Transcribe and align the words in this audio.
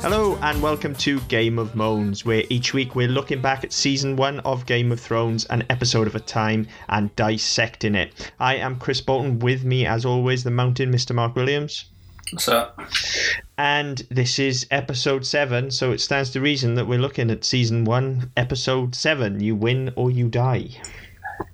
Hello 0.00 0.38
and 0.42 0.62
welcome 0.62 0.94
to 0.94 1.18
Game 1.22 1.58
of 1.58 1.74
Moans, 1.74 2.24
where 2.24 2.44
each 2.50 2.72
week 2.72 2.94
we're 2.94 3.08
looking 3.08 3.42
back 3.42 3.64
at 3.64 3.72
season 3.72 4.14
one 4.14 4.38
of 4.40 4.64
Game 4.64 4.92
of 4.92 5.00
Thrones, 5.00 5.44
an 5.46 5.64
episode 5.68 6.06
of 6.06 6.14
a 6.14 6.20
time, 6.20 6.68
and 6.88 7.14
dissecting 7.16 7.96
it. 7.96 8.30
I 8.38 8.54
am 8.54 8.78
Chris 8.78 9.00
Bolton. 9.00 9.40
With 9.40 9.64
me, 9.64 9.86
as 9.86 10.04
always, 10.04 10.44
the 10.44 10.52
Mountain, 10.52 10.92
Mr. 10.92 11.12
Mark 11.12 11.34
Williams. 11.34 11.86
What's 12.30 12.46
up? 12.46 12.80
And 13.58 14.06
this 14.08 14.38
is 14.38 14.68
episode 14.70 15.26
seven, 15.26 15.72
so 15.72 15.90
it 15.90 16.00
stands 16.00 16.30
to 16.30 16.40
reason 16.40 16.76
that 16.76 16.86
we're 16.86 17.00
looking 17.00 17.28
at 17.28 17.42
season 17.42 17.84
one, 17.84 18.30
episode 18.36 18.94
seven. 18.94 19.40
You 19.40 19.56
win 19.56 19.92
or 19.96 20.12
you 20.12 20.28
die. 20.28 20.68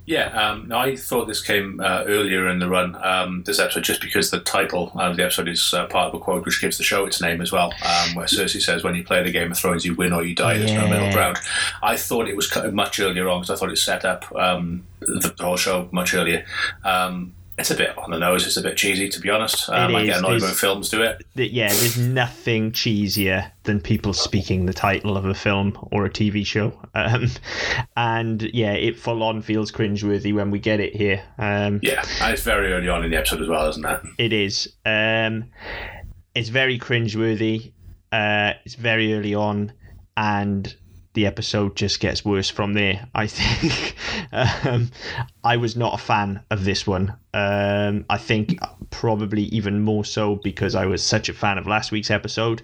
Yeah, 0.08 0.28
um, 0.28 0.68
no, 0.68 0.78
I 0.78 0.96
thought 0.96 1.26
this 1.28 1.42
came 1.42 1.80
uh, 1.80 2.04
earlier 2.06 2.48
in 2.48 2.60
the 2.60 2.68
run, 2.68 2.96
um, 3.04 3.42
this 3.44 3.58
episode, 3.58 3.84
just 3.84 4.00
because 4.00 4.30
the 4.30 4.40
title 4.40 4.90
of 4.94 5.18
the 5.18 5.24
episode 5.24 5.48
is 5.48 5.74
uh, 5.74 5.86
part 5.86 6.08
of 6.08 6.14
a 6.14 6.24
quote 6.24 6.46
which 6.46 6.62
gives 6.62 6.78
the 6.78 6.82
show 6.82 7.04
its 7.04 7.20
name 7.20 7.42
as 7.42 7.52
well, 7.52 7.74
um, 7.84 8.14
where 8.14 8.24
Cersei 8.24 8.62
says, 8.62 8.82
When 8.82 8.94
you 8.94 9.04
play 9.04 9.22
the 9.22 9.30
Game 9.30 9.52
of 9.52 9.58
Thrones, 9.58 9.84
you 9.84 9.94
win 9.94 10.14
or 10.14 10.22
you 10.22 10.34
die. 10.34 10.56
There's 10.56 10.72
no 10.72 10.88
middle 10.88 11.12
ground. 11.12 11.36
I 11.82 11.98
thought 11.98 12.26
it 12.26 12.36
was 12.36 12.50
cut 12.50 12.72
much 12.72 12.98
earlier 12.98 13.28
on 13.28 13.42
because 13.42 13.50
I 13.50 13.60
thought 13.60 13.70
it 13.70 13.76
set 13.76 14.06
up 14.06 14.24
um, 14.34 14.86
the 15.00 15.34
whole 15.38 15.58
show 15.58 15.90
much 15.92 16.14
earlier. 16.14 16.46
Um, 16.84 17.34
it's 17.58 17.70
a 17.72 17.74
bit 17.74 17.96
on 17.98 18.10
the 18.10 18.18
nose, 18.18 18.46
it's 18.46 18.56
a 18.56 18.62
bit 18.62 18.76
cheesy, 18.76 19.08
to 19.08 19.20
be 19.20 19.30
honest. 19.30 19.68
Um, 19.68 19.94
I 19.94 20.04
get 20.04 20.18
annoyed 20.18 20.40
when 20.42 20.52
films 20.52 20.88
do 20.88 21.02
it. 21.02 21.24
Yeah, 21.34 21.68
there's 21.68 21.98
nothing 21.98 22.70
cheesier 22.70 23.50
than 23.64 23.80
people 23.80 24.12
speaking 24.12 24.66
the 24.66 24.72
title 24.72 25.16
of 25.16 25.24
a 25.24 25.34
film 25.34 25.76
or 25.90 26.04
a 26.04 26.10
TV 26.10 26.46
show. 26.46 26.72
Um, 26.94 27.28
and 27.96 28.42
yeah, 28.42 28.72
it 28.72 28.98
full 28.98 29.22
on 29.22 29.42
feels 29.42 29.72
cringeworthy 29.72 30.32
when 30.32 30.50
we 30.50 30.58
get 30.60 30.78
it 30.80 30.94
here. 30.94 31.22
Um, 31.38 31.80
Yeah, 31.82 32.04
and 32.20 32.32
it's 32.32 32.42
very 32.42 32.72
early 32.72 32.88
on 32.88 33.04
in 33.04 33.10
the 33.10 33.16
episode 33.16 33.42
as 33.42 33.48
well, 33.48 33.68
isn't 33.68 33.84
it? 33.84 34.00
It 34.18 34.32
is. 34.32 34.72
Um, 34.86 35.50
it's 36.34 36.48
very 36.48 36.78
cringeworthy. 36.78 37.72
Uh, 38.12 38.52
it's 38.64 38.74
very 38.76 39.14
early 39.14 39.34
on, 39.34 39.72
and 40.16 40.74
the 41.14 41.26
episode 41.26 41.74
just 41.76 42.00
gets 42.00 42.24
worse 42.24 42.48
from 42.50 42.74
there. 42.74 43.08
I 43.14 43.26
think. 43.26 43.96
um, 44.32 44.90
I 45.42 45.56
was 45.56 45.76
not 45.76 45.94
a 45.94 45.98
fan 45.98 46.42
of 46.50 46.64
this 46.64 46.86
one. 46.86 47.14
Um, 47.34 48.04
I 48.10 48.18
think 48.18 48.58
probably 48.90 49.42
even 49.44 49.80
more 49.82 50.04
so 50.04 50.36
because 50.36 50.74
I 50.74 50.86
was 50.86 51.02
such 51.02 51.28
a 51.28 51.32
fan 51.34 51.58
of 51.58 51.66
last 51.66 51.90
week's 51.92 52.10
episode. 52.10 52.62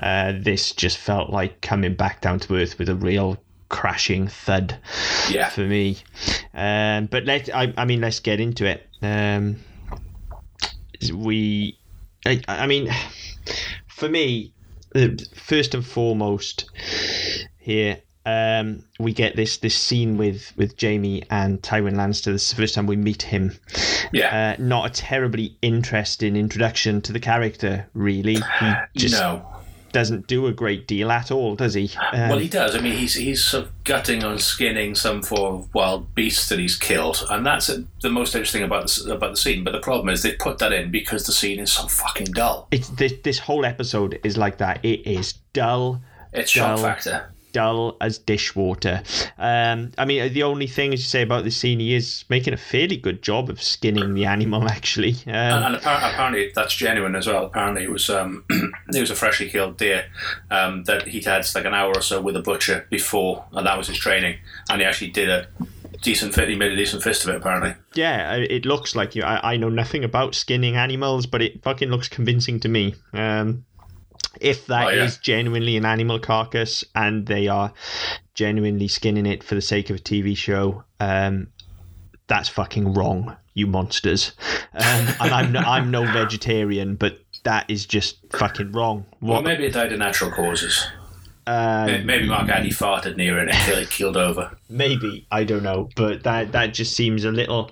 Uh, 0.00 0.32
this 0.38 0.72
just 0.72 0.98
felt 0.98 1.30
like 1.30 1.60
coming 1.60 1.94
back 1.94 2.20
down 2.20 2.38
to 2.40 2.56
earth 2.56 2.78
with 2.78 2.88
a 2.88 2.94
real 2.94 3.36
crashing 3.68 4.28
thud 4.28 4.78
Yeah. 5.28 5.48
for 5.50 5.60
me. 5.60 5.98
Um, 6.54 7.06
but 7.06 7.24
let 7.24 7.54
I, 7.54 7.72
I 7.76 7.84
mean 7.84 8.00
let's 8.00 8.20
get 8.20 8.40
into 8.40 8.64
it. 8.66 8.86
Um, 9.02 9.56
we, 11.14 11.78
I, 12.26 12.40
I 12.48 12.66
mean, 12.66 12.90
for 13.88 14.08
me, 14.08 14.52
uh, 14.94 15.08
first 15.34 15.74
and 15.74 15.84
foremost, 15.84 16.70
here 17.68 17.98
um, 18.24 18.84
we 18.98 19.12
get 19.12 19.36
this 19.36 19.58
this 19.58 19.74
scene 19.74 20.18
with 20.18 20.52
with 20.56 20.78
Jaime 20.80 21.22
and 21.30 21.62
Tywin 21.62 21.94
Lannister. 21.94 22.26
This 22.32 22.44
is 22.44 22.50
the 22.50 22.56
first 22.56 22.74
time 22.74 22.86
we 22.86 22.96
meet 22.96 23.22
him. 23.22 23.58
Yeah. 24.12 24.56
Uh, 24.58 24.62
not 24.62 24.86
a 24.86 24.90
terribly 24.90 25.56
interesting 25.62 26.36
introduction 26.36 27.00
to 27.02 27.12
the 27.12 27.20
character, 27.20 27.88
really. 27.94 28.34
He 28.34 28.72
just 28.96 29.14
no. 29.14 29.46
doesn't 29.92 30.26
do 30.26 30.46
a 30.46 30.52
great 30.52 30.86
deal 30.86 31.10
at 31.10 31.30
all, 31.30 31.56
does 31.56 31.72
he? 31.72 31.90
Um, 32.12 32.28
Well, 32.28 32.38
he 32.38 32.48
does. 32.48 32.74
I 32.76 32.80
mean, 32.80 32.98
he's 32.98 33.14
he's 33.14 33.42
sort 33.42 33.64
of 33.64 33.84
gutting 33.84 34.22
and 34.22 34.38
skinning 34.38 34.94
some 34.94 35.22
form 35.22 35.54
of 35.54 35.74
wild 35.74 36.14
beast 36.14 36.50
that 36.50 36.58
he's 36.58 36.76
killed, 36.76 37.24
and 37.30 37.46
that's 37.46 37.70
the 38.02 38.10
most 38.10 38.34
interesting 38.34 38.62
about 38.62 38.82
this, 38.82 39.06
about 39.06 39.30
the 39.30 39.36
scene. 39.38 39.64
But 39.64 39.72
the 39.72 39.80
problem 39.80 40.10
is 40.10 40.22
they 40.22 40.34
put 40.34 40.58
that 40.58 40.72
in 40.74 40.90
because 40.90 41.24
the 41.24 41.32
scene 41.32 41.60
is 41.60 41.72
so 41.72 41.86
fucking 41.86 42.32
dull. 42.32 42.68
it's 42.72 42.88
this, 42.90 43.14
this 43.24 43.38
whole 43.38 43.64
episode 43.64 44.20
is 44.22 44.36
like 44.36 44.58
that. 44.58 44.84
It 44.84 45.06
is 45.06 45.34
dull, 45.54 46.02
It's 46.34 46.50
shock 46.50 46.76
Dull. 46.76 46.84
factor. 46.84 47.32
Dull 47.52 47.96
as 48.00 48.18
dishwater. 48.18 49.02
Um, 49.38 49.92
I 49.98 50.04
mean, 50.04 50.32
the 50.32 50.42
only 50.42 50.66
thing, 50.66 50.92
as 50.92 51.00
you 51.00 51.06
say 51.06 51.22
about 51.22 51.44
this 51.44 51.56
scene, 51.56 51.80
he 51.80 51.94
is 51.94 52.24
making 52.28 52.54
a 52.54 52.56
fairly 52.56 52.96
good 52.96 53.22
job 53.22 53.48
of 53.50 53.62
skinning 53.62 54.14
the 54.14 54.24
animal. 54.24 54.68
Actually, 54.68 55.12
um, 55.26 55.32
And 55.34 55.74
apparently, 55.76 56.10
apparently 56.10 56.52
that's 56.54 56.74
genuine 56.74 57.16
as 57.16 57.26
well. 57.26 57.46
Apparently 57.46 57.84
it 57.84 57.90
was 57.90 58.08
um, 58.10 58.44
it 58.50 59.00
was 59.00 59.10
a 59.10 59.16
freshly 59.16 59.48
killed 59.48 59.76
deer 59.76 60.04
um, 60.50 60.84
that 60.84 61.08
he'd 61.08 61.24
had 61.24 61.46
like 61.54 61.64
an 61.64 61.74
hour 61.74 61.92
or 61.94 62.02
so 62.02 62.20
with 62.20 62.36
a 62.36 62.42
butcher 62.42 62.86
before, 62.90 63.44
and 63.52 63.66
that 63.66 63.76
was 63.78 63.88
his 63.88 63.98
training. 63.98 64.38
And 64.70 64.80
he 64.80 64.86
actually 64.86 65.10
did 65.10 65.28
a 65.28 65.46
decent 66.02 66.34
fit. 66.34 66.48
He 66.48 66.54
made 66.54 66.72
a 66.72 66.76
decent 66.76 67.02
fist 67.02 67.24
of 67.24 67.30
it. 67.30 67.36
Apparently. 67.36 67.74
yeah, 67.94 68.34
it 68.34 68.64
looks 68.66 68.94
like 68.94 69.14
you. 69.16 69.22
I, 69.22 69.54
I 69.54 69.56
know 69.56 69.68
nothing 69.68 70.04
about 70.04 70.34
skinning 70.34 70.76
animals, 70.76 71.26
but 71.26 71.42
it 71.42 71.62
fucking 71.62 71.88
looks 71.90 72.08
convincing 72.08 72.60
to 72.60 72.68
me. 72.68 72.94
Um, 73.12 73.64
if 74.40 74.66
that 74.66 74.92
is 74.94 74.98
Oh, 74.98 75.04
yeah. 75.04 75.10
genuinely 75.22 75.76
an 75.76 75.84
animal 75.84 76.18
carcass 76.18 76.84
and 76.94 77.26
they 77.26 77.48
are 77.48 77.72
genuinely 78.34 78.88
skinning 78.88 79.26
it 79.26 79.42
for 79.42 79.54
the 79.54 79.60
sake 79.62 79.90
of 79.90 79.96
a 79.96 79.98
TV 80.00 80.36
show, 80.36 80.84
um, 81.00 81.48
that's 82.26 82.48
fucking 82.48 82.92
wrong, 82.94 83.36
you 83.54 83.66
monsters. 83.66 84.32
Um, 84.74 84.82
and 85.20 85.34
I'm 85.34 85.52
no, 85.52 85.60
I'm 85.60 85.90
no 85.90 86.04
vegetarian, 86.12 86.96
but 86.96 87.18
that 87.44 87.70
is 87.70 87.86
just 87.86 88.18
fucking 88.32 88.72
wrong. 88.72 89.06
Well, 89.20 89.34
What? 89.36 89.44
maybe 89.44 89.64
it 89.64 89.72
died 89.72 89.92
of 89.92 89.98
natural 89.98 90.30
causes. 90.30 90.86
Uh, 91.48 92.00
Maybe 92.04 92.28
Mark 92.28 92.50
Addy 92.50 92.68
farted 92.68 93.16
near 93.16 93.38
it 93.38 93.48
and 93.48 93.68
it 93.78 93.88
killed- 93.88 94.18
over. 94.18 94.54
maybe 94.68 95.26
I 95.30 95.44
don't 95.44 95.62
know, 95.62 95.88
but 95.96 96.24
that 96.24 96.52
that 96.52 96.74
just 96.74 96.94
seems 96.94 97.24
a 97.24 97.30
little 97.32 97.70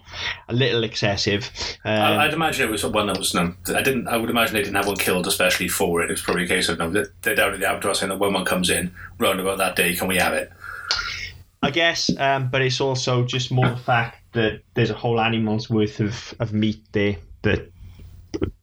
a 0.48 0.54
little 0.54 0.82
excessive. 0.82 1.50
Um, 1.84 1.92
I- 2.03 2.25
I'd 2.25 2.32
imagine 2.32 2.66
it 2.69 2.72
was 2.72 2.84
one 2.86 3.06
that 3.09 3.19
was 3.19 3.34
no. 3.34 3.53
I 3.75 3.82
didn't. 3.82 4.09
I 4.09 4.16
would 4.16 4.31
imagine 4.31 4.54
they 4.54 4.62
didn't 4.62 4.76
have 4.76 4.86
one 4.86 4.97
killed 4.97 5.26
especially 5.26 5.69
for 5.69 6.00
it. 6.00 6.06
It 6.10 6.15
was 6.15 6.22
probably 6.22 6.44
a 6.44 6.48
case 6.48 6.70
of 6.70 6.78
no. 6.78 6.88
They, 6.88 7.04
they 7.20 7.34
doubted 7.34 7.60
the 7.60 7.70
abattoir 7.70 7.94
saying 7.94 8.09
that 8.10 8.19
when 8.19 8.32
one 8.32 8.47
comes 8.47 8.70
in 8.70 8.92
round 9.19 9.41
about 9.41 9.59
that 9.59 9.76
day, 9.76 9.94
can 9.94 10.09
we 10.09 10.16
have 10.16 10.32
it? 10.32 10.50
I 11.62 11.70
guess, 11.70 12.10
um, 12.19 12.48
but 12.48 12.62
it's 12.62 12.81
also 12.81 13.25
just 13.26 13.50
more 13.50 13.69
the 13.69 13.76
fact 13.76 14.19
that 14.32 14.62
there's 14.75 14.91
a 14.91 14.94
whole 14.94 15.20
animal's 15.20 15.69
worth 15.69 16.00
of, 16.00 16.34
of 16.41 16.53
meat 16.53 16.81
there 16.92 17.16
that 17.42 17.70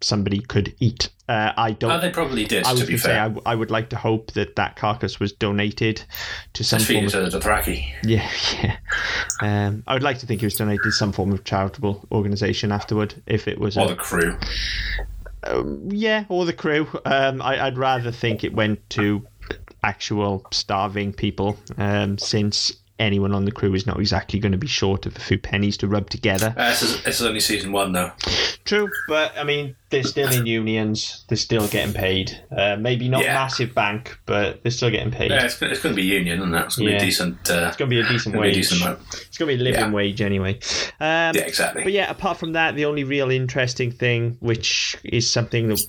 somebody 0.01 0.39
could 0.39 0.73
eat. 0.79 1.09
Uh, 1.29 1.53
I 1.55 1.71
don't. 1.71 1.89
Oh, 1.91 1.99
they 1.99 2.09
probably 2.09 2.43
did. 2.43 2.65
I 2.65 2.71
was 2.73 2.81
to 2.81 2.85
be 2.85 2.91
going 2.93 2.97
to 2.99 3.03
say, 3.03 3.09
fair, 3.11 3.33
I, 3.45 3.51
I 3.51 3.55
would 3.55 3.71
like 3.71 3.89
to 3.91 3.95
hope 3.95 4.33
that 4.33 4.57
that 4.57 4.75
carcass 4.75 5.19
was 5.21 5.31
donated 5.31 6.03
to 6.53 6.63
some 6.65 6.79
form 6.81 6.97
of 6.97 7.03
it 7.05 7.09
to 7.11 7.29
the 7.29 7.39
Dothraki. 7.39 7.89
Yeah, 8.03 8.29
yeah. 8.61 8.77
Um, 9.41 9.83
I 9.87 9.93
would 9.93 10.03
like 10.03 10.19
to 10.19 10.25
think 10.25 10.43
it 10.43 10.45
was 10.45 10.55
donated 10.55 10.83
to 10.83 10.91
some 10.91 11.13
form 11.13 11.31
of 11.31 11.43
charitable 11.45 12.05
organisation 12.11 12.71
afterward, 12.73 13.15
if 13.25 13.47
it 13.47 13.57
was. 13.57 13.77
or 13.77 13.85
A, 13.85 13.87
the 13.89 13.95
crew. 13.95 14.37
um, 15.45 15.87
yeah, 15.89 16.25
or 16.27 16.45
the 16.45 16.53
crew. 16.53 16.87
Um, 17.05 17.41
I, 17.41 17.67
I'd 17.67 17.77
rather 17.77 18.11
think 18.11 18.43
it 18.43 18.53
went 18.53 18.89
to 18.91 19.25
actual 19.83 20.45
starving 20.51 21.13
people, 21.13 21.57
um, 21.77 22.17
since 22.17 22.73
anyone 22.99 23.33
on 23.33 23.45
the 23.45 23.51
crew 23.51 23.73
is 23.73 23.85
not 23.87 23.99
exactly 23.99 24.39
going 24.39 24.51
to 24.51 24.57
be 24.57 24.67
short 24.67 25.05
of 25.05 25.15
a 25.15 25.19
few 25.19 25.37
pennies 25.37 25.77
to 25.77 25.87
rub 25.87 26.09
together. 26.09 26.53
Uh, 26.57 26.69
this, 26.69 26.81
is, 26.83 27.03
this 27.03 27.19
is 27.19 27.25
only 27.25 27.39
season 27.39 27.71
one 27.71 27.91
though. 27.91 28.11
True, 28.65 28.89
but 29.07 29.33
I 29.37 29.43
mean, 29.43 29.75
they're 29.89 30.03
still 30.03 30.31
in 30.31 30.45
unions. 30.45 31.25
They're 31.27 31.37
still 31.37 31.67
getting 31.67 31.93
paid. 31.93 32.39
Uh, 32.55 32.77
maybe 32.77 33.09
not 33.09 33.23
Yeah. 33.23 33.33
massive 33.33 33.73
bank, 33.75 34.17
but 34.25 34.63
they're 34.63 34.71
still 34.71 34.89
getting 34.89 35.11
paid. 35.11 35.31
Yeah, 35.31 35.43
it's, 35.45 35.61
it's 35.61 35.81
going 35.81 35.93
to 35.95 36.01
be 36.01 36.07
union, 36.07 36.41
and 36.41 36.53
that's 36.53 36.77
going 36.77 36.87
to 36.87 36.93
Yeah. 36.93 36.99
be 36.99 37.03
a 37.03 37.05
decent. 37.07 37.49
Uh, 37.51 37.65
It's 37.67 37.77
going 37.77 37.89
to 37.89 37.95
be 37.95 37.99
a 37.99 38.07
decent 38.07 38.33
be 38.33 38.37
a 38.39 38.41
wage. 38.41 38.55
decent. 38.55 38.99
It's 39.13 39.37
going 39.37 39.49
to 39.51 39.57
be 39.57 39.61
a 39.61 39.63
living 39.63 39.81
Yeah. 39.81 39.91
wage 39.91 40.21
anyway. 40.21 40.53
Um, 40.99 41.35
Yeah, 41.35 41.41
exactly. 41.41 41.83
But 41.83 41.91
yeah, 41.93 42.09
apart 42.09 42.37
from 42.37 42.53
that, 42.53 42.75
the 42.75 42.85
only 42.85 43.03
real 43.03 43.29
interesting 43.31 43.91
thing, 43.91 44.37
which 44.39 44.95
is 45.03 45.29
something 45.29 45.67
that 45.67 45.85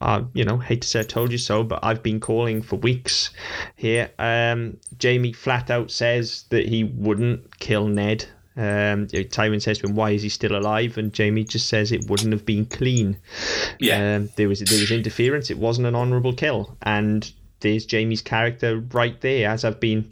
I, 0.00 0.24
you 0.34 0.44
know, 0.44 0.58
hate 0.58 0.82
to 0.82 0.88
say 0.88 1.00
I 1.00 1.04
told 1.04 1.32
you 1.32 1.38
so, 1.38 1.62
but 1.62 1.80
I've 1.82 2.02
been 2.02 2.20
calling 2.20 2.62
for 2.62 2.76
weeks 2.76 3.30
here. 3.76 4.10
Um, 4.18 4.78
Jaime 5.02 5.32
flat 5.32 5.70
out 5.70 5.90
says 5.90 6.44
that 6.50 6.66
he 6.66 6.84
wouldn't 6.84 7.58
kill 7.58 7.86
Ned. 7.86 8.26
Um, 8.54 9.06
Tywin 9.06 9.62
says 9.62 9.78
to 9.78 9.86
him, 9.86 9.96
"Why 9.96 10.10
is 10.10 10.22
he 10.22 10.28
still 10.28 10.56
alive?" 10.56 10.98
And 10.98 11.16
Jaime 11.16 11.44
just 11.44 11.68
says 11.68 11.90
it 11.90 12.10
wouldn't 12.10 12.32
have 12.32 12.44
been 12.44 12.66
clean. 12.66 13.16
Yeah. 13.78 14.16
Um, 14.16 14.28
there 14.36 14.48
was 14.48 14.60
there 14.60 14.78
was 14.78 14.90
interference. 14.90 15.50
It 15.50 15.58
wasn't 15.58 15.86
an 15.86 15.94
honourable 15.94 16.34
kill, 16.34 16.76
and 16.82 17.30
there's 17.60 17.86
Jaime's 17.90 18.20
character 18.20 18.80
right 18.92 19.18
there, 19.22 19.48
as 19.48 19.64
I've 19.64 19.80
been 19.80 20.10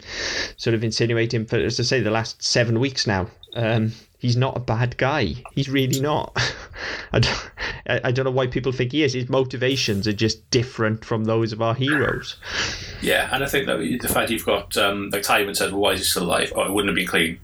sort 0.57 0.75
of 0.75 0.83
insinuating 0.83 1.45
for, 1.45 1.57
as 1.57 1.79
I 1.79 1.83
say, 1.83 2.01
the 2.01 2.11
last 2.11 2.43
seven 2.43 2.81
weeks 2.81 3.07
now. 3.07 3.29
Um, 3.55 3.93
he's 4.21 4.37
not 4.37 4.57
a 4.57 4.61
bad 4.61 4.97
guy. 4.97 5.35
He's 5.53 5.69
really 5.69 6.01
not. 6.01 6.39
I 7.13 7.19
don't, 7.19 7.51
I 7.87 8.13
don't 8.13 8.25
know 8.25 8.31
why 8.31 8.47
people 8.47 8.71
think 8.71 8.93
he 8.93 9.03
is. 9.03 9.15
His 9.15 9.29
motivations 9.29 10.07
are 10.07 10.13
just 10.13 10.49
different 10.51 11.05
from 11.05 11.25
those 11.25 11.53
of 11.53 11.61
our 11.61 11.75
heroes. 11.75 12.37
Yeah, 13.03 13.29
and 13.33 13.43
I 13.43 13.49
think 13.49 13.67
that 13.67 13.79
the 13.79 14.09
fact 14.09 14.31
you've 14.31 14.47
got 14.47 14.77
um, 14.77 15.11
like 15.11 15.23
Tywin 15.23 15.57
says, 15.57 15.73
well, 15.73 15.81
why 15.81 15.93
is 15.93 16.01
he 16.01 16.05
still 16.05 16.25
alive? 16.25 16.53
Oh, 16.55 16.63
it 16.63 16.73
wouldn't 16.73 16.91
have 16.91 16.97
been 16.97 17.07
clean. 17.07 17.41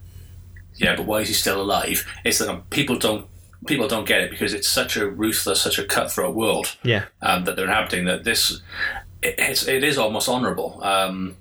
Yeah, 0.76 0.94
but 0.94 1.06
why 1.06 1.20
is 1.20 1.28
he 1.28 1.34
still 1.34 1.60
alive? 1.60 2.06
It's 2.24 2.38
that 2.38 2.70
people 2.70 2.96
don't 2.96 3.26
people 3.66 3.88
don't 3.88 4.06
get 4.06 4.20
it 4.20 4.30
because 4.30 4.52
it's 4.52 4.68
such 4.68 4.96
a 4.96 5.08
ruthless, 5.08 5.62
such 5.62 5.78
a 5.78 5.84
cutthroat 5.84 6.36
world 6.36 6.76
Yeah, 6.84 7.06
um, 7.22 7.44
that 7.44 7.56
they're 7.56 7.64
inhabiting 7.64 8.04
that 8.04 8.24
this 8.24 8.60
it, 9.22 9.34
it's, 9.38 9.66
it 9.66 9.82
is 9.82 9.98
almost 9.98 10.28
honourable. 10.28 10.82
Um, 10.84 11.36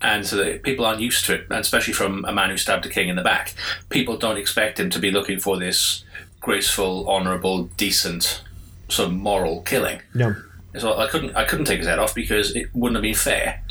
and 0.00 0.26
so 0.26 0.36
that 0.36 0.62
people 0.62 0.84
aren't 0.84 1.00
used 1.00 1.24
to 1.26 1.34
it, 1.34 1.46
and 1.50 1.58
especially 1.58 1.94
from 1.94 2.24
a 2.24 2.32
man 2.32 2.50
who 2.50 2.56
stabbed 2.56 2.86
a 2.86 2.88
king 2.88 3.08
in 3.08 3.16
the 3.16 3.22
back. 3.22 3.54
People 3.88 4.16
don't 4.16 4.36
expect 4.36 4.78
him 4.78 4.90
to 4.90 4.98
be 4.98 5.10
looking 5.10 5.40
for 5.40 5.58
this 5.58 6.04
graceful, 6.40 7.08
honourable, 7.08 7.64
decent, 7.76 8.42
sort 8.88 9.08
of 9.08 9.14
moral 9.14 9.62
killing. 9.62 10.00
no, 10.14 10.36
So 10.78 10.96
I 10.96 11.08
couldn't 11.08 11.36
I 11.36 11.44
couldn't 11.44 11.66
take 11.66 11.78
his 11.78 11.88
head 11.88 11.98
off 11.98 12.14
because 12.14 12.54
it 12.54 12.68
wouldn't 12.74 12.96
have 12.96 13.02
been 13.02 13.14
fair. 13.14 13.62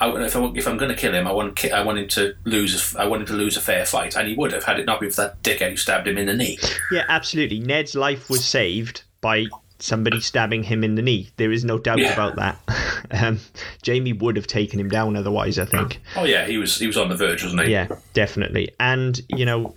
I, 0.00 0.10
if, 0.24 0.34
I, 0.34 0.44
if 0.56 0.66
I'm 0.66 0.76
going 0.76 0.90
to 0.90 0.96
kill 0.96 1.14
him, 1.14 1.26
I 1.26 1.32
want 1.32 1.64
I 1.66 1.82
want 1.82 1.98
him 1.98 2.08
to 2.08 2.34
lose. 2.44 2.94
A, 2.94 3.00
I 3.00 3.06
want 3.06 3.22
him 3.22 3.26
to 3.28 3.34
lose 3.34 3.56
a 3.56 3.60
fair 3.60 3.84
fight, 3.86 4.16
and 4.16 4.26
he 4.26 4.34
would 4.34 4.52
have 4.52 4.64
had 4.64 4.80
it 4.80 4.86
not 4.86 5.00
been 5.00 5.10
for 5.10 5.22
that 5.22 5.42
dickhead 5.42 5.70
who 5.70 5.76
stabbed 5.76 6.08
him 6.08 6.18
in 6.18 6.26
the 6.26 6.34
knee. 6.34 6.58
Yeah, 6.90 7.04
absolutely. 7.08 7.60
Ned's 7.60 7.94
life 7.94 8.28
was 8.28 8.44
saved 8.44 9.04
by 9.20 9.46
somebody 9.84 10.18
stabbing 10.20 10.62
him 10.62 10.82
in 10.82 10.94
the 10.94 11.02
knee. 11.02 11.28
There 11.36 11.52
is 11.52 11.64
no 11.64 11.78
doubt 11.78 11.98
Yeah. 11.98 12.12
about 12.14 12.36
that. 12.36 12.58
Um, 13.10 13.38
Jaime 13.86 14.14
would 14.14 14.34
have 14.36 14.46
taken 14.46 14.80
him 14.80 14.88
down 14.88 15.14
otherwise, 15.14 15.58
I 15.58 15.66
think. 15.66 16.00
Oh 16.16 16.24
yeah, 16.24 16.46
he 16.46 16.56
was 16.56 16.78
he 16.78 16.86
was 16.86 16.96
on 16.96 17.10
the 17.10 17.14
verge, 17.14 17.42
wasn't 17.44 17.66
he? 17.66 17.72
Yeah, 17.72 17.88
definitely. 18.14 18.70
And, 18.80 19.20
you 19.28 19.44
know, 19.44 19.74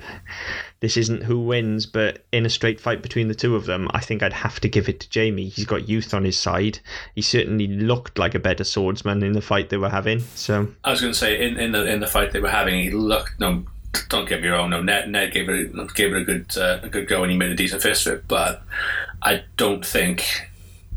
this 0.79 0.95
isn't 0.95 1.23
who 1.23 1.41
wins, 1.41 1.85
but 1.85 2.23
in 2.31 2.45
a 2.45 2.49
straight 2.49 2.79
fight 2.79 3.01
between 3.01 3.27
the 3.27 3.35
two 3.35 3.55
of 3.57 3.65
them, 3.65 3.89
I 3.91 3.99
think 3.99 4.23
I'd 4.23 4.31
have 4.31 4.61
to 4.61 4.69
give 4.69 4.87
it 4.87 5.01
to 5.01 5.19
Jaime. 5.19 5.49
He's 5.49 5.65
got 5.65 5.89
youth 5.89 6.13
on 6.13 6.23
his 6.23 6.37
side. 6.37 6.79
He 7.15 7.21
certainly 7.21 7.67
looked 7.67 8.17
like 8.17 8.33
a 8.33 8.39
better 8.39 8.63
swordsman 8.63 9.23
in 9.23 9.33
the 9.33 9.41
fight 9.41 9.69
they 9.69 9.77
were 9.77 9.89
having. 9.89 10.21
So, 10.35 10.69
I 10.85 10.91
was 10.91 11.01
going 11.01 11.13
to 11.13 11.19
say 11.19 11.45
in, 11.45 11.59
in 11.59 11.73
the 11.73 11.85
in 11.85 11.99
the 11.99 12.07
fight 12.07 12.31
they 12.31 12.39
were 12.39 12.49
having, 12.49 12.79
he 12.81 12.91
looked 12.91 13.39
no. 13.41 13.65
Don't 14.09 14.27
get 14.27 14.41
me 14.41 14.47
wrong. 14.47 14.69
No, 14.69 14.81
Ned, 14.81 15.09
Ned 15.09 15.31
gave 15.33 15.49
it 15.49 15.73
a, 15.75 15.85
gave 15.93 16.13
it 16.13 16.21
a 16.21 16.23
good 16.23 16.57
uh, 16.57 16.79
a 16.83 16.89
good 16.89 17.07
go, 17.07 17.23
and 17.23 17.31
he 17.31 17.37
made 17.37 17.51
a 17.51 17.55
decent 17.55 17.81
fist 17.81 18.07
of 18.07 18.13
it. 18.13 18.27
But 18.27 18.61
I 19.21 19.43
don't 19.57 19.85
think 19.85 20.23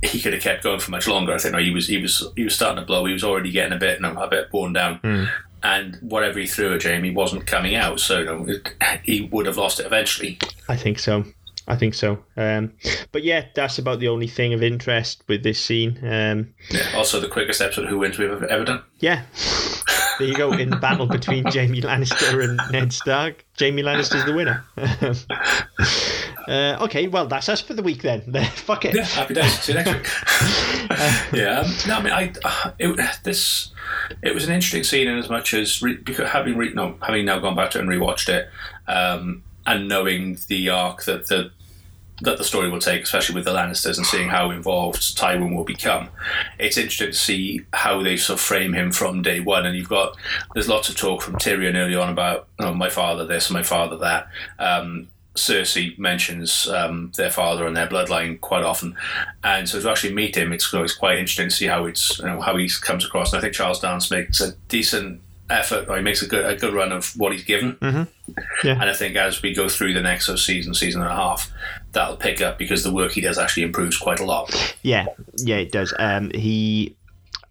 he 0.02 0.20
could 0.20 0.32
have 0.32 0.42
kept 0.42 0.62
going 0.62 0.80
for 0.80 0.90
much 0.90 1.06
longer. 1.08 1.32
I 1.34 1.38
think 1.38 1.52
no, 1.52 1.60
he 1.60 1.70
was 1.70 1.88
he 1.88 1.98
was 2.00 2.26
he 2.36 2.44
was 2.44 2.54
starting 2.54 2.80
to 2.82 2.86
blow. 2.86 3.04
He 3.04 3.12
was 3.12 3.24
already 3.24 3.50
getting 3.50 3.72
a 3.72 3.78
bit 3.78 4.00
no, 4.00 4.12
a 4.20 4.28
bit 4.28 4.52
worn 4.52 4.72
down, 4.72 5.28
and 5.62 5.96
whatever 6.00 6.38
he 6.38 6.46
threw 6.46 6.74
at 6.74 6.82
Jaime 6.82 7.10
wasn't 7.10 7.46
coming 7.46 7.74
out. 7.74 8.00
So 8.00 8.22
no, 8.24 8.46
it, 8.48 8.74
he 9.02 9.22
would 9.32 9.46
have 9.46 9.56
lost 9.56 9.80
it 9.80 9.86
eventually. 9.86 10.38
I 10.68 10.76
think 10.76 10.98
so. 10.98 11.24
I 11.68 11.76
think 11.76 11.94
so. 11.94 12.18
Um, 12.36 12.72
but 13.12 13.22
yeah, 13.22 13.44
that's 13.54 13.78
about 13.78 14.00
the 14.00 14.08
only 14.08 14.26
thing 14.26 14.52
of 14.54 14.60
interest 14.62 15.22
with 15.28 15.44
this 15.44 15.62
scene. 15.62 15.98
Um, 16.02 16.52
Yeah. 16.70 16.88
Also, 16.96 17.20
the 17.20 17.28
quickest 17.28 17.60
episode 17.60 17.84
of 17.84 17.90
Who 17.90 17.98
Wins 17.98 18.18
we've 18.18 18.28
ever 18.42 18.64
done. 18.64 18.82
yeah, 18.98 19.22
there 20.20 20.28
you 20.28 20.36
go. 20.36 20.52
In 20.52 20.70
the 20.70 20.76
battle 20.76 21.06
between 21.06 21.44
Jaime 21.46 21.80
Lannister 21.80 22.44
and 22.44 22.60
Ned 22.70 22.92
Stark, 22.92 23.44
Jaime 23.58 23.82
Lannister's 23.82 24.24
the 24.24 24.34
winner. 24.34 24.64
uh, 26.48 26.84
okay, 26.84 27.08
well, 27.08 27.26
that's 27.26 27.48
us 27.48 27.60
for 27.60 27.74
the 27.74 27.82
week 27.82 28.02
then. 28.02 28.20
Fuck 28.54 28.84
it. 28.84 28.94
Yeah, 28.94 29.04
happy 29.04 29.34
days. 29.34 29.58
See 29.60 29.72
you 29.72 29.78
next 29.78 29.92
week. 29.92 30.06
yeah, 31.32 31.60
um, 31.60 31.72
no, 31.88 31.96
I 31.96 32.02
mean, 32.02 32.12
I 32.12 32.32
uh, 32.44 32.70
it, 32.78 33.18
this 33.24 33.70
it 34.22 34.34
was 34.34 34.46
an 34.46 34.52
interesting 34.52 34.84
scene 34.84 35.08
in 35.08 35.18
as 35.18 35.30
much 35.30 35.54
as 35.54 35.80
re, 35.82 35.96
because 35.96 36.28
having 36.28 36.56
re, 36.56 36.72
no, 36.74 36.96
having 37.02 37.24
now 37.24 37.38
gone 37.38 37.56
back 37.56 37.70
to 37.72 37.78
it 37.78 37.82
and 37.82 37.90
rewatched 37.90 38.28
it, 38.28 38.48
um, 38.86 39.42
and 39.66 39.88
knowing 39.88 40.38
the 40.48 40.68
arc 40.68 41.04
that 41.04 41.28
the 41.28 41.50
that 42.22 42.38
the 42.38 42.44
story 42.44 42.70
will 42.70 42.80
take, 42.80 43.02
especially 43.02 43.34
with 43.34 43.44
the 43.44 43.54
Lannisters, 43.54 43.96
and 43.96 44.06
seeing 44.06 44.28
how 44.28 44.50
involved 44.50 45.16
Tywin 45.16 45.56
will 45.56 45.64
become. 45.64 46.08
It's 46.58 46.76
interesting 46.76 47.08
to 47.08 47.12
see 47.14 47.62
how 47.72 48.02
they 48.02 48.16
sort 48.16 48.38
of 48.38 48.44
frame 48.44 48.74
him 48.74 48.92
from 48.92 49.22
day 49.22 49.40
one. 49.40 49.66
And 49.66 49.76
you've 49.76 49.88
got 49.88 50.16
there's 50.54 50.68
lots 50.68 50.88
of 50.88 50.96
talk 50.96 51.22
from 51.22 51.36
Tyrion 51.36 51.76
early 51.76 51.96
on 51.96 52.10
about 52.10 52.48
oh, 52.58 52.74
my 52.74 52.88
father 52.88 53.26
this, 53.26 53.50
my 53.50 53.62
father 53.62 53.96
that. 53.98 54.28
Um, 54.58 55.08
Cersei 55.36 55.96
mentions 55.96 56.68
um, 56.68 57.12
their 57.16 57.30
father 57.30 57.64
and 57.64 57.76
their 57.76 57.86
bloodline 57.86 58.40
quite 58.40 58.64
often, 58.64 58.96
and 59.44 59.68
so 59.68 59.80
to 59.80 59.88
actually 59.88 60.12
meet 60.12 60.36
him, 60.36 60.52
it's, 60.52 60.74
it's 60.74 60.94
quite 60.94 61.18
interesting 61.18 61.48
to 61.48 61.54
see 61.54 61.66
how 61.66 61.86
it's 61.86 62.18
you 62.18 62.26
know, 62.26 62.40
how 62.40 62.56
he 62.56 62.68
comes 62.80 63.06
across. 63.06 63.32
And 63.32 63.38
I 63.38 63.40
think 63.40 63.54
Charles 63.54 63.78
Dance 63.78 64.10
makes 64.10 64.40
a 64.40 64.52
decent 64.68 65.20
effort, 65.50 65.88
or 65.88 65.96
he 65.96 66.02
makes 66.02 66.22
a 66.22 66.26
good 66.26 66.44
a 66.44 66.56
good 66.56 66.72
run 66.72 66.92
of 66.92 67.12
what 67.16 67.32
he's 67.32 67.44
given. 67.44 67.76
Yeah. 68.62 68.80
And 68.80 68.84
I 68.84 68.94
think 68.94 69.16
as 69.16 69.42
we 69.42 69.52
go 69.54 69.68
through 69.68 69.94
the 69.94 70.00
next 70.00 70.28
of 70.28 70.38
season, 70.38 70.72
season 70.74 71.02
and 71.02 71.10
a 71.10 71.14
half, 71.14 71.50
that'll 71.92 72.16
pick 72.16 72.40
up 72.40 72.58
because 72.58 72.84
the 72.84 72.92
work 72.92 73.12
he 73.12 73.20
does 73.20 73.38
actually 73.38 73.64
improves 73.64 73.98
quite 73.98 74.20
a 74.20 74.24
lot. 74.24 74.76
Yeah, 74.82 75.06
yeah, 75.38 75.56
it 75.56 75.72
does. 75.72 75.92
Um, 75.98 76.30
he, 76.32 76.96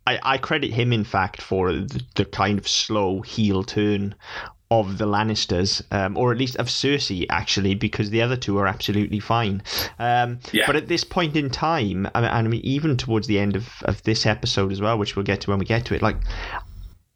I, 0.07 0.19
I 0.23 0.37
credit 0.37 0.71
him, 0.71 0.93
in 0.93 1.03
fact, 1.03 1.41
for 1.41 1.73
the, 1.73 2.01
the 2.15 2.25
kind 2.25 2.57
of 2.57 2.67
slow 2.67 3.21
heel 3.21 3.63
turn 3.63 4.15
of 4.71 4.99
the 4.99 5.05
Lannisters, 5.05 5.81
um, 5.91 6.15
or 6.15 6.31
at 6.31 6.37
least 6.37 6.55
of 6.57 6.67
Cersei, 6.67 7.25
actually, 7.31 7.73
because 7.73 8.11
the 8.11 8.21
other 8.21 8.37
two 8.37 8.57
are 8.59 8.67
absolutely 8.67 9.19
fine. 9.19 9.63
Um, 9.97 10.39
Yeah. 10.51 10.67
But 10.67 10.75
at 10.75 10.87
this 10.87 11.03
point 11.03 11.35
in 11.35 11.49
time, 11.49 12.07
I 12.13 12.21
mean, 12.21 12.29
and 12.29 12.47
I 12.47 12.49
mean, 12.49 12.61
even 12.63 12.95
towards 12.95 13.25
the 13.27 13.39
end 13.39 13.55
of, 13.55 13.67
of 13.85 14.01
this 14.03 14.27
episode 14.27 14.71
as 14.71 14.79
well, 14.79 14.97
which 14.97 15.15
we'll 15.15 15.25
get 15.25 15.41
to 15.41 15.49
when 15.49 15.57
we 15.59 15.65
get 15.65 15.85
to 15.85 15.95
it, 15.95 16.03
like, 16.03 16.17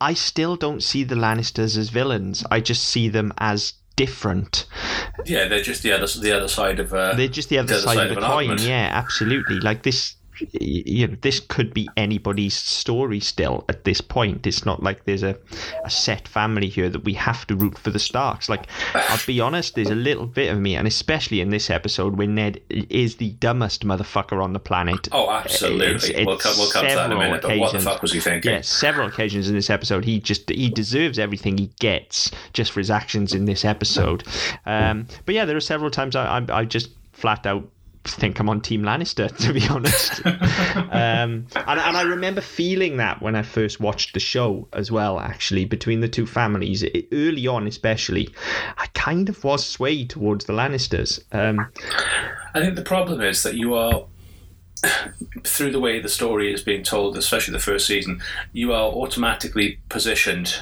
I 0.04 0.14
still 0.14 0.56
don't 0.58 0.84
see 0.84 1.04
the 1.06 1.16
Lannisters 1.16 1.78
as 1.78 1.88
villains. 1.90 2.44
I 2.52 2.60
just 2.60 2.84
see 2.84 3.08
them 3.08 3.32
as 3.38 3.74
different. 3.96 4.66
Yeah, 5.26 5.48
they're 5.48 5.62
just 5.62 5.82
the 5.82 5.94
other 5.94 6.08
the 6.08 6.34
other 6.36 6.50
side 6.50 6.80
of. 6.80 6.94
Uh, 6.94 7.14
They're 7.16 7.28
just 7.30 7.50
the 7.50 7.60
other, 7.60 7.76
side, 7.76 8.10
of 8.10 8.16
the 8.16 8.22
coin. 8.22 8.50
argument. 8.50 8.62
Yeah, 8.62 8.90
absolutely. 8.92 9.60
Like 9.60 9.84
this, 9.84 10.16
you 10.52 11.08
know, 11.08 11.16
this 11.22 11.40
could 11.40 11.74
be 11.74 11.88
anybody's 11.98 12.56
story 12.56 13.20
still 13.20 13.66
at 13.70 13.84
this 13.84 14.02
point. 14.02 14.46
It's 14.48 14.66
not 14.66 14.82
like 14.84 15.06
there's 15.06 15.24
a, 15.24 15.38
a 15.84 15.90
set 15.90 16.28
family 16.28 16.68
here 16.70 16.90
that 16.90 17.04
we 17.04 17.14
have 17.14 17.46
to 17.48 17.56
root 17.56 17.78
for 17.78 17.90
the 17.92 18.00
Starks. 18.00 18.50
Like, 18.50 18.68
I'll 18.94 19.20
be 19.26 19.40
honest, 19.40 19.76
there's 19.76 19.90
a 19.90 19.96
little 19.96 20.26
bit 20.26 20.52
of 20.52 20.60
me, 20.60 20.76
and 20.76 20.88
especially 20.88 21.42
in 21.42 21.50
this 21.50 21.70
episode 21.70 22.18
where 22.18 22.28
Ned 22.28 22.60
is 22.70 23.18
the 23.18 23.32
dumbest 23.32 23.86
motherfucker 23.86 24.44
on 24.44 24.54
the 24.54 24.60
planet. 24.60 25.08
Oh, 25.12 25.30
absolutely. 25.30 25.86
It's- 25.88 26.10
it's 26.10 26.26
we'll 26.26 26.38
come, 26.38 26.54
we'll 26.58 26.72
come 26.72 26.88
to 26.88 26.96
that 26.96 27.06
in 27.06 27.12
a 27.12 27.20
minute. 27.20 27.42
But 27.42 27.58
what 27.60 27.72
the 27.74 27.80
fuck 27.80 28.02
was 28.02 28.12
he 28.14 28.20
thinking? 28.20 28.52
Yeah, 28.52 28.62
several 28.62 29.08
occasions 29.08 29.48
in 29.50 29.56
this 29.56 29.70
episode, 29.70 30.06
he 30.06 30.20
just 30.20 30.50
he 30.50 30.70
deserves 30.70 31.18
everything 31.20 31.58
he 31.58 31.68
gets 31.80 32.32
just 32.54 32.72
for 32.72 32.80
his 32.80 32.92
actions 32.92 33.34
in 33.34 33.46
this 33.46 33.66
episode. 33.66 34.24
Um, 34.66 35.08
but 35.26 35.36
yeah, 35.36 35.46
there 35.46 35.58
are 35.58 35.62
several 35.62 35.90
times 35.92 36.16
I, 36.16 36.40
I, 36.40 36.60
I 36.60 36.66
just 36.66 36.90
flat 37.14 37.46
out 37.46 37.68
think 38.06 38.40
I'm 38.40 38.50
on 38.50 38.62
Team 38.62 38.84
Lannister, 38.84 39.36
to 39.46 39.54
be 39.54 39.68
honest. 39.68 40.26
um, 40.26 41.48
and, 41.56 41.80
and 41.80 41.98
I 41.98 42.04
remember 42.04 42.42
feeling 42.42 42.98
that 42.98 43.22
when 43.22 43.36
I 43.36 43.42
first 43.42 43.80
watched 43.80 44.14
the 44.14 44.20
show 44.20 44.68
as 44.74 44.92
well. 44.92 45.20
Actually, 45.20 45.66
between 45.66 46.02
the 46.02 46.08
two 46.08 46.26
families, 46.26 46.84
it, 46.84 47.08
early 47.12 47.48
on 47.48 47.68
especially, 47.68 48.30
I 48.78 48.88
kind 48.94 49.30
of 49.30 49.44
was 49.44 49.66
swayed 49.66 50.10
towards 50.10 50.46
the 50.46 50.54
Lannisters. 50.54 51.22
Um, 51.32 51.68
I 52.54 52.60
think 52.60 52.76
the 52.76 52.82
problem 52.82 53.22
is 53.22 53.44
that 53.44 53.56
you 53.56 53.76
are, 53.76 54.06
through 55.44 55.72
the 55.72 55.80
way 55.80 56.00
the 56.00 56.10
story 56.10 56.54
is 56.54 56.62
being 56.62 56.84
told, 56.84 57.18
especially 57.18 57.54
the 57.54 57.60
first 57.60 57.88
season, 57.88 58.22
you 58.52 58.74
are 58.74 58.90
automatically 58.90 59.80
positioned 59.90 60.56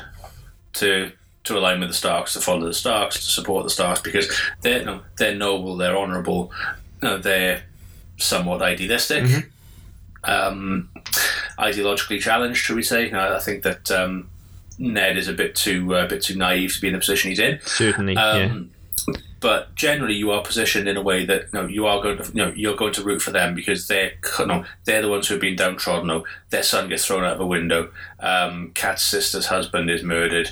to 0.74 1.12
to 1.44 1.58
align 1.58 1.80
with 1.80 1.90
the 1.90 1.96
Starks, 1.96 2.34
to 2.34 2.40
follow 2.40 2.68
the 2.68 2.74
Starks, 2.74 3.16
to 3.16 3.24
support 3.24 3.64
the 3.64 3.70
Starks 3.72 4.00
because 4.02 4.32
they're 4.62 5.02
they're 5.18 5.36
noble, 5.36 5.76
they're 5.76 5.98
honourable, 5.98 6.52
no, 7.02 7.18
they're 7.18 7.64
somewhat 8.18 8.62
idealistic. 8.62 9.24
Um, 10.24 10.90
ideologically 11.58 12.20
challenged, 12.20 12.60
should 12.60 12.76
we 12.76 12.84
say? 12.84 13.10
No, 13.10 13.36
I 13.36 13.40
think 13.40 13.64
that 13.64 13.90
um, 13.90 14.30
Ned 14.78 15.18
is 15.18 15.28
a 15.28 15.34
bit 15.34 15.56
too 15.56 15.96
uh, 15.96 16.06
a 16.06 16.08
bit 16.08 16.22
too 16.22 16.36
naive 16.36 16.74
to 16.76 16.82
be 16.82 16.88
in 16.88 16.94
the 16.94 17.00
position 17.00 17.30
he's 17.30 17.40
in. 17.40 17.60
certainly, 17.66 18.14
yeah. 18.14 18.44
Um, 18.44 18.72
But 19.40 19.74
generally, 19.74 20.14
you 20.14 20.30
are 20.30 20.44
positioned 20.44 20.88
in 20.88 20.96
a 20.96 21.02
way 21.02 21.26
that 21.26 21.46
you 21.52 21.60
know, 21.60 21.66
you 21.66 21.88
are 21.88 22.00
going 22.04 22.20
to 22.20 22.28
you 22.28 22.46
know 22.46 22.54
you're 22.56 22.76
going 22.76 22.94
to 22.94 23.04
root 23.04 23.24
for 23.24 23.32
them 23.32 23.56
because 23.56 23.88
they're 23.88 24.12
you 24.38 24.46
know, 24.46 24.64
they're 24.86 25.02
the 25.02 25.10
ones 25.10 25.28
who 25.28 25.34
have 25.34 25.42
been 25.42 25.56
downtrodden. 25.56 26.06
No, 26.06 26.26
their 26.52 26.62
son 26.62 26.88
gets 26.90 27.08
thrown 27.08 27.24
out 27.24 27.34
of 27.34 27.40
a 27.40 27.46
window. 27.48 27.92
Um, 28.20 28.70
Cat's 28.76 29.02
sister's 29.02 29.48
husband 29.48 29.90
is 29.90 30.04
murdered. 30.04 30.52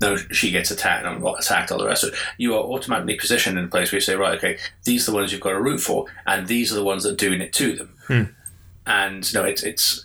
No, 0.00 0.16
she 0.16 0.50
gets 0.50 0.70
attacked 0.70 1.04
and 1.04 1.14
I'm 1.14 1.20
got 1.20 1.40
attacked. 1.40 1.70
All 1.70 1.78
the 1.78 1.86
rest 1.86 2.04
of 2.04 2.12
it. 2.12 2.18
You 2.36 2.54
are 2.54 2.62
automatically 2.62 3.14
positioned 3.16 3.58
in 3.58 3.64
a 3.66 3.68
place 3.68 3.92
where 3.92 3.96
you 3.96 4.00
say, 4.00 4.16
right, 4.16 4.36
okay, 4.36 4.58
these 4.84 5.08
are 5.08 5.12
the 5.12 5.16
ones 5.16 5.32
you've 5.32 5.40
got 5.40 5.50
to 5.50 5.60
root 5.60 5.80
for, 5.80 6.06
and 6.26 6.46
these 6.48 6.72
are 6.72 6.74
the 6.74 6.84
ones 6.84 7.04
that 7.04 7.12
are 7.12 7.16
doing 7.16 7.40
it 7.40 7.52
to 7.54 7.76
them. 7.76 7.96
And 8.86 9.32
you 9.32 9.40
know, 9.40 9.46
it's 9.46 9.62
it's 9.62 10.04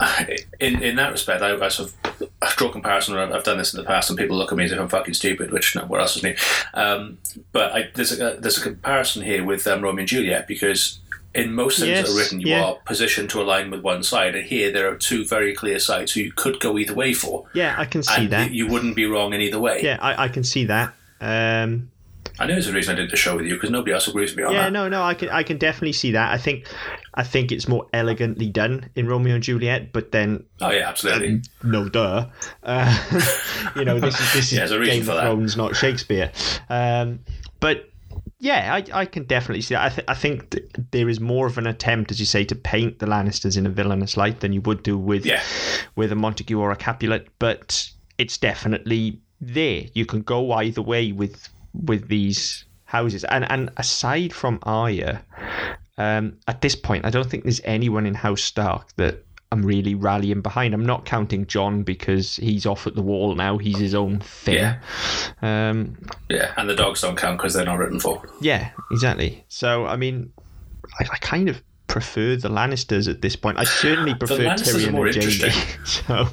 in 0.60 0.82
in 0.82 0.96
that 0.96 1.12
respect, 1.12 1.42
I, 1.42 1.54
I 1.54 1.68
sort 1.68 1.90
of 1.90 2.30
I 2.40 2.52
draw 2.56 2.70
comparison. 2.70 3.16
I've, 3.16 3.32
I've 3.32 3.44
done 3.44 3.58
this 3.58 3.74
in 3.74 3.80
the 3.80 3.86
past, 3.86 4.08
and 4.08 4.18
people 4.18 4.36
look 4.36 4.52
at 4.52 4.58
me 4.58 4.64
as 4.64 4.72
if 4.72 4.80
I'm 4.80 4.88
fucking 4.88 5.14
stupid. 5.14 5.50
Which, 5.50 5.74
no, 5.74 5.84
what 5.84 6.00
else 6.00 6.16
is 6.16 6.22
new? 6.22 6.34
Um, 6.72 7.18
but 7.52 7.72
I, 7.72 7.90
there's 7.94 8.12
a 8.12 8.36
there's 8.38 8.58
a 8.58 8.62
comparison 8.62 9.22
here 9.22 9.44
with 9.44 9.66
um, 9.66 9.82
Romeo 9.82 10.00
and 10.00 10.08
Juliet 10.08 10.46
because 10.46 10.98
in 11.36 11.52
most 11.52 11.78
things 11.78 12.00
that 12.00 12.12
are 12.12 12.16
written, 12.16 12.40
you 12.40 12.48
yeah. 12.48 12.64
are 12.64 12.74
positioned 12.84 13.30
to 13.30 13.40
align 13.40 13.70
with 13.70 13.82
one 13.82 14.02
side, 14.02 14.34
and 14.34 14.46
here 14.46 14.72
there 14.72 14.90
are 14.90 14.96
two 14.96 15.24
very 15.24 15.54
clear 15.54 15.78
sides 15.78 16.12
who 16.12 16.20
you 16.20 16.32
could 16.32 16.60
go 16.60 16.78
either 16.78 16.94
way 16.94 17.12
for, 17.12 17.46
yeah, 17.54 17.74
I 17.78 17.84
can 17.84 18.02
see 18.02 18.22
and 18.22 18.30
that. 18.30 18.50
you 18.52 18.66
wouldn't 18.66 18.96
be 18.96 19.06
wrong 19.06 19.32
in 19.32 19.40
either 19.40 19.58
way. 19.58 19.80
Yeah, 19.82 19.98
I, 20.00 20.24
I 20.24 20.28
can 20.28 20.44
see 20.44 20.64
that. 20.66 20.94
Um, 21.20 21.90
I 22.38 22.46
know 22.46 22.54
there's 22.54 22.68
a 22.68 22.72
reason 22.72 22.94
I 22.94 23.00
did 23.00 23.10
the 23.10 23.16
show 23.16 23.36
with 23.36 23.46
you 23.46 23.54
because 23.54 23.70
nobody 23.70 23.92
else 23.92 24.08
agrees 24.08 24.30
with 24.30 24.38
me 24.38 24.42
on 24.44 24.52
yeah, 24.52 24.58
that. 24.58 24.64
Yeah, 24.64 24.70
no, 24.70 24.88
no, 24.88 25.02
I 25.02 25.14
can, 25.14 25.30
I 25.30 25.42
can 25.42 25.56
definitely 25.56 25.92
see 25.92 26.12
that. 26.12 26.32
I 26.32 26.36
think, 26.36 26.66
I 27.14 27.22
think 27.22 27.50
it's 27.50 27.66
more 27.66 27.86
elegantly 27.92 28.48
done 28.48 28.90
in 28.94 29.06
Romeo 29.06 29.34
and 29.34 29.42
Juliet. 29.42 29.92
But 29.92 30.12
then, 30.12 30.44
Oh 30.60 30.70
yeah, 30.70 30.88
absolutely. 30.88 31.40
no, 31.62 31.88
duh, 31.88 32.26
uh, 32.62 33.20
you 33.76 33.84
know, 33.84 33.98
this 34.00 34.20
is 34.20 34.32
this 34.34 34.52
is 34.52 34.52
Yeah, 34.70 34.76
a 34.76 34.84
Game 34.84 35.02
for 35.02 35.12
of 35.12 35.16
that. 35.16 35.22
Thrones, 35.22 35.56
not 35.56 35.76
Shakespeare. 35.76 36.30
Um, 36.68 37.20
but 37.60 37.88
yeah, 38.38 38.74
I, 38.74 39.00
I 39.00 39.04
can 39.06 39.24
definitely 39.24 39.62
see 39.62 39.74
that. 39.74 39.84
I, 39.84 39.88
th- 39.94 40.04
I 40.08 40.14
think 40.14 40.50
th- 40.50 40.64
there 40.90 41.08
is 41.08 41.20
more 41.20 41.46
of 41.46 41.58
an 41.58 41.66
attempt, 41.66 42.10
as 42.10 42.20
you 42.20 42.26
say, 42.26 42.44
to 42.44 42.54
paint 42.54 42.98
the 42.98 43.06
Lannisters 43.06 43.56
in 43.56 43.66
a 43.66 43.70
villainous 43.70 44.16
light 44.16 44.40
than 44.40 44.52
you 44.52 44.60
would 44.62 44.82
do 44.82 44.98
with 44.98 45.24
Yeah. 45.24 45.42
with 45.96 46.12
a 46.12 46.16
Montague 46.16 46.58
or 46.58 46.70
a 46.70 46.76
Capulet. 46.76 47.28
But 47.38 47.90
it's 48.18 48.36
definitely 48.38 49.20
there. 49.40 49.82
You 49.94 50.06
can 50.06 50.22
go 50.22 50.52
either 50.52 50.82
way 50.82 51.12
with 51.12 51.48
with 51.72 52.08
these 52.08 52.64
houses. 52.84 53.24
And 53.24 53.50
and 53.50 53.70
aside 53.76 54.32
from 54.32 54.58
Arya, 54.62 55.22
Um, 55.98 56.36
at 56.46 56.60
this 56.60 56.76
point, 56.76 57.06
I 57.06 57.10
don't 57.10 57.28
think 57.30 57.44
there's 57.44 57.62
anyone 57.64 58.04
in 58.06 58.14
House 58.14 58.42
Stark 58.42 58.94
that 58.96 59.24
I'm 59.52 59.62
really 59.64 59.94
rallying 59.94 60.40
behind. 60.40 60.74
I'm 60.74 60.84
not 60.84 61.04
counting 61.04 61.46
Jon 61.46 61.82
because 61.84 62.36
he's 62.36 62.66
off 62.66 62.86
at 62.86 62.94
the 62.96 63.02
wall 63.02 63.34
now. 63.34 63.58
He's 63.58 63.78
his 63.78 63.94
own 63.94 64.18
thing. 64.20 64.56
Yeah. 64.56 64.78
Um, 65.42 65.96
Yeah, 66.28 66.52
and 66.56 66.68
the 66.68 66.74
dogs 66.74 67.00
don't 67.00 67.16
count 67.16 67.38
because 67.38 67.54
they're 67.54 67.64
not 67.64 67.78
written 67.78 68.00
for. 68.00 68.22
yeah, 68.40 68.70
exactly. 68.90 69.44
So, 69.48 69.86
I 69.86 69.96
mean, 69.96 70.32
I, 70.98 71.04
I 71.12 71.16
kind 71.18 71.48
of 71.48 71.62
prefer 71.86 72.34
the 72.36 72.48
Lannisters 72.48 73.08
at 73.08 73.22
this 73.22 73.36
point. 73.36 73.58
I 73.58 73.64
certainly 73.64 74.14
prefer 74.14 74.38
Tyrion 74.56 74.92
more 74.92 75.06
and 75.06 75.16
Jaime. 75.16 75.54
So, 75.84 76.26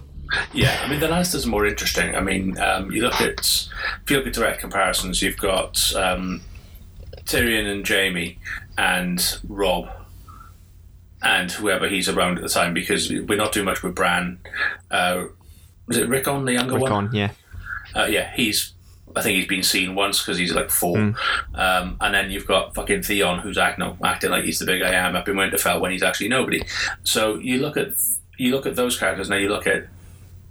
Yeah, 0.52 0.82
I 0.84 0.90
mean 0.90 1.00
the 1.00 1.08
Lannisters 1.08 1.46
are 1.46 1.50
more 1.50 1.68
interesting. 1.68 2.16
I 2.16 2.22
mean, 2.22 2.58
um, 2.60 2.92
you 2.92 3.04
look 3.04 3.22
at 3.22 3.40
if 4.04 4.10
you 4.10 4.18
look 4.18 4.26
at 4.28 4.34
direct 4.34 4.60
comparisons, 4.62 5.22
you've 5.22 5.38
got 5.38 5.94
um, 5.96 6.42
Tyrion 7.26 7.72
and 7.72 7.88
Jaime 7.88 8.40
and 8.78 9.38
Robb 9.48 9.90
and 11.24 11.52
whoever 11.52 11.88
he's 11.88 12.10
around 12.10 12.38
at 12.38 12.44
the 12.44 12.50
time 12.50 12.74
because 12.74 13.10
we're 13.10 13.38
not 13.38 13.54
doing 13.54 13.66
much 13.66 13.82
with 13.82 13.96
Bran. 13.96 14.40
Uh, 14.92 15.26
was 15.88 15.98
it 15.98 16.08
Rickon, 16.08 16.46
the 16.46 16.54
younger 16.54 16.78
one? 16.78 17.06
Rickon, 17.06 17.16
yeah. 17.16 17.32
Uh, 17.96 18.06
yeah, 18.06 18.32
he's. 18.36 18.74
I 19.16 19.22
think 19.22 19.38
he's 19.38 19.48
been 19.48 19.62
seen 19.62 19.94
once 19.94 20.22
because 20.22 20.40
he's 20.40 20.56
like 20.56 20.72
four. 20.72 20.98
Hmm. 20.98 21.12
Um, 21.54 21.98
and 22.02 22.16
then 22.16 22.32
you've 22.32 22.48
got 22.48 22.74
fucking 22.74 23.04
Theon, 23.04 23.40
who's 23.40 23.60
act, 23.60 23.78
no, 23.78 23.96
acting 24.04 24.32
like 24.32 24.44
he's 24.44 24.58
the 24.58 24.66
big 24.66 24.82
I 24.82 24.94
am 24.94 25.16
up 25.16 25.30
in 25.30 25.36
Winterfell 25.36 25.80
when 25.80 25.92
he's 25.92 26.02
actually 26.02 26.30
nobody. 26.30 26.64
So 27.04 27.36
you 27.36 27.60
look 27.60 27.78
at 27.78 27.90
you 28.38 28.52
look 28.52 28.66
at 28.66 28.76
those 28.76 28.98
characters 28.98 29.30
now. 29.30 29.36
You 29.36 29.50
look 29.50 29.68
at 29.68 29.88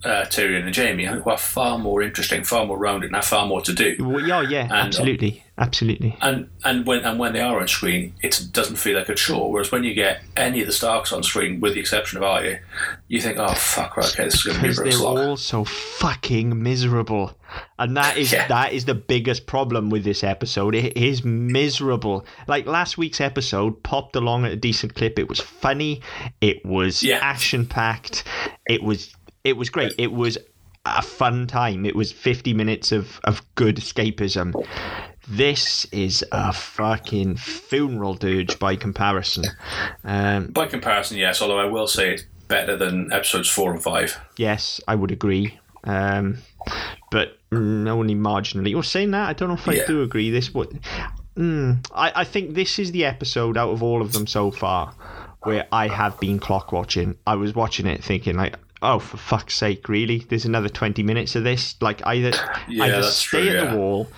uh, 0.05 0.25
Tyrion 0.27 0.65
and 0.65 0.77
Jaime, 0.77 1.07
who 1.07 1.29
are 1.29 1.39
far 1.39 1.79
more 1.79 2.03
interesting, 2.03 2.45
far 2.45 2.65
more 2.65 2.79
rounded, 2.79 3.09
and 3.09 3.17
have 3.17 3.25
far 3.25 3.47
more 3.47 3.63
to 3.63 3.73
do. 3.73 3.97
Well, 3.99 4.21
yeah, 4.21 4.43
yeah, 4.43 4.69
uh, 4.71 4.75
absolutely. 4.75 5.42
Absolutely. 5.59 6.17
And 6.23 6.49
and 6.65 6.87
when 6.87 7.01
and 7.05 7.19
when 7.19 7.35
they 7.35 7.41
are 7.41 7.61
on 7.61 7.69
screen, 7.69 8.15
it 8.23 8.41
doesn't 8.53 8.77
feel 8.77 8.97
like 8.99 9.11
a 9.11 9.15
chore. 9.15 9.53
Whereas 9.53 9.71
when 9.71 9.85
you 9.85 9.93
get 9.95 10.23
any 10.37 10.61
of 10.63 10.67
the 10.67 10.73
Starks 10.73 11.13
on 11.13 11.23
screen, 11.23 11.61
with 11.61 11.75
the 11.75 11.81
exception 11.81 12.17
of 12.17 12.25
Arya, 12.25 12.61
you 13.09 13.21
think, 13.21 13.39
oh 13.39 13.53
fuck, 13.53 13.97
right, 13.97 14.07
okay, 14.09 14.25
this 14.25 14.35
is 14.37 14.43
going 14.45 14.57
to 14.57 14.63
be 14.63 14.69
a 14.69 14.71
because 14.71 14.83
they're 14.83 14.93
slog. 14.93 15.19
all 15.19 15.37
so 15.37 15.65
fucking 15.65 16.63
miserable 16.63 17.37
and 17.79 17.97
that 17.99 18.17
is 18.17 18.33
Yeah. 18.33 18.49
that 18.49 18.73
is 18.73 18.87
the 18.87 18.95
biggest 18.95 19.47
problem 19.47 19.91
with 19.91 20.05
this 20.05 20.25
episode 20.25 20.75
it 20.75 20.97
is 20.97 21.23
miserable 21.23 22.25
like 22.49 22.65
last 22.67 22.97
week's 22.97 23.21
episode 23.21 23.83
popped 23.83 24.17
along 24.17 24.47
at 24.47 24.53
a 24.53 24.57
decent 24.57 24.95
clip 24.95 25.19
it 25.19 25.29
was 25.29 25.39
funny 25.39 26.01
it 26.41 26.65
was 26.65 27.03
Yeah. 27.03 27.19
action 27.21 27.67
packed 27.67 28.25
it 28.67 28.83
was 28.83 29.15
it 29.45 29.59
was 29.59 29.69
great 29.69 29.93
it 29.99 30.13
was 30.13 30.39
a 30.87 31.03
fun 31.03 31.47
time 31.47 31.85
it 31.85 31.95
was 31.95 32.11
50 32.11 32.55
minutes 32.55 32.91
of 32.91 33.21
of 33.25 33.43
good 33.55 33.77
escapism 33.77 34.55
this 35.29 35.85
is 35.93 36.25
a 36.33 36.53
fucking 36.53 37.37
funeral 37.37 38.15
dirge 38.15 38.59
by 38.59 38.77
comparison 38.77 39.45
um 40.05 40.47
By 40.49 40.67
comparison, 40.67 41.17
yes. 41.17 41.41
Although 41.43 41.61
I 41.61 41.67
will 41.67 41.87
say 41.87 42.15
it's 42.15 42.25
better 42.49 42.77
than 42.77 43.13
episodes 43.13 43.49
four 43.49 43.73
and 43.73 43.83
five. 43.83 44.19
Yes, 44.37 44.81
I 44.87 44.95
would 44.95 45.11
agree. 45.11 45.59
Um, 45.85 46.39
but 47.11 47.39
mm, 47.51 47.89
only 47.89 48.15
marginally. 48.15 48.71
You're 48.71 48.83
saying 48.83 49.13
that? 49.13 49.29
I 49.29 49.33
don't 49.33 49.49
know 49.49 49.55
if 49.55 49.69
I 49.69 49.75
Yeah. 49.75 49.87
do 49.87 50.03
agree. 50.03 50.31
This 50.31 50.53
what? 50.53 50.71
Mm, 51.37 51.87
I, 51.95 52.13
I 52.17 52.25
think 52.25 52.55
this 52.55 52.79
is 52.79 52.93
the 52.93 53.05
episode 53.05 53.57
out 53.57 53.71
of 53.71 53.83
all 53.83 54.03
of 54.03 54.13
them 54.13 54.27
so 54.27 54.51
far 54.51 54.95
where 55.45 55.67
I 55.73 55.89
have 55.89 56.21
been 56.21 56.39
clock 56.39 56.73
watching. 56.73 57.17
I 57.27 57.35
was 57.37 57.55
watching 57.55 57.87
it 57.87 58.05
thinking 58.05 58.37
like, 58.37 58.57
oh, 58.83 58.99
for 58.99 59.17
fuck's 59.17 59.55
sake, 59.55 59.89
really? 59.89 60.19
There's 60.19 60.45
another 60.45 60.69
twenty 60.69 61.03
minutes 61.03 61.35
of 61.37 61.43
this. 61.45 61.75
Like 61.81 62.05
either 62.07 62.33
Yeah, 62.69 62.85
either 62.85 63.03
stay 63.05 63.41
true, 63.41 63.49
at 63.49 63.55
yeah. 63.65 63.73
the 63.73 63.79
wall 63.79 64.09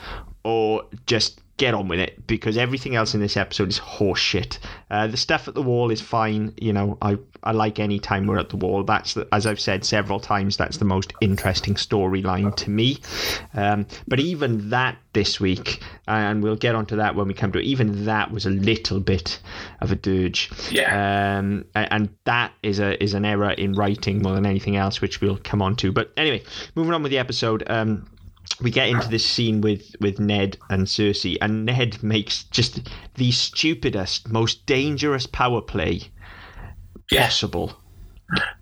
or 0.44 0.84
just 1.06 1.40
get 1.56 1.72
on 1.72 1.86
with 1.86 2.00
it 2.00 2.26
because 2.26 2.56
everything 2.56 2.96
else 2.96 3.14
in 3.14 3.20
this 3.20 3.36
episode 3.36 3.68
is 3.68 3.78
horseshit. 3.78 4.58
Uh, 4.90 5.06
the 5.06 5.16
stuff 5.16 5.46
at 5.46 5.54
the 5.54 5.62
wall 5.62 5.90
is 5.90 6.00
fine. 6.00 6.52
You 6.56 6.72
know, 6.72 6.98
I 7.00 7.18
I 7.42 7.52
like 7.52 7.78
any 7.78 7.98
time 7.98 8.26
we're 8.26 8.38
at 8.38 8.48
the 8.48 8.56
wall. 8.56 8.82
That's 8.82 9.14
the, 9.14 9.28
as 9.32 9.46
I've 9.46 9.60
said 9.60 9.84
several 9.84 10.18
times. 10.18 10.56
That's 10.56 10.78
the 10.78 10.84
most 10.84 11.12
interesting 11.20 11.74
storyline 11.74 12.54
to 12.56 12.70
me. 12.70 12.98
Um, 13.54 13.86
but 14.08 14.18
even 14.18 14.70
that 14.70 14.96
this 15.12 15.38
week, 15.38 15.80
and 16.08 16.42
we'll 16.42 16.56
get 16.56 16.74
onto 16.74 16.96
that 16.96 17.14
when 17.14 17.28
we 17.28 17.34
come 17.34 17.52
to 17.52 17.60
it. 17.60 17.64
Even 17.64 18.04
that 18.06 18.32
was 18.32 18.46
a 18.46 18.50
little 18.50 18.98
bit 18.98 19.38
of 19.80 19.92
a 19.92 19.96
dirge. 19.96 20.50
Yeah. 20.70 21.38
Um, 21.38 21.66
and 21.74 22.08
that 22.24 22.52
is 22.62 22.80
a 22.80 23.02
is 23.02 23.14
an 23.14 23.24
error 23.24 23.52
in 23.52 23.74
writing 23.74 24.22
more 24.22 24.34
than 24.34 24.46
anything 24.46 24.76
else, 24.76 25.00
which 25.00 25.20
we'll 25.20 25.38
come 25.38 25.62
on 25.62 25.76
to. 25.76 25.92
But 25.92 26.12
anyway, 26.16 26.42
moving 26.74 26.92
on 26.92 27.02
with 27.02 27.10
the 27.10 27.18
episode. 27.18 27.62
Um, 27.68 28.08
we 28.60 28.70
get 28.70 28.88
into 28.88 29.08
this 29.08 29.24
scene 29.26 29.60
with 29.60 29.94
with 30.00 30.18
Ned 30.18 30.56
and 30.70 30.86
Cersei, 30.86 31.36
and 31.40 31.64
Ned 31.64 32.02
makes 32.02 32.44
just 32.44 32.88
the 33.16 33.30
stupidest, 33.32 34.28
most 34.30 34.64
dangerous 34.66 35.26
power 35.26 35.60
play 35.60 36.02
Yeah. 37.10 37.24
possible. 37.26 37.78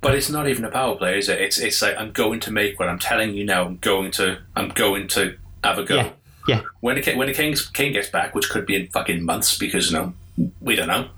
But 0.01 0.15
it's 0.17 0.29
not 0.29 0.49
even 0.49 0.65
a 0.65 0.71
power 0.71 0.97
play, 0.97 1.19
is 1.19 1.29
it? 1.29 1.41
It's 1.41 1.59
it's 1.59 1.81
like 1.83 1.97
I'm 1.97 2.11
going 2.13 2.41
to 2.41 2.51
make 2.51 2.79
one. 2.81 2.89
I'm 2.89 2.99
telling 2.99 3.35
you 3.35 3.45
now. 3.45 3.65
I'm 3.65 3.77
going 3.79 4.11
to. 4.13 4.39
I'm 4.57 4.71
going 4.71 5.09
to 5.09 5.37
have 5.63 5.79
a 5.79 5.85
go. 5.85 5.95
Yeah, 5.97 6.11
yeah, 6.49 6.61
When 6.81 6.97
the 6.97 7.03
king, 7.03 7.17
when 7.17 7.29
the 7.29 7.35
king's 7.35 7.69
king 7.69 7.93
gets 7.93 8.09
back, 8.09 8.35
which 8.35 8.51
could 8.51 8.67
be 8.67 8.75
in 8.75 8.89
fucking 8.89 9.25
months, 9.25 9.57
because 9.57 9.91
you 9.93 9.99
know 9.99 10.15
we 10.61 10.75
don't 10.75 10.89
know. 10.89 11.09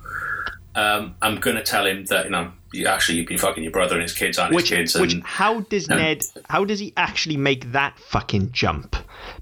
Um, 0.75 1.15
I'm 1.23 1.37
going 1.41 1.57
to 1.57 1.63
tell 1.63 1.87
him 1.87 2.05
that 2.07 2.27
you 2.27 2.31
know 2.33 2.53
actually 2.87 3.19
you've 3.19 3.29
been 3.29 3.39
fucking 3.39 3.63
your 3.63 3.73
brother 3.73 3.95
and 3.95 4.03
his 4.03 4.13
kids 4.15 4.39
and 4.39 4.55
which 4.55 4.71
his 4.71 4.79
kids. 4.93 4.95
which 5.01 5.15
And, 5.15 5.23
how 5.25 5.61
does 5.61 5.89
Ned 5.89 6.25
how 6.49 6.65
does 6.65 6.79
he 6.81 6.93
actually 6.97 7.37
make 7.37 7.73
that 7.73 7.99
fucking 7.99 8.53
jump? 8.53 8.97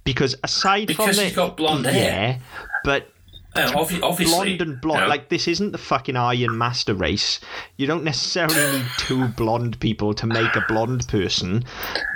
Because 0.05 0.35
aside 0.45 0.89
from 0.89 0.97
Because 1.07 1.17
the 1.17 1.25
he's 1.25 1.35
got 1.37 1.57
blonde 1.57 1.87
hair. 1.87 2.41
but 2.85 3.12
uh, 3.55 3.71
obvi- 3.73 4.03
obviously, 4.03 4.57
blonde 4.57 4.63
and 4.63 4.81
blonde. 4.81 5.01
know, 5.03 5.09
Like 5.09 5.29
this 5.29 5.47
isn't 5.49 5.73
the 5.73 5.79
fucking 5.79 6.17
Aryan 6.17 6.57
Master 6.57 6.95
race. 6.95 7.39
You 7.77 7.87
don't 7.87 8.05
necessarily 8.05 8.79
need 8.79 8.87
two 8.99 9.29
blonde 9.37 9.79
people 9.81 10.15
to 10.15 10.27
make 10.27 10.55
a 10.57 10.65
blonde 10.69 11.07
person. 11.09 11.65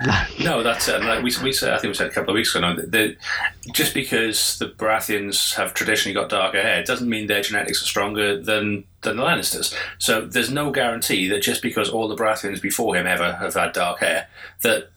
Like 0.07 0.39
No, 0.41 0.63
that's 0.63 0.89
it. 0.89 1.03
Like 1.03 1.23
we, 1.23 1.33
we 1.43 1.53
said, 1.53 1.73
I 1.75 1.79
think 1.79 1.91
we 1.91 1.95
said 1.95 2.07
a 2.09 2.11
couple 2.11 2.31
of 2.31 2.35
weeks 2.37 2.55
ago. 2.55 2.61
Now, 2.73 2.77
that 2.77 3.17
just 3.73 3.93
because 3.95 4.59
the 4.59 4.67
Baratheons 4.67 5.55
have 5.57 5.75
traditionally 5.75 6.15
got 6.15 6.29
darker 6.31 6.63
hair 6.63 6.83
doesn't 6.85 7.09
mean 7.09 7.27
their 7.27 7.43
genetics 7.43 7.83
are 7.83 7.87
stronger 7.87 8.41
than 8.41 8.85
than 9.03 9.17
the 9.19 9.23
Lannisters. 9.25 9.75
So 9.99 10.23
there's 10.23 10.51
no 10.51 10.71
guarantee 10.71 11.29
that 11.29 11.41
just 11.43 11.63
because 11.63 11.89
all 11.89 12.09
the 12.09 12.17
Baratheons 12.17 12.61
before 12.63 12.97
him 12.97 13.07
ever 13.07 13.35
have 13.35 13.55
had 13.55 13.73
dark 13.73 14.01
hair, 14.01 14.29
that 14.63 14.89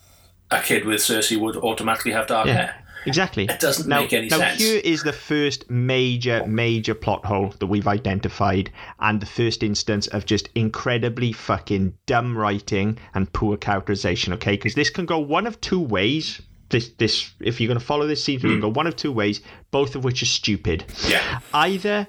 a 0.51 0.61
kid 0.61 0.85
with 0.85 1.01
Cersei 1.01 1.37
would 1.39 1.57
automatically 1.57 2.11
have 2.13 2.25
dark 2.27 2.47
Yeah. 2.47 2.53
hair. 2.53 2.85
Exactly. 3.05 3.45
It 3.45 3.59
doesn't 3.59 3.87
now, 3.87 4.01
make 4.01 4.13
any 4.13 4.27
now 4.27 4.37
sense. 4.39 4.59
here 4.59 4.81
is 4.83 5.03
the 5.03 5.13
first 5.13 5.69
major, 5.69 6.45
major 6.45 6.93
plot 6.93 7.25
hole 7.25 7.53
that 7.59 7.67
we've 7.67 7.87
identified, 7.87 8.71
and 8.99 9.19
the 9.21 9.25
first 9.25 9.63
instance 9.63 10.07
of 10.07 10.25
just 10.25 10.49
incredibly 10.55 11.31
fucking 11.31 11.93
dumb 12.05 12.37
writing 12.37 12.97
and 13.13 13.31
poor 13.33 13.57
characterization. 13.57 14.33
Okay, 14.33 14.51
because 14.53 14.75
this 14.75 14.89
can 14.89 15.05
go 15.05 15.19
one 15.19 15.47
of 15.47 15.59
two 15.61 15.79
ways. 15.79 16.41
This, 16.69 16.89
this, 16.99 17.31
if 17.39 17.59
you're 17.59 17.67
going 17.67 17.79
to 17.79 17.85
follow 17.85 18.05
this 18.05 18.23
scene, 18.23 18.35
you 18.41 18.49
can 18.49 18.59
go 18.59 18.69
one 18.69 18.85
of 18.85 18.95
two 18.95 19.11
ways, 19.11 19.41
both 19.71 19.95
of 19.95 20.03
which 20.03 20.21
are 20.21 20.27
stupid. 20.27 20.83
Yeah, 21.07 21.39
Either 21.51 22.07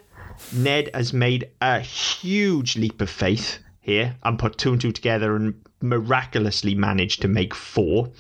Ned 0.53 0.91
has 0.93 1.15
made 1.15 1.49
a 1.63 1.81
huge 1.81 2.77
leap 2.77 3.01
of 3.01 3.09
faith 3.09 3.59
here 3.81 4.17
and 4.23 4.39
put 4.39 4.59
two 4.59 4.73
and 4.73 4.81
two 4.81 4.93
together 4.93 5.35
and 5.35 5.55
miraculously 5.81 6.75
managed 6.75 7.23
to 7.23 7.29
make 7.29 7.55
four, 7.55 8.11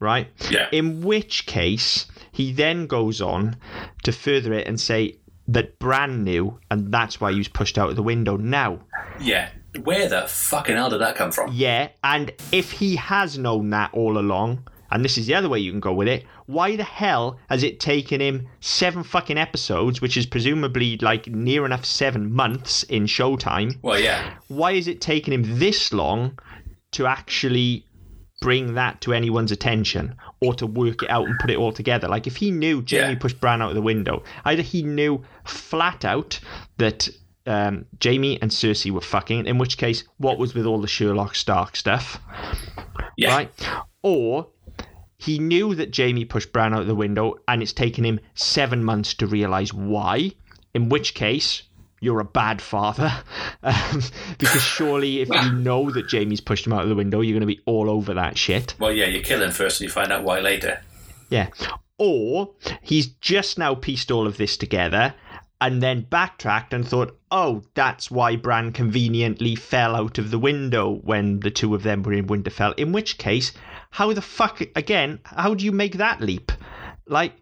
right? 0.00 0.28
yeah, 0.50 0.68
In 0.72 1.02
which 1.02 1.44
case, 1.44 2.06
he 2.32 2.52
then 2.52 2.86
goes 2.86 3.20
on 3.20 3.56
to 4.02 4.12
further 4.12 4.52
it 4.52 4.66
and 4.66 4.80
say 4.80 5.18
that 5.48 5.78
Bran 5.78 6.24
knew, 6.24 6.58
and 6.70 6.92
that's 6.92 7.20
why 7.20 7.32
he 7.32 7.38
was 7.38 7.48
pushed 7.48 7.78
out 7.78 7.90
of 7.90 7.96
the 7.96 8.02
window. 8.02 8.36
Now, 8.36 8.80
yeah. 9.20 9.50
Where 9.84 10.08
the 10.08 10.26
fucking 10.28 10.76
hell 10.76 10.90
did 10.90 11.00
that 11.00 11.16
come 11.16 11.32
from? 11.32 11.50
yeah, 11.52 11.88
and 12.04 12.30
if 12.52 12.72
he 12.72 12.96
has 12.96 13.38
known 13.38 13.70
that 13.70 13.90
all 13.94 14.18
along, 14.18 14.68
and 14.90 15.02
this 15.02 15.16
is 15.16 15.26
the 15.26 15.34
other 15.34 15.48
way 15.48 15.58
you 15.58 15.70
can 15.70 15.80
go 15.80 15.94
with 15.94 16.08
it, 16.08 16.26
why 16.44 16.76
the 16.76 16.84
hell 16.84 17.38
has 17.48 17.62
it 17.62 17.80
taken 17.80 18.20
him 18.20 18.46
seven 18.60 19.02
fucking 19.02 19.38
episodes, 19.38 20.02
which 20.02 20.18
is 20.18 20.26
presumably 20.26 20.98
like 20.98 21.26
near 21.26 21.64
enough 21.64 21.86
seven 21.86 22.30
months 22.32 22.82
in 22.84 23.04
Showtime? 23.04 23.78
Well, 23.80 23.98
yeah, 23.98 24.34
why 24.48 24.72
is 24.72 24.88
it 24.88 25.00
taking 25.00 25.32
him 25.32 25.58
this 25.58 25.92
long 25.92 26.38
to 26.92 27.06
actually 27.06 27.86
bring 28.42 28.74
that 28.74 29.00
to 29.00 29.14
anyone's 29.14 29.52
attention 29.52 30.14
or 30.40 30.52
to 30.54 30.66
work 30.66 31.02
it 31.02 31.10
out 31.10 31.26
and 31.26 31.38
put 31.38 31.50
it 31.50 31.56
all 31.56 31.72
together? 31.72 32.08
Like 32.08 32.26
if 32.26 32.36
he 32.36 32.50
knew 32.50 32.84
Jaime 32.88 33.12
Yeah. 33.12 33.18
pushed 33.18 33.40
Bran 33.40 33.62
out 33.62 33.70
of 33.70 33.74
the 33.74 33.82
window, 33.82 34.22
either 34.44 34.62
he 34.62 34.82
knew 34.82 35.22
flat 35.44 36.04
out 36.04 36.38
that 36.76 37.08
um, 37.46 37.86
Jaime 38.02 38.40
and 38.42 38.50
Cersei 38.50 38.90
were 38.90 39.00
fucking, 39.00 39.46
in 39.46 39.58
which 39.58 39.76
case, 39.78 40.04
what 40.18 40.38
was 40.38 40.54
with 40.54 40.66
all 40.66 40.80
the 40.80 40.86
Sherlock 40.86 41.34
Stark 41.34 41.74
stuff, 41.76 42.20
yeah. 43.16 43.34
right? 43.34 43.50
Or 44.02 44.48
he 45.18 45.38
knew 45.38 45.74
that 45.74 45.96
Jaime 45.96 46.24
pushed 46.24 46.52
Bran 46.52 46.74
out 46.74 46.82
of 46.82 46.86
the 46.86 46.94
window 46.94 47.36
and 47.48 47.62
it's 47.62 47.72
taken 47.72 48.04
him 48.04 48.20
seven 48.34 48.84
months 48.84 49.14
to 49.14 49.26
realize 49.26 49.72
why, 49.72 50.32
in 50.74 50.88
which 50.88 51.14
case, 51.14 51.62
you're 52.02 52.20
a 52.20 52.24
bad 52.24 52.60
father. 52.60 53.12
Um, 53.64 54.02
because 54.38 54.60
surely 54.60 55.20
if 55.20 55.28
you 55.28 55.52
know 55.52 55.88
that 55.92 56.10
Jaime's 56.10 56.40
pushed 56.40 56.66
him 56.66 56.72
out 56.72 56.82
of 56.82 56.88
the 56.88 56.96
window, 56.96 57.20
you're 57.20 57.38
going 57.38 57.46
to 57.48 57.54
be 57.54 57.60
all 57.64 57.88
over 57.88 58.12
that 58.14 58.36
shit. 58.36 58.74
Well, 58.80 58.92
yeah. 58.92 59.06
You 59.06 59.22
kill 59.22 59.40
him 59.40 59.52
first, 59.52 59.80
and 59.80 59.86
you 59.86 59.92
find 59.92 60.10
out 60.10 60.24
why 60.24 60.40
later. 60.40 60.82
Yeah. 61.30 61.46
Or 61.96 62.50
he's 62.82 63.06
just 63.06 63.58
now 63.58 63.76
pieced 63.76 64.10
all 64.10 64.26
of 64.26 64.36
this 64.36 64.56
together 64.56 65.14
and 65.60 65.80
then 65.80 66.00
backtracked 66.00 66.74
and 66.74 66.86
thought, 66.86 67.16
oh, 67.30 67.62
that's 67.74 68.10
why 68.10 68.34
Bran 68.34 68.72
conveniently 68.72 69.54
fell 69.54 69.94
out 69.94 70.18
of 70.18 70.32
the 70.32 70.38
window 70.40 70.96
when 71.04 71.38
the 71.38 71.52
two 71.52 71.72
of 71.72 71.84
them 71.84 72.02
were 72.02 72.14
in 72.14 72.26
Winterfell. 72.26 72.76
In 72.76 72.90
which 72.90 73.16
case, 73.16 73.52
how 73.90 74.12
the 74.12 74.20
fuck, 74.20 74.60
again, 74.74 75.20
how 75.22 75.54
do 75.54 75.64
you 75.64 75.70
make 75.70 75.98
that 75.98 76.20
leap? 76.20 76.50
Like, 77.06 77.41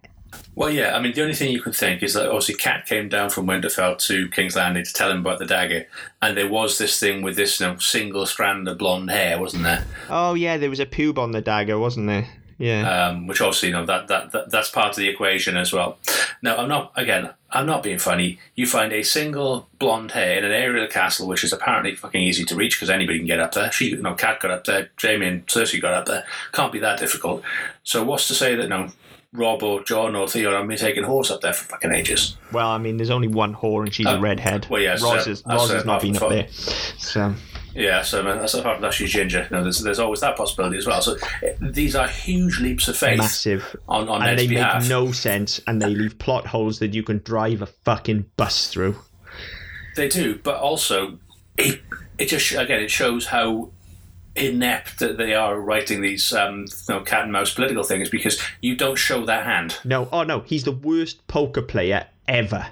Well, 0.55 0.71
yeah. 0.71 0.97
I 0.97 1.01
mean, 1.01 1.15
the 1.15 1.23
only 1.23 1.35
thing 1.35 1.53
you 1.53 1.63
can 1.63 1.73
think 1.73 2.03
is 2.03 2.15
that 2.15 2.27
obviously 2.27 2.55
Cat 2.55 2.87
came 2.87 3.09
down 3.09 3.31
from 3.31 3.47
Winterfell 3.47 3.99
to 4.07 4.29
King's 4.29 4.57
Landing 4.57 4.85
to 4.85 4.93
tell 4.93 5.11
him 5.11 5.21
about 5.21 5.39
the 5.39 5.47
dagger, 5.47 5.87
and 6.21 6.37
there 6.37 6.51
was 6.51 6.79
this 6.79 6.99
thing 6.99 7.23
with 7.23 7.37
this 7.37 7.61
you 7.61 7.67
know, 7.67 7.79
single 7.79 8.27
strand 8.27 8.69
of 8.69 8.79
blonde 8.79 9.11
hair, 9.11 9.41
wasn't 9.41 9.63
there? 9.63 9.85
oh 10.09 10.35
yeah, 10.35 10.57
there 10.57 10.71
was 10.71 10.81
a 10.81 10.87
pube 10.87 11.19
on 11.19 11.33
the 11.33 11.41
dagger, 11.41 11.79
wasn't 11.79 12.07
there? 12.07 12.29
Yeah. 12.61 13.07
um, 13.07 13.27
which 13.27 13.41
obviously 13.41 13.71
you 13.71 13.75
know 13.75 13.87
that, 13.87 14.09
that 14.09 14.33
that 14.33 14.51
that's 14.51 14.71
part 14.71 14.91
of 14.91 14.97
the 14.97 15.09
equation 15.09 15.57
as 15.57 15.73
well. 15.73 15.97
Now 16.43 16.59
I'm 16.59 16.69
not 16.69 16.93
again 16.95 17.31
I'm 17.51 17.65
not 17.65 17.83
being 17.83 17.99
funny. 17.99 18.39
You 18.55 18.67
find 18.67 18.93
a 18.93 19.03
single 19.03 19.67
blonde 19.79 20.11
hair 20.11 20.37
in 20.37 20.45
an 20.45 20.53
area 20.53 20.83
of 20.83 20.87
the 20.87 20.93
castle 20.93 21.27
which 21.27 21.43
is 21.43 21.55
apparently 21.55 21.95
fucking 21.95 22.21
easy 22.21 22.45
to 22.45 22.55
reach 22.55 22.77
because 22.77 22.91
anybody 22.91 23.17
can 23.17 23.27
get 23.27 23.41
up 23.41 23.53
there. 23.53 23.73
She 23.73 23.87
you 23.87 24.03
know 24.03 24.13
Cat 24.13 24.41
got 24.41 24.51
up 24.51 24.65
there, 24.65 24.91
Jaime 25.01 25.27
and 25.27 25.47
Cersei 25.47 25.81
got 25.81 25.95
up 25.95 26.05
there. 26.05 26.27
Can't 26.53 26.71
be 26.71 26.81
that 26.81 26.99
difficult. 26.99 27.43
So 27.83 28.05
what's 28.05 28.29
to 28.29 28.35
say 28.35 28.55
that 28.57 28.69
no 28.69 28.91
Robb 29.33 29.63
or 29.63 29.83
Jon 29.85 30.17
or 30.17 30.27
Theo 30.27 30.53
are 30.55 30.65
me 30.65 30.77
taking 30.77 31.05
horse 31.05 31.31
up 31.31 31.41
there 31.41 31.53
for 31.53 31.65
fucking 31.67 31.93
ages? 31.93 32.37
well, 32.53 32.69
I 32.69 32.79
mean, 32.79 32.97
there's 32.97 33.11
only 33.11 33.29
one 33.29 33.55
whore 33.55 33.85
and 33.85 33.95
she's 33.95 34.07
a 34.07 34.17
Oh, 34.17 34.21
redhead. 34.21 34.67
well, 34.69 34.81
yeah, 34.83 34.97
so 34.97 35.15
is, 35.15 35.43
Ros 35.47 35.71
has 35.71 35.85
not 35.85 36.03
been 36.03 36.17
up 36.17 36.29
there. 36.31 36.49
So, 36.51 37.35
Yeah, 37.75 38.03
so 38.03 38.25
man, 38.25 38.39
that's 38.39 38.55
apart 38.55 38.77
from 38.79 38.83
that 38.83 38.93
she's 38.95 39.13
ginger. 39.13 39.47
You 39.49 39.57
know, 39.57 39.63
there's 39.63 39.79
there's 39.81 40.01
always 40.01 40.21
that 40.21 40.37
possibility 40.37 40.79
as 40.79 40.87
well. 40.87 41.01
So 41.01 41.17
these 41.61 41.95
are 41.95 42.09
huge 42.09 42.59
leaps 42.59 42.89
of 42.89 42.97
faith 42.97 43.19
massive. 43.19 43.77
on 43.89 44.09
on 44.09 44.23
and 44.23 44.37
they 44.37 44.49
behalf. 44.49 44.83
make 44.83 44.89
no 44.91 45.13
sense 45.13 45.61
and 45.69 45.81
they 45.81 45.87
leave 45.89 46.19
plot 46.19 46.49
holes 46.49 46.81
that 46.81 46.93
you 46.95 47.05
can 47.05 47.19
drive 47.19 47.63
a 47.63 47.67
fucking 47.67 48.27
bus 48.37 48.67
through. 48.67 48.97
They 49.95 50.09
do, 50.09 50.41
but 50.43 50.57
also 50.57 51.19
it, 51.57 51.81
it 52.19 52.27
just 52.27 52.51
again 52.53 52.81
it 52.81 52.91
shows 52.91 53.27
how 53.27 53.71
inept 54.37 54.99
that 55.01 55.19
they 55.19 55.35
are 55.35 55.61
writing 55.61 56.01
these 56.01 56.33
um, 56.33 56.67
you 56.89 56.95
know, 56.95 57.01
cat 57.01 57.25
and 57.25 57.33
mouse 57.33 57.53
political 57.55 57.83
things 57.83 58.09
because 58.09 58.41
you 58.61 58.77
don't 58.77 58.97
show 58.97 59.25
that 59.27 59.45
hand. 59.45 59.79
No, 59.85 60.09
oh 60.13 60.23
no, 60.23 60.41
he's 60.41 60.65
the 60.65 60.73
worst 60.73 61.27
poker 61.29 61.63
player 61.63 62.07
ever. 62.29 62.67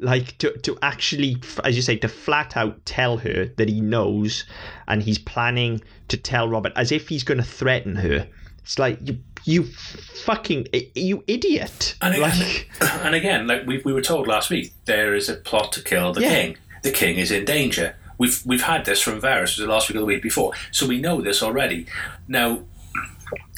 Like 0.00 0.38
to 0.38 0.56
to 0.58 0.78
actually, 0.80 1.38
as 1.64 1.74
you 1.74 1.82
say, 1.82 1.96
to 1.96 2.08
flat 2.08 2.56
out 2.56 2.84
tell 2.86 3.16
her 3.18 3.46
that 3.56 3.68
he 3.68 3.80
knows, 3.80 4.44
and 4.86 5.02
he's 5.02 5.18
planning 5.18 5.80
to 6.08 6.16
tell 6.16 6.48
Robert 6.48 6.72
as 6.76 6.92
if 6.92 7.08
he's 7.08 7.24
going 7.24 7.38
to 7.38 7.44
threaten 7.44 7.96
her. 7.96 8.28
It's 8.62 8.78
like 8.78 8.98
you, 9.02 9.18
you 9.44 9.64
fucking, 9.64 10.68
you 10.94 11.24
idiot! 11.26 11.96
And, 12.02 12.18
like, 12.18 12.68
and, 12.80 12.90
and 13.06 13.14
again, 13.14 13.46
like 13.46 13.66
we, 13.66 13.80
we 13.84 13.92
were 13.92 14.02
told 14.02 14.28
last 14.28 14.50
week, 14.50 14.72
there 14.84 15.14
is 15.14 15.28
a 15.28 15.34
plot 15.34 15.72
to 15.72 15.82
kill 15.82 16.12
the 16.12 16.20
Yeah. 16.20 16.28
king. 16.28 16.56
The 16.82 16.90
king 16.92 17.16
is 17.16 17.30
in 17.32 17.44
danger. 17.44 17.96
We've 18.18 18.42
we've 18.44 18.62
had 18.62 18.84
this 18.84 19.00
from 19.00 19.20
was 19.20 19.58
it 19.58 19.68
last 19.68 19.88
week 19.88 19.96
or 19.96 20.00
the 20.00 20.04
week 20.06 20.22
before, 20.22 20.52
so 20.72 20.86
we 20.86 21.00
know 21.00 21.20
this 21.20 21.42
already. 21.42 21.86
Now, 22.26 22.62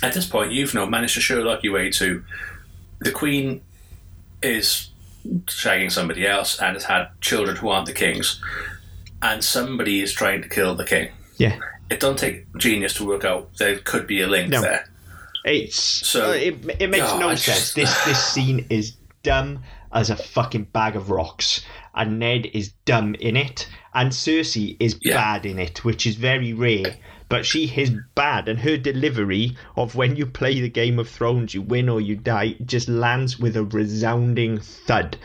at 0.02 0.12
this 0.12 0.26
point, 0.26 0.52
you've 0.52 0.74
now 0.74 0.86
managed 0.86 1.14
to 1.14 1.20
Sherlock 1.20 1.62
your 1.64 1.74
way 1.74 1.90
to 1.92 2.22
the 3.00 3.10
queen 3.10 3.62
is 4.42 4.90
shagging 5.46 5.90
somebody 5.90 6.26
else 6.26 6.58
and 6.60 6.74
has 6.74 6.84
had 6.84 7.08
children 7.20 7.56
who 7.56 7.68
aren't 7.68 7.86
the 7.86 7.92
king's, 7.92 8.40
and 9.22 9.42
somebody 9.42 10.00
is 10.00 10.12
trying 10.12 10.42
to 10.42 10.48
kill 10.48 10.74
the 10.74 10.84
king. 10.84 11.10
yeah, 11.38 11.58
It 11.90 12.00
doesn't 12.00 12.18
take 12.18 12.54
genius 12.56 12.94
to 12.94 13.06
work 13.06 13.24
out 13.24 13.50
there 13.58 13.78
could 13.78 14.06
be 14.06 14.20
a 14.22 14.26
link 14.26 14.50
No. 14.50 14.60
there. 14.62 14.86
it's 15.44 15.76
So- 16.06 16.30
uh, 16.30 16.34
it, 16.34 16.54
it 16.80 16.90
makes 16.90 17.06
God, 17.06 17.20
no 17.20 17.28
I 17.30 17.34
sense. 17.34 17.72
This 17.74 18.04
this 18.04 18.22
scene 18.22 18.66
is 18.70 18.92
dumb 19.22 19.62
as 19.92 20.10
a 20.10 20.16
fucking 20.16 20.64
bag 20.64 20.96
of 20.96 21.10
rocks, 21.10 21.62
and 21.94 22.18
Ned 22.18 22.46
is 22.52 22.72
dumb 22.84 23.14
in 23.16 23.36
it, 23.36 23.66
and 23.94 24.12
Cersei 24.12 24.76
is 24.80 24.96
Yeah. 25.02 25.14
bad 25.16 25.46
in 25.46 25.58
it, 25.58 25.84
which 25.84 26.06
is 26.06 26.16
very 26.16 26.52
rare. 26.52 26.96
But 27.28 27.46
she 27.46 27.66
is 27.76 27.92
bad, 28.14 28.48
and 28.48 28.58
her 28.60 28.76
delivery 28.76 29.56
of 29.76 29.94
when 29.94 30.16
you 30.16 30.26
play 30.26 30.60
the 30.60 30.68
Game 30.68 30.98
of 30.98 31.08
Thrones, 31.08 31.54
you 31.54 31.62
win 31.62 31.88
or 31.88 32.00
you 32.00 32.16
die, 32.16 32.56
just 32.64 32.88
lands 32.88 33.38
with 33.38 33.56
a 33.56 33.64
resounding 33.64 34.58
thud. 34.58 35.16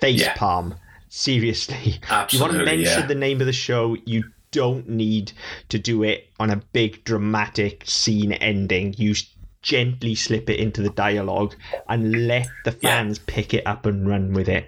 Face 0.00 0.20
Yeah. 0.22 0.34
palm. 0.34 0.74
Seriously. 1.08 2.00
you 2.30 2.40
want 2.40 2.52
to 2.52 2.64
mention 2.64 3.00
yeah. 3.00 3.06
the 3.06 3.14
name 3.14 3.40
of 3.40 3.46
the 3.46 3.52
show, 3.52 3.96
you 4.06 4.24
don't 4.52 4.88
need 4.88 5.30
to 5.68 5.78
do 5.78 6.02
it 6.02 6.28
on 6.40 6.50
a 6.50 6.62
big 6.72 7.04
dramatic 7.04 7.84
scene 7.86 8.32
ending. 8.32 8.94
You 8.98 9.14
gently 9.62 10.14
slip 10.14 10.48
it 10.50 10.58
into 10.58 10.82
the 10.82 10.90
dialogue 10.90 11.54
and 11.88 12.26
let 12.26 12.48
the 12.64 12.72
fans 12.72 13.18
pick 13.20 13.54
it 13.54 13.66
up 13.66 13.86
and 13.86 14.08
run 14.08 14.32
with 14.32 14.48
it. 14.48 14.66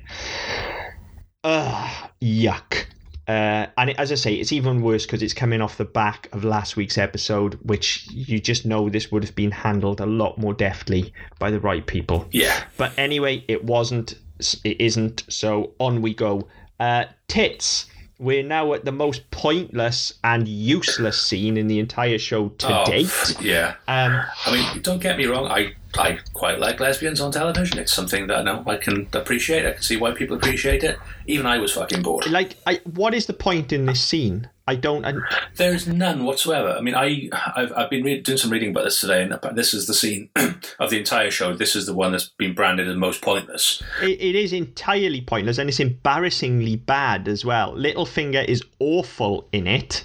Ugh, 1.44 2.10
yuck. 2.20 2.84
Uh, 3.32 3.66
and 3.78 3.90
it, 3.90 3.96
as 3.98 4.12
I 4.12 4.16
say, 4.16 4.34
it's 4.34 4.52
even 4.52 4.82
worse 4.82 5.06
because 5.06 5.22
it's 5.22 5.32
coming 5.32 5.60
off 5.62 5.78
the 5.78 5.84
back 5.86 6.28
of 6.32 6.44
last 6.44 6.76
week's 6.76 6.98
episode, 6.98 7.54
which 7.62 8.06
you 8.10 8.38
just 8.40 8.66
know 8.66 8.90
this 8.90 9.10
would 9.10 9.24
have 9.24 9.34
been 9.34 9.50
handled 9.50 10.00
a 10.00 10.06
lot 10.06 10.36
more 10.36 10.52
deftly 10.52 11.12
by 11.38 11.50
the 11.50 11.58
right 11.60 11.86
people. 11.86 12.26
Yeah. 12.30 12.62
But 12.76 12.92
anyway, 12.98 13.44
it 13.48 13.64
wasn't. 13.64 14.14
It 14.64 14.80
isn't. 14.80 15.24
So 15.28 15.72
on 15.78 16.02
we 16.02 16.12
go. 16.14 16.48
Uh, 16.78 17.04
tits. 17.28 17.86
We're 18.18 18.44
now 18.44 18.72
at 18.74 18.84
the 18.84 18.92
most 18.92 19.28
pointless 19.32 20.12
and 20.22 20.46
useless 20.46 21.20
scene 21.20 21.56
in 21.56 21.66
the 21.66 21.80
entire 21.80 22.18
show 22.18 22.50
to 22.50 22.82
Oh, 22.82 22.84
date. 22.84 23.36
Yeah. 23.40 23.74
Um, 23.88 24.22
I 24.46 24.52
mean, 24.52 24.82
don't 24.82 25.00
get 25.02 25.16
me 25.18 25.26
wrong. 25.26 25.46
I, 25.50 25.74
I 25.98 26.18
quite 26.32 26.58
like 26.58 26.80
lesbians 26.80 27.20
on 27.20 27.32
television. 27.32 27.78
It's 27.78 27.92
something 27.92 28.26
that 28.28 28.38
I 28.38 28.42
know 28.42 28.64
I 28.66 28.76
can 28.76 29.08
appreciate. 29.12 29.66
I 29.66 29.72
can 29.72 29.82
see 29.82 29.96
why 29.96 30.12
people 30.12 30.36
appreciate 30.36 30.82
it. 30.84 30.98
Even 31.26 31.46
I 31.46 31.58
was 31.58 31.72
fucking 31.72 32.02
bored. 32.02 32.30
like, 32.30 32.56
I, 32.66 32.80
what 32.84 33.14
is 33.14 33.26
the 33.26 33.32
point 33.32 33.72
in 33.72 33.86
this 33.86 34.00
scene? 34.00 34.48
I 34.66 34.76
don't. 34.76 35.04
I, 35.04 35.14
There's 35.56 35.88
none 35.88 36.24
whatsoever. 36.24 36.70
I 36.70 36.80
mean, 36.80 36.94
I 36.94 37.28
I've, 37.56 37.72
I've 37.72 37.90
been 37.90 38.04
read, 38.04 38.22
doing 38.22 38.38
some 38.38 38.50
reading 38.50 38.70
about 38.70 38.84
this 38.84 39.00
today, 39.00 39.22
and 39.22 39.56
this 39.56 39.74
is 39.74 39.86
the 39.86 39.94
scene 39.94 40.30
of 40.78 40.90
the 40.90 40.98
entire 40.98 41.30
show. 41.32 41.54
This 41.54 41.74
is 41.74 41.86
the 41.86 41.94
one 41.94 42.12
that's 42.12 42.30
been 42.38 42.54
branded 42.54 42.88
as 42.88 42.96
most 42.96 43.22
pointless. 43.22 43.82
it, 44.00 44.20
it 44.20 44.34
is 44.36 44.52
entirely 44.52 45.20
pointless 45.20 45.58
and 45.58 45.68
it's 45.68 45.80
embarrassingly 45.80 46.76
bad 46.76 47.26
as 47.26 47.44
well. 47.44 47.74
Littlefinger 47.74 48.44
is 48.44 48.62
awful 48.78 49.48
in 49.52 49.66
it. 49.66 50.04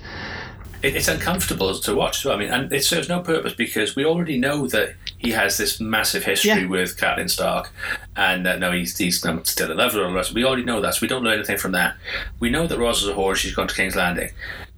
It, 0.83 0.95
it's 0.95 1.07
uncomfortable 1.07 1.73
to 1.73 1.95
watch. 1.95 2.19
So 2.21 2.31
I 2.33 2.37
mean, 2.37 2.49
and 2.49 2.71
it 2.71 2.83
serves 2.83 3.09
no 3.09 3.21
purpose 3.21 3.53
because 3.53 3.95
we 3.95 4.05
already 4.05 4.37
know 4.37 4.67
that 4.67 4.93
he 5.17 5.31
has 5.31 5.57
this 5.57 5.79
massive 5.79 6.23
history 6.23 6.49
Yeah. 6.61 6.67
with 6.67 6.97
Catelyn 6.97 7.29
Stark, 7.29 7.71
and 8.15 8.45
uh, 8.47 8.57
no, 8.57 8.71
he's 8.71 8.97
he's 8.97 9.25
um, 9.25 9.43
still 9.45 9.71
in 9.71 9.77
love 9.77 9.93
with 9.93 9.95
her. 9.95 9.99
and 10.01 10.07
all 10.07 10.11
the 10.11 10.17
rest. 10.17 10.33
We 10.33 10.43
already 10.45 10.63
know 10.63 10.81
that, 10.81 10.93
so 10.95 10.99
we 11.01 11.07
don't 11.07 11.23
learn 11.23 11.35
anything 11.35 11.57
from 11.57 11.71
that. 11.73 11.95
We 12.39 12.49
know 12.49 12.67
that 12.67 12.77
Ros 12.77 13.01
is 13.01 13.09
a 13.09 13.13
whore. 13.13 13.35
She's 13.35 13.55
gone 13.55 13.67
to 13.67 13.75
King's 13.75 13.95
Landing. 13.95 14.29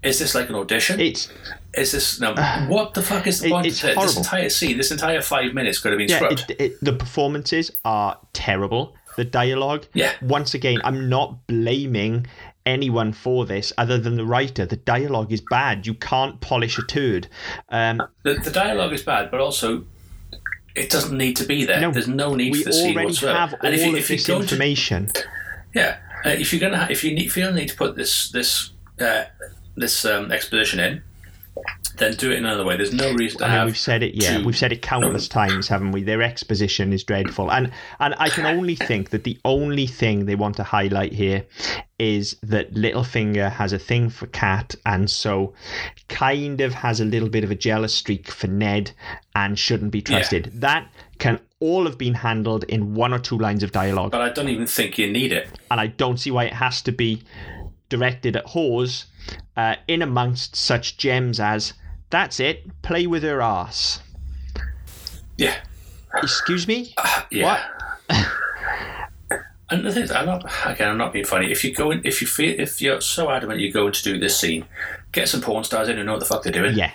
Is 0.01 0.17
this 0.19 0.33
like 0.33 0.47
an 0.49 0.55
audition? 0.55 0.99
It's 0.99 1.29
is 1.73 1.91
this 1.91 2.19
no? 2.21 2.33
what 2.69 2.93
the 2.93 3.01
fuck 3.01 3.27
is 3.27 3.41
the 3.41 3.47
It- 3.47 3.51
point? 3.51 3.67
of 3.67 3.73
this? 3.73 3.81
this 3.81 4.17
entire 4.17 4.49
scene, 4.49 4.77
this 4.77 4.91
entire 4.91 5.21
five 5.21 5.53
minutes 5.53 5.79
could 5.79 5.91
have 5.91 5.99
been 5.99 6.09
yeah. 6.09 6.15
scrubbed. 6.17 6.45
It, 6.51 6.61
it, 6.61 6.77
the 6.81 6.93
performances 6.93 7.71
are 7.83 8.17
terrible. 8.33 8.95
The 9.17 9.25
dialogue. 9.25 9.85
Yeah. 9.93 10.13
Once 10.21 10.53
again, 10.53 10.79
I'm 10.85 11.09
not 11.09 11.45
blaming 11.47 12.25
anyone 12.69 13.11
for 13.13 13.45
this 13.45 13.73
other 13.77 13.97
than 13.97 14.15
the 14.15 14.25
writer. 14.25 14.65
The 14.65 14.75
dialogue 14.77 15.31
is 15.31 15.41
bad. 15.41 15.85
You 15.87 15.95
can't 15.95 16.39
polish 16.41 16.77
a 16.77 16.83
turd. 16.83 17.27
Um, 17.69 18.01
The, 18.23 18.35
the 18.35 18.51
dialogue 18.51 18.93
is 18.93 19.03
bad, 19.03 19.31
but 19.31 19.39
also 19.39 19.85
it 20.75 20.89
doesn't 20.89 21.17
need 21.17 21.35
to 21.37 21.45
be 21.45 21.65
there. 21.65 21.81
no, 21.81 21.91
There's 21.91 22.07
no 22.07 22.35
need 22.35 22.53
we 22.53 22.63
for 22.63 22.69
the 22.69 22.73
scene 22.73 22.93
already 22.93 23.07
whatsoever. 23.07 23.37
have 23.39 23.53
all 23.53 23.73
if 23.73 23.81
you, 23.81 23.89
of 23.93 23.97
if 23.99 24.09
you 24.09 24.15
this 24.17 24.27
go 24.27 24.35
to 24.37 24.41
information. 24.43 25.09
Yeah, 25.73 25.97
uh, 26.25 26.29
if 26.29 26.53
you're 26.53 26.61
gonna, 26.61 26.87
if 26.89 27.03
you 27.03 27.13
need, 27.13 27.31
feel 27.31 27.51
the 27.51 27.59
need 27.59 27.69
to 27.69 27.75
put 27.75 27.95
this 27.95 28.29
this 28.31 28.71
uh, 28.99 29.23
this 29.75 30.05
um, 30.05 30.31
exposition 30.31 30.79
in, 30.79 31.03
then 31.97 32.13
do 32.15 32.31
it 32.31 32.37
in 32.37 32.45
another 32.45 32.63
way. 32.63 32.77
There's 32.77 32.93
no 32.93 33.11
reason 33.13 33.39
to 33.39 33.45
I 33.45 33.47
mean, 33.49 33.57
have. 33.57 33.65
we've 33.67 33.77
said 33.77 34.03
it. 34.03 34.15
Yeah, 34.15 34.37
two- 34.37 34.45
we've 34.45 34.57
said 34.57 34.71
it 34.71 34.81
countless 34.81 35.27
times, 35.27 35.67
haven't 35.67 35.91
we? 35.91 36.03
Their 36.03 36.21
exposition 36.21 36.93
is 36.93 37.03
dreadful, 37.03 37.51
and 37.51 37.71
and 37.99 38.15
I 38.17 38.29
can 38.29 38.45
only 38.45 38.75
think 38.75 39.09
that 39.09 39.23
the 39.25 39.37
only 39.43 39.85
thing 39.87 40.25
they 40.25 40.35
want 40.35 40.55
to 40.57 40.63
highlight 40.63 41.11
here 41.13 41.45
is 41.97 42.37
that 42.43 42.73
Littlefinger 42.73 43.51
has 43.51 43.73
a 43.73 43.79
thing 43.79 44.09
for 44.09 44.27
Cat, 44.27 44.75
and 44.85 45.09
so 45.09 45.53
kind 46.07 46.61
of 46.61 46.73
has 46.73 47.01
a 47.01 47.05
little 47.05 47.29
bit 47.29 47.43
of 47.43 47.51
a 47.51 47.55
jealous 47.55 47.93
streak 47.93 48.29
for 48.31 48.47
Ned, 48.47 48.91
and 49.35 49.59
shouldn't 49.59 49.91
be 49.91 50.01
trusted. 50.01 50.51
That 50.53 50.87
can 51.17 51.39
all 51.59 51.83
have 51.85 51.97
been 51.97 52.13
handled 52.13 52.63
in 52.65 52.93
one 52.95 53.13
or 53.13 53.19
two 53.19 53.37
lines 53.37 53.63
of 53.63 53.73
dialogue, 53.73 54.11
but 54.11 54.21
I 54.21 54.29
don't 54.29 54.47
even 54.47 54.65
think 54.67 54.97
you 54.97 55.11
need 55.11 55.33
it. 55.33 55.49
and 55.69 55.81
I 55.81 55.87
don't 55.87 56.17
see 56.17 56.31
why 56.31 56.45
it 56.45 56.53
has 56.53 56.81
to 56.83 56.93
be 56.93 57.21
directed 57.89 58.35
at 58.37 58.45
whores 58.45 59.05
uh, 59.55 59.75
in 59.87 60.01
amongst 60.01 60.55
such 60.55 60.97
gems 60.97 61.39
as. 61.39 61.73
That's 62.09 62.39
it. 62.39 62.81
Play 62.81 63.07
with 63.07 63.23
her 63.23 63.41
ass. 63.41 64.01
Yeah, 65.37 65.55
Excuse 66.15 66.67
me? 66.67 66.93
yeah. 67.31 67.63
And 69.71 69.85
the 69.85 69.91
thing 69.91 70.01
is, 70.01 70.11
I'm 70.11 70.25
not 70.25 70.51
again. 70.65 70.89
I'm 70.89 70.97
not 70.97 71.13
being 71.13 71.25
funny. 71.25 71.51
If 71.51 71.63
you 71.63 71.71
go 71.71 71.91
in, 71.91 72.01
if 72.03 72.21
you 72.21 72.27
feel, 72.27 72.59
if 72.59 72.81
you're 72.81 73.01
so 73.01 73.29
adamant 73.29 73.59
you're 73.59 73.71
going 73.71 73.93
to 73.93 74.01
do 74.01 74.17
this 74.17 74.35
scene, 74.35 74.65
get 75.11 75.29
some 75.29 75.41
porn 75.41 75.63
stars 75.63 75.87
in 75.89 75.97
who 75.97 76.03
know 76.03 76.13
what 76.13 76.21
the 76.21 76.25
fuck 76.25 76.41
they're 76.41 76.51
doing. 76.51 76.75
Yeah. 76.75 76.91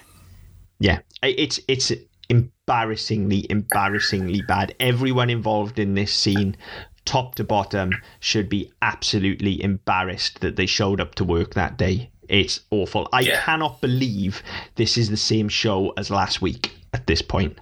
Yeah. 0.80 0.98
It's 1.22 1.60
it's 1.68 1.92
embarrassingly, 2.28 3.46
embarrassingly 3.48 4.42
bad. 4.42 4.74
Everyone 4.80 5.30
involved 5.30 5.78
in 5.78 5.94
this 5.94 6.12
scene 6.12 6.56
top 7.04 7.34
to 7.36 7.44
bottom, 7.44 7.92
should 8.20 8.48
be 8.48 8.72
absolutely 8.82 9.62
embarrassed 9.62 10.40
that 10.40 10.56
they 10.56 10.66
showed 10.66 11.00
up 11.00 11.14
to 11.16 11.24
work 11.24 11.54
that 11.54 11.76
day. 11.76 12.10
It's 12.28 12.60
awful. 12.70 13.08
I 13.12 13.20
Yeah. 13.20 13.40
cannot 13.42 13.80
believe 13.80 14.42
this 14.76 14.96
is 14.96 15.10
the 15.10 15.16
same 15.16 15.48
show 15.48 15.92
as 15.96 16.10
last 16.10 16.40
week 16.42 16.72
at 16.92 17.06
this 17.06 17.22
point. 17.22 17.58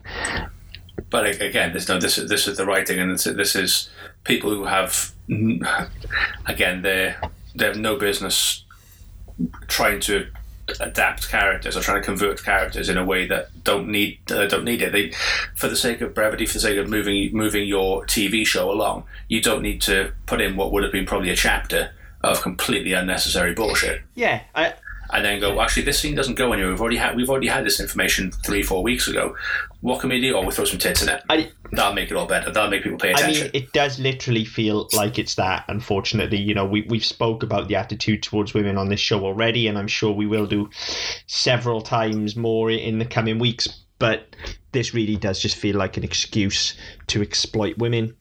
But 1.11 1.41
again, 1.41 1.73
there's 1.73 1.89
no 1.89 1.99
this. 1.99 2.19
is- 2.19 2.29
This 2.31 2.47
is 2.49 2.57
the 2.59 2.65
writing, 2.67 2.99
and 2.99 3.13
this, 3.13 3.25
this 3.25 3.55
is 3.57 3.91
people 4.25 4.51
who 4.51 4.65
have 4.65 5.13
again 6.47 6.83
they 6.83 7.15
they 7.55 7.67
have 7.67 7.77
no 7.77 7.97
business 7.97 8.65
trying 9.69 10.01
to 10.01 10.27
adapt 10.81 11.29
characters 11.29 11.77
or 11.77 11.81
trying 11.81 12.01
to 12.01 12.05
convert 12.05 12.43
characters 12.43 12.89
in 12.89 12.97
a 12.97 13.05
way 13.05 13.27
that 13.27 13.49
don't 13.65 13.89
need 13.89 14.19
uh, 14.31 14.47
don't 14.47 14.65
need 14.65 14.81
it. 14.81 14.93
They, 14.93 15.13
for 15.57 15.69
the 15.69 15.77
sake 15.77 16.01
of 16.01 16.15
brevity, 16.15 16.47
for 16.47 16.55
the 16.55 16.61
sake 16.61 16.79
of 16.79 16.89
moving 16.89 17.31
moving 17.37 17.67
your 17.67 18.05
TV 18.07 18.47
show 18.47 18.71
along, 18.71 19.05
you 19.29 19.41
don't 19.43 19.63
need 19.63 19.81
to 19.83 20.13
put 20.27 20.41
in 20.41 20.57
what 20.57 20.73
would 20.73 20.83
have 20.85 20.93
been 20.93 21.07
probably 21.07 21.31
a 21.31 21.37
chapter 21.37 21.91
of 22.25 22.43
completely 22.43 22.93
unnecessary 22.93 23.55
bullshit 23.55 24.03
Yeah, 24.15 24.43
I, 24.55 24.75
and 25.13 25.25
then 25.25 25.41
go, 25.41 25.61
actually, 25.61 25.83
this 25.83 25.99
scene 25.99 26.15
doesn't 26.15 26.37
go 26.37 26.53
anywhere. 26.53 26.71
We've 26.71 26.81
already 26.81 26.97
had 26.97 27.17
we've 27.17 27.29
already 27.29 27.49
had 27.49 27.67
this 27.67 27.81
information 27.81 28.33
three, 28.33 28.63
four 28.63 28.83
weeks 28.83 29.09
ago. 29.09 29.37
What 29.83 30.01
can 30.01 30.09
we 30.09 30.21
do? 30.21 30.35
Oh, 30.35 30.45
we 30.45 30.53
throw 30.53 30.65
some 30.65 30.79
tits 30.79 31.03
in 31.03 31.11
it. 31.11 31.23
I, 31.29 31.51
That'll 31.73 31.95
make 31.95 32.11
it 32.11 32.17
all 32.17 32.27
better. 32.27 32.51
That'll 32.51 32.71
make 32.71 32.83
people 32.83 32.99
pay 32.99 33.13
attention. 33.13 33.43
I 33.43 33.51
mean, 33.53 33.63
it 33.63 33.73
does 33.73 33.99
literally 33.99 34.45
feel 34.45 34.89
like 34.95 35.19
it's 35.19 35.35
that. 35.35 35.65
Unfortunately, 35.69 36.39
you 36.39 36.55
know, 36.55 36.65
we 36.65 36.83
we've 36.83 37.05
spoke 37.05 37.43
about 37.43 37.69
the 37.69 37.77
attitude 37.77 38.23
towards 38.23 38.55
women 38.55 38.79
on 38.79 38.89
this 38.89 39.01
show 39.01 39.25
already, 39.25 39.67
and 39.67 39.77
I'm 39.77 39.89
sure 39.89 40.13
we 40.13 40.27
will 40.27 40.47
do 40.47 40.71
several 41.27 41.83
times 41.83 42.35
more 42.37 42.71
in 42.71 42.99
the 42.99 43.05
coming 43.05 43.39
weeks. 43.39 43.69
But 44.03 44.37
this 44.73 44.93
really 44.93 45.17
does 45.17 45.39
just 45.41 45.57
feel 45.57 45.77
like 45.77 45.97
an 45.97 46.05
excuse 46.05 46.75
to 47.07 47.23
exploit 47.23 47.79
women. 47.79 48.15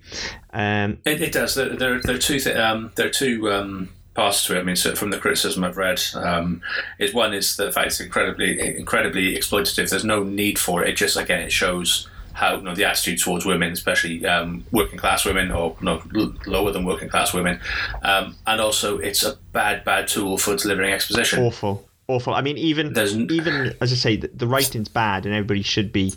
Um, 0.53 0.99
it, 1.05 1.21
it 1.21 1.31
does. 1.33 1.55
There, 1.55 1.75
there, 1.75 1.99
there 2.01 2.15
are 2.15 2.19
two. 2.19 2.39
Th- 2.39 2.55
um, 2.55 2.91
there 2.95 3.07
are 3.07 3.09
two 3.09 3.51
um, 3.51 3.89
parts 4.13 4.45
to 4.45 4.55
it. 4.55 4.59
I 4.59 4.63
mean, 4.63 4.75
so 4.75 4.95
from 4.95 5.09
the 5.09 5.17
criticism 5.17 5.63
I've 5.63 5.77
read, 5.77 6.01
um, 6.15 6.61
is 6.99 7.13
one 7.13 7.33
is 7.33 7.55
the 7.55 7.71
fact 7.71 7.87
it's 7.87 7.99
incredibly, 7.99 8.77
incredibly 8.77 9.35
exploitative. 9.35 9.89
There's 9.89 10.05
no 10.05 10.23
need 10.23 10.59
for 10.59 10.83
it. 10.83 10.89
It 10.89 10.97
just 10.97 11.17
again 11.17 11.41
it 11.41 11.51
shows 11.51 12.07
how 12.33 12.57
you 12.57 12.61
know 12.61 12.75
the 12.75 12.85
attitude 12.85 13.19
towards 13.19 13.45
women, 13.45 13.71
especially 13.71 14.25
um, 14.25 14.65
working 14.71 14.97
class 14.97 15.25
women 15.25 15.51
or 15.51 15.75
no 15.81 16.01
l- 16.15 16.33
lower 16.45 16.71
than 16.71 16.85
working 16.85 17.09
class 17.09 17.33
women, 17.33 17.59
um, 18.03 18.35
and 18.47 18.61
also 18.61 18.97
it's 18.97 19.23
a 19.23 19.37
bad, 19.51 19.83
bad 19.83 20.07
tool 20.07 20.37
for 20.37 20.55
delivering 20.55 20.93
exposition. 20.93 21.43
awful, 21.43 21.87
awful. 22.11 22.33
I 22.33 22.41
mean, 22.41 22.57
even 22.57 22.95
even 23.31 23.75
as 23.81 23.91
I 23.91 23.95
say, 23.95 24.15
the, 24.17 24.29
the 24.33 24.47
writing's 24.47 24.87
bad, 24.87 25.25
and 25.25 25.33
everybody 25.33 25.61
should 25.61 25.91
be 25.91 26.13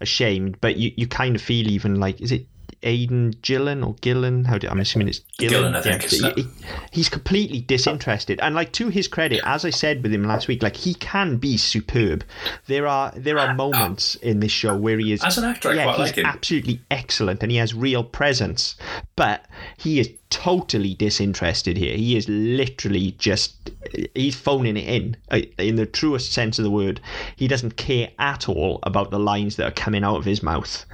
ashamed. 0.00 0.60
But 0.60 0.76
you, 0.76 0.92
you 0.96 1.06
kind 1.06 1.36
of 1.36 1.42
feel 1.42 1.68
even 1.68 1.96
like 2.00 2.20
is 2.20 2.32
it 2.32 2.46
Aidan 2.82 3.34
Gillen 3.42 3.82
or 3.82 3.94
Gillen? 4.00 4.44
How 4.44 4.58
do 4.58 4.68
I'm 4.68 4.80
assuming 4.80 5.08
it's 5.08 5.20
Gillen. 5.38 5.72
Gillen, 5.72 5.74
I 5.76 5.80
think, 5.80 6.12
Yeah, 6.12 6.32
he- 6.36 6.46
he's 6.92 7.08
completely 7.08 7.60
disinterested, 7.60 8.38
and 8.42 8.54
like 8.54 8.72
to 8.74 8.88
his 8.88 9.08
credit, 9.08 9.40
as 9.44 9.64
I 9.64 9.70
said 9.70 10.02
with 10.02 10.12
him 10.12 10.24
last 10.24 10.48
week, 10.48 10.62
like 10.62 10.76
he 10.76 10.94
can 10.94 11.36
be 11.38 11.56
superb. 11.56 12.24
There 12.66 12.86
are 12.86 13.12
there 13.16 13.38
are 13.38 13.54
moments 13.54 14.14
in 14.16 14.40
this 14.40 14.52
show 14.52 14.76
where 14.76 14.98
he 14.98 15.12
is 15.12 15.22
As 15.24 15.38
an 15.38 15.44
actor, 15.44 15.74
yeah, 15.74 15.84
quite 15.84 15.96
he's 15.96 16.06
like 16.06 16.16
him. 16.16 16.26
absolutely 16.26 16.80
excellent, 16.90 17.42
and 17.42 17.50
he 17.50 17.58
has 17.58 17.74
real 17.74 18.04
presence. 18.04 18.76
But 19.16 19.44
he 19.76 19.98
is 20.00 20.10
totally 20.30 20.92
disinterested 20.94 21.76
here. 21.78 21.96
He 21.96 22.16
is 22.16 22.28
literally 22.28 23.12
just 23.18 23.70
he's 24.14 24.36
phoning 24.36 24.76
it 24.76 24.86
in 24.88 25.16
uh, 25.30 25.40
in 25.58 25.76
the 25.76 25.86
truest 25.86 26.32
sense 26.32 26.58
of 26.58 26.64
the 26.64 26.70
word. 26.70 27.00
He 27.36 27.48
doesn't 27.48 27.76
care 27.76 28.10
at 28.18 28.48
all 28.48 28.78
about 28.82 29.10
the 29.10 29.18
lines 29.18 29.56
that 29.56 29.66
are 29.66 29.70
coming 29.72 30.04
out 30.04 30.16
of 30.16 30.24
his 30.24 30.42
mouth. 30.42 30.84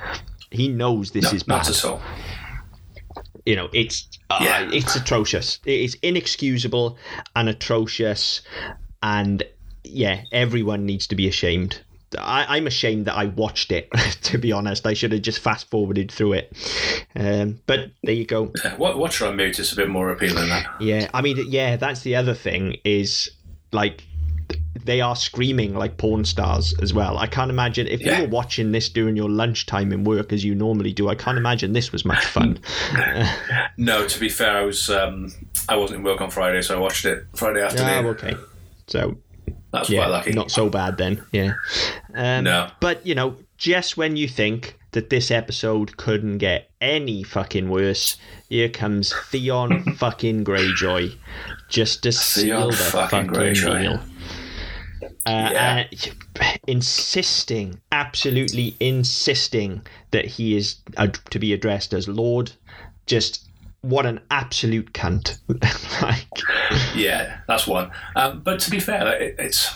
He 0.55 0.69
knows 0.69 1.11
this 1.11 1.25
No, 1.25 1.31
is 1.31 1.43
bad 1.43 1.57
not 1.57 1.69
at 1.71 1.85
all. 1.85 2.01
you 3.47 3.57
know 3.57 3.69
it's 3.73 4.09
uh, 4.31 4.39
Yeah. 4.41 4.71
it's 4.73 4.97
atrocious 4.97 5.59
it 5.67 5.81
is 5.81 5.97
inexcusable 6.03 6.97
and 7.37 7.49
atrocious 7.49 8.41
and 9.03 9.43
yeah 9.83 10.23
everyone 10.33 10.87
needs 10.87 11.07
to 11.09 11.15
be 11.17 11.29
ashamed 11.29 11.81
I, 12.17 12.57
I'm 12.57 12.69
ashamed 12.69 13.07
that 13.07 13.17
I 13.17 13.25
watched 13.25 13.73
it. 13.73 13.89
To 14.31 14.39
be 14.39 14.53
honest, 14.53 14.87
I 14.87 14.95
should 14.95 15.11
have 15.13 15.23
just 15.23 15.41
fast 15.41 15.69
forwarded 15.69 16.11
through 16.13 16.35
it. 16.35 16.53
Um, 17.17 17.61
but 17.67 17.91
there 18.05 18.15
you 18.15 18.25
go. 18.25 18.53
What 18.77 18.99
Watch 18.99 19.21
on 19.21 19.35
Mute 19.37 19.59
is 19.59 19.73
a 19.73 19.77
bit 19.77 19.89
more 19.89 20.11
appealing 20.11 20.37
than 20.37 20.49
that. 20.51 20.67
Yeah, 20.81 21.11
I 21.13 21.21
mean, 21.23 21.45
yeah, 21.49 21.75
that's 21.77 22.01
the 22.03 22.15
other 22.17 22.33
thing 22.35 22.77
is 22.85 23.29
like 23.73 24.05
they 24.85 25.01
are 25.01 25.17
screaming 25.17 25.75
like 25.75 25.97
porn 25.97 26.25
stars 26.25 26.75
as 26.83 26.93
well. 26.93 27.17
I 27.17 27.27
can't 27.27 27.51
imagine 27.51 27.87
if 27.87 28.01
Yeah. 28.03 28.19
you 28.19 28.23
were 28.25 28.29
watching 28.29 28.73
this 28.73 28.89
during 28.91 29.17
your 29.17 29.31
lunchtime 29.31 29.93
in 29.93 30.05
work 30.05 30.33
as 30.33 30.45
you 30.45 30.55
normally 30.55 30.93
do. 30.93 31.09
I 31.09 31.15
can't 31.15 31.39
imagine 31.39 31.73
this 31.73 31.91
was 31.93 32.05
much 32.05 32.25
fun. 32.25 32.59
No, 33.77 34.07
to 34.07 34.21
be 34.21 34.29
fair, 34.29 34.59
I 34.59 34.65
was 34.65 34.89
um, 34.91 35.33
I 35.69 35.77
wasn't 35.77 35.99
in 35.99 36.05
work 36.05 36.21
on 36.21 36.31
Friday, 36.31 36.63
so 36.63 36.77
I 36.77 36.81
watched 36.81 37.05
it 37.05 37.25
Friday 37.35 37.63
Ah, 37.63 37.67
afternoon. 37.67 38.07
okay. 38.07 38.35
So 38.87 39.17
That's 39.73 39.89
yeah, 39.91 40.01
quite 40.03 40.11
lucky. 40.11 40.33
not 40.33 40.51
so 40.51 40.69
bad 40.69 40.97
then. 40.99 41.23
Yeah. 41.33 41.55
Um, 42.15 42.45
No. 42.45 42.71
But 42.81 43.05
you 43.07 43.15
know, 43.15 43.37
just 43.59 43.97
when 43.97 44.17
you 44.17 44.29
think 44.29 44.77
that 44.93 45.11
this 45.11 45.31
episode 45.31 45.97
couldn't 45.97 46.39
get 46.39 46.71
any 46.81 47.23
fucking 47.25 47.69
worse, 47.69 48.17
here 48.49 48.69
comes 48.69 49.13
Theon 49.31 49.83
fucking 49.97 50.45
Greyjoy, 50.45 51.17
just 51.69 52.03
to 52.05 52.13
seal 52.13 52.71
the 52.71 52.77
fucking 52.77 53.29
fucking, 53.29 53.33
Greyjoy. 53.33 53.81
deal. 53.83 54.01
Uh, 55.27 55.51
Yeah. 55.53 55.85
and 55.91 56.59
insisting, 56.67 57.81
absolutely 57.93 58.77
insisting 58.81 59.83
that 60.11 60.25
he 60.25 60.57
is 60.57 60.77
to 61.31 61.39
be 61.39 61.53
addressed 61.53 61.93
as 61.93 62.09
Lord. 62.09 62.53
Just 63.07 63.49
what 63.83 64.07
an 64.07 64.21
absolute 64.31 64.93
cunt! 64.95 65.39
like, 66.03 66.27
Yeah, 66.95 67.39
that's 67.47 67.67
one. 67.67 67.91
Um, 68.17 68.41
but 68.41 68.61
to 68.61 68.71
be 68.71 68.81
fair, 68.81 69.07
it, 69.21 69.37
it's 69.39 69.71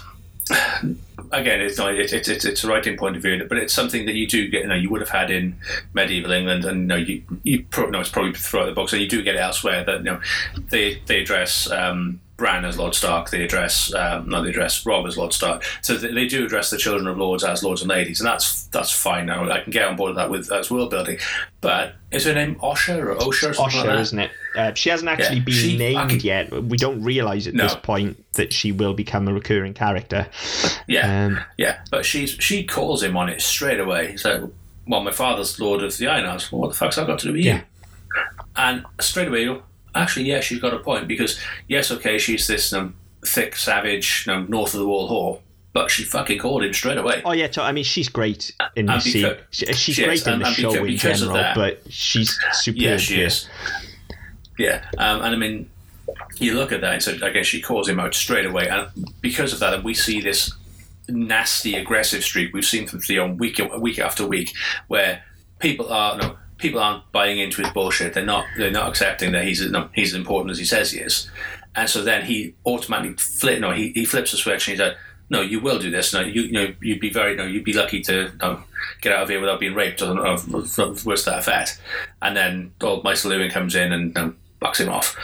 again, 1.30 1.60
it's 1.60 1.76
not 1.76 1.94
it's 1.94 2.12
it's 2.12 2.28
it's 2.28 2.44
it's 2.46 2.64
a 2.64 2.68
writing 2.68 2.96
point 2.96 3.16
of 3.16 3.22
view, 3.22 3.44
but 3.48 3.58
it's 3.58 3.74
something 3.74 4.06
that 4.06 4.14
you 4.14 4.26
do 4.26 4.48
get. 4.48 4.62
You 4.62 4.68
know, 4.68 4.74
you 4.74 4.88
would 4.90 5.00
have 5.02 5.10
had 5.10 5.30
in 5.30 5.56
medieval 5.92 6.32
England, 6.32 6.64
and 6.64 6.80
you 6.82 6.86
know, 6.86 6.96
you 6.96 7.22
you 7.42 7.64
pro- 7.70 7.90
no, 7.90 8.00
it's 8.00 8.08
probably 8.10 8.32
throughout 8.32 8.66
the 8.66 8.72
books, 8.72 8.92
and 8.94 9.02
you 9.02 9.08
do 9.08 9.22
get 9.22 9.34
it 9.34 9.40
elsewhere. 9.40 9.84
That 9.84 9.98
you 9.98 10.04
know, 10.04 10.20
they 10.70 11.02
they 11.06 11.20
address. 11.20 11.70
Um, 11.70 12.20
Bran 12.38 12.64
as 12.64 12.78
Lord 12.78 12.94
Stark, 12.94 13.30
they 13.30 13.42
address 13.42 13.92
um, 13.94 14.28
no, 14.28 14.42
they 14.44 14.50
address 14.50 14.86
Robb 14.86 15.06
as 15.06 15.18
Lord 15.18 15.32
Stark. 15.32 15.64
So 15.82 15.94
they, 15.96 16.12
they 16.12 16.28
do 16.28 16.46
address 16.46 16.70
the 16.70 16.78
children 16.78 17.08
of 17.08 17.18
lords 17.18 17.42
as 17.42 17.64
lords 17.64 17.82
and 17.82 17.90
ladies, 17.90 18.20
and 18.20 18.28
that's 18.28 18.64
that's 18.66 18.92
fine. 18.92 19.26
Now 19.26 19.50
I 19.50 19.58
can 19.60 19.72
get 19.72 19.88
on 19.88 19.96
board 19.96 20.10
with 20.10 20.16
that 20.18 20.30
with 20.30 20.52
as 20.52 20.70
world 20.70 20.90
building. 20.90 21.18
But 21.60 21.96
is 22.12 22.24
her 22.26 22.34
name 22.34 22.54
Osha 22.60 22.96
or 22.96 23.16
Osha 23.16 23.50
or 23.50 23.54
something 23.54 23.54
Osha, 23.54 23.74
like 23.78 23.86
that? 23.86 23.98
isn't 23.98 24.18
it? 24.20 24.30
Uh, 24.56 24.72
she 24.74 24.88
hasn't 24.88 25.10
actually 25.10 25.38
Yeah, 25.38 25.42
been 25.44 25.54
she 25.54 25.76
named 25.76 25.98
fucking- 26.00 26.20
yet. 26.20 26.52
We 26.62 26.76
don't 26.78 27.02
realise 27.02 27.48
at 27.48 27.54
No. 27.54 27.64
this 27.64 27.74
point 27.74 28.24
that 28.34 28.52
she 28.52 28.70
will 28.70 28.94
become 28.94 29.26
a 29.26 29.32
recurring 29.34 29.74
character. 29.74 30.28
Yeah, 30.86 31.26
Um, 31.26 31.40
yeah. 31.56 31.80
But 31.90 32.06
she's 32.06 32.30
she 32.30 32.62
calls 32.62 33.02
him 33.02 33.16
on 33.16 33.28
it 33.28 33.42
straight 33.42 33.80
away. 33.80 34.12
He's 34.12 34.24
like, 34.24 34.42
"Well, 34.86 35.02
my 35.02 35.10
father's 35.10 35.58
Lord 35.58 35.82
of 35.82 35.96
the 35.98 36.06
Iron 36.06 36.24
Isles. 36.24 36.52
Well, 36.52 36.60
what 36.60 36.68
the 36.68 36.76
fuck's 36.76 36.98
I 36.98 37.04
got 37.04 37.18
to 37.18 37.26
do 37.26 37.32
with 37.32 37.44
you?" 37.44 37.60
And 38.56 38.84
straight 39.00 39.28
away, 39.28 39.42
you 39.42 39.54
go, 39.54 39.62
actually, 39.94 40.26
yeah, 40.26 40.40
she's 40.40 40.60
got 40.60 40.74
a 40.74 40.78
point 40.78 41.08
because 41.08 41.38
yes, 41.68 41.90
okay, 41.90 42.18
she's 42.18 42.46
this 42.46 42.72
um, 42.72 42.94
thick 43.24 43.56
savage, 43.56 44.24
you 44.26 44.32
know, 44.32 44.42
north 44.44 44.74
of 44.74 44.80
the 44.80 44.86
wall 44.86 45.08
whore, 45.10 45.40
but 45.72 45.90
she 45.90 46.04
fucking 46.04 46.38
called 46.38 46.64
him 46.64 46.72
straight 46.72 46.98
away. 46.98 47.22
oh 47.24 47.32
yeah, 47.32 47.48
I 47.58 47.72
mean 47.72 47.84
she's 47.84 48.08
great 48.08 48.52
in 48.76 48.88
And 48.88 48.98
the 48.98 49.00
scene. 49.00 49.36
She- 49.50 49.66
She's 49.66 49.78
she 49.78 49.92
is, 50.02 50.06
great 50.08 50.26
in 50.26 50.32
and- 50.34 50.42
the 50.42 50.46
and 50.46 50.56
show 50.56 50.70
because- 50.84 50.88
in 50.88 50.96
general, 50.96 51.36
that- 51.36 51.54
but 51.56 51.82
she's 51.92 52.38
superb. 52.52 52.80
Yeah, 52.80 52.96
she 52.96 53.16
here. 53.16 53.26
is. 53.26 53.48
Yeah, 54.58 54.84
um, 54.98 55.22
and 55.22 55.34
I 55.34 55.36
mean, 55.36 55.70
you 56.38 56.54
look 56.54 56.72
at 56.72 56.80
that, 56.80 56.94
and 56.94 57.02
so 57.02 57.12
again, 57.12 57.44
she 57.44 57.60
calls 57.60 57.88
him 57.88 58.00
out 58.00 58.14
straight 58.14 58.46
away, 58.46 58.68
and 58.68 58.88
because 59.20 59.52
of 59.52 59.60
that, 59.60 59.84
we 59.84 59.94
see 59.94 60.20
this 60.20 60.52
nasty, 61.08 61.74
aggressive 61.74 62.22
streak 62.24 62.52
we've 62.52 62.64
seen 62.64 62.86
from 62.86 63.00
Theon 63.00 63.36
week 63.36 63.60
week 63.78 63.98
after 63.98 64.26
week, 64.26 64.52
where 64.88 65.22
people 65.60 65.92
are 65.92 66.16
no 66.18 66.36
people 66.58 66.80
aren't 66.80 67.10
buying 67.12 67.38
into 67.38 67.62
his 67.62 67.70
bullshit. 67.72 68.14
They're 68.14 68.24
not 68.24 68.44
they're 68.56 68.70
not 68.70 68.88
accepting 68.88 69.32
that 69.32 69.44
he's 69.44 69.68
no, 69.70 69.88
he's 69.94 70.12
as 70.12 70.18
important 70.18 70.50
as 70.50 70.58
he 70.58 70.64
says 70.64 70.90
he 70.92 71.00
is, 71.00 71.30
and 71.74 71.88
so 71.88 72.02
then 72.02 72.24
he 72.24 72.54
automatically 72.66 73.16
flip 73.16 73.60
no 73.60 73.72
he, 73.72 73.92
he 73.92 74.04
flips 74.04 74.32
the 74.32 74.36
switch 74.36 74.68
and 74.68 74.72
he's 74.78 74.80
like. 74.86 74.96
No, 75.30 75.42
you 75.42 75.60
will 75.60 75.78
do 75.78 75.90
this. 75.90 76.14
No, 76.14 76.20
you, 76.22 76.40
you 76.40 76.52
know, 76.52 76.72
you'd 76.80 77.00
be 77.00 77.10
very, 77.12 77.36
no, 77.36 77.44
you'd 77.44 77.62
be 77.62 77.74
lucky 77.74 78.00
to 78.00 78.32
no, 78.40 78.62
get 79.02 79.12
out 79.12 79.24
of 79.24 79.28
here 79.28 79.38
without 79.42 79.60
being 79.60 79.74
raped 79.74 80.00
or, 80.00 80.18
or, 80.18 80.38
or 80.54 80.94
worse 81.04 81.26
that 81.26 81.40
effect. 81.40 81.78
And 82.22 82.34
then 82.34 82.72
old 82.80 83.04
Maester 83.04 83.28
Luwin 83.28 83.50
comes 83.52 83.74
in 83.74 83.92
and 83.92 84.16
um, 84.16 84.38
bucks 84.58 84.80
him 84.80 84.88
off. 84.88 85.14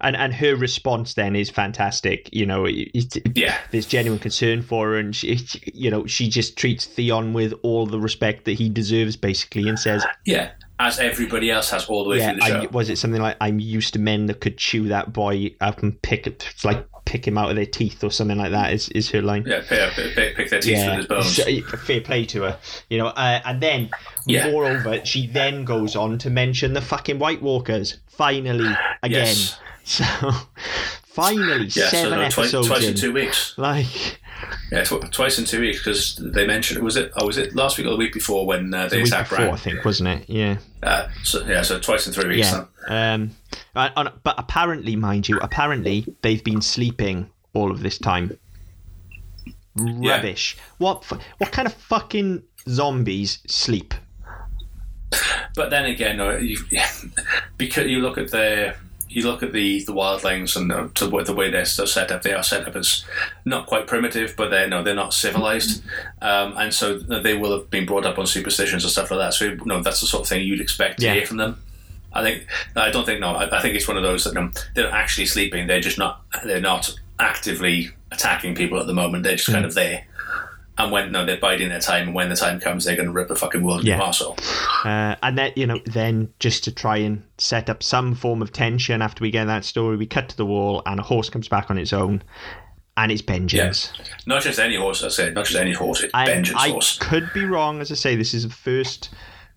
and 0.00 0.16
and 0.16 0.32
her 0.32 0.56
response 0.56 1.12
then 1.12 1.36
is 1.36 1.50
fantastic. 1.50 2.30
You 2.32 2.46
know, 2.46 2.64
it, 2.64 2.88
it, 2.94 3.36
Yeah. 3.36 3.54
there's 3.70 3.84
genuine 3.84 4.18
concern 4.18 4.62
for 4.62 4.86
her, 4.92 4.96
and 4.96 5.14
she, 5.14 5.38
you 5.74 5.90
know, 5.90 6.06
she 6.06 6.30
just 6.30 6.56
treats 6.56 6.86
Theon 6.86 7.34
with 7.34 7.52
all 7.62 7.84
the 7.84 8.00
respect 8.00 8.46
that 8.46 8.52
he 8.54 8.70
deserves, 8.70 9.14
basically, 9.14 9.68
and 9.68 9.78
says, 9.78 10.06
Yeah, 10.24 10.52
as 10.80 10.98
everybody 10.98 11.50
else 11.50 11.70
has 11.70 11.86
all 11.86 12.02
the 12.04 12.10
way 12.10 12.18
yeah, 12.18 12.30
through 12.32 12.40
the 12.40 12.46
show. 12.46 12.60
I, 12.62 12.66
was 12.66 12.88
it 12.90 12.96
something 12.98 13.20
like 13.20 13.36
I'm 13.40 13.60
used 13.60 13.92
to 13.92 13.98
men 14.00 14.26
that 14.26 14.40
could 14.40 14.56
chew 14.56 14.88
that 14.88 15.12
boy 15.12 15.54
up 15.60 15.82
and 15.82 16.00
pick 16.02 16.26
it's 16.26 16.64
like 16.64 16.86
pick 17.04 17.26
him 17.26 17.36
out 17.36 17.50
of 17.50 17.56
their 17.56 17.66
teeth 17.66 18.02
or 18.02 18.10
something 18.10 18.38
like 18.38 18.50
that? 18.52 18.72
Is 18.72 18.88
is 18.90 19.10
her 19.10 19.20
line? 19.20 19.44
yeah, 19.46 19.60
pick, 19.68 20.14
pick, 20.14 20.36
pick 20.36 20.50
their 20.50 20.60
teeth 20.60 20.86
with 20.86 20.96
his 20.96 21.06
bones. 21.06 21.36
So, 21.36 21.76
fair 21.76 22.00
play 22.00 22.24
to 22.26 22.42
her, 22.42 22.58
you 22.88 22.98
know. 22.98 23.08
Uh, 23.08 23.40
and 23.44 23.60
then, 23.60 23.90
Yeah. 24.26 24.50
moreover, 24.50 25.04
she 25.04 25.26
then 25.26 25.64
goes 25.64 25.94
on 25.96 26.18
to 26.18 26.30
mention 26.30 26.72
the 26.72 26.80
fucking 26.80 27.18
White 27.18 27.42
Walkers. 27.42 27.98
Finally, 28.08 28.74
again. 29.02 29.26
Yes. 29.26 29.58
So, 29.84 30.04
finally, 31.04 31.64
Yeah, 31.66 31.88
so 31.88 31.96
seven 31.96 32.18
no, 32.20 32.28
twi- 32.28 32.42
episodes 32.44 32.68
twice 32.68 32.84
in. 32.84 32.90
in 32.90 32.94
two 32.96 33.12
weeks. 33.12 33.54
Like 33.58 34.19
Yeah, 34.70 34.84
tw- 34.84 35.10
twice 35.12 35.38
in 35.38 35.44
two 35.44 35.60
weeks 35.60 35.78
because 35.78 36.16
they 36.16 36.46
mentioned 36.46 36.82
was 36.82 36.96
it? 36.96 37.12
Oh, 37.16 37.26
was 37.26 37.38
it 37.38 37.54
last 37.54 37.78
week 37.78 37.86
or 37.86 37.90
the 37.90 37.96
week 37.96 38.12
before 38.12 38.46
when 38.46 38.72
uh, 38.72 38.88
they 38.88 38.98
week 38.98 39.06
attacked 39.06 39.30
before, 39.30 39.50
I 39.50 39.56
think, 39.56 39.84
wasn't 39.84 40.08
it? 40.08 40.30
Yeah. 40.30 40.58
Uh, 40.82 41.08
so, 41.22 41.44
yeah, 41.46 41.62
so 41.62 41.78
twice 41.78 42.06
in 42.06 42.12
three 42.12 42.36
weeks. 42.36 42.50
Yeah. 42.50 42.64
then. 42.88 43.32
Um, 43.74 44.12
but 44.22 44.34
apparently, 44.38 44.96
mind 44.96 45.28
you, 45.28 45.38
apparently 45.38 46.06
they've 46.22 46.42
been 46.44 46.62
sleeping 46.62 47.30
all 47.52 47.70
of 47.70 47.82
this 47.82 47.98
time. 47.98 48.38
Rubbish. 49.76 50.56
What? 50.78 51.04
What 51.38 51.52
kind 51.52 51.66
of 51.66 51.74
fucking 51.74 52.42
zombies 52.68 53.38
sleep? 53.46 53.94
But 55.54 55.70
then 55.70 55.86
again, 55.86 56.18
you, 56.42 56.58
because 57.56 57.86
you 57.86 58.00
look 58.00 58.18
at 58.18 58.30
the 58.30 58.74
you 59.12 59.22
look 59.24 59.42
at 59.42 59.52
the 59.52 59.82
the 59.84 59.92
wildlings 59.92 60.56
and 60.56 60.70
uh, 60.70 60.88
to 60.94 61.06
the, 61.06 61.22
the 61.24 61.34
way 61.34 61.50
they're 61.50 61.64
set 61.64 62.10
up, 62.12 62.22
they 62.22 62.32
are 62.32 62.42
set 62.44 62.66
up 62.68 62.76
as 62.76 63.04
not 63.44 63.66
quite 63.66 63.86
primitive, 63.86 64.34
but 64.36 64.50
they're 64.50 64.68
no, 64.68 64.82
they're 64.82 64.94
not 64.94 65.12
civilized, 65.12 65.82
um, 66.22 66.54
and 66.56 66.72
so 66.72 66.96
they 66.98 67.36
will 67.36 67.52
have 67.58 67.68
been 67.70 67.86
brought 67.86 68.06
up 68.06 68.18
on 68.18 68.26
superstitions 68.26 68.84
and 68.84 68.90
stuff 68.92 69.10
like 69.10 69.18
that. 69.20 69.34
So 69.34 69.46
you 69.46 69.60
know, 69.66 69.82
that's 69.82 70.00
the 70.00 70.06
sort 70.06 70.22
of 70.22 70.28
thing 70.28 70.46
you'd 70.46 70.60
expect 70.60 71.00
to 71.00 71.06
Yeah. 71.06 71.14
hear 71.14 71.26
from 71.26 71.38
them. 71.38 71.60
I 72.12 72.22
think 72.22 72.46
I 72.76 72.90
don't 72.90 73.04
think 73.06 73.20
no. 73.20 73.30
I, 73.34 73.58
I 73.58 73.60
think 73.62 73.74
it's 73.74 73.86
one 73.88 73.96
of 73.96 74.02
those 74.02 74.24
that 74.24 74.36
um, 74.36 74.52
they're 74.74 74.84
not 74.84 74.94
actually 74.94 75.26
sleeping. 75.26 75.66
They're 75.66 75.80
just 75.80 75.98
not. 75.98 76.22
They're 76.44 76.60
not 76.60 76.94
actively 77.18 77.90
attacking 78.12 78.54
people 78.54 78.80
at 78.80 78.86
the 78.86 78.94
moment. 78.94 79.22
They're 79.24 79.36
just 79.36 79.46
Hmm. 79.48 79.54
kind 79.54 79.64
of 79.64 79.74
there. 79.74 80.04
And 80.82 80.92
when 80.92 81.12
no, 81.12 81.24
they're 81.26 81.36
biding 81.38 81.68
their 81.68 81.80
time, 81.80 82.08
and 82.08 82.14
when 82.14 82.28
the 82.28 82.36
time 82.36 82.60
comes, 82.60 82.84
they're 82.84 82.96
going 82.96 83.06
to 83.08 83.12
rip 83.12 83.28
the 83.28 83.36
fucking 83.36 83.62
world 83.62 83.84
Yeah. 83.84 83.98
yeah. 83.98 84.02
arsehole. 84.08 84.38
Uh, 84.84 85.16
and 85.22 85.36
then 85.38 85.52
you 85.56 85.66
know, 85.66 85.80
then 85.86 86.32
just 86.38 86.64
to 86.64 86.72
try 86.72 86.96
and 86.98 87.22
set 87.38 87.68
up 87.68 87.82
some 87.82 88.14
form 88.14 88.40
of 88.42 88.52
tension 88.52 89.02
after 89.02 89.22
we 89.22 89.30
get 89.30 89.44
that 89.46 89.64
story, 89.64 89.96
we 89.96 90.06
cut 90.06 90.28
to 90.30 90.36
the 90.36 90.46
wall, 90.46 90.82
and 90.86 90.98
a 91.00 91.02
horse 91.02 91.28
comes 91.30 91.48
back 91.48 91.70
on 91.70 91.78
its 91.78 91.92
own, 91.92 92.22
and 92.96 93.12
it's 93.12 93.22
Benjamin's. 93.22 93.92
Not 94.26 94.42
just 94.42 94.58
any 94.58 94.76
horse, 94.76 95.02
I 95.04 95.08
say, 95.08 95.30
not 95.30 95.44
just 95.46 95.58
any 95.60 95.72
horse, 95.72 96.02
it's 96.02 96.12
Benjamin's 96.12 96.54
I 96.64 96.70
horse. 96.70 96.98
could 96.98 97.30
be 97.34 97.44
wrong, 97.44 97.80
as 97.80 97.90
I 97.92 97.94
say, 97.94 98.16
this 98.16 98.34
is 98.34 98.44
the 98.44 98.54
first. 98.54 99.10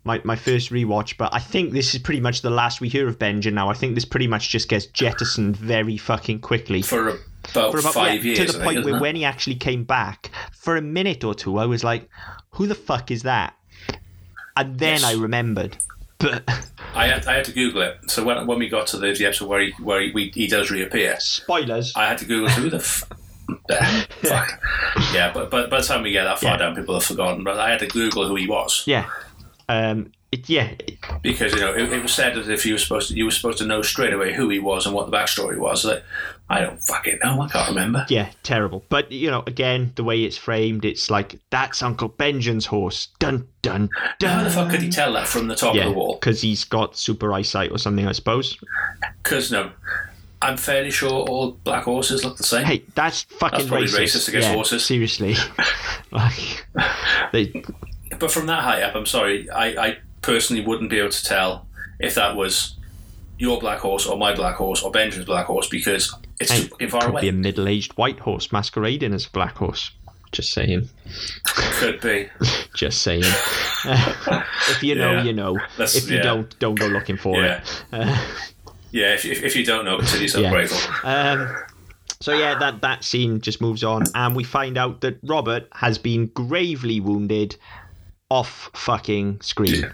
My, 0.06 0.20
my 0.22 0.36
first 0.36 0.70
rewatch, 0.70 1.16
but 1.16 1.32
I 1.32 1.38
think 1.38 1.72
this 1.72 1.94
is 1.94 2.00
pretty 2.02 2.20
much 2.20 2.42
the 2.42 2.50
last 2.50 2.82
we 2.82 2.90
hear 2.90 3.08
of 3.08 3.18
Benjamin 3.18 3.54
now. 3.54 3.70
I 3.70 3.72
think 3.72 3.94
this 3.94 4.04
pretty 4.04 4.26
much 4.26 4.50
just 4.50 4.68
gets 4.68 4.84
jettisoned 4.84 5.56
very 5.56 5.96
fucking 5.96 6.40
quickly. 6.40 6.82
For 6.82 7.18
about, 7.50 7.72
for 7.72 7.78
about 7.78 7.94
five 7.94 8.24
yeah, 8.24 8.34
years. 8.34 8.38
to 8.38 8.44
the 8.46 8.52
think, 8.52 8.64
point 8.64 8.78
isn't 8.78 8.90
where 8.90 8.98
it? 8.98 9.02
when 9.02 9.16
he 9.16 9.24
actually 9.24 9.56
came 9.56 9.84
back 9.84 10.30
for 10.52 10.76
a 10.76 10.82
minute 10.82 11.24
or 11.24 11.34
two, 11.34 11.58
I 11.58 11.66
was 11.66 11.82
like, 11.84 12.08
"Who 12.52 12.66
the 12.66 12.74
fuck 12.74 13.10
is 13.10 13.22
that?" 13.22 13.54
And 14.56 14.78
then 14.78 15.00
Yes. 15.00 15.04
I 15.04 15.14
remembered, 15.14 15.76
but 16.18 16.44
I 16.94 17.08
had, 17.08 17.26
I 17.26 17.34
had 17.36 17.44
to 17.46 17.52
Google 17.52 17.82
it. 17.82 17.98
So 18.08 18.22
when, 18.24 18.46
when 18.46 18.58
we 18.58 18.68
got 18.68 18.86
to 18.88 18.98
the, 18.98 19.12
the 19.12 19.26
episode 19.26 19.48
where 19.48 19.60
he 19.62 19.72
where 19.82 20.00
he, 20.00 20.12
we, 20.12 20.30
he 20.34 20.46
does 20.46 20.70
reappear, 20.70 21.16
spoilers. 21.18 21.92
I 21.96 22.06
had 22.06 22.18
to 22.18 22.24
Google 22.24 22.48
who 22.50 22.70
the 22.70 22.76
f- 22.76 23.04
the 23.68 24.06
fuck. 24.22 24.60
Yeah, 25.12 25.32
but, 25.34 25.50
but 25.50 25.70
by 25.70 25.80
the 25.80 25.86
time 25.86 26.02
we 26.02 26.12
get 26.12 26.24
that 26.24 26.38
far 26.38 26.52
Yeah. 26.52 26.56
down, 26.58 26.76
people 26.76 26.94
have 26.94 27.04
forgotten. 27.04 27.42
But 27.44 27.58
I 27.58 27.70
had 27.70 27.80
to 27.80 27.86
Google 27.88 28.26
who 28.28 28.36
he 28.36 28.46
was 28.46 28.84
yeah, 28.86 29.06
um, 29.68 30.12
it, 30.34 30.48
yeah, 30.48 30.74
because 31.22 31.52
you 31.54 31.60
know 31.60 31.72
it, 31.74 31.92
it 31.92 32.02
was 32.02 32.12
said 32.12 32.36
as 32.36 32.48
if 32.48 32.66
you 32.66 32.74
were 32.74 32.78
supposed 32.78 33.08
to 33.08 33.14
you 33.14 33.24
were 33.24 33.30
supposed 33.30 33.58
to 33.58 33.66
know 33.66 33.82
straight 33.82 34.12
away 34.12 34.32
who 34.34 34.48
he 34.48 34.58
was 34.58 34.86
and 34.86 34.94
what 34.94 35.10
the 35.10 35.16
backstory 35.16 35.56
was. 35.58 35.84
Like, 35.84 36.02
I 36.50 36.60
don't 36.60 36.80
fucking 36.82 37.18
know. 37.24 37.40
I 37.40 37.48
can't 37.48 37.68
remember. 37.68 38.04
yeah, 38.08 38.30
terrible. 38.42 38.84
But 38.88 39.10
you 39.12 39.30
know, 39.30 39.42
again, 39.46 39.92
the 39.96 40.04
way 40.04 40.22
it's 40.24 40.36
framed, 40.36 40.84
it's 40.84 41.10
like 41.10 41.38
that's 41.50 41.82
Uncle 41.82 42.08
Benjamin's 42.08 42.66
horse. 42.66 43.08
Dun 43.18 43.46
dun 43.62 43.88
dun. 44.18 44.38
How 44.38 44.44
the 44.44 44.50
fuck 44.50 44.70
could 44.70 44.82
he 44.82 44.90
tell 44.90 45.12
that 45.14 45.26
from 45.26 45.46
the 45.48 45.54
top 45.56 45.74
Yeah, 45.74 45.84
of 45.86 45.92
the 45.94 45.98
wall? 45.98 46.14
because 46.20 46.40
he's 46.42 46.64
got 46.64 46.96
super 46.96 47.32
eyesight 47.32 47.70
or 47.70 47.78
something, 47.78 48.06
I 48.06 48.12
suppose. 48.12 48.58
Because 49.22 49.50
no, 49.50 49.70
I'm 50.42 50.56
fairly 50.58 50.90
sure 50.90 51.10
all 51.10 51.52
black 51.52 51.84
horses 51.84 52.24
look 52.24 52.36
the 52.36 52.42
same. 52.44 52.64
Hey, 52.66 52.84
that's 52.94 53.22
fucking 53.22 53.66
That's 53.68 53.70
racist. 53.94 53.98
racist 53.98 54.28
against 54.28 54.48
yeah, 54.48 54.54
horses. 54.54 54.84
Seriously, 54.84 55.36
like 56.10 56.66
they, 57.32 57.64
But 58.18 58.30
from 58.30 58.46
that 58.46 58.62
high 58.62 58.82
up, 58.82 58.94
I'm 58.94 59.06
sorry, 59.06 59.48
I, 59.50 59.66
I 59.86 59.96
personally 60.24 60.64
wouldn't 60.64 60.90
be 60.90 60.98
able 60.98 61.10
to 61.10 61.24
tell 61.24 61.66
if 62.00 62.14
that 62.16 62.34
was 62.36 62.74
your 63.38 63.58
black 63.60 63.78
horse 63.80 64.06
or 64.06 64.16
my 64.16 64.34
black 64.34 64.54
horse 64.56 64.82
or 64.82 64.90
Benjamin's 64.90 65.26
black 65.26 65.46
horse 65.46 65.68
because 65.68 66.14
it's 66.40 66.50
Hey, 66.50 66.62
too 66.62 66.68
fucking 66.68 66.88
far 66.90 67.00
could 67.02 67.10
away. 67.10 67.20
be 67.22 67.28
a 67.28 67.32
middle-aged 67.32 67.92
white 67.96 68.18
horse 68.20 68.50
masquerading 68.52 69.12
as 69.14 69.26
a 69.26 69.30
black 69.30 69.56
horse. 69.56 69.90
Just 70.32 70.52
saying. 70.52 70.88
Could 71.44 72.00
be. 72.00 72.28
Just 72.74 73.02
saying. 73.02 73.22
if 73.84 74.82
you 74.82 74.94
know, 74.94 75.12
Yeah. 75.12 75.22
you 75.24 75.32
know. 75.32 75.54
That's- 75.76 75.94
if 75.96 76.10
you 76.10 76.16
yeah. 76.16 76.22
don't, 76.22 76.58
don't 76.58 76.74
go 76.74 76.86
looking 76.86 77.16
for 77.16 77.36
Yeah. 77.40 77.60
it. 77.60 77.84
Uh, 77.92 78.24
Yeah, 78.90 79.14
if, 79.14 79.24
if, 79.24 79.42
if 79.42 79.56
you 79.56 79.64
don't 79.64 79.84
know, 79.84 79.98
consider 79.98 80.22
yourself 80.22 80.42
Yeah. 80.44 80.50
grateful. 80.50 81.08
um, 81.08 81.56
so 82.20 82.32
yeah, 82.32 82.56
that 82.58 82.80
that 82.82 83.02
scene 83.04 83.40
just 83.40 83.60
moves 83.60 83.82
on, 83.84 84.04
and 84.14 84.34
we 84.36 84.44
find 84.44 84.78
out 84.78 85.00
that 85.02 85.18
Robert 85.24 85.68
has 85.72 85.98
been 85.98 86.26
gravely 86.28 86.98
wounded 87.00 87.56
off 88.30 88.70
fucking 88.74 89.40
screen. 89.42 89.90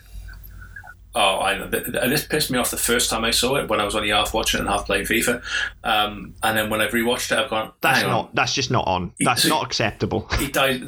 Oh, 1.14 1.40
I 1.40 1.58
know. 1.58 1.68
Th- 1.68 1.84
th- 1.84 1.94
This 2.04 2.24
pissed 2.24 2.50
me 2.52 2.58
off 2.58 2.70
the 2.70 2.76
first 2.76 3.10
time 3.10 3.24
I 3.24 3.32
saw 3.32 3.56
it 3.56 3.68
when 3.68 3.80
I 3.80 3.84
was 3.84 3.96
only 3.96 4.10
half 4.10 4.32
watching 4.32 4.58
it 4.58 4.60
and 4.60 4.70
half 4.70 4.86
playing 4.86 5.06
FIFA. 5.06 5.42
Um, 5.82 6.34
and 6.42 6.56
then 6.56 6.70
when 6.70 6.80
I've 6.80 6.92
rewatched 6.92 7.32
it, 7.32 7.38
I've 7.38 7.50
gone, 7.50 7.72
That's 7.80 7.98
hang 8.02 8.06
on. 8.06 8.12
not. 8.12 8.34
That's 8.36 8.54
just 8.54 8.70
not 8.70 8.86
on. 8.86 9.12
That's 9.18 9.42
see- 9.42 9.48
not 9.48 9.64
acceptable. 9.66 10.28
he 10.38 10.46
died. 10.48 10.82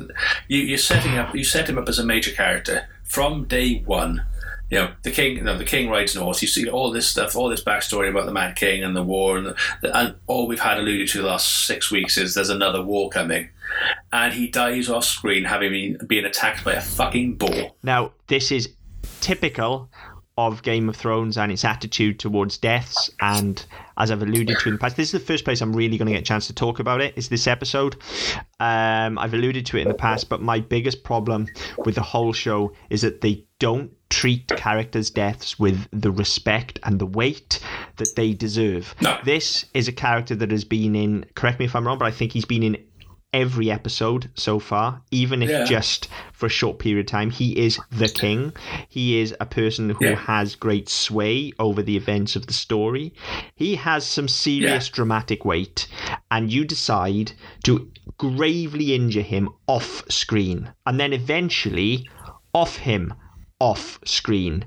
You, 0.46 0.60
you're 0.60 0.78
setting 0.78 1.16
up. 1.18 1.34
You 1.34 1.42
set 1.42 1.68
him 1.68 1.76
up 1.76 1.88
as 1.88 1.98
a 1.98 2.04
major 2.06 2.30
character 2.30 2.88
from 3.04 3.46
day 3.46 3.80
one. 3.84 4.24
You 4.70 4.78
know, 4.78 4.90
the 5.02 5.10
king. 5.10 5.36
You 5.38 5.42
know, 5.42 5.58
the 5.58 5.64
king 5.64 5.90
rides 5.90 6.14
north. 6.14 6.40
You 6.40 6.46
see 6.48 6.70
all 6.70 6.92
this 6.92 7.06
stuff, 7.08 7.34
all 7.34 7.48
this 7.48 7.62
backstory 7.64 8.08
about 8.08 8.24
the 8.26 8.32
Mad 8.32 8.54
King 8.54 8.84
and 8.84 8.94
the 8.96 9.02
war, 9.02 9.36
and, 9.36 9.54
the, 9.82 9.96
and 9.98 10.14
all 10.28 10.46
we've 10.46 10.60
had 10.60 10.78
alluded 10.78 11.08
to 11.08 11.18
the 11.20 11.26
last 11.26 11.66
six 11.66 11.90
weeks 11.90 12.16
is 12.16 12.34
there's 12.34 12.48
another 12.48 12.80
war 12.80 13.10
coming, 13.10 13.50
and 14.12 14.32
he 14.32 14.46
dies 14.46 14.88
off 14.88 15.04
screen 15.04 15.44
having 15.44 15.72
been 15.72 16.06
being 16.06 16.24
attacked 16.24 16.64
by 16.64 16.72
a 16.74 16.80
fucking 16.80 17.34
boar. 17.34 17.72
Now, 17.82 18.12
this 18.28 18.50
is 18.52 18.70
typical 19.20 19.90
of 20.38 20.62
Game 20.62 20.88
of 20.88 20.96
Thrones 20.96 21.36
and 21.36 21.52
its 21.52 21.64
attitude 21.64 22.18
towards 22.18 22.58
deaths. 22.58 23.10
And 23.20 23.64
as 23.98 24.10
I've 24.10 24.22
alluded 24.22 24.58
to 24.58 24.68
in 24.68 24.74
the 24.74 24.78
past, 24.78 24.96
this 24.96 25.08
is 25.08 25.20
the 25.20 25.26
first 25.26 25.44
place 25.44 25.60
I'm 25.60 25.76
really 25.76 25.98
going 25.98 26.06
to 26.06 26.12
get 26.12 26.22
a 26.22 26.24
chance 26.24 26.46
to 26.46 26.54
talk 26.54 26.78
about 26.78 27.00
it. 27.00 27.12
Is 27.16 27.28
this 27.28 27.46
episode? 27.46 27.96
Um, 28.58 29.18
I've 29.18 29.34
alluded 29.34 29.66
to 29.66 29.76
it 29.76 29.82
in 29.82 29.88
the 29.88 29.94
past, 29.94 30.28
but 30.28 30.40
my 30.40 30.60
biggest 30.60 31.04
problem 31.04 31.46
with 31.84 31.96
the 31.96 32.02
whole 32.02 32.32
show 32.32 32.72
is 32.88 33.02
that 33.02 33.20
they 33.20 33.44
don't 33.58 33.92
treat 34.08 34.46
characters' 34.48 35.10
deaths 35.10 35.58
with 35.58 35.86
the 35.92 36.10
respect 36.10 36.78
and 36.82 36.98
the 36.98 37.06
weight 37.06 37.60
that 37.96 38.14
they 38.16 38.32
deserve. 38.32 38.94
No. 39.00 39.18
This 39.24 39.66
is 39.74 39.88
a 39.88 39.92
character 39.92 40.34
that 40.34 40.50
has 40.50 40.64
been 40.64 40.94
in. 40.94 41.24
Correct 41.34 41.58
me 41.58 41.66
if 41.66 41.76
I'm 41.76 41.86
wrong, 41.86 41.98
but 41.98 42.06
I 42.06 42.10
think 42.10 42.32
he's 42.32 42.44
been 42.44 42.62
in 42.62 42.76
every 43.32 43.70
episode 43.70 44.30
so 44.34 44.58
far, 44.58 45.02
even 45.10 45.42
if 45.42 45.48
Yeah. 45.50 45.64
just 45.64 46.08
for 46.32 46.46
a 46.46 46.50
short 46.50 46.78
period 46.78 47.06
of 47.06 47.10
time. 47.10 47.30
He 47.30 47.56
is 47.58 47.78
the 47.90 48.08
king. 48.08 48.52
He 48.88 49.18
is 49.18 49.34
a 49.40 49.46
person 49.46 49.90
who 49.90 50.04
Yeah. 50.04 50.16
has 50.16 50.54
great 50.54 50.88
sway 50.88 51.52
over 51.58 51.82
the 51.82 51.96
events 51.96 52.36
of 52.36 52.46
the 52.46 52.52
story. 52.52 53.12
He 53.54 53.76
has 53.76 54.04
some 54.04 54.28
serious 54.28 54.88
Yeah. 54.88 54.94
dramatic 54.94 55.44
weight, 55.44 55.86
and 56.30 56.52
you 56.52 56.64
decide 56.64 57.32
to 57.64 57.88
gravely 58.18 58.94
injure 58.94 59.22
him 59.22 59.48
off 59.66 60.02
screen, 60.10 60.70
and 60.86 61.00
then 61.00 61.12
eventually 61.12 62.06
off 62.54 62.76
him 62.78 63.14
off 63.60 63.98
screen. 64.04 64.64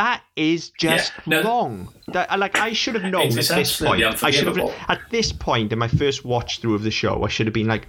That 0.00 0.22
is 0.34 0.70
just 0.70 1.12
Yeah, 1.14 1.22
no- 1.26 1.42
wrong. 1.42 1.88
That, 2.08 2.38
like 2.38 2.58
I 2.58 2.72
should 2.72 2.94
have 2.94 3.04
known 3.12 3.26
at 3.26 3.34
this 3.34 3.78
point. 3.78 4.02
I 4.24 4.30
should 4.30 4.46
have 4.46 4.58
at 4.88 5.00
this 5.10 5.30
point 5.30 5.74
in 5.74 5.78
my 5.78 5.88
first 5.88 6.24
watch 6.24 6.60
through 6.60 6.74
of 6.74 6.82
the 6.84 6.90
show. 6.90 7.22
I 7.22 7.28
should 7.28 7.46
have 7.46 7.52
been 7.52 7.66
like, 7.66 7.86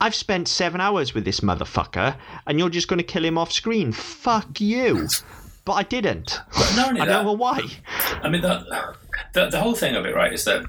I've 0.00 0.16
spent 0.16 0.48
seven 0.48 0.80
hours 0.80 1.14
with 1.14 1.24
this 1.24 1.38
motherfucker, 1.38 2.16
and 2.48 2.58
you're 2.58 2.68
just 2.68 2.88
going 2.88 2.98
to 2.98 3.04
kill 3.04 3.24
him 3.24 3.38
off 3.38 3.52
screen. 3.52 3.92
Fuck 3.92 4.60
you. 4.60 5.06
But 5.64 5.74
I 5.74 5.84
didn't. 5.84 6.40
But 6.52 6.74
not 6.74 6.88
only 6.88 7.00
I 7.02 7.06
that, 7.06 7.12
don't 7.12 7.26
know 7.26 7.32
why. 7.34 7.60
I 8.24 8.28
mean, 8.28 8.40
the, 8.40 8.94
the 9.34 9.50
the 9.50 9.60
whole 9.60 9.74
thing 9.76 9.94
of 9.94 10.06
it, 10.06 10.16
right, 10.16 10.32
is 10.32 10.44
that 10.46 10.66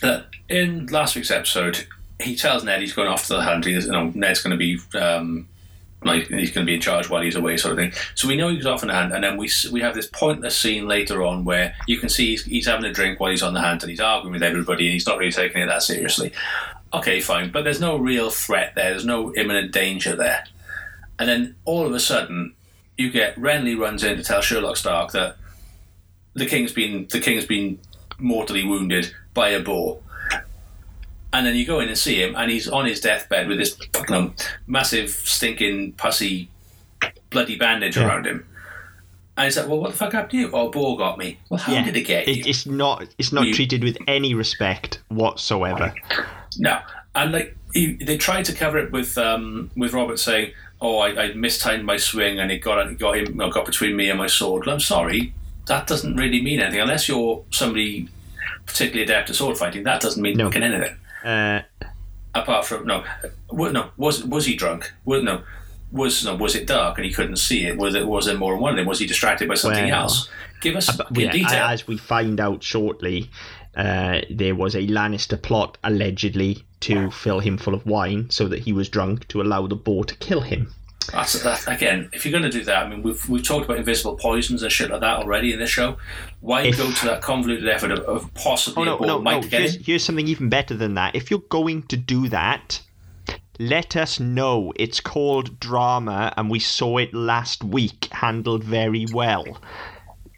that 0.00 0.28
in 0.48 0.86
last 0.86 1.14
week's 1.14 1.30
episode, 1.30 1.86
he 2.22 2.36
tells 2.36 2.64
Ned 2.64 2.80
he's 2.80 2.94
going 2.94 3.08
off 3.08 3.26
to 3.26 3.34
the 3.34 3.42
hunt. 3.42 3.66
He's, 3.66 3.84
you 3.84 3.92
know, 3.92 4.10
Ned's 4.14 4.42
going 4.42 4.52
to 4.52 4.56
be 4.56 4.78
um, 4.98 5.46
like 6.04 6.28
he's 6.28 6.50
going 6.50 6.66
to 6.66 6.70
be 6.70 6.74
in 6.74 6.80
charge 6.80 7.08
while 7.08 7.22
he's 7.22 7.36
away, 7.36 7.56
sort 7.56 7.72
of 7.72 7.78
thing. 7.78 7.92
So 8.14 8.28
we 8.28 8.36
know 8.36 8.48
he's 8.48 8.66
off 8.66 8.82
on 8.82 8.88
the 8.88 8.94
hunt, 8.94 9.12
and 9.12 9.24
then 9.24 9.36
we 9.36 9.50
we 9.72 9.80
have 9.80 9.94
this 9.94 10.06
pointless 10.06 10.56
scene 10.56 10.86
later 10.86 11.22
on 11.22 11.44
where 11.44 11.74
you 11.86 11.98
can 11.98 12.08
see 12.08 12.30
he's, 12.30 12.44
he's 12.44 12.66
having 12.66 12.84
a 12.84 12.92
drink 12.92 13.20
while 13.20 13.30
he's 13.30 13.42
on 13.42 13.54
the 13.54 13.60
hunt, 13.60 13.82
and 13.82 13.90
he's 13.90 14.00
arguing 14.00 14.32
with 14.32 14.42
everybody, 14.42 14.86
and 14.86 14.92
he's 14.92 15.06
not 15.06 15.18
really 15.18 15.32
taking 15.32 15.62
it 15.62 15.66
that 15.66 15.82
seriously. 15.82 16.32
Okay, 16.92 17.20
fine, 17.20 17.50
but 17.50 17.64
there's 17.64 17.80
no 17.80 17.96
real 17.96 18.30
threat 18.30 18.74
there. 18.74 18.90
There's 18.90 19.04
no 19.04 19.34
imminent 19.34 19.72
danger 19.72 20.14
there. 20.14 20.44
And 21.18 21.28
then 21.28 21.56
all 21.64 21.86
of 21.86 21.92
a 21.92 22.00
sudden, 22.00 22.54
you 22.96 23.10
get 23.10 23.36
Renly 23.36 23.78
runs 23.78 24.04
in 24.04 24.16
to 24.16 24.22
tell 24.22 24.40
Sherlock 24.40 24.76
Stark 24.76 25.12
that 25.12 25.36
the 26.34 26.46
king's 26.46 26.72
been 26.72 27.06
the 27.10 27.20
king's 27.20 27.46
been 27.46 27.78
mortally 28.18 28.64
wounded 28.64 29.12
by 29.32 29.48
a 29.50 29.60
boar. 29.60 30.00
And 31.34 31.44
then 31.44 31.56
you 31.56 31.66
go 31.66 31.80
in 31.80 31.88
and 31.88 31.98
see 31.98 32.22
him, 32.22 32.36
and 32.36 32.48
he's 32.50 32.68
on 32.68 32.86
his 32.86 33.00
deathbed 33.00 33.48
with 33.48 33.58
this 33.58 33.74
fucking 33.92 34.34
massive, 34.68 35.10
stinking, 35.10 35.92
pussy, 35.94 36.48
bloody 37.30 37.56
bandage 37.56 37.96
Yeah. 37.96 38.06
around 38.06 38.26
him. 38.28 38.46
And 39.36 39.46
he's 39.46 39.56
like, 39.56 39.66
"Well, 39.66 39.80
what 39.80 39.90
the 39.90 39.96
fuck 39.96 40.12
happened 40.12 40.30
to 40.30 40.36
you? 40.36 40.50
Oh, 40.52 40.70
boar 40.70 40.96
got 40.96 41.18
me. 41.18 41.38
Well, 41.50 41.58
how 41.58 41.82
did 41.82 41.96
it 41.96 42.02
get 42.02 42.28
you? 42.28 42.34
It, 42.34 42.46
it's 42.46 42.66
not. 42.66 43.08
It's 43.18 43.32
not 43.32 43.48
You- 43.48 43.52
treated 43.54 43.82
with 43.82 43.98
any 44.06 44.32
respect 44.32 45.00
whatsoever. 45.08 45.92
No, 46.56 46.78
and 47.16 47.32
like 47.32 47.56
he, 47.74 47.94
they 47.94 48.16
tried 48.16 48.44
to 48.44 48.52
cover 48.52 48.78
it 48.78 48.92
with 48.92 49.18
um, 49.18 49.72
with 49.76 49.92
Robert 49.92 50.20
saying, 50.20 50.52
"Oh, 50.80 50.98
I, 50.98 51.08
I 51.24 51.32
mistimed 51.34 51.84
my 51.84 51.96
swing 51.96 52.38
and 52.38 52.52
it 52.52 52.58
got 52.58 52.86
it 52.86 52.96
got 52.96 53.16
him 53.18 53.36
got 53.36 53.66
between 53.66 53.96
me 53.96 54.08
and 54.08 54.18
my 54.20 54.28
sword." 54.28 54.66
Well, 54.66 54.74
I'm 54.76 54.80
sorry, 54.80 55.32
that 55.66 55.88
doesn't 55.88 56.14
really 56.14 56.40
mean 56.40 56.60
anything 56.60 56.80
unless 56.80 57.08
you're 57.08 57.42
somebody 57.50 58.08
particularly 58.66 59.02
adept 59.02 59.30
at 59.30 59.34
sword 59.36 59.58
fighting. 59.58 59.82
That 59.82 60.00
doesn't 60.00 60.22
mean 60.22 60.36
No. 60.36 60.44
fucking 60.46 60.62
anything. 60.62 60.94
Uh, 61.24 61.62
Apart 62.34 62.66
from 62.66 62.86
no, 62.86 63.04
no 63.52 63.90
was 63.96 64.24
was 64.24 64.44
he 64.46 64.56
drunk? 64.56 64.92
Was 65.04 65.22
no. 65.22 65.42
Was 65.92 66.24
no, 66.24 66.34
was 66.34 66.56
it 66.56 66.66
dark 66.66 66.98
and 66.98 67.04
he 67.06 67.12
couldn't 67.12 67.36
see 67.36 67.66
it? 67.66 67.76
Was 67.78 67.94
it 67.94 68.04
was 68.06 68.26
there 68.26 68.36
more 68.36 68.52
than 68.54 68.60
one 68.60 68.72
of 68.72 68.76
them? 68.76 68.86
Was 68.86 68.98
he 68.98 69.06
distracted 69.06 69.48
by 69.48 69.54
something 69.54 69.84
Well, 69.84 70.02
else? 70.02 70.28
Give 70.60 70.74
us 70.74 70.94
but 70.96 71.06
yeah, 71.16 71.30
detail. 71.30 71.62
as 71.64 71.86
we 71.86 71.96
find 71.96 72.40
out 72.40 72.64
shortly, 72.64 73.30
uh, 73.76 74.22
there 74.28 74.56
was 74.56 74.74
a 74.74 74.86
Lannister 74.88 75.40
plot 75.40 75.78
allegedly 75.84 76.64
to 76.80 77.10
fill 77.12 77.38
him 77.38 77.56
full 77.56 77.74
of 77.74 77.86
wine 77.86 78.28
so 78.30 78.48
that 78.48 78.58
he 78.58 78.72
was 78.72 78.88
drunk 78.88 79.28
to 79.28 79.40
allow 79.40 79.68
the 79.68 79.76
boar 79.76 80.04
to 80.04 80.16
kill 80.16 80.40
him. 80.40 80.74
That's 81.12 81.42
that 81.42 81.66
again. 81.68 82.08
If 82.12 82.24
you're 82.24 82.32
going 82.32 82.50
to 82.50 82.50
do 82.50 82.64
that, 82.64 82.86
I 82.86 82.88
mean, 82.88 83.02
we've 83.02 83.28
we've 83.28 83.42
talked 83.42 83.64
about 83.64 83.78
invisible 83.78 84.16
poisons 84.16 84.62
and 84.62 84.70
shit 84.70 84.90
like 84.90 85.00
that 85.00 85.18
already 85.18 85.52
in 85.52 85.58
this 85.58 85.70
show. 85.70 85.96
Why 86.40 86.62
If- 86.62 86.76
go 86.76 86.90
to 86.90 87.06
that 87.06 87.22
convoluted 87.22 87.68
effort 87.68 87.90
of, 87.92 88.00
of 88.00 88.24
Oh 88.24 88.30
possibly 88.34 88.84
no, 88.84 88.98
a 88.98 89.06
no, 89.06 89.20
might 89.20 89.42
no! 89.42 89.48
get 89.48 89.60
Here's, 89.60 89.86
here's 89.86 90.04
something 90.04 90.28
even 90.28 90.48
better 90.48 90.74
than 90.74 90.94
that. 90.94 91.14
If 91.14 91.30
you're 91.30 91.40
going 91.48 91.84
to 91.84 91.96
do 91.96 92.28
that, 92.28 92.80
let 93.58 93.96
us 93.96 94.18
know. 94.20 94.72
It's 94.76 95.00
called 95.00 95.60
drama, 95.60 96.32
and 96.36 96.50
we 96.50 96.58
saw 96.58 96.98
it 96.98 97.14
last 97.14 97.62
week, 97.62 98.06
handled 98.12 98.64
very 98.64 99.06
well. 99.12 99.44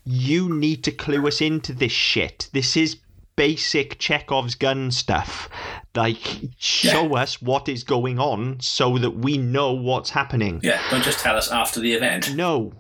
You 0.05 0.55
need 0.55 0.85
to 0.85 0.93
clue 0.93 1.27
us 1.27 1.41
into 1.41 1.73
this 1.73 1.93
shit. 1.93 2.49
This 2.53 2.77
is 2.77 2.97
basic 3.37 3.99
Chekhov's 3.99 4.55
gun 4.55 4.91
stuff. 4.91 5.49
Like, 5.95 6.19
show 6.59 7.17
us 7.17 7.41
what 7.41 7.69
is 7.69 7.85
going 7.85 8.19
on 8.19 8.61
so 8.61 8.99
that 8.99 9.13
we 9.13 9.39
know 9.39 9.73
what's 9.73 10.11
happening. 10.11 10.61
Yeah, 10.63 10.81
don't 10.91 11.05
just 11.05 11.21
tell 11.21 11.37
us 11.37 11.51
after 11.51 11.81
the 11.81 11.93
event. 11.93 12.35
No. 12.35 12.73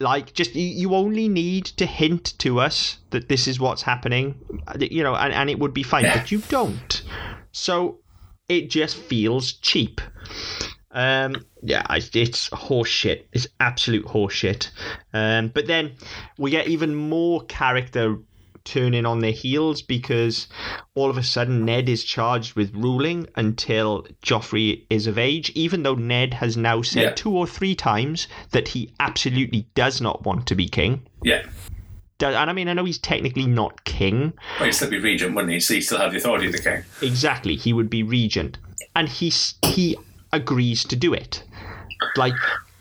Like, 0.00 0.32
just 0.34 0.54
you, 0.56 0.62
you 0.66 0.94
only 0.94 1.28
need 1.28 1.66
to 1.66 1.86
hint 1.86 2.36
to 2.38 2.58
us 2.60 2.98
that 3.10 3.28
this 3.28 3.46
is 3.46 3.60
what's 3.60 3.82
happening, 3.82 4.34
you 4.80 5.02
know, 5.04 5.14
and, 5.14 5.32
and 5.32 5.48
it 5.50 5.58
would 5.58 5.72
be 5.72 5.84
fine, 5.84 6.04
Yeah. 6.04 6.18
but 6.18 6.32
you 6.32 6.38
don't. 6.48 7.02
So 7.52 8.00
it 8.48 8.70
just 8.70 8.96
feels 8.96 9.52
cheap. 9.52 10.00
Um, 10.90 11.44
yeah, 11.62 11.84
it's 11.90 12.48
horseshit. 12.50 13.24
It's 13.32 13.46
absolute 13.60 14.04
horseshit. 14.06 14.70
Um, 15.12 15.48
but 15.48 15.66
then 15.66 15.92
we 16.38 16.50
get 16.50 16.68
even 16.68 16.94
more 16.94 17.42
character 17.46 18.18
turning 18.64 19.04
on 19.06 19.20
their 19.20 19.30
heels 19.32 19.82
because 19.82 20.48
all 20.94 21.10
of 21.10 21.18
a 21.18 21.22
sudden 21.22 21.64
Ned 21.64 21.88
is 21.88 22.02
charged 22.04 22.54
with 22.56 22.74
ruling 22.74 23.26
until 23.36 24.06
Joffrey 24.24 24.84
is 24.90 25.06
of 25.06 25.18
age, 25.18 25.50
even 25.54 25.82
though 25.82 25.94
Ned 25.94 26.34
has 26.34 26.56
now 26.56 26.82
said 26.82 27.02
Yeah. 27.02 27.10
two 27.12 27.30
or 27.36 27.46
three 27.46 27.74
times 27.74 28.26
that 28.50 28.68
he 28.68 28.90
absolutely 29.00 29.66
does 29.74 30.00
not 30.00 30.24
want 30.24 30.46
to 30.46 30.54
be 30.54 30.66
king. 30.68 31.02
Yeah, 31.22 31.42
And 32.20 32.36
I 32.50 32.52
mean, 32.54 32.68
I 32.68 32.72
know 32.72 32.84
he's 32.84 32.98
technically 32.98 33.46
not 33.46 33.84
king. 33.84 34.32
well, 34.58 34.66
he'd 34.66 34.72
still 34.72 34.88
be 34.90 34.98
regent, 34.98 35.34
wouldn't 35.34 35.52
he? 35.52 35.60
So 35.60 35.74
he 35.74 35.80
still 35.82 35.98
have 35.98 36.12
the 36.12 36.18
authority 36.18 36.46
of 36.46 36.52
the 36.52 36.58
king. 36.58 36.82
Exactly, 37.02 37.56
he 37.56 37.72
would 37.72 37.90
be 37.90 38.02
regent, 38.02 38.56
and 38.96 39.08
he 39.08 39.30
he 39.66 39.96
agrees 40.32 40.84
to 40.84 40.96
do 40.96 41.12
it. 41.12 41.42
Like 42.16 42.34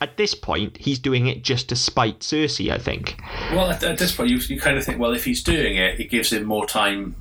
at 0.03 0.17
this 0.17 0.35
point, 0.35 0.77
he's 0.77 0.99
doing 0.99 1.27
it 1.27 1.43
just 1.43 1.69
to 1.69 1.75
spite 1.75 2.19
Cersei. 2.19 2.71
I 2.71 2.77
think. 2.77 3.19
Well, 3.51 3.71
at, 3.71 3.83
at 3.83 3.97
this 3.97 4.15
point, 4.15 4.29
you, 4.29 4.37
you 4.37 4.59
kind 4.59 4.77
of 4.77 4.83
think, 4.83 4.99
well, 4.99 5.13
if 5.13 5.23
he's 5.25 5.41
doing 5.41 5.77
it, 5.77 5.99
it 5.99 6.09
gives 6.09 6.31
him 6.33 6.43
more 6.43 6.65
time 6.67 7.15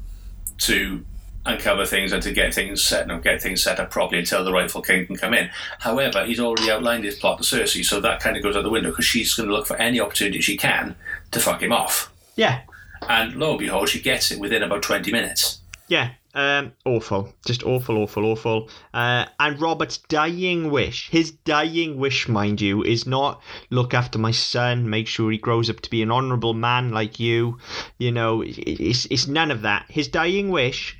to 0.59 1.05
uncover 1.45 1.85
things 1.85 2.12
and 2.12 2.23
to 2.23 2.33
get 2.33 2.55
things 2.55 2.83
set 2.83 3.11
and 3.11 3.23
get 3.23 3.42
things 3.42 3.62
set 3.62 3.81
up 3.81 3.90
properly 3.90 4.21
until 4.21 4.45
the 4.45 4.53
rightful 4.53 4.81
king 4.83 5.07
can 5.07 5.16
come 5.16 5.35
in. 5.35 5.51
However, 5.81 6.25
he's 6.25 6.38
already 6.38 6.71
outlined 6.71 7.05
his 7.05 7.16
plot 7.16 7.42
to 7.42 7.45
Cersei, 7.45 7.85
so 7.85 8.01
that 8.01 8.21
kind 8.21 8.37
of 8.37 8.42
goes 8.42 8.57
out 8.57 8.62
the 8.62 8.71
window 8.71 8.90
because 8.90 9.05
she's 9.05 9.35
going 9.35 9.49
to 9.49 9.55
look 9.55 9.66
for 9.66 9.77
any 9.77 9.99
opportunity 10.01 10.40
she 10.40 10.57
can 10.57 10.95
to 11.33 11.40
fuck 11.40 11.62
him 11.62 11.73
off. 11.73 12.12
Yeah, 12.37 12.61
And 13.09 13.35
lo 13.37 13.51
and 13.51 13.59
behold, 13.59 13.88
she 13.88 14.01
gets 14.01 14.31
it 14.31 14.38
within 14.38 14.62
about 14.62 14.83
20 14.83 15.11
minutes. 15.12 15.61
yeah. 15.88 16.11
Um, 16.35 16.73
awful, 16.87 17.35
just 17.47 17.62
awful, 17.62 17.99
awful, 17.99 18.25
awful. 18.25 18.71
Uh, 18.95 19.27
and 19.38 19.61
Robert's 19.61 19.99
dying 19.99 20.71
wish, 20.71 21.11
his 21.11 21.31
dying 21.31 21.99
wish, 21.99 22.27
mind 22.27 22.61
you, 22.61 22.83
is 22.83 23.07
not 23.07 23.42
look 23.68 23.92
after 23.92 24.18
my 24.18 24.31
son, 24.31 24.88
make 24.88 25.07
sure 25.09 25.31
he 25.31 25.37
grows 25.37 25.68
up 25.68 25.81
to 25.81 25.90
be 25.90 26.03
an 26.03 26.11
honourable 26.11 26.55
man 26.55 26.90
like 26.90 27.21
you. 27.21 27.59
You 27.99 28.12
know, 28.12 28.42
it's 28.47 29.05
it's 29.07 29.27
none 29.27 29.51
of 29.51 29.62
that. 29.62 29.85
His 29.90 30.09
dying 30.09 30.49
wish 30.51 30.97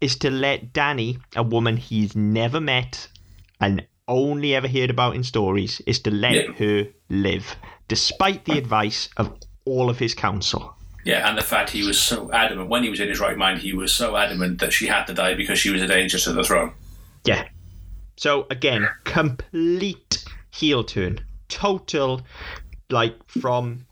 is 0.00 0.16
to 0.16 0.30
let 0.30 0.72
Danny, 0.72 1.18
a 1.36 1.44
woman 1.44 1.76
he's 1.76 2.16
never 2.16 2.60
met 2.60 3.08
and 3.60 3.86
only 4.08 4.52
ever 4.52 4.66
heard 4.66 4.90
about 4.90 5.14
in 5.14 5.22
stories, 5.22 5.80
is 5.86 6.00
to 6.00 6.10
let 6.10 6.34
Yeah. 6.34 6.52
her 6.54 6.88
live, 7.08 7.54
despite 7.86 8.44
the 8.46 8.58
advice 8.58 9.08
of 9.16 9.32
all 9.64 9.88
of 9.88 10.00
his 10.00 10.12
council. 10.16 10.74
Yeah, 11.04 11.28
and 11.28 11.36
the 11.36 11.42
fact 11.42 11.70
he 11.70 11.84
was 11.84 11.98
so 11.98 12.30
adamant, 12.32 12.68
when 12.68 12.82
he 12.84 12.88
was 12.90 13.00
in 13.00 13.08
his 13.08 13.18
right 13.18 13.36
mind, 13.36 13.58
he 13.60 13.72
was 13.72 13.92
so 13.92 14.16
adamant 14.16 14.60
that 14.60 14.72
she 14.72 14.86
had 14.86 15.04
to 15.06 15.14
die 15.14 15.34
because 15.34 15.58
she 15.58 15.70
was 15.70 15.82
a 15.82 15.86
danger 15.88 16.18
to 16.18 16.32
the 16.32 16.44
throne. 16.44 16.72
Yeah. 17.24 17.48
So 18.16 18.46
again, 18.50 18.88
complete 19.04 20.24
heel 20.50 20.84
turn. 20.84 21.20
Total, 21.48 22.22
like 22.90 23.16
from, 23.28 23.86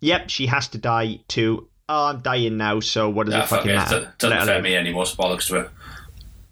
yep, 0.00 0.30
she 0.30 0.46
has 0.46 0.68
to 0.68 0.78
die 0.78 1.20
to, 1.28 1.68
oh, 1.88 2.06
I'm 2.06 2.20
dying 2.22 2.56
now, 2.56 2.80
so 2.80 3.10
what 3.10 3.26
does 3.26 3.34
Ah, 3.34 3.38
it 3.38 3.46
fuck 3.48 3.58
fucking 3.58 3.70
it, 3.72 3.74
matter? 3.74 4.14
doesn't 4.18 4.38
affect 4.38 4.62
me 4.64 4.74
anymore, 4.74 5.04
so 5.06 5.16
bollocks 5.16 5.48
to 5.48 5.56
it. 5.56 5.70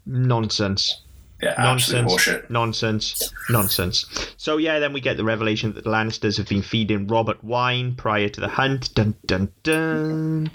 Nonsense. 0.06 1.00
Yeah, 1.42 1.54
Nonsense, 1.58 2.28
nonsense, 2.50 3.32
nonsense. 3.48 4.34
So 4.36 4.58
yeah, 4.58 4.78
then 4.78 4.92
we 4.92 5.00
get 5.00 5.16
the 5.16 5.24
revelation 5.24 5.72
that 5.72 5.84
the 5.84 5.90
Lannisters 5.90 6.36
have 6.36 6.48
been 6.48 6.62
feeding 6.62 7.06
Robert 7.06 7.42
wine 7.42 7.94
prior 7.94 8.28
to 8.28 8.40
the 8.40 8.48
hunt. 8.48 8.94
Dun 8.94 9.14
dun 9.24 9.50
dun. 9.62 10.50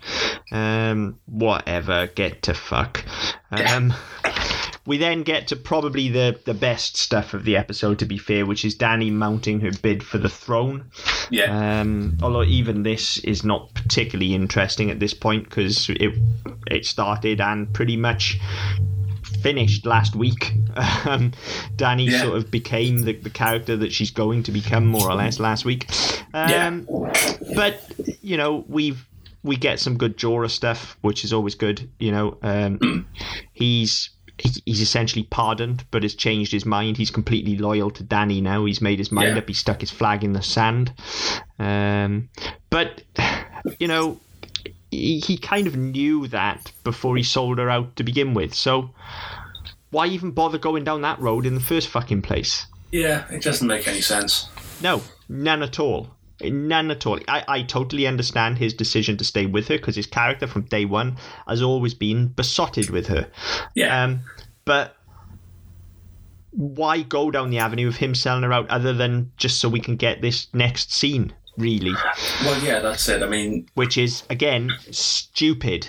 Um, 0.52 1.20
whatever. 1.26 2.08
Get 2.08 2.44
to 2.44 2.54
fuck. 2.54 3.04
Um, 3.52 3.94
we 4.86 4.98
then 4.98 5.24
get 5.24 5.48
to 5.48 5.56
probably 5.56 6.10
the 6.10 6.40
the 6.46 6.54
best 6.54 6.98
stuff 6.98 7.34
of 7.34 7.46
the 7.46 7.58
episode, 7.58 7.98
to 8.00 8.06
be 8.06 8.18
fair, 8.20 8.46
which 8.46 8.64
is 8.64 8.76
Danny 8.76 9.10
mounting 9.10 9.62
her 9.62 9.72
bid 9.82 10.04
for 10.04 10.20
the 10.20 10.30
throne. 10.30 10.92
Yeah, 11.32 11.80
Um, 11.82 12.18
although 12.22 12.44
even 12.44 12.84
this 12.84 13.18
is 13.20 13.44
not 13.44 13.74
particularly 13.74 14.36
interesting 14.36 14.92
at 14.92 15.00
this 15.00 15.14
point 15.16 15.46
because 15.46 15.90
it 15.90 16.14
it 16.70 16.86
started 16.86 17.42
and 17.42 17.74
pretty 17.74 17.98
much 17.98 18.40
finished 19.46 19.86
last 19.86 20.16
week. 20.16 20.54
Um, 21.06 21.32
Danny 21.78 22.06
Yeah. 22.06 22.22
sort 22.24 22.36
of 22.38 22.52
became 22.52 23.04
the, 23.04 23.14
the 23.14 23.30
character 23.30 23.78
that 23.78 23.94
she's 23.94 24.12
going 24.12 24.44
to 24.44 24.52
become 24.52 24.86
more 24.86 25.08
or 25.10 25.16
less 25.16 25.40
last 25.40 25.64
week. 25.64 25.88
Um, 26.34 26.88
But 27.56 27.80
you 28.22 28.36
know 28.38 28.66
we've 28.68 29.08
we 29.44 29.56
get 29.56 29.80
some 29.80 29.96
good 29.98 30.18
Jorah 30.18 30.50
stuff, 30.50 30.98
which 31.02 31.24
is 31.24 31.32
always 31.32 31.56
good. 31.56 31.88
You 32.00 32.12
know, 32.12 32.38
um, 32.42 33.06
he's 33.54 34.10
he's 34.66 34.82
essentially 34.82 35.24
pardoned, 35.24 35.86
but 35.92 36.04
has 36.04 36.14
changed 36.16 36.52
his 36.52 36.66
mind. 36.66 36.98
He's 36.98 37.12
completely 37.12 37.58
loyal 37.58 37.90
to 37.92 38.04
Danny 38.04 38.42
now. 38.42 38.66
He's 38.66 38.82
made 38.82 39.00
his 39.00 39.12
mind 39.12 39.30
Yeah. 39.36 39.38
up. 39.42 39.48
He 39.48 39.54
stuck 39.54 39.80
his 39.80 39.92
flag 39.92 40.24
in 40.26 40.34
the 40.34 40.42
sand. 40.42 40.92
Um, 41.60 42.28
but 42.70 43.04
you 43.80 43.88
know, 43.88 44.20
he, 44.96 45.20
he 45.20 45.38
kind 45.38 45.68
of 45.68 45.76
knew 45.76 46.28
that 46.28 46.72
before 46.84 47.16
he 47.18 47.24
sold 47.24 47.58
her 47.60 47.70
out 47.70 47.96
to 47.96 48.04
begin 48.04 48.34
with. 48.34 48.54
So 48.54 48.92
why 49.92 50.08
even 50.08 50.32
bother 50.32 50.58
going 50.58 50.84
down 50.84 51.02
that 51.02 51.20
road 51.20 51.46
in 51.46 51.56
the 51.56 51.62
first 51.62 51.88
fucking 51.90 52.22
place? 52.22 52.66
yeah, 52.92 53.26
it 53.30 53.42
doesn't 53.42 53.68
make 53.68 53.88
any 53.88 54.02
sense. 54.02 54.48
No, 54.82 55.02
none 55.28 55.62
at 55.64 55.80
all. 55.80 56.10
None 56.42 56.92
at 56.92 57.06
all. 57.06 57.20
I, 57.28 57.44
I 57.48 57.62
totally 57.64 58.08
understand 58.08 58.58
his 58.58 58.74
decision 58.74 59.18
to 59.18 59.24
stay 59.24 59.46
with 59.46 59.68
her 59.68 59.78
because 59.78 59.96
his 59.96 60.06
character 60.06 60.48
from 60.48 60.64
day 60.64 60.86
one 60.86 61.18
has 61.48 61.62
always 61.62 61.94
been 61.94 62.28
besotted 62.28 62.90
with 62.90 63.08
her. 63.08 63.30
Yeah, 63.74 64.04
Um, 64.04 64.22
but 64.66 64.96
why 66.52 67.02
go 67.02 67.32
down 67.32 67.50
the 67.50 67.60
avenue 67.60 67.88
of 67.88 67.98
him 67.98 68.16
selling 68.16 68.44
her 68.44 68.54
out 68.54 68.70
other 68.70 68.94
than 68.94 69.32
just 69.38 69.60
so 69.60 69.68
we 69.70 69.80
can 69.80 69.96
get 69.96 70.22
this 70.22 70.48
next 70.54 70.94
scene, 70.94 71.34
really? 71.58 71.94
well, 72.44 72.62
yeah, 72.64 72.80
that's 72.80 73.08
it. 73.10 73.22
I 73.24 73.28
mean, 73.28 73.68
Which 73.76 73.98
is, 73.98 74.24
again, 74.30 74.72
stupid. 74.92 75.88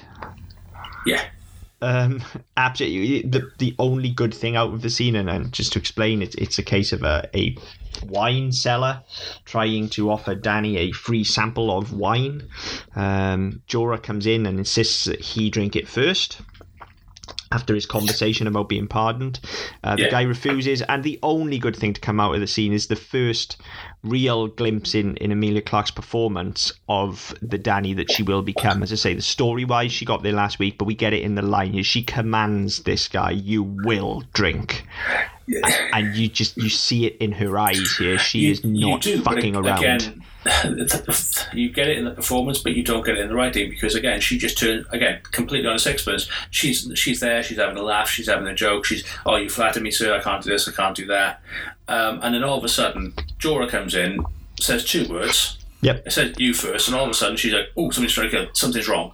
yeah, 1.06 1.24
Um, 1.82 2.22
absolutely. 2.56 3.28
The, 3.28 3.50
the 3.58 3.74
only 3.78 4.10
good 4.10 4.34
thing 4.34 4.56
out 4.56 4.72
of 4.72 4.82
the 4.82 4.90
scene, 4.90 5.16
and, 5.16 5.28
and 5.30 5.52
just 5.52 5.72
to 5.74 5.78
explain, 5.78 6.22
it's, 6.22 6.34
it's 6.36 6.58
a 6.58 6.62
case 6.62 6.92
of 6.92 7.02
a, 7.02 7.28
a 7.34 7.56
wine 8.04 8.52
seller, 8.52 9.02
trying 9.44 9.88
to 9.90 10.10
offer 10.10 10.34
Danny 10.34 10.76
a 10.78 10.92
free 10.92 11.24
sample 11.24 11.76
of 11.76 11.92
wine. 11.92 12.48
Um, 12.94 13.62
Jorah 13.68 14.02
comes 14.02 14.26
in 14.26 14.46
and 14.46 14.58
insists 14.58 15.04
that 15.04 15.20
he 15.20 15.50
drink 15.50 15.76
it 15.76 15.88
first. 15.88 16.40
After 17.52 17.74
his 17.74 17.86
conversation 17.86 18.48
about 18.48 18.68
being 18.68 18.88
pardoned, 18.88 19.38
uh, 19.84 19.94
the 19.96 20.02
Yeah. 20.02 20.10
guy 20.10 20.22
refuses, 20.22 20.82
and 20.82 21.02
the 21.04 21.18
only 21.22 21.58
good 21.58 21.76
thing 21.76 21.92
to 21.94 22.00
come 22.00 22.18
out 22.20 22.34
of 22.34 22.40
the 22.40 22.46
scene 22.46 22.72
is 22.72 22.88
the 22.88 22.96
first 22.96 23.56
real 24.06 24.48
glimpse 24.48 24.94
in, 24.94 25.16
in 25.16 25.32
Emilia 25.32 25.62
Clarke's 25.62 25.90
performance 25.90 26.72
of 26.88 27.34
the 27.42 27.58
Danny 27.58 27.94
that 27.94 28.10
she 28.10 28.22
will 28.22 28.42
become. 28.42 28.82
As 28.82 28.92
I 28.92 28.96
say, 28.96 29.14
the 29.14 29.22
story 29.22 29.64
wise, 29.64 29.92
she 29.92 30.04
got 30.04 30.22
there 30.22 30.32
last 30.32 30.58
week, 30.58 30.78
but 30.78 30.84
we 30.84 30.94
get 30.94 31.12
it 31.12 31.22
in 31.22 31.34
the 31.34 31.42
line. 31.42 31.82
She 31.82 32.02
commands 32.02 32.84
this 32.84 33.08
guy, 33.08 33.30
"You 33.32 33.62
will 33.62 34.22
drink," 34.32 34.86
and 35.92 36.14
you 36.16 36.28
just 36.28 36.56
you 36.56 36.68
see 36.68 37.06
it 37.06 37.16
in 37.18 37.32
her 37.32 37.58
eyes 37.58 37.96
here. 37.96 38.18
She 38.18 38.40
You- 38.40 38.50
is 38.52 38.64
not 38.64 39.02
do, 39.02 39.20
fucking 39.22 39.56
around. 39.56 39.78
Again, 39.78 40.22
you 41.52 41.70
get 41.70 41.88
it 41.88 41.98
in 41.98 42.04
the 42.04 42.12
performance, 42.12 42.58
but 42.58 42.74
you 42.74 42.82
don't 42.82 43.04
get 43.04 43.16
it 43.16 43.20
in 43.20 43.28
the 43.28 43.34
writing 43.34 43.70
because 43.70 43.94
again, 43.94 44.20
she 44.20 44.38
just 44.38 44.58
turned 44.58 44.86
again 44.90 45.20
completely 45.32 45.68
on 45.68 45.76
a 45.76 45.78
sixpence. 45.78 46.28
She's 46.50 46.90
she's 46.94 47.20
there, 47.20 47.42
she's 47.42 47.58
having 47.58 47.76
a 47.76 47.82
laugh, 47.82 48.08
she's 48.08 48.28
having 48.28 48.46
a 48.46 48.54
joke. 48.54 48.84
She's 48.84 49.04
oh, 49.24 49.36
you 49.36 49.48
flatter 49.48 49.80
me, 49.80 49.90
sir. 49.90 50.14
I 50.14 50.20
can't 50.22 50.42
do 50.42 50.50
this, 50.50 50.68
I 50.68 50.72
can't 50.72 50.96
do 50.96 51.06
that. 51.06 51.40
Um, 51.88 52.20
and 52.22 52.34
then 52.34 52.42
all 52.44 52.58
of 52.58 52.64
a 52.64 52.68
sudden, 52.68 53.12
Jorah 53.38 53.68
comes 53.68 53.94
in, 53.94 54.24
says 54.60 54.84
two 54.84 55.08
words. 55.08 55.58
Yep. 55.82 56.06
It 56.06 56.10
says 56.12 56.34
you 56.38 56.54
first, 56.54 56.88
and 56.88 56.96
all 56.96 57.04
of 57.04 57.10
a 57.10 57.14
sudden 57.14 57.36
she's 57.36 57.52
like, 57.52 57.66
"Oh, 57.76 57.90
somebody's 57.90 58.14
trying 58.14 58.30
to 58.30 58.36
kill. 58.36 58.46
Something's 58.54 58.88
wrong. 58.88 59.12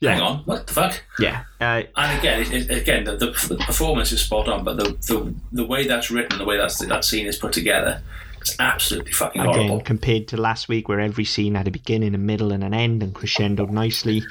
Yeah. 0.00 0.14
Hang 0.14 0.22
on, 0.22 0.38
what 0.44 0.66
the 0.66 0.72
fuck?" 0.72 1.02
Yeah. 1.18 1.44
Uh, 1.60 1.82
And 1.96 2.18
again, 2.18 2.40
it, 2.42 2.52
it, 2.52 2.82
again, 2.82 3.04
the, 3.04 3.16
the, 3.16 3.26
the 3.48 3.56
performance 3.56 4.12
is 4.12 4.20
spot 4.20 4.48
on, 4.48 4.64
but 4.64 4.76
the, 4.76 4.84
the 4.84 5.34
the 5.52 5.64
way 5.66 5.86
that's 5.86 6.10
written, 6.10 6.38
the 6.38 6.44
way 6.44 6.56
that's 6.56 6.78
that 6.78 7.04
scene 7.04 7.26
is 7.26 7.36
put 7.36 7.52
together, 7.52 8.02
it's 8.40 8.56
absolutely 8.60 9.12
fucking 9.12 9.40
again, 9.40 9.54
horrible. 9.54 9.80
compared 9.80 10.28
to 10.28 10.36
last 10.36 10.68
week, 10.68 10.88
where 10.88 11.00
every 11.00 11.24
scene 11.24 11.54
had 11.54 11.68
a 11.68 11.70
beginning, 11.70 12.14
a 12.14 12.18
middle, 12.18 12.52
and 12.52 12.62
an 12.62 12.74
end, 12.74 13.02
and 13.02 13.14
crescendoed 13.14 13.70
nicely. 13.70 14.22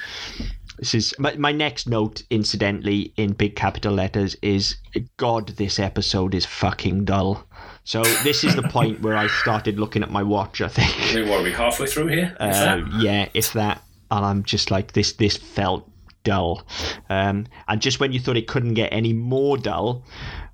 This 0.78 0.94
is 0.94 1.14
my, 1.20 1.34
my 1.36 1.52
next 1.52 1.88
note, 1.88 2.24
incidentally, 2.30 3.12
in 3.16 3.32
big 3.32 3.54
capital 3.54 3.92
letters, 3.94 4.36
is 4.42 4.76
God, 5.16 5.50
this 5.50 5.78
episode 5.78 6.34
is 6.34 6.44
fucking 6.44 7.04
dull. 7.04 7.46
So 7.84 8.02
this 8.02 8.42
is 8.42 8.56
the 8.56 8.62
point 8.64 9.00
where 9.00 9.16
I 9.16 9.28
started 9.28 9.78
looking 9.78 10.02
at 10.02 10.10
my 10.10 10.24
watch. 10.24 10.60
I 10.60 10.68
think, 10.68 11.14
mean, 11.14 11.28
what 11.28 11.40
are 11.40 11.42
we 11.44 11.52
halfway 11.52 11.86
through 11.86 12.08
here? 12.08 12.36
Uh, 12.40 12.80
yeah, 12.98 13.28
if 13.34 13.52
that, 13.52 13.82
and 14.16 14.24
I'm 14.24 14.42
just 14.42 14.70
like 14.70 14.92
this. 14.92 15.12
This 15.12 15.36
felt 15.36 15.90
dull, 16.22 16.62
um, 17.10 17.46
and 17.68 17.80
just 17.82 18.00
when 18.00 18.12
you 18.12 18.20
thought 18.20 18.36
it 18.36 18.46
couldn't 18.46 18.74
get 18.74 18.92
any 18.92 19.12
more 19.12 19.56
dull, 19.58 20.04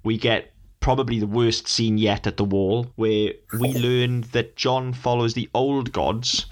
we 0.02 0.16
get 0.18 0.52
probably 0.80 1.20
the 1.20 1.26
worst 1.26 1.68
scene 1.68 1.98
yet 1.98 2.26
at 2.26 2.38
the 2.38 2.44
wall, 2.44 2.86
where 2.96 3.32
we 3.58 3.72
learn 3.86 4.22
that 4.32 4.56
Jon 4.56 4.92
follows 4.94 5.34
the 5.34 5.48
old 5.54 5.92
gods, 5.92 6.46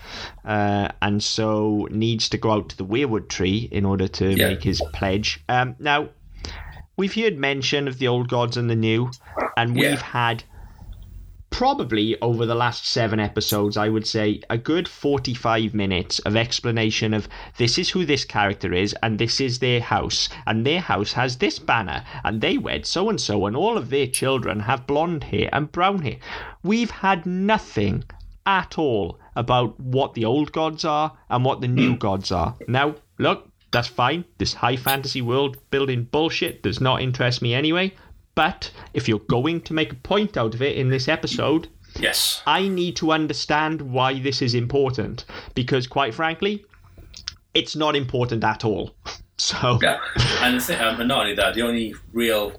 uh, 0.44 0.88
and 1.00 1.22
so 1.22 1.88
needs 1.90 2.28
to 2.28 2.38
go 2.38 2.50
out 2.50 2.68
to 2.68 2.76
the 2.76 2.84
weirwood 2.84 3.28
tree 3.28 3.68
in 3.72 3.84
order 3.86 4.06
to 4.06 4.30
Yeah. 4.36 4.48
make 4.48 4.62
his 4.62 4.82
pledge. 4.92 5.40
Um, 5.48 5.74
now, 5.78 6.10
we've 6.98 7.14
heard 7.14 7.38
mention 7.38 7.88
of 7.88 7.98
the 7.98 8.08
old 8.08 8.28
gods 8.28 8.56
and 8.58 8.68
the 8.68 8.76
new, 8.76 9.10
and 9.56 9.74
Yeah. 9.76 9.90
we've 9.90 10.02
had 10.02 10.44
probably 11.50 12.20
over 12.20 12.46
the 12.46 12.54
last 12.54 12.86
seven 12.86 13.18
episodes, 13.18 13.76
I 13.76 13.88
would 13.88 14.06
say 14.06 14.40
a 14.48 14.58
good 14.58 14.86
45 14.86 15.74
minutes 15.74 16.18
of 16.20 16.36
explanation 16.36 17.14
of 17.14 17.28
this 17.56 17.78
is 17.78 17.90
who 17.90 18.04
this 18.04 18.24
character 18.24 18.72
is, 18.72 18.94
and 19.02 19.18
this 19.18 19.40
is 19.40 19.58
their 19.58 19.80
house, 19.80 20.28
and 20.46 20.64
their 20.64 20.80
house 20.80 21.12
has 21.12 21.38
this 21.38 21.58
banner, 21.58 22.04
and 22.24 22.40
they 22.40 22.58
wed 22.58 22.86
so 22.86 23.08
and 23.08 23.20
so, 23.20 23.46
and 23.46 23.56
all 23.56 23.76
of 23.76 23.90
their 23.90 24.06
children 24.06 24.60
have 24.60 24.86
blonde 24.86 25.24
hair 25.24 25.48
and 25.52 25.72
brown 25.72 26.02
hair. 26.02 26.16
We've 26.62 26.90
had 26.90 27.26
nothing 27.26 28.04
at 28.46 28.78
all 28.78 29.18
about 29.36 29.78
what 29.78 30.14
the 30.14 30.24
old 30.24 30.52
gods 30.52 30.84
are 30.84 31.16
and 31.28 31.44
what 31.44 31.60
the 31.60 31.68
new 31.68 31.96
gods 32.06 32.32
are. 32.32 32.56
Now, 32.66 32.96
look, 33.18 33.48
that's 33.70 33.88
fine. 33.88 34.24
This 34.38 34.54
high 34.54 34.76
fantasy 34.76 35.20
world 35.20 35.58
building 35.70 36.04
bullshit 36.04 36.62
does 36.62 36.80
not 36.80 37.02
interest 37.02 37.42
me 37.42 37.52
anyway. 37.52 37.94
But 38.38 38.70
if 38.94 39.08
you're 39.08 39.18
going 39.18 39.62
to 39.62 39.74
make 39.74 39.90
a 39.92 39.96
point 39.96 40.36
out 40.36 40.54
of 40.54 40.62
it 40.62 40.76
in 40.76 40.90
this 40.90 41.08
episode, 41.08 41.66
Yes. 41.98 42.40
I 42.46 42.68
need 42.68 42.94
to 42.98 43.10
understand 43.10 43.82
why 43.82 44.20
this 44.20 44.40
is 44.42 44.54
important. 44.54 45.24
Because, 45.56 45.88
quite 45.88 46.14
frankly, 46.14 46.64
it's 47.52 47.74
not 47.74 47.96
important 47.96 48.44
at 48.44 48.64
all. 48.64 48.94
So, 49.40 49.78
Yeah. 49.82 49.98
And, 50.40 50.56
the 50.56 50.60
thing, 50.60 50.80
um, 50.80 51.00
and 51.00 51.08
not 51.08 51.20
only 51.22 51.34
that, 51.34 51.54
the 51.54 51.62
only 51.62 51.94
real 52.12 52.52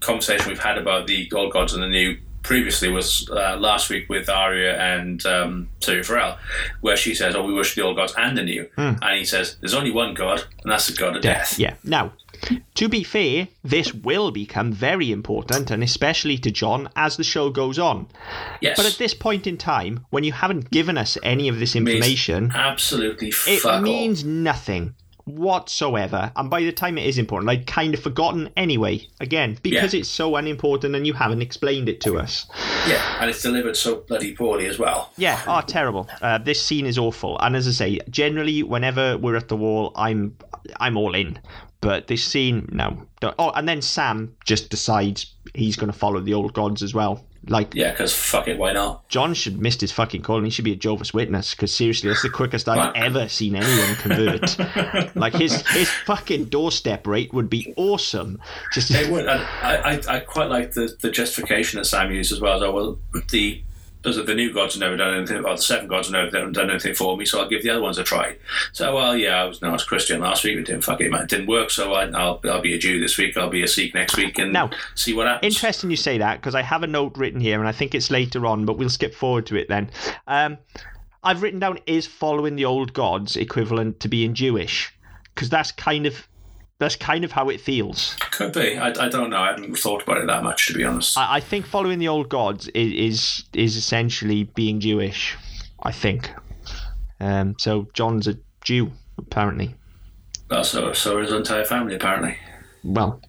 conversation 0.00 0.48
we've 0.48 0.58
had 0.58 0.78
about 0.78 1.08
the 1.08 1.30
old 1.34 1.52
gods 1.52 1.72
and 1.72 1.82
the 1.82 1.88
new 1.88 2.16
previously 2.42 2.88
was 2.88 3.28
uh, 3.30 3.56
last 3.58 3.88
week 3.90 4.08
with 4.08 4.28
Arya 4.28 4.76
and 4.78 5.24
um, 5.26 5.68
Syrio 5.80 6.04
Forel, 6.04 6.38
where 6.80 6.96
she 6.96 7.14
says, 7.14 7.34
"Oh, 7.34 7.44
we 7.44 7.54
worship 7.54 7.76
the 7.76 7.82
old 7.82 7.96
gods 7.96 8.14
and 8.16 8.36
the 8.36 8.44
new," 8.44 8.68
and 8.76 9.18
he 9.18 9.24
says, 9.24 9.56
"There's 9.60 9.74
only 9.74 9.90
one 9.90 10.14
God, 10.14 10.44
and 10.62 10.72
that's 10.72 10.88
the 10.88 10.96
God 10.96 11.16
of 11.16 11.22
death." 11.22 11.58
yeah. 11.58 11.74
Now, 11.84 12.12
to 12.74 12.88
be 12.88 13.04
fair, 13.04 13.48
this 13.62 13.94
will 13.94 14.30
become 14.30 14.72
very 14.72 15.12
important, 15.12 15.70
and 15.70 15.82
especially 15.82 16.38
to 16.38 16.50
Jon 16.50 16.88
as 16.96 17.16
the 17.16 17.24
show 17.24 17.50
goes 17.50 17.78
on. 17.78 18.08
Yes. 18.60 18.76
But 18.76 18.86
at 18.86 18.98
this 18.98 19.14
point 19.14 19.46
in 19.46 19.56
time, 19.56 20.06
when 20.10 20.24
you 20.24 20.32
haven't 20.32 20.70
given 20.70 20.98
us 20.98 21.16
any 21.22 21.48
of 21.48 21.58
this 21.58 21.74
Means 21.74 21.88
information, 21.88 22.50
absolutely 22.54 23.28
it 23.28 23.60
fuck 23.60 23.74
all. 23.74 23.80
means 23.80 24.24
nothing 24.24 24.94
whatsoever. 25.24 26.32
And 26.36 26.50
by 26.50 26.62
the 26.62 26.72
time 26.72 26.98
it 26.98 27.06
is 27.06 27.18
important, 27.18 27.50
I'd 27.50 27.66
kind 27.66 27.94
of 27.94 28.00
forgotten 28.00 28.50
anyway. 28.56 29.06
Again, 29.20 29.58
because 29.62 29.94
Yeah. 29.94 30.00
it's 30.00 30.08
so 30.08 30.36
unimportant 30.36 30.94
and 30.94 31.06
you 31.06 31.12
haven't 31.12 31.42
explained 31.42 31.88
it 31.88 32.00
to 32.02 32.18
us. 32.18 32.46
Yeah, 32.88 33.00
and 33.20 33.30
it's 33.30 33.42
delivered 33.42 33.76
so 33.76 33.96
bloody 34.08 34.34
poorly 34.34 34.66
as 34.66 34.78
well. 34.78 35.12
Yeah, 35.16 35.40
oh, 35.46 35.60
terrible. 35.66 36.08
Uh, 36.20 36.38
this 36.38 36.60
scene 36.62 36.86
is 36.86 36.98
awful. 36.98 37.38
And 37.40 37.54
as 37.56 37.66
I 37.68 37.72
say, 37.72 38.00
generally, 38.10 38.62
whenever 38.62 39.16
we're 39.18 39.36
at 39.36 39.48
the 39.48 39.56
wall, 39.56 39.92
I'm 39.96 40.36
I'm 40.78 40.96
all 40.96 41.14
in. 41.14 41.38
But 41.80 42.06
this 42.06 42.22
scene, 42.24 42.68
no. 42.70 43.02
Don't- 43.20 43.34
Oh, 43.38 43.50
and 43.50 43.68
then 43.68 43.82
Sam 43.82 44.36
just 44.44 44.70
decides 44.70 45.26
he's 45.54 45.74
going 45.76 45.90
to 45.92 45.98
follow 45.98 46.20
the 46.20 46.34
old 46.34 46.52
gods 46.54 46.82
as 46.84 46.94
well. 46.94 47.24
Like, 47.48 47.74
Yeah, 47.74 47.90
because 47.90 48.14
fuck 48.14 48.46
it, 48.48 48.58
why 48.58 48.72
not? 48.72 49.08
Jon 49.08 49.34
should 49.34 49.60
missed 49.60 49.80
his 49.80 49.90
fucking 49.90 50.22
call 50.22 50.36
and 50.36 50.46
he 50.46 50.50
should 50.50 50.64
be 50.64 50.72
a 50.72 50.76
Jehovah's 50.76 51.12
Witness 51.12 51.54
because 51.54 51.74
seriously, 51.74 52.08
that's 52.08 52.22
the 52.22 52.30
quickest 52.30 52.68
I've 52.68 52.94
ever 52.94 53.28
seen 53.28 53.56
anyone 53.56 53.96
convert. 53.96 54.58
like 55.16 55.34
his 55.34 55.66
his 55.68 55.90
fucking 55.90 56.46
doorstep 56.46 57.06
rate 57.06 57.32
would 57.32 57.50
be 57.50 57.74
awesome. 57.76 58.40
Just 58.72 58.90
It 58.90 59.10
would. 59.10 59.26
I, 59.28 59.44
I, 59.62 60.00
I 60.08 60.20
quite 60.20 60.50
like 60.50 60.72
the, 60.72 60.96
the 61.00 61.10
justification 61.10 61.78
that 61.78 61.84
Sam 61.84 62.12
used 62.12 62.32
as 62.32 62.40
well. 62.40 62.60
So, 62.60 62.72
well, 62.72 62.98
the 63.30 63.62
those 64.02 64.18
are 64.18 64.24
the 64.24 64.34
new 64.34 64.52
gods 64.52 64.74
have 64.74 64.80
never 64.80 64.96
done 64.96 65.14
anything, 65.16 65.44
or 65.44 65.56
the 65.56 65.62
seven 65.62 65.86
gods 65.86 66.08
have 66.10 66.32
never 66.32 66.50
done 66.50 66.70
anything 66.70 66.94
for 66.94 67.16
me, 67.16 67.24
so 67.24 67.40
I'll 67.40 67.48
give 67.48 67.62
the 67.62 67.70
other 67.70 67.82
ones 67.82 67.98
a 67.98 68.04
try. 68.04 68.36
So, 68.72 68.94
well, 68.94 69.16
yeah, 69.16 69.42
I 69.42 69.44
was 69.44 69.62
no, 69.62 69.70
I 69.70 69.72
was 69.72 69.84
Christian 69.84 70.20
last 70.20 70.44
week, 70.44 70.58
it 70.58 70.66
didn't 70.66 70.82
fuck 70.82 71.00
it, 71.00 71.10
man, 71.10 71.22
it 71.22 71.28
didn't 71.28 71.46
work. 71.46 71.70
So 71.70 71.92
I, 71.92 72.06
I'll 72.10 72.40
I'll 72.44 72.60
be 72.60 72.74
a 72.74 72.78
Jew 72.78 73.00
this 73.00 73.16
week, 73.16 73.36
I'll 73.36 73.50
be 73.50 73.62
a 73.62 73.68
Sikh 73.68 73.94
next 73.94 74.16
week, 74.16 74.38
and 74.38 74.52
Now, 74.52 74.70
see 74.94 75.14
what 75.14 75.26
happens. 75.26 75.54
Interesting 75.54 75.90
you 75.90 75.96
say 75.96 76.18
that 76.18 76.40
because 76.40 76.54
I 76.54 76.62
have 76.62 76.82
a 76.82 76.86
note 76.86 77.16
written 77.16 77.40
here 77.40 77.58
and 77.58 77.68
I 77.68 77.72
think 77.72 77.94
it's 77.94 78.10
later 78.10 78.46
on, 78.46 78.66
but 78.66 78.78
we'll 78.78 78.90
skip 78.90 79.14
forward 79.14 79.46
to 79.46 79.56
it 79.56 79.68
then. 79.68 79.90
Um, 80.26 80.58
I've 81.22 81.42
written 81.42 81.60
down 81.60 81.78
is 81.86 82.06
following 82.06 82.56
the 82.56 82.64
old 82.64 82.92
gods 82.92 83.36
equivalent 83.36 84.00
to 84.00 84.08
being 84.08 84.34
Jewish 84.34 84.92
because 85.34 85.48
that's 85.48 85.70
kind 85.70 86.06
of 86.06 86.26
that's 86.82 86.96
kind 86.96 87.24
of 87.24 87.32
how 87.32 87.48
it 87.48 87.60
feels. 87.60 88.16
Could 88.32 88.52
be. 88.52 88.76
I, 88.76 88.88
I 88.88 89.08
don't 89.08 89.30
know. 89.30 89.38
I 89.38 89.48
haven't 89.52 89.74
thought 89.78 90.02
about 90.02 90.18
it 90.18 90.26
that 90.26 90.42
much, 90.42 90.66
to 90.66 90.74
be 90.74 90.84
honest. 90.84 91.16
I, 91.16 91.36
I 91.36 91.40
think 91.40 91.64
following 91.66 91.98
the 91.98 92.08
old 92.08 92.28
gods 92.28 92.68
is 92.68 92.92
is, 92.92 93.44
is 93.54 93.76
essentially 93.76 94.44
being 94.44 94.80
Jewish. 94.80 95.36
I 95.82 95.92
think. 95.92 96.30
Um, 97.20 97.56
so 97.58 97.88
Jon's 97.92 98.26
a 98.28 98.36
Jew 98.64 98.90
apparently. 99.18 99.74
well, 100.50 100.64
so 100.64 100.92
so 100.92 101.18
is 101.18 101.30
his 101.30 101.38
entire 101.38 101.64
family, 101.64 101.94
apparently. 101.94 102.36
Well, 102.84 103.20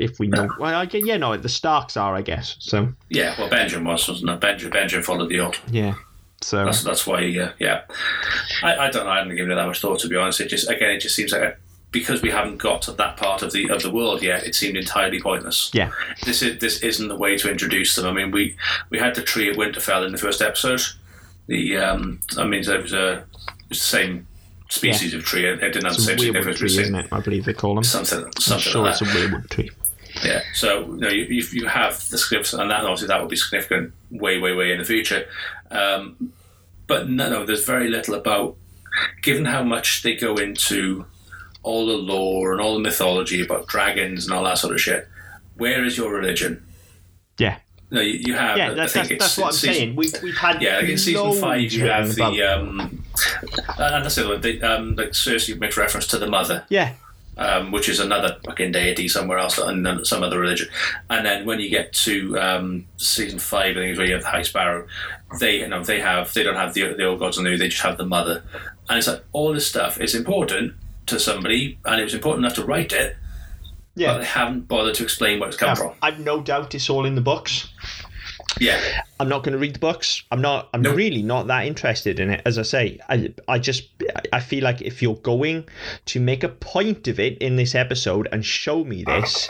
if 0.00 0.18
we 0.18 0.26
know, 0.28 0.48
well, 0.58 0.74
I 0.74 0.86
guess, 0.86 1.02
yeah, 1.04 1.16
no, 1.16 1.36
the 1.36 1.48
Starks 1.48 1.96
are, 1.96 2.14
I 2.14 2.22
guess. 2.22 2.56
So 2.58 2.92
Yeah, 3.10 3.34
well, 3.38 3.50
Benjamin 3.50 3.86
was, 3.86 4.08
wasn't 4.08 4.30
it? 4.30 4.40
Benjamin, 4.40 4.72
Benjamin 4.72 5.04
followed 5.04 5.28
the 5.28 5.40
old. 5.40 5.58
yeah, 5.70 5.94
so 6.40 6.64
That's 6.64 6.82
that's 6.82 7.06
why. 7.06 7.18
Uh, 7.18 7.52
yeah, 7.58 7.82
I, 8.62 8.76
I 8.76 8.90
don't 8.90 9.04
know. 9.04 9.10
I 9.10 9.18
haven't 9.18 9.36
given 9.36 9.52
it 9.52 9.56
that 9.56 9.66
much 9.66 9.80
thought 9.80 10.00
to 10.00 10.08
be 10.08 10.16
honest. 10.16 10.40
It 10.40 10.48
just 10.48 10.70
again, 10.70 10.90
it 10.90 11.00
just 11.00 11.14
seems 11.14 11.32
like 11.32 11.42
a, 11.42 11.56
because 11.94 12.20
we 12.20 12.30
haven't 12.30 12.58
got 12.58 12.82
to 12.82 12.92
that 12.92 13.16
part 13.16 13.40
of 13.42 13.52
the 13.52 13.70
of 13.70 13.80
the 13.82 13.90
world 13.90 14.20
yet, 14.22 14.44
it 14.44 14.54
seemed 14.54 14.76
entirely 14.76 15.20
pointless. 15.20 15.70
yeah, 15.72 15.90
This 16.24 16.42
is 16.42 16.58
this 16.58 16.80
isn't 16.82 17.08
the 17.08 17.16
way 17.16 17.38
to 17.38 17.50
introduce 17.50 17.94
them. 17.94 18.04
I 18.04 18.12
mean, 18.12 18.30
we 18.32 18.56
we 18.90 18.98
had 18.98 19.14
the 19.14 19.22
tree 19.22 19.48
at 19.48 19.56
Winterfell 19.56 20.04
in 20.04 20.12
the 20.12 20.18
first 20.18 20.42
episode. 20.42 20.82
The 21.46 21.78
um, 21.78 22.20
I 22.36 22.44
mean, 22.44 22.64
there 22.64 22.82
was 22.82 22.92
a 22.92 23.12
it 23.12 23.68
was 23.70 23.78
the 23.78 23.84
same 23.98 24.26
species 24.68 25.14
of 25.14 25.24
tree. 25.24 25.46
It 25.46 25.60
didn't 25.60 25.84
have 25.84 25.94
the 25.94 26.02
same 26.02 26.18
significance. 26.18 26.58
tree, 26.58 26.82
isn't 26.82 26.94
it? 26.94 27.06
I 27.12 27.20
believe 27.20 27.44
they 27.44 27.54
call 27.54 27.76
them. 27.76 27.84
Something, 27.84 28.24
I'm 28.24 28.58
sure 28.58 28.82
like 28.82 28.92
it's 28.92 29.02
a 29.02 29.04
weirwood 29.04 29.48
tree. 29.48 29.70
Yeah. 30.24 30.42
So 30.52 30.80
you 30.80 30.96
know, 30.96 31.08
you, 31.08 31.24
you, 31.24 31.44
you 31.52 31.66
have 31.68 32.08
the 32.10 32.18
scripts, 32.18 32.52
and 32.52 32.70
that 32.70 32.80
obviously 32.80 33.08
that 33.08 33.20
will 33.20 33.28
be 33.28 33.36
significant 33.36 33.92
way, 34.10 34.38
way, 34.38 34.52
way 34.54 34.72
in 34.72 34.78
the 34.78 34.84
future. 34.84 35.26
Um, 35.70 36.32
but 36.86 37.08
no, 37.08 37.30
no, 37.30 37.46
there's 37.46 37.64
very 37.64 37.88
little 37.88 38.14
about. 38.14 38.56
Given 39.22 39.44
how 39.44 39.64
much 39.64 40.04
they 40.04 40.14
go 40.14 40.36
into 40.36 41.04
all 41.64 41.86
the 41.86 41.94
lore 41.94 42.52
and 42.52 42.60
all 42.60 42.74
the 42.74 42.80
mythology 42.80 43.42
about 43.44 43.66
dragons 43.66 44.26
and 44.26 44.34
all 44.34 44.44
that 44.44 44.58
sort 44.58 44.74
of 44.74 44.80
shit, 44.80 45.08
where 45.56 45.84
is 45.84 45.96
your 45.98 46.12
religion? 46.12 46.64
Yeah, 47.38 47.58
no, 47.90 48.00
you, 48.00 48.12
you 48.26 48.34
have. 48.34 48.56
Yeah, 48.56 48.70
I 48.70 48.74
that's, 48.74 48.92
think 48.92 49.08
that's, 49.08 49.10
it's- 49.10 49.20
that's 49.20 49.38
what 49.38 49.44
I'm 49.44 49.48
it's 49.50 49.58
season- 49.58 49.74
saying. 49.74 49.96
We've, 49.96 50.22
we've 50.22 50.36
had 50.36 50.62
Yeah, 50.62 50.76
like 50.78 50.88
in 50.90 50.98
season 50.98 51.32
five, 51.34 51.60
you 51.72 51.86
have 51.88 52.14
the 52.14 52.42
um, 52.42 53.04
and 53.78 54.04
that's 54.04 54.14
the 54.14 54.22
other 54.24 54.32
one. 54.34 54.40
The, 54.40 54.62
um, 54.62 54.94
like 54.96 55.10
Cersei 55.10 55.58
makes 55.58 55.76
reference 55.76 56.06
to 56.08 56.18
the 56.18 56.26
mother, 56.28 56.64
yeah, 56.68 56.94
um, 57.36 57.72
which 57.72 57.88
is 57.88 57.98
another 58.00 58.36
fucking 58.44 58.72
deity 58.72 59.08
somewhere 59.08 59.38
else 59.38 59.58
and 59.58 60.06
some 60.06 60.22
other 60.22 60.38
religion. 60.38 60.68
And 61.10 61.24
then 61.26 61.44
when 61.46 61.58
you 61.60 61.68
get 61.70 61.92
to 62.04 62.38
um, 62.38 62.86
season 62.96 63.38
five, 63.38 63.76
I 63.76 63.80
think 63.80 63.92
is 63.92 63.98
where 63.98 64.06
you 64.06 64.14
have 64.14 64.22
the 64.22 64.28
High 64.30 64.42
Sparrow. 64.42 64.86
They, 65.40 65.58
you 65.60 65.68
know, 65.68 65.82
they 65.82 66.00
have 66.00 66.32
they 66.34 66.42
don't 66.44 66.54
have 66.56 66.74
the 66.74 66.94
the 66.94 67.04
old 67.04 67.18
gods 67.18 67.36
and 67.38 67.46
the 67.46 67.50
new. 67.50 67.58
They 67.58 67.68
just 67.68 67.82
have 67.82 67.96
the 67.98 68.06
mother. 68.06 68.42
And 68.88 68.98
it's 68.98 69.08
like 69.08 69.24
all 69.32 69.52
this 69.54 69.66
stuff 69.66 69.98
is 70.00 70.14
important 70.14 70.74
to 71.06 71.18
somebody, 71.20 71.78
and 71.84 72.00
it 72.00 72.04
was 72.04 72.14
important 72.14 72.44
enough 72.44 72.56
to 72.56 72.64
write 72.64 72.92
it, 72.92 73.16
Yeah. 73.94 74.14
but 74.14 74.18
they 74.18 74.24
haven't 74.24 74.68
bothered 74.68 74.94
to 74.96 75.02
explain 75.02 75.40
where 75.40 75.48
it's 75.48 75.58
come 75.58 75.76
from. 75.76 75.92
I've 76.02 76.20
no 76.20 76.40
doubt 76.40 76.74
it's 76.74 76.88
all 76.90 77.04
in 77.04 77.14
the 77.14 77.20
books. 77.20 77.68
Yeah, 78.60 78.80
I'm 79.18 79.28
not 79.28 79.42
going 79.42 79.52
to 79.52 79.58
read 79.58 79.74
the 79.74 79.80
books. 79.80 80.22
I'm 80.30 80.40
not. 80.40 80.68
I'm 80.72 80.82
really 80.82 81.22
not 81.22 81.48
that 81.48 81.66
interested 81.66 82.20
in 82.20 82.30
it. 82.30 82.42
As 82.44 82.56
I 82.56 82.62
say, 82.62 83.00
I 83.08 83.34
I 83.48 83.58
just 83.58 83.88
I 84.32 84.38
feel 84.40 84.62
like 84.62 84.80
if 84.80 85.02
you're 85.02 85.16
going 85.16 85.68
to 86.06 86.20
make 86.20 86.44
a 86.44 86.48
point 86.48 87.08
of 87.08 87.18
it 87.18 87.38
in 87.38 87.56
this 87.56 87.74
episode 87.74 88.28
and 88.30 88.44
show 88.44 88.84
me 88.84 89.02
this, 89.02 89.48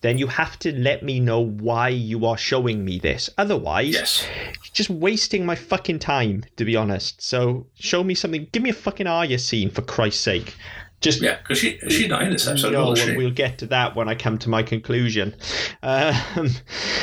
then 0.00 0.18
you 0.18 0.28
have 0.28 0.58
to 0.60 0.72
let 0.72 1.02
me 1.02 1.18
know 1.18 1.40
why 1.40 1.88
you 1.88 2.24
are 2.26 2.36
showing 2.38 2.84
me 2.84 3.00
this. 3.00 3.28
Otherwise, 3.36 3.94
yes. 3.94 4.26
you're 4.64 4.72
just 4.72 4.90
wasting 4.90 5.44
my 5.44 5.56
fucking 5.56 5.98
time. 5.98 6.44
To 6.56 6.64
be 6.64 6.76
honest, 6.76 7.20
so 7.20 7.66
show 7.74 8.04
me 8.04 8.14
something. 8.14 8.46
Give 8.52 8.62
me 8.62 8.70
a 8.70 8.74
fucking 8.74 9.08
Arya 9.08 9.40
scene 9.40 9.70
for 9.70 9.82
Christ's 9.82 10.22
sake. 10.22 10.54
Just 11.02 11.20
Yeah, 11.22 11.36
because 11.38 11.58
she 11.58 11.78
she's 11.88 12.08
not 12.08 12.22
in 12.22 12.30
this 12.30 12.46
episode, 12.48 12.72
no, 12.72 12.94
we'll 13.16 13.30
get 13.30 13.58
to 13.58 13.66
that 13.66 13.94
when 13.94 14.08
I 14.08 14.14
come 14.14 14.38
to 14.38 14.48
my 14.48 14.62
conclusion. 14.62 15.34
Um, 15.82 16.14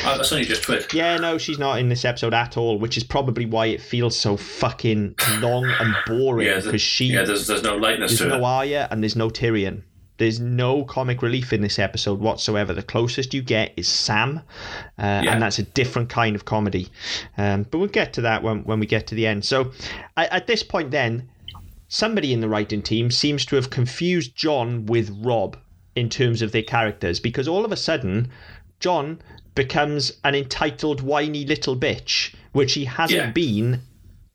Oh, 0.06 0.16
that's 0.16 0.32
only 0.32 0.44
just 0.44 0.64
twit. 0.64 0.92
yeah, 0.92 1.16
no, 1.16 1.38
she's 1.38 1.58
not 1.58 1.78
in 1.78 1.88
this 1.88 2.04
episode 2.04 2.34
at 2.34 2.56
all, 2.56 2.78
which 2.78 2.96
is 2.96 3.04
probably 3.04 3.46
why 3.46 3.66
it 3.66 3.80
feels 3.80 4.18
so 4.18 4.36
fucking 4.36 5.14
long 5.40 5.64
and 5.66 5.94
boring 6.06 6.46
Yeah, 6.48 6.56
because 6.56 6.72
the- 6.72 6.78
she 6.78 7.06
yeah. 7.06 7.24
There's 7.24 7.46
there's 7.46 7.62
no 7.62 7.76
lightness 7.76 8.18
there's 8.18 8.30
to 8.32 8.36
no 8.38 8.44
it. 8.44 8.44
Arya 8.44 8.88
and 8.90 9.02
there's 9.02 9.16
no 9.16 9.30
Tyrion. 9.30 9.82
There's 10.16 10.38
no 10.38 10.84
comic 10.84 11.22
relief 11.22 11.52
in 11.52 11.60
this 11.60 11.78
episode 11.78 12.20
whatsoever. 12.20 12.72
The 12.72 12.84
closest 12.84 13.34
you 13.34 13.42
get 13.42 13.72
is 13.76 13.88
Sam, 13.88 14.38
uh, 14.38 15.22
Yeah. 15.24 15.32
and 15.32 15.42
that's 15.42 15.58
a 15.58 15.64
different 15.64 16.08
kind 16.08 16.36
of 16.36 16.44
comedy. 16.44 16.88
Um, 17.36 17.64
but 17.68 17.78
we'll 17.78 17.88
get 17.88 18.12
to 18.14 18.20
that 18.20 18.42
when, 18.44 18.62
when 18.64 18.78
we 18.78 18.86
get 18.86 19.08
to 19.08 19.16
the 19.16 19.26
end. 19.26 19.44
So 19.44 19.72
I, 20.16 20.26
at 20.26 20.46
this 20.46 20.62
point, 20.62 20.92
then, 20.92 21.28
somebody 21.88 22.32
in 22.32 22.40
the 22.40 22.48
writing 22.48 22.82
team 22.82 23.10
seems 23.10 23.44
to 23.46 23.56
have 23.56 23.70
confused 23.70 24.34
Jon 24.36 24.86
with 24.86 25.10
Robb 25.22 25.56
in 25.94 26.08
terms 26.08 26.42
of 26.42 26.52
their 26.52 26.62
characters 26.62 27.20
because 27.20 27.46
all 27.48 27.64
of 27.64 27.72
a 27.72 27.76
sudden, 27.76 28.28
Jon 28.80 29.20
becomes 29.54 30.12
an 30.24 30.34
entitled, 30.34 31.00
whiny 31.00 31.44
little 31.44 31.76
bitch, 31.76 32.34
which 32.52 32.74
he 32.74 32.84
hasn't 32.86 33.18
Yeah. 33.18 33.30
been 33.30 33.80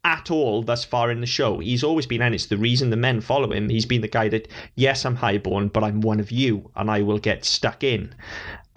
at 0.06 0.32
all 0.32 0.64
thus 0.64 0.86
far 0.86 1.12
in 1.12 1.20
the 1.20 1.28
show. 1.28 1.60
He's 1.60 1.84
always 1.84 2.06
been, 2.06 2.22
and 2.22 2.34
it's 2.34 2.46
the 2.46 2.58
reason 2.58 2.90
the 2.90 2.96
men 2.96 3.20
follow 3.20 3.52
him. 3.52 3.68
He's 3.68 3.86
been 3.86 4.00
the 4.02 4.08
guy 4.08 4.30
that, 4.30 4.48
yes, 4.76 5.04
I'm 5.06 5.18
highborn, 5.18 5.68
but 5.68 5.84
I'm 5.84 6.00
one 6.00 6.22
of 6.22 6.32
you, 6.32 6.72
and 6.78 6.90
I 6.90 7.02
will 7.02 7.20
get 7.20 7.44
stuck 7.44 7.84
in. 7.84 8.16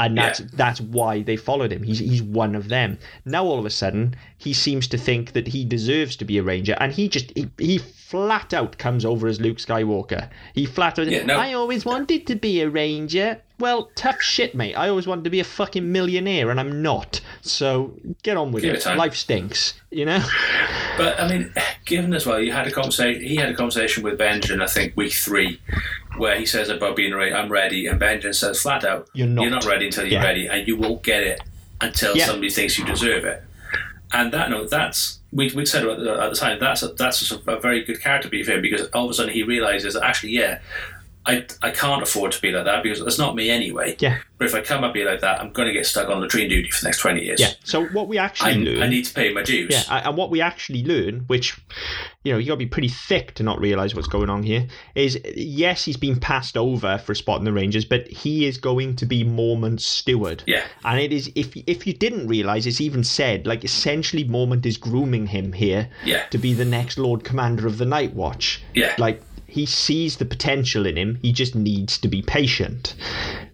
And 0.04 0.16
that's 0.18 0.40
Yeah. 0.40 0.46
that's 0.54 0.80
why 0.80 1.22
they 1.22 1.36
followed 1.36 1.72
him. 1.72 1.82
He's 1.82 1.98
he's 1.98 2.22
one 2.22 2.54
of 2.54 2.68
them. 2.68 2.98
Now 3.24 3.44
all 3.44 3.58
of 3.58 3.64
a 3.66 3.70
sudden 3.70 4.14
he 4.38 4.52
seems 4.52 4.86
to 4.88 4.98
think 4.98 5.32
that 5.32 5.48
he 5.48 5.64
deserves 5.64 6.16
to 6.16 6.24
be 6.24 6.38
a 6.38 6.42
ranger, 6.42 6.76
and 6.80 6.92
he 6.92 7.08
just 7.08 7.32
he, 7.36 7.48
he 7.58 7.78
flat 7.78 8.52
out 8.52 8.76
comes 8.78 9.04
over 9.04 9.26
as 9.28 9.40
Luke 9.40 9.58
Skywalker. 9.58 10.28
He 10.54 10.66
flat 10.66 10.98
out. 10.98 11.06
Yeah, 11.06 11.24
no. 11.24 11.36
I 11.36 11.52
always 11.54 11.84
wanted 11.84 12.26
to 12.26 12.34
be 12.34 12.60
a 12.60 12.68
ranger. 12.68 13.40
Well, 13.58 13.90
tough 13.94 14.20
shit, 14.20 14.56
mate. 14.56 14.74
I 14.74 14.88
always 14.88 15.06
wanted 15.06 15.22
to 15.24 15.30
be 15.30 15.38
a 15.38 15.44
fucking 15.44 15.92
millionaire, 15.92 16.50
and 16.50 16.58
I'm 16.58 16.82
not. 16.82 17.20
So 17.42 17.94
get 18.24 18.36
on 18.36 18.50
with 18.50 18.64
Give 18.64 18.74
it. 18.74 18.84
it. 18.84 18.96
Life 18.96 19.14
stinks, 19.14 19.74
you 19.90 20.04
know. 20.04 20.20
But 20.98 21.20
I 21.20 21.28
mean, 21.28 21.54
given 21.84 22.12
as 22.12 22.26
well, 22.26 22.40
you 22.40 22.50
had 22.52 22.66
a 22.66 22.70
conversation. 22.72 23.22
He 23.22 23.36
had 23.36 23.50
a 23.50 23.54
conversation 23.54 24.02
with 24.02 24.18
Benjamin, 24.18 24.60
I 24.62 24.66
think, 24.66 24.96
week 24.96 25.12
three, 25.12 25.60
where 26.16 26.36
he 26.38 26.46
says 26.46 26.68
about 26.68 26.96
being 26.96 27.14
ready. 27.14 27.32
I'm 27.34 27.50
ready, 27.50 27.86
and 27.86 27.98
Benjamin 27.98 28.34
says 28.34 28.60
flat 28.62 28.84
out, 28.84 29.08
You're 29.14 29.26
not. 29.26 29.42
You're 29.42 29.50
not 29.50 29.64
ready 29.64 29.86
until 29.86 30.04
you're 30.04 30.20
Yeah. 30.20 30.26
ready, 30.26 30.46
and 30.46 30.66
you 30.68 30.76
won't 30.76 31.02
get 31.02 31.22
it 31.22 31.40
until 31.80 32.16
Yeah. 32.16 32.26
somebody 32.26 32.50
thinks 32.50 32.78
you 32.78 32.84
deserve 32.84 33.24
it. 33.24 33.42
And 34.12 34.32
that 34.32 34.50
no, 34.50 34.66
that's 34.66 35.20
we 35.32 35.50
we 35.54 35.64
said 35.64 35.84
about 35.84 35.98
the, 36.00 36.22
at 36.22 36.30
the 36.30 36.36
time. 36.36 36.58
That's 36.60 36.82
a, 36.82 36.88
that's 36.88 37.32
a, 37.32 37.36
a 37.50 37.58
very 37.58 37.82
good 37.82 38.00
character 38.02 38.28
beat 38.28 38.44
for 38.44 38.52
him 38.52 38.60
because 38.62 38.86
all 38.88 39.06
of 39.06 39.10
a 39.10 39.14
sudden 39.14 39.32
he 39.32 39.42
realizes 39.42 39.94
that 39.94 40.02
actually, 40.04 40.32
yeah. 40.32 40.58
I, 41.24 41.46
I 41.62 41.70
can't 41.70 42.02
afford 42.02 42.32
to 42.32 42.40
be 42.40 42.50
like 42.50 42.64
that 42.64 42.82
because 42.82 43.00
it's 43.00 43.18
not 43.18 43.36
me 43.36 43.48
anyway. 43.48 43.96
Yeah. 44.00 44.18
But 44.38 44.48
if 44.48 44.54
I 44.56 44.60
come 44.60 44.82
up 44.82 44.92
be 44.92 45.04
like 45.04 45.20
that, 45.20 45.40
I'm 45.40 45.52
going 45.52 45.68
to 45.68 45.72
get 45.72 45.86
stuck 45.86 46.08
on 46.08 46.20
latrine 46.20 46.48
duty 46.48 46.68
for 46.70 46.80
the 46.82 46.88
next 46.88 46.98
20 46.98 47.22
years. 47.22 47.40
Yeah. 47.40 47.52
So 47.62 47.86
what 47.86 48.08
we 48.08 48.18
actually 48.18 48.50
I, 48.52 48.54
learn. 48.54 48.82
I 48.82 48.88
need 48.88 49.04
to 49.04 49.14
pay 49.14 49.32
my 49.32 49.42
dues. 49.44 49.70
Yeah, 49.70 50.08
and 50.08 50.16
what 50.16 50.30
we 50.30 50.40
actually 50.40 50.82
learn, 50.84 51.20
which 51.28 51.56
you 52.24 52.32
know, 52.32 52.38
you 52.38 52.46
got 52.46 52.54
to 52.54 52.58
be 52.58 52.66
pretty 52.66 52.88
thick 52.88 53.34
to 53.34 53.44
not 53.44 53.60
realize 53.60 53.94
what's 53.94 54.08
going 54.08 54.30
on 54.30 54.42
here, 54.42 54.66
is 54.96 55.16
yes, 55.36 55.84
he's 55.84 55.96
been 55.96 56.18
passed 56.18 56.56
over 56.56 56.98
for 56.98 57.12
a 57.12 57.16
spot 57.16 57.38
in 57.38 57.44
the 57.44 57.52
Rangers, 57.52 57.84
but 57.84 58.08
he 58.08 58.46
is 58.46 58.58
going 58.58 58.96
to 58.96 59.06
be 59.06 59.22
Mormont's 59.22 59.86
steward. 59.86 60.42
Yeah. 60.46 60.64
And 60.84 60.98
it 61.00 61.12
is 61.12 61.30
if 61.36 61.56
if 61.68 61.86
you 61.86 61.92
didn't 61.94 62.26
realize, 62.26 62.66
it's 62.66 62.80
even 62.80 63.04
said 63.04 63.46
like 63.46 63.62
essentially 63.64 64.24
Mormont 64.24 64.66
is 64.66 64.76
grooming 64.76 65.28
him 65.28 65.52
here 65.52 65.88
Yeah. 66.04 66.26
to 66.30 66.38
be 66.38 66.52
the 66.52 66.64
next 66.64 66.98
Lord 66.98 67.22
Commander 67.22 67.68
of 67.68 67.78
the 67.78 67.86
Night 67.86 68.12
Watch. 68.14 68.60
Yeah. 68.74 68.94
Like 68.98 69.22
he 69.52 69.66
sees 69.66 70.16
the 70.16 70.24
potential 70.24 70.86
in 70.86 70.96
him. 70.96 71.18
He 71.20 71.30
just 71.30 71.54
needs 71.54 71.98
to 71.98 72.08
be 72.08 72.22
patient, 72.22 72.94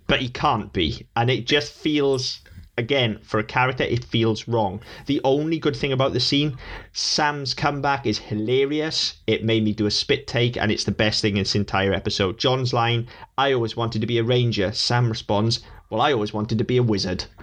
but 0.06 0.20
he 0.20 0.28
can't 0.28 0.72
be, 0.72 1.08
and 1.16 1.28
it 1.28 1.44
just 1.44 1.72
feels. 1.72 2.40
Again, 2.76 3.18
for 3.24 3.40
a 3.40 3.44
character, 3.44 3.82
it 3.82 4.04
feels 4.04 4.46
wrong. 4.46 4.80
The 5.06 5.20
only 5.24 5.58
good 5.58 5.74
thing 5.74 5.92
about 5.92 6.12
the 6.12 6.20
scene, 6.20 6.56
Sam's 6.92 7.52
comeback 7.52 8.06
is 8.06 8.18
hilarious. 8.18 9.14
It 9.26 9.42
made 9.42 9.64
me 9.64 9.72
do 9.72 9.86
a 9.86 9.90
spit 9.90 10.28
take, 10.28 10.56
and 10.56 10.70
it's 10.70 10.84
the 10.84 10.92
best 10.92 11.20
thing 11.20 11.36
in 11.36 11.42
this 11.42 11.56
entire 11.56 11.92
episode. 11.92 12.38
Jon's 12.38 12.72
line, 12.72 13.08
I 13.36 13.52
always 13.52 13.76
wanted 13.76 14.00
to 14.02 14.06
be 14.06 14.18
a 14.18 14.22
ranger. 14.22 14.70
Sam 14.70 15.08
responds, 15.08 15.58
Well, 15.90 16.00
I 16.00 16.12
always 16.12 16.32
wanted 16.34 16.58
to 16.58 16.64
be 16.64 16.76
a 16.76 16.82
wizard. 16.82 17.24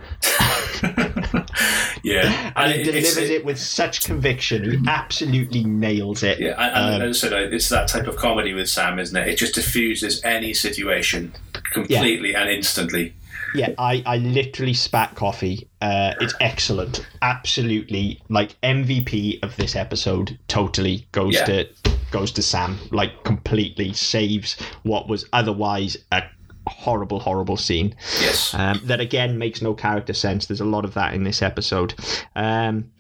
Yeah, 2.04 2.52
And 2.56 2.72
he 2.74 2.82
it- 2.82 2.84
delivers 2.84 3.18
it 3.18 3.43
with 3.46 3.58
such 3.60 4.04
conviction. 4.06 4.70
He 4.72 4.78
absolutely 4.88 5.64
nails 5.64 6.22
it. 6.22 6.39
Yeah, 6.39 6.52
and, 6.52 6.93
and 6.93 7.04
Um, 7.04 7.10
as 7.10 7.24
I 7.24 7.30
said, 7.30 7.54
it's 7.54 7.70
that 7.70 7.88
type 7.88 8.06
of 8.08 8.16
comedy 8.18 8.54
with 8.54 8.70
Sam, 8.70 9.00
isn't 9.00 9.16
it? 9.16 9.28
It 9.28 9.38
just 9.38 9.56
diffuses 9.56 10.24
any 10.24 10.54
situation 10.54 11.34
completely 11.72 12.36
and 12.36 12.50
instantly. 12.50 13.14
Yeah, 13.56 13.70
I, 13.80 14.04
I 14.06 14.18
literally 14.18 14.74
spat 14.74 15.16
coffee. 15.16 15.68
Uh, 15.82 16.14
it's 16.20 16.36
excellent. 16.41 17.08
Absolutely, 17.24 18.22
like 18.30 18.60
MVP 18.62 19.41
of 19.43 19.56
this 19.56 19.76
episode. 19.76 20.38
Totally 20.48 21.08
goes 21.12 21.34
Yeah. 21.36 21.46
to 21.46 21.70
goes 22.12 22.32
to 22.34 22.41
Sam. 22.43 22.78
Like 22.91 23.24
completely 23.24 23.93
saves 23.93 24.62
what 24.84 25.08
was 25.08 25.26
otherwise 25.34 25.98
a 26.12 26.24
horrible, 26.68 27.20
horrible 27.20 27.57
scene. 27.57 27.95
Yes. 28.22 28.53
Um, 28.53 28.82
that 28.86 28.99
again 28.99 29.38
makes 29.38 29.61
no 29.61 29.74
character 29.74 30.13
sense. 30.13 30.45
There's 30.45 30.61
a 30.61 30.66
lot 30.66 30.86
of 30.86 30.93
that 30.95 31.13
in 31.13 31.24
this 31.24 31.41
episode. 31.41 31.93
Um, 32.36 32.91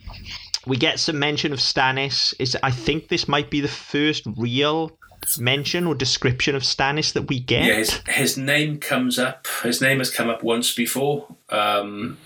we 0.65 0.77
get 0.77 0.99
some 0.99 1.19
mention 1.19 1.53
of 1.53 1.59
Stannis. 1.59 2.33
Is 2.39 2.57
I 2.63 2.71
think 2.71 3.07
this 3.09 3.27
might 3.27 3.49
be 3.49 3.61
the 3.61 3.67
first 3.67 4.23
real 4.37 4.97
mention 5.39 5.87
or 5.87 5.95
description 5.95 6.55
of 6.55 6.61
Stannis 6.63 7.13
that 7.13 7.23
we 7.23 7.39
get. 7.39 7.65
Yeah, 7.65 7.75
his, 7.75 8.01
his 8.07 8.37
name 8.37 8.79
comes 8.79 9.17
up. 9.17 9.47
His 9.63 9.81
name 9.81 9.99
has 9.99 10.09
come 10.09 10.29
up 10.29 10.43
once 10.43 10.73
before. 10.73 11.27
Um, 11.49 12.17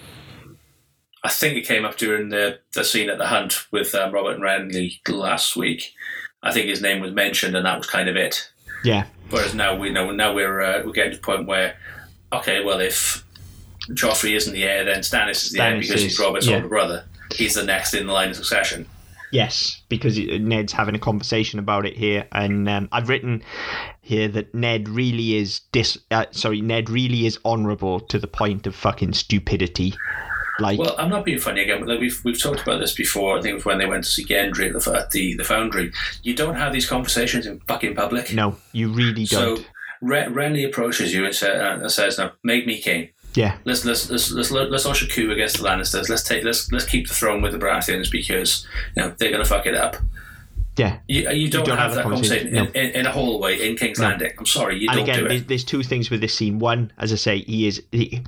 I 1.24 1.30
think 1.30 1.58
it 1.58 1.68
came 1.68 1.84
up 1.86 1.98
during 1.98 2.30
the, 2.30 2.60
the 2.74 2.84
scene 2.84 3.10
at 3.10 3.18
the 3.18 3.28
hunt 3.28 3.66
with 3.72 3.94
um, 3.94 4.14
Robert 4.14 4.36
and 4.36 4.44
Renly 4.44 5.00
last 5.10 5.56
week. 5.56 5.94
I 6.42 6.54
think 6.54 6.68
his 6.68 6.82
name 6.82 7.02
was 7.02 7.12
mentioned, 7.12 7.56
and 7.58 7.66
that 7.66 7.78
was 7.78 7.88
kind 7.88 8.08
of 8.08 8.16
it. 8.16 8.50
yeah. 8.84 9.06
Whereas 9.30 9.54
now 9.54 9.78
we 9.78 9.92
know 9.92 10.12
now 10.12 10.34
we're 10.34 10.62
uh, 10.62 10.84
we're 10.86 10.92
getting 10.92 11.12
to 11.12 11.18
the 11.18 11.24
point 11.24 11.48
where, 11.48 11.76
okay, 12.34 12.64
well 12.64 12.80
if 12.80 13.24
Joffrey 13.92 14.36
isn't 14.36 14.54
the 14.54 14.64
heir, 14.64 14.86
then 14.86 15.00
Stannis 15.00 15.44
is 15.44 15.52
the 15.52 15.62
heir 15.62 15.74
Stannis 15.74 15.82
because 15.82 16.02
he's 16.02 16.20
Robert's 16.20 16.48
yeah. 16.48 16.56
older 16.56 16.68
brother. 16.68 17.06
He's 17.36 17.56
the 17.56 17.64
next 17.64 17.94
in 17.94 18.08
the 18.08 18.14
line 18.14 18.30
of 18.30 18.36
succession. 18.36 18.88
Yes, 19.32 19.84
because 19.90 20.18
Ned's 20.18 20.74
having 20.74 20.96
a 20.96 21.00
conversation 21.00 21.60
about 21.60 21.86
it 21.86 21.96
here, 21.96 22.28
and 22.32 22.68
um, 22.68 22.90
I've 22.92 23.10
written 23.10 23.44
here 24.02 24.28
that 24.30 24.56
Ned 24.56 24.90
really 24.90 25.36
is 25.36 25.60
dis. 25.72 26.00
Uh, 26.10 26.26
sorry, 26.32 26.62
Ned 26.62 26.90
really 26.90 27.28
is 27.28 27.38
honourable 27.46 28.00
to 28.00 28.18
the 28.18 28.28
point 28.28 28.66
of 28.66 28.76
fucking 28.76 29.14
stupidity. 29.14 29.94
Like, 30.62 30.80
Well, 30.80 30.96
I'm 30.98 31.10
not 31.10 31.26
being 31.26 31.40
funny 31.40 31.62
again, 31.62 31.80
but 31.80 31.90
like 31.90 32.00
we've, 32.00 32.20
we've 32.24 32.42
talked 32.42 32.62
about 32.62 32.80
this 32.80 32.94
before. 32.94 33.38
I 33.38 33.42
think 33.42 33.52
it 33.52 33.56
was 33.56 33.66
when 33.66 33.78
they 33.78 33.86
went 33.86 34.04
to 34.04 34.10
see 34.10 34.26
Gendry 34.26 34.74
at 34.74 34.82
the, 34.82 34.92
at 34.98 35.12
the 35.12 35.36
the 35.36 35.44
Foundry. 35.44 35.92
You 36.24 36.36
don't 36.36 36.56
have 36.56 36.74
these 36.74 36.88
conversations 36.88 37.46
in 37.46 37.60
fucking 37.62 37.96
public. 37.96 38.34
no, 38.34 38.56
you 38.72 38.90
really 38.90 39.26
don't. 39.26 39.66
Ren- 40.02 40.34
Renly 40.34 40.66
approaches 40.66 41.14
you 41.14 41.26
and, 41.26 41.36
sa- 41.36 41.48
uh, 41.48 41.80
and 41.82 41.92
says, 41.92 42.18
"No, 42.18 42.32
make 42.44 42.66
me 42.66 42.80
king. 42.80 43.10
yeah, 43.36 43.58
Let's 43.66 43.84
let's 43.84 44.10
let's 44.10 44.32
let's, 44.32 44.52
let's 44.52 44.86
launch 44.86 45.02
a 45.02 45.08
coup 45.08 45.32
against 45.32 45.58
the 45.58 45.64
Lannisters. 45.64 46.08
Let's 46.10 46.24
take 46.24 46.44
let's 46.44 46.72
let's 46.72 46.86
keep 46.86 47.08
the 47.08 47.14
throne 47.14 47.42
with 47.42 47.52
the 47.52 47.58
Baratheons 47.58 48.10
because 48.10 48.66
you 48.96 49.04
know 49.04 49.14
they're 49.18 49.32
going 49.32 49.44
to 49.44 49.50
fuck 49.50 49.66
it 49.66 49.76
up." 49.76 49.98
yeah. 50.78 51.00
You, 51.08 51.30
you, 51.32 51.50
don't, 51.50 51.66
don't 51.66 51.78
have, 51.78 51.88
have 51.88 51.96
that 51.96 52.04
conversation, 52.04 52.56
conversation, 52.56 52.76
in, 52.78 52.90
in, 52.92 52.96
in 53.02 53.06
a 53.06 53.12
hallway 53.12 53.68
in 53.70 53.76
King's 53.76 54.00
Landing. 54.00 54.32
I'm 54.40 54.46
sorry, 54.46 54.80
you 54.80 54.88
and 54.90 55.00
don't 55.00 55.04
again, 55.04 55.20
do 55.24 55.28
there's, 55.28 55.42
it. 55.42 55.48
there's 55.50 55.64
two 55.66 55.84
things 55.84 56.10
with 56.10 56.22
this 56.22 56.34
scene. 56.34 56.58
One, 56.60 56.94
as 56.98 57.12
I 57.12 57.18
say, 57.18 57.40
he 57.40 57.68
is 57.68 57.84
he, 57.92 58.24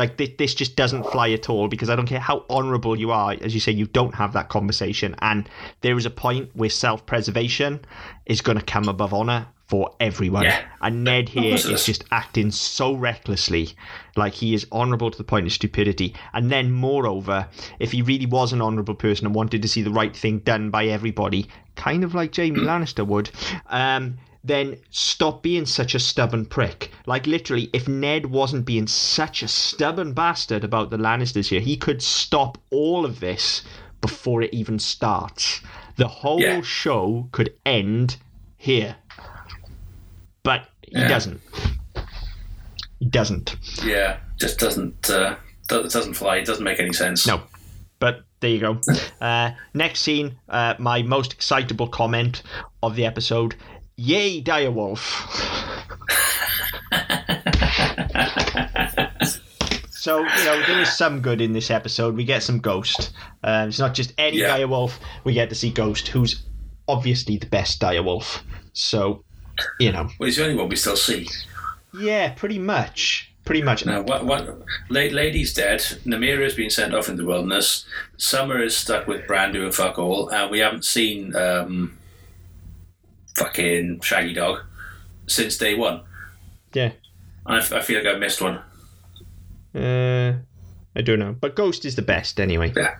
like 0.00 0.16
this, 0.16 0.30
this 0.38 0.54
just 0.54 0.76
doesn't 0.76 1.04
fly 1.04 1.30
at 1.30 1.50
all 1.50 1.68
because 1.68 1.90
I 1.90 1.94
don't 1.94 2.06
care 2.06 2.18
how 2.18 2.46
honourable 2.48 2.98
you 2.98 3.10
are. 3.10 3.36
As 3.42 3.52
you 3.52 3.60
say, 3.60 3.70
you 3.70 3.86
don't 3.86 4.14
have 4.14 4.32
that 4.32 4.48
conversation, 4.48 5.14
and 5.18 5.46
there 5.82 5.96
is 5.98 6.06
a 6.06 6.10
point 6.10 6.50
where 6.54 6.70
self-preservation 6.70 7.80
is 8.24 8.40
going 8.40 8.58
to 8.58 8.64
come 8.64 8.88
above 8.88 9.12
honour 9.12 9.46
for 9.68 9.94
everyone. 10.00 10.44
Yeah. 10.44 10.62
And 10.80 11.04
Ned 11.04 11.28
here 11.28 11.54
is 11.54 11.62
course 11.62 11.64
it 11.66 11.74
is 11.74 11.80
is. 11.80 11.86
just 11.86 12.04
acting 12.10 12.50
so 12.50 12.94
recklessly, 12.94 13.68
like 14.16 14.32
he 14.32 14.54
is 14.54 14.66
honourable 14.72 15.10
to 15.10 15.18
the 15.18 15.22
point 15.22 15.46
of 15.46 15.52
stupidity. 15.52 16.14
And 16.32 16.50
then, 16.50 16.72
moreover, 16.72 17.46
if 17.78 17.92
he 17.92 18.00
really 18.00 18.26
was 18.26 18.54
an 18.54 18.62
honourable 18.62 18.94
person 18.94 19.26
and 19.26 19.34
wanted 19.34 19.60
to 19.60 19.68
see 19.68 19.82
the 19.82 19.90
right 19.90 20.16
thing 20.16 20.38
done 20.38 20.70
by 20.70 20.86
everybody, 20.86 21.46
kind 21.76 22.04
of 22.04 22.14
like 22.14 22.34
Jaime 22.34 22.58
Lannister 22.70 23.06
would, 23.06 23.30
um, 23.66 24.16
then 24.42 24.76
stop 24.90 25.42
being 25.42 25.66
such 25.66 25.94
a 25.94 25.98
stubborn 26.00 26.46
prick. 26.46 26.90
Like 27.06 27.26
literally, 27.26 27.68
if 27.72 27.86
Ned 27.88 28.26
wasn't 28.26 28.64
being 28.64 28.86
such 28.86 29.42
a 29.42 29.48
stubborn 29.48 30.12
bastard 30.14 30.64
about 30.64 30.90
the 30.90 30.96
Lannisters 30.96 31.48
here, 31.48 31.60
he 31.60 31.76
could 31.76 32.02
stop 32.02 32.56
all 32.70 33.04
of 33.04 33.20
this 33.20 33.62
before 34.00 34.40
it 34.42 34.52
even 34.54 34.78
starts. 34.78 35.60
The 35.96 36.08
whole 36.08 36.40
Yeah. 36.40 36.62
show 36.62 37.28
could 37.32 37.52
end 37.66 38.16
here. 38.56 38.96
But 40.42 40.68
he 40.82 40.98
Yeah. 41.00 41.08
doesn't. 41.08 41.40
He 42.98 43.06
doesn't. 43.06 43.56
Yeah, 43.84 44.18
just 44.38 44.58
doesn't 44.58 45.08
uh, 45.10 45.36
it 45.70 45.92
doesn't 45.92 46.14
fly. 46.14 46.36
It 46.36 46.46
doesn't 46.46 46.64
make 46.64 46.80
any 46.80 46.92
sense. 46.92 47.26
No. 47.26 47.42
But 47.98 48.22
there 48.40 48.50
you 48.50 48.58
go. 48.60 48.80
Uh, 49.20 49.50
next 49.74 50.00
scene, 50.00 50.36
uh, 50.48 50.74
my 50.78 51.02
most 51.02 51.34
excitable 51.34 51.86
comment 51.86 52.42
of 52.82 52.96
the 52.96 53.04
episode. 53.04 53.54
Yay, 54.02 54.40
Direwolf. 54.40 54.98
so, 59.90 60.20
you 60.20 60.44
know, 60.46 60.62
there 60.66 60.80
is 60.80 60.96
some 60.96 61.20
good 61.20 61.42
in 61.42 61.52
this 61.52 61.70
episode. 61.70 62.16
We 62.16 62.24
get 62.24 62.42
some 62.42 62.60
Ghost. 62.60 63.12
Um, 63.44 63.68
it's 63.68 63.78
not 63.78 63.92
just 63.92 64.14
any 64.16 64.38
Yeah. 64.38 64.56
Direwolf. 64.56 64.94
We 65.24 65.34
get 65.34 65.50
to 65.50 65.54
see 65.54 65.70
Ghost, 65.70 66.08
who's 66.08 66.42
obviously 66.88 67.36
the 67.36 67.46
best 67.46 67.78
Direwolf. 67.78 68.40
So, 68.72 69.22
you 69.78 69.92
know. 69.92 70.08
Well, 70.18 70.28
he's 70.28 70.36
the 70.36 70.44
only 70.44 70.56
one 70.56 70.70
we 70.70 70.76
still 70.76 70.96
see. 70.96 71.28
Yeah, 71.92 72.30
pretty 72.32 72.58
much. 72.58 73.30
Pretty 73.44 73.60
much. 73.62 73.84
Now, 73.84 74.00
what? 74.00 74.24
What? 74.24 74.60
Lady's 74.88 75.52
dead. 75.52 75.80
Nymeria 76.06 76.44
has 76.44 76.54
been 76.54 76.70
sent 76.70 76.94
off 76.94 77.10
in 77.10 77.16
the 77.16 77.24
wilderness. 77.26 77.84
Summer 78.16 78.62
is 78.62 78.74
stuck 78.74 79.06
with 79.06 79.26
Bran 79.26 79.54
and 79.54 79.74
fuck 79.74 79.98
all, 79.98 80.30
and 80.30 80.50
we 80.50 80.60
haven't 80.60 80.86
seen 80.86 81.36
um, 81.36 81.98
fucking 83.44 84.00
Shaggy 84.00 84.34
Dog 84.34 84.60
since 85.26 85.56
day 85.56 85.74
one. 85.74 86.02
Yeah. 86.74 86.92
I, 87.46 87.58
f- 87.58 87.72
I 87.72 87.80
feel 87.80 88.04
like 88.04 88.14
I 88.14 88.18
missed 88.18 88.40
one. 88.42 88.60
Uh, 89.74 90.34
I 90.94 91.02
don't 91.02 91.18
know. 91.18 91.34
But 91.40 91.56
Ghost 91.56 91.84
is 91.84 91.94
the 91.96 92.02
best 92.02 92.38
anyway. 92.40 92.72
Yeah. 92.76 92.96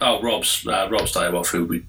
Oh, 0.00 0.20
Robb's 0.22 0.66
uh, 0.66 0.88
Robb's 0.90 1.12
Direwolf, 1.14 1.48
who 1.48 1.64
we 1.64 1.84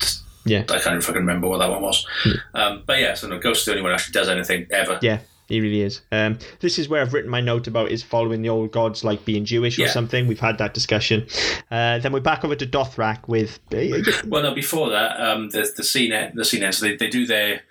Yeah. 0.46 0.62
I 0.70 0.80
can't 0.80 0.88
even 0.88 1.02
fucking 1.02 1.22
remember 1.22 1.48
what 1.48 1.58
that 1.60 1.70
one 1.70 1.82
was. 1.82 2.06
Um, 2.54 2.84
but 2.86 3.00
yeah, 3.00 3.14
so 3.16 3.28
no, 3.28 3.40
Ghost 3.40 3.62
is 3.62 3.66
the 3.66 3.72
only 3.72 3.84
one 3.84 3.92
who 3.92 3.96
actually 3.96 4.14
does 4.14 4.30
anything 4.30 4.68
ever. 4.72 5.00
Yeah, 5.02 5.20
he 5.48 5.60
really 5.62 5.82
is. 5.82 6.02
Um, 6.12 6.38
this 6.60 6.80
is 6.80 6.88
where 6.90 7.02
I've 7.02 7.14
written 7.14 7.30
my 7.30 7.42
note 7.42 7.68
about 7.68 7.92
is 7.92 8.02
following 8.04 8.42
the 8.42 8.50
old 8.50 8.72
gods 8.72 9.04
like 9.04 9.26
being 9.26 9.46
Jewish 9.46 9.78
or 9.80 9.88
something. 9.88 10.28
We've 10.28 10.40
had 10.40 10.58
that 10.58 10.74
discussion. 10.74 11.28
Uh, 11.72 12.00
then 12.00 12.12
we're 12.14 12.20
back 12.22 12.44
over 12.46 12.56
to 12.56 12.66
Dothrak 12.66 13.28
with. 13.28 13.60
uh, 13.74 14.12
Well, 14.28 14.44
no, 14.44 14.54
before 14.56 14.90
that, 14.90 15.20
um, 15.20 15.50
the 15.50 15.72
the 15.76 15.84
scene 15.84 16.12
the 16.34 16.46
scene 16.46 16.64
ends. 16.64 16.80
They 16.80 16.96
they 16.96 17.10
do 17.10 17.26
their 17.26 17.62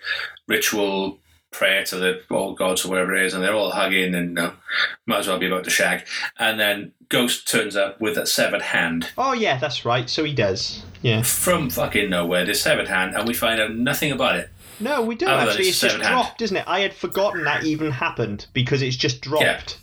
ritual 0.49 1.19
prayer 1.51 1.85
to 1.85 1.97
the 1.97 2.21
old 2.31 2.57
gods 2.57 2.85
or 2.85 2.89
whatever 2.89 3.15
it 3.15 3.27
is, 3.27 3.35
and 3.35 3.43
they're 3.45 3.55
all 3.55 3.71
hugging 3.71 4.15
and 4.15 4.39
uh, 4.39 4.53
might 5.07 5.19
as 5.19 5.29
well 5.29 5.39
be 5.39 5.47
about 5.47 5.65
to 5.65 5.71
shag. 5.71 6.07
And 6.39 6.59
then 6.59 6.93
Ghost 7.09 7.47
turns 7.47 7.77
up 7.77 8.01
with 8.01 8.17
a 8.17 8.27
severed 8.27 8.63
hand 8.63 9.11
oh 9.19 9.35
yeah, 9.35 9.59
that's 9.59 9.85
right. 9.85 10.09
So 10.09 10.25
he 10.25 10.33
does. 10.33 10.83
Yeah. 11.03 11.23
from 11.23 11.69
fucking 11.69 12.09
nowhere. 12.11 12.45
This 12.45 12.63
severed 12.63 12.89
hand, 12.89 13.15
and 13.15 13.27
we 13.29 13.35
find 13.35 13.61
out 13.61 13.75
nothing 13.75 14.13
about 14.13 14.37
it. 14.37 14.51
No, 14.83 15.03
we 15.03 15.15
don't 15.15 15.31
Oh, 15.31 15.35
actually. 15.49 15.69
it's 15.69 15.71
It's 15.71 15.81
just 15.81 15.97
hand. 15.97 16.09
dropped, 16.09 16.43
isn't 16.43 16.57
it? 16.57 16.65
I 16.67 16.81
had 16.81 16.93
forgotten 16.95 17.45
that 17.45 17.65
even 17.65 17.91
happened 17.93 18.47
because 18.53 18.83
it's 18.83 18.97
just 18.97 19.21
dropped. 19.21 19.79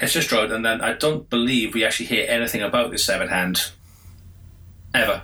It's 0.00 0.12
just 0.12 0.28
dropped, 0.28 0.50
and 0.52 0.64
then 0.64 0.80
I 0.80 0.94
don't 0.94 1.28
believe 1.30 1.74
we 1.74 1.84
actually 1.84 2.06
hear 2.06 2.26
anything 2.28 2.62
about 2.62 2.90
this 2.90 3.04
severed 3.04 3.28
hand 3.30 3.70
ever. 4.94 5.22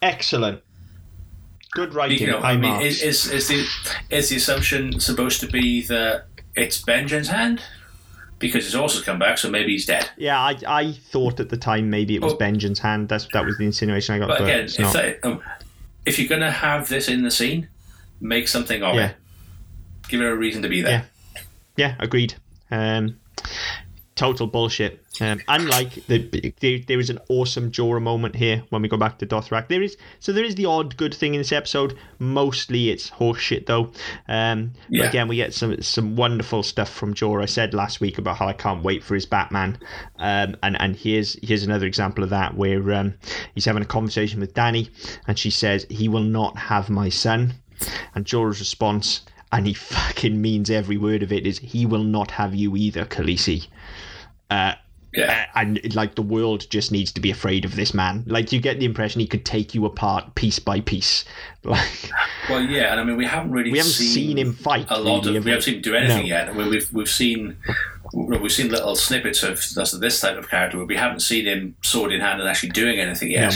Excellent. 0.00 0.60
Good 1.72 1.94
writing. 1.94 2.18
You 2.18 2.26
know, 2.26 2.38
I 2.40 2.56
mean, 2.56 2.82
is, 2.82 3.02
is 3.02 3.30
is 3.30 3.48
the 3.48 3.66
is 4.10 4.28
the 4.28 4.36
assumption 4.36 5.00
supposed 5.00 5.40
to 5.40 5.46
be 5.46 5.82
that 5.86 6.26
it's 6.54 6.82
Benjen's 6.82 7.28
hand 7.28 7.62
because 8.38 8.64
his 8.64 8.74
horse 8.74 8.94
has 8.94 9.02
come 9.02 9.18
back, 9.18 9.38
so 9.38 9.48
maybe 9.48 9.72
he's 9.72 9.86
dead. 9.86 10.10
yeah, 10.18 10.38
I, 10.38 10.58
I 10.66 10.92
thought 10.92 11.40
at 11.40 11.48
the 11.48 11.56
time 11.56 11.88
maybe 11.88 12.14
it 12.14 12.20
was 12.22 12.34
Oh. 12.34 12.36
Benjen's 12.36 12.80
hand. 12.80 13.08
That's 13.08 13.26
that 13.32 13.46
was 13.46 13.56
the 13.56 13.64
insinuation 13.64 14.14
I 14.14 14.18
got. 14.18 14.28
But 14.28 14.42
again, 14.42 14.64
if, 14.66 14.76
that, 14.92 15.20
um, 15.24 15.40
if 16.04 16.18
you're 16.18 16.28
going 16.28 16.42
to 16.42 16.50
have 16.50 16.88
this 16.90 17.08
in 17.08 17.22
the 17.22 17.30
scene, 17.30 17.68
make 18.22 18.48
something 18.48 18.82
of 18.82 18.94
Yeah. 18.94 19.08
it. 19.08 19.16
Give 20.08 20.20
it 20.22 20.24
a 20.26 20.34
reason 20.36 20.62
to 20.62 20.68
be 20.68 20.80
there. 20.80 21.04
Yeah, 21.76 21.94
agreed. 21.98 22.34
Um, 22.70 23.18
total 24.14 24.46
bullshit. 24.46 25.00
Um, 25.20 25.40
unlike 25.48 26.06
the, 26.06 26.52
there, 26.60 26.78
there 26.86 27.00
is 27.00 27.10
an 27.10 27.18
awesome 27.28 27.70
Jorah 27.70 28.00
moment 28.00 28.34
here 28.36 28.62
when 28.70 28.80
we 28.82 28.88
go 28.88 28.96
back 28.96 29.18
to 29.18 29.26
Dothrak. 29.26 29.68
There 29.68 29.82
is 29.82 29.96
so 30.20 30.32
there 30.32 30.44
is 30.44 30.54
the 30.54 30.66
odd 30.66 30.96
good 30.96 31.14
thing 31.14 31.34
in 31.34 31.40
this 31.40 31.52
episode. 31.52 31.96
Mostly 32.18 32.90
it's 32.90 33.10
horseshit 33.10 33.66
though. 33.66 33.92
Um, 34.28 34.72
Yeah. 34.88 35.04
again, 35.04 35.28
we 35.28 35.36
get 35.36 35.52
some 35.54 35.80
some 35.82 36.16
wonderful 36.16 36.62
stuff 36.62 36.90
from 36.92 37.14
Jorah. 37.14 37.42
I 37.42 37.46
said 37.46 37.74
last 37.74 38.00
week 38.00 38.18
about 38.18 38.36
how 38.38 38.48
I 38.48 38.52
can't 38.54 38.82
wait 38.82 39.02
for 39.02 39.14
his 39.14 39.26
Batman. 39.26 39.78
Um, 40.18 40.56
and 40.62 40.80
and 40.80 40.96
here's 40.96 41.36
here's 41.42 41.62
another 41.62 41.86
example 41.86 42.24
of 42.24 42.30
that 42.30 42.54
where 42.56 42.92
um, 42.94 43.14
he's 43.54 43.64
having 43.66 43.82
a 43.82 43.86
conversation 43.86 44.40
with 44.40 44.54
Danny, 44.54 44.90
and 45.26 45.38
she 45.38 45.50
says 45.50 45.86
he 45.90 46.08
will 46.08 46.22
not 46.24 46.56
have 46.58 46.88
my 46.90 47.08
son. 47.08 47.54
And 48.14 48.24
Jorah's 48.24 48.60
response, 48.60 49.22
and 49.52 49.66
he 49.66 49.74
fucking 49.74 50.40
means 50.40 50.70
every 50.70 50.96
word 50.96 51.22
of 51.22 51.32
it, 51.32 51.46
is 51.46 51.58
he 51.58 51.86
will 51.86 52.04
not 52.04 52.30
have 52.32 52.54
you 52.54 52.76
either, 52.76 53.04
Khaleesi. 53.04 53.66
Uh, 54.50 54.74
Yeah. 55.14 55.46
and 55.54 55.94
like 55.94 56.14
the 56.14 56.22
world 56.22 56.66
just 56.70 56.90
needs 56.90 57.12
to 57.12 57.20
be 57.20 57.30
afraid 57.30 57.64
of 57.66 57.76
this 57.76 57.92
man. 57.92 58.24
Like 58.26 58.50
you 58.52 58.60
get 58.60 58.78
the 58.78 58.86
impression 58.86 59.20
he 59.20 59.26
could 59.26 59.44
take 59.44 59.74
you 59.74 59.84
apart 59.84 60.34
piece 60.34 60.58
by 60.58 60.80
piece. 60.80 61.24
Like 61.64 62.10
Well, 62.48 62.60
yeah, 62.62 62.90
and 62.92 62.98
I 63.00 63.04
mean, 63.04 63.16
we 63.16 63.24
haven't 63.26 63.52
really 63.52 63.70
we 63.70 63.78
haven't 63.78 63.92
seen, 63.92 64.08
seen, 64.14 64.38
him 64.38 64.52
fight. 64.52 64.86
a 64.88 64.98
lot 64.98 65.24
really, 65.24 65.36
of. 65.36 65.44
We 65.44 65.50
haven't 65.52 65.62
seen 65.64 65.74
him 65.76 65.82
do 65.82 65.94
anything 65.94 66.22
No. 66.28 66.36
yet. 66.36 66.48
I 66.48 66.52
mean, 66.54 66.68
we've 66.70 66.92
we've 66.92 67.08
seen 67.10 67.56
we've 68.14 68.50
seen 68.52 68.68
little 68.70 68.96
snippets 68.96 69.42
of 69.42 69.56
this, 69.74 69.92
this 69.92 70.20
type 70.20 70.36
of 70.36 70.48
character, 70.50 70.76
but 70.78 70.86
we 70.88 70.96
haven't 70.96 71.20
seen 71.20 71.44
him 71.46 71.76
sword 71.82 72.12
in 72.12 72.20
hand 72.20 72.40
and 72.40 72.48
actually 72.48 72.70
doing 72.70 72.98
anything 72.98 73.30
yet. 73.30 73.54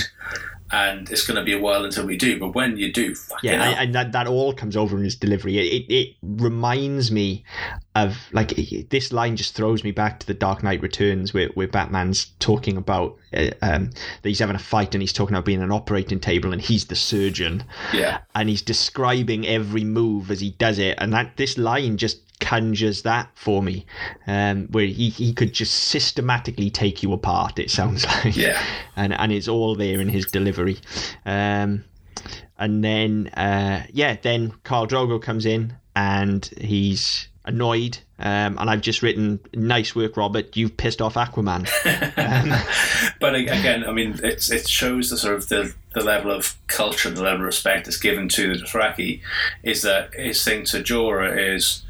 And 0.72 1.08
it's 1.10 1.24
going 1.26 1.36
to 1.36 1.44
be 1.44 1.52
a 1.52 1.60
while 1.60 1.84
until 1.84 2.06
we 2.06 2.16
do. 2.16 2.40
But 2.40 2.54
when 2.54 2.76
you 2.76 2.92
do, 2.92 3.14
Yeah, 3.42 3.62
and, 3.62 3.78
and 3.78 3.94
that, 3.94 4.12
that 4.12 4.26
all 4.26 4.52
comes 4.52 4.76
over 4.76 4.96
in 4.98 5.04
his 5.04 5.14
delivery. 5.14 5.58
It, 5.58 5.84
it 5.84 5.94
it 5.94 6.16
reminds 6.22 7.12
me 7.12 7.44
of 7.94 8.16
like 8.32 8.58
it- 8.58 8.90
this 8.90 9.12
line 9.12 9.36
just 9.36 9.54
throws 9.54 9.84
me 9.84 9.92
back 9.92 10.18
to 10.20 10.26
the 10.26 10.34
Dark 10.34 10.62
Knight 10.62 10.82
Returns, 10.82 11.32
where 11.32 11.48
where 11.54 11.68
Batman's 11.68 12.26
talking 12.40 12.76
about 12.76 13.16
uh, 13.32 13.50
um, 13.62 13.90
that 14.22 14.28
he's 14.28 14.40
having 14.40 14.56
a 14.56 14.60
fight 14.60 14.94
and 14.94 15.02
he's 15.02 15.12
talking 15.12 15.34
about 15.34 15.44
being 15.44 15.62
an 15.62 15.70
operating 15.72 16.18
table 16.18 16.52
and 16.52 16.60
he's 16.60 16.86
the 16.86 16.96
surgeon. 16.96 17.62
yeah, 17.92 18.18
and 18.34 18.48
he's 18.48 18.62
describing 18.62 19.46
every 19.46 19.84
move 19.84 20.30
as 20.30 20.40
he 20.40 20.50
does 20.50 20.78
it 20.78 20.96
and 20.98 21.12
that 21.12 21.36
this 21.36 21.56
line 21.58 21.96
just 21.96 22.25
conjures 22.38 23.02
that 23.02 23.28
for 23.34 23.62
me 23.62 23.86
um 24.26 24.66
where 24.70 24.84
he, 24.86 25.08
he 25.08 25.32
could 25.32 25.52
just 25.52 25.72
systematically 25.74 26.68
take 26.70 27.02
you 27.02 27.12
apart 27.12 27.58
it 27.58 27.70
sounds 27.70 28.04
like 28.24 28.36
Yeah. 28.36 28.62
and 28.94 29.12
and 29.14 29.32
it's 29.32 29.48
all 29.48 29.74
there 29.74 30.00
in 30.00 30.08
his 30.08 30.26
delivery 30.26 30.78
um 31.24 31.84
and 32.58 32.84
then 32.84 33.28
uh 33.28 33.84
yeah 33.92 34.16
then 34.20 34.50
Khal 34.64 34.86
Drogo 34.86 35.20
comes 35.20 35.46
in 35.46 35.74
and 35.94 36.44
he's 36.60 37.28
annoyed 37.46 37.96
um 38.18 38.58
and 38.58 38.68
I've 38.68 38.80
just 38.82 39.02
written 39.02 39.40
nice 39.54 39.94
work 39.94 40.16
Robert 40.16 40.56
you've 40.56 40.76
pissed 40.76 41.00
off 41.00 41.14
Aquaman 41.14 41.66
but 43.20 43.34
again, 43.34 43.84
I 43.84 43.92
mean, 43.92 44.20
it's 44.22 44.50
it 44.50 44.68
shows 44.68 45.10
the 45.10 45.16
sort 45.16 45.34
of 45.36 45.48
the, 45.48 45.74
the 45.94 46.02
level 46.02 46.30
of 46.30 46.54
culture, 46.68 47.10
the 47.10 47.22
level 47.22 47.40
of 47.40 47.46
respect 47.46 47.86
that's 47.86 47.96
given 47.98 48.28
to 48.30 48.54
the 48.54 48.62
Dothraki. 48.64 49.20
Is 49.62 49.82
that 49.82 50.14
his 50.14 50.44
thing 50.44 50.64
to 50.66 50.82
Jorah 50.82 51.54
is, 51.54 51.82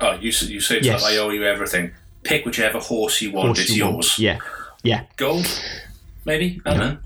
oh, 0.00 0.12
you 0.14 0.30
you 0.48 0.60
say 0.60 0.80
Yes. 0.80 1.02
us, 1.02 1.10
I 1.10 1.16
owe 1.18 1.30
you 1.30 1.44
everything. 1.44 1.92
Pick 2.22 2.44
whichever 2.46 2.78
horse 2.78 3.20
you 3.22 3.32
want. 3.32 3.46
Horse 3.48 3.60
it's 3.60 3.76
you 3.76 3.84
want. 3.84 3.94
yours. 3.96 4.18
yeah 4.18 4.38
yeah 4.82 5.04
Gold, 5.16 5.46
maybe. 6.24 6.60
I 6.66 6.70
don't 6.70 6.78
know. 6.80 6.98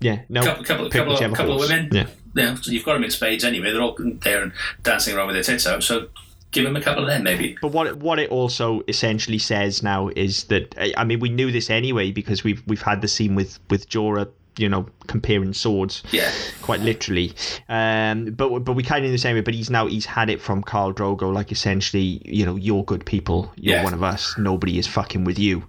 yeah 0.00 0.22
no 0.28 0.42
Couple, 0.42 0.64
couple, 0.64 0.84
pick 0.90 0.92
couple, 1.04 1.14
of, 1.14 1.34
couple 1.34 1.52
of 1.54 1.60
women. 1.60 1.88
yeah 1.92 2.06
Yeah, 2.36 2.54
so 2.56 2.70
you've 2.72 2.84
got 2.84 2.94
them 2.94 3.04
in 3.04 3.10
spades 3.10 3.44
anyway. 3.44 3.70
They're 3.72 3.82
all 3.82 3.96
there 3.98 4.42
and 4.42 4.52
dancing 4.82 5.14
around 5.16 5.28
with 5.28 5.36
their 5.36 5.42
tits 5.42 5.66
out. 5.66 5.82
So 5.84 6.08
give 6.50 6.64
him 6.66 6.76
a 6.76 6.80
couple 6.80 7.02
of 7.04 7.08
them, 7.08 7.22
maybe. 7.22 7.56
But 7.62 7.72
what 7.72 7.86
it- 7.86 7.96
what 7.98 8.18
it 8.18 8.30
also 8.30 8.82
essentially 8.88 9.38
says 9.38 9.82
now 9.82 10.08
is 10.16 10.44
that 10.44 10.74
I 10.78 10.92
I 10.96 11.04
mean 11.04 11.20
we 11.20 11.28
knew 11.28 11.50
this 11.52 11.68
anyway 11.70 12.10
because 12.10 12.42
we've 12.44 12.62
we've 12.66 12.82
had 12.82 13.00
the 13.02 13.08
scene 13.08 13.34
with 13.34 13.58
with 13.70 13.88
Jorah 13.88 14.28
you 14.56 14.68
know 14.68 14.86
comparing 15.06 15.52
swords 15.52 16.02
Yeah. 16.12 16.30
quite 16.62 16.80
literally. 16.80 17.32
Um, 17.68 18.26
but 18.26 18.60
but 18.60 18.72
we 18.74 18.82
kind 18.82 19.04
of 19.04 19.06
in 19.06 19.12
the 19.12 19.18
same 19.18 19.34
way. 19.36 19.40
But 19.42 19.54
he's 19.54 19.70
now 19.70 19.86
he's 19.86 20.06
had 20.06 20.30
it 20.30 20.40
from 20.40 20.62
Khal 20.62 20.94
Drogo, 20.94 21.32
like 21.32 21.52
essentially, 21.52 22.22
you 22.24 22.46
know, 22.46 22.56
you're 22.56 22.84
good 22.84 23.04
people, 23.04 23.52
you're 23.56 23.76
Yeah. 23.76 23.84
one 23.84 23.94
of 23.94 24.02
us. 24.02 24.36
Nobody 24.38 24.78
is 24.78 24.86
fucking 24.86 25.24
with 25.24 25.38
you. 25.38 25.64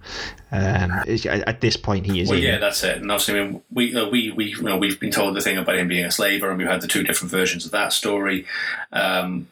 Um, 0.52 1.02
at 1.46 1.60
this 1.60 1.76
point, 1.76 2.06
he 2.06 2.20
is. 2.20 2.28
Well, 2.28 2.38
in. 2.38 2.44
yeah, 2.44 2.58
that's 2.58 2.82
it. 2.84 2.98
And 2.98 3.10
obviously, 3.10 3.40
I 3.40 3.44
mean, 3.44 3.62
we 3.70 3.94
uh, 3.96 4.08
we 4.08 4.30
we 4.32 4.46
you 4.46 4.62
know 4.62 4.76
we've 4.78 4.98
been 5.00 5.10
told 5.10 5.34
the 5.36 5.40
thing 5.40 5.58
about 5.58 5.76
him 5.76 5.88
being 5.88 6.04
a 6.04 6.10
slaver, 6.10 6.48
and 6.48 6.58
we've 6.58 6.68
had 6.68 6.80
the 6.80 6.86
two 6.88 7.02
different 7.02 7.30
versions 7.32 7.64
of 7.66 7.72
that 7.72 7.92
story. 7.92 8.46
Um, 8.92 9.48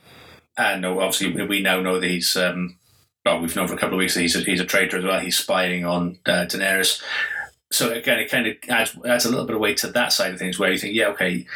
and 0.56 0.86
obviously, 0.86 1.32
we 1.46 1.60
now 1.60 1.80
know 1.80 1.98
that 2.00 2.08
he's. 2.08 2.36
Um, 2.36 2.76
well, 3.26 3.40
we've 3.40 3.56
known 3.56 3.66
for 3.66 3.74
a 3.74 3.78
couple 3.78 3.94
of 3.94 3.98
weeks 3.98 4.14
that 4.14 4.20
he's 4.20 4.36
a, 4.36 4.40
he's 4.40 4.60
a 4.60 4.66
traitor 4.66 4.98
as 4.98 5.04
well. 5.04 5.18
He's 5.18 5.36
spying 5.38 5.84
on 5.84 6.18
uh, 6.26 6.44
Daenerys. 6.46 7.02
So 7.74 7.92
again, 7.92 8.20
it 8.20 8.30
kind 8.30 8.46
of 8.46 8.56
adds, 8.68 8.96
adds 9.04 9.24
a 9.24 9.30
little 9.30 9.46
bit 9.46 9.56
of 9.56 9.60
weight 9.60 9.78
to 9.78 9.88
that 9.88 10.12
side 10.12 10.32
of 10.32 10.38
things, 10.38 10.58
where 10.58 10.70
you 10.70 10.78
think, 10.78 10.94
yeah, 10.94 11.08
okay, 11.08 11.46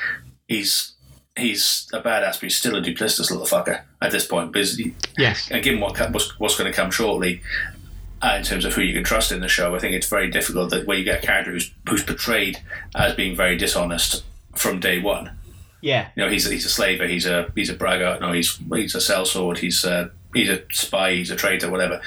he's 0.49 0.95
he's 1.37 1.89
a 1.93 2.01
badass, 2.01 2.33
but 2.33 2.43
he's 2.43 2.57
still 2.57 2.75
a 2.75 2.83
duplicitous 2.83 3.31
little 3.31 3.47
fucker 3.47 3.83
at 4.03 4.11
this 4.11 4.27
point. 4.27 4.53
Because 4.53 4.81
Yes. 5.17 5.49
and 5.51 5.63
given 5.63 5.81
what 5.81 5.97
what's, 6.13 6.39
what's 6.41 6.59
going 6.59 6.71
to 6.71 6.77
come 6.77 6.91
shortly, 6.91 7.41
uh, 8.21 8.35
in 8.37 8.43
terms 8.43 8.65
of 8.65 8.75
who 8.75 8.83
you 8.83 8.93
can 8.93 9.05
trust 9.05 9.31
in 9.31 9.41
the 9.41 9.49
show, 9.49 9.77
I 9.77 9.79
think 9.79 9.95
it's 9.95 10.09
very 10.09 10.29
difficult 10.31 10.71
that 10.71 10.87
where 10.87 10.99
you 10.99 11.05
get 11.05 11.23
a 11.23 11.27
character 11.27 11.53
who's, 11.53 11.73
who's 11.89 12.03
portrayed 12.03 12.59
as 12.97 13.15
being 13.15 13.37
very 13.37 13.57
dishonest 13.57 14.25
from 14.57 14.81
day 14.81 15.01
one. 15.01 15.31
Yeah. 15.81 16.09
You 16.17 16.25
know, 16.25 16.31
he's 16.31 16.51
he's 16.51 16.67
a 16.67 16.69
slaver, 16.69 17.07
he's 17.07 17.27
a 17.27 17.53
he's 17.55 17.71
a 17.71 17.75
braggart, 17.75 18.21
no, 18.21 18.33
he's 18.33 18.57
he's 18.75 18.97
a 18.97 18.99
sellsword, 18.99 19.59
he's 19.59 19.85
a 19.85 20.11
he's 20.35 20.51
a 20.51 20.63
spy, 20.73 21.15
he's 21.15 21.31
a 21.31 21.37
traitor, 21.37 21.71
whatever. 21.71 22.01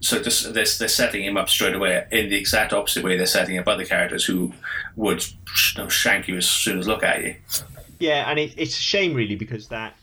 So 0.00 0.22
just 0.22 0.44
they're, 0.54 0.64
they're 0.64 0.88
setting 0.88 1.24
him 1.24 1.36
up 1.36 1.48
straight 1.48 1.74
away 1.74 2.06
in 2.12 2.28
the 2.30 2.36
exact 2.36 2.72
opposite 2.72 3.04
way 3.04 3.16
they're 3.16 3.26
setting 3.26 3.58
up 3.58 3.66
other 3.66 3.84
characters 3.84 4.24
who 4.24 4.52
would 4.96 5.24
you 5.26 5.82
know, 5.82 5.88
shank 5.88 6.28
you 6.28 6.36
as 6.36 6.48
soon 6.48 6.78
as 6.78 6.86
look 6.86 7.02
at 7.02 7.22
you. 7.24 7.34
Yeah, 7.98 8.30
and 8.30 8.38
it, 8.38 8.54
it's 8.56 8.76
a 8.76 8.80
shame 8.80 9.14
really 9.14 9.34
because 9.34 9.68
that 9.68 9.94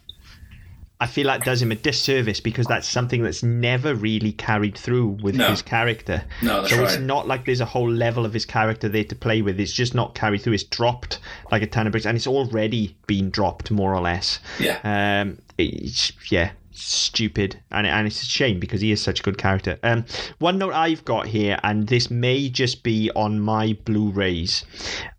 I 0.99 1.07
feel 1.07 1.27
that 1.27 1.43
does 1.43 1.61
him 1.61 1.71
a 1.71 1.75
disservice 1.75 2.39
because 2.39 2.67
that's 2.67 2.87
something 2.87 3.21
that's 3.21 3.43
never 3.43 3.93
really 3.93 4.31
carried 4.31 4.77
through 4.77 5.17
with 5.21 5.35
No. 5.35 5.49
his 5.49 5.61
character. 5.61 6.23
No, 6.41 6.61
that's 6.61 6.73
so 6.73 6.83
it's 6.83 6.97
not 6.97 7.27
like 7.27 7.45
there's 7.45 7.59
a 7.61 7.65
whole 7.65 7.89
level 7.89 8.25
of 8.25 8.31
his 8.33 8.45
character 8.45 8.87
there 8.87 9.03
to 9.03 9.15
play 9.15 9.41
with. 9.41 9.59
It's 9.59 9.73
just 9.73 9.93
not 9.93 10.15
carried 10.15 10.41
through. 10.41 10.53
It's 10.53 10.63
dropped 10.63 11.19
like 11.51 11.61
a 11.61 11.67
ton 11.67 11.85
of 11.85 11.91
bricks, 11.91 12.05
and 12.05 12.15
it's 12.15 12.27
already 12.27 12.95
been 13.07 13.29
dropped 13.29 13.71
more 13.71 13.93
or 13.93 13.99
less. 14.01 14.39
Yeah. 14.57 14.79
Um, 14.83 15.39
it's 15.57 16.13
yeah, 16.31 16.51
stupid, 16.77 17.59
and 17.71 17.85
and 17.87 18.07
it's 18.07 18.21
a 18.21 18.25
shame 18.25 18.59
because 18.59 18.81
he 18.81 18.91
is 18.91 19.01
such 19.01 19.19
a 19.19 19.23
good 19.23 19.37
character. 19.37 19.77
Um, 19.83 20.05
one 20.39 20.57
note 20.57 20.73
I've 20.73 21.05
got 21.05 21.27
here, 21.27 21.57
and 21.63 21.87
this 21.87 22.09
may 22.11 22.49
just 22.49 22.83
be 22.83 23.09
on 23.15 23.39
my 23.39 23.77
Blu-rays. 23.85 24.63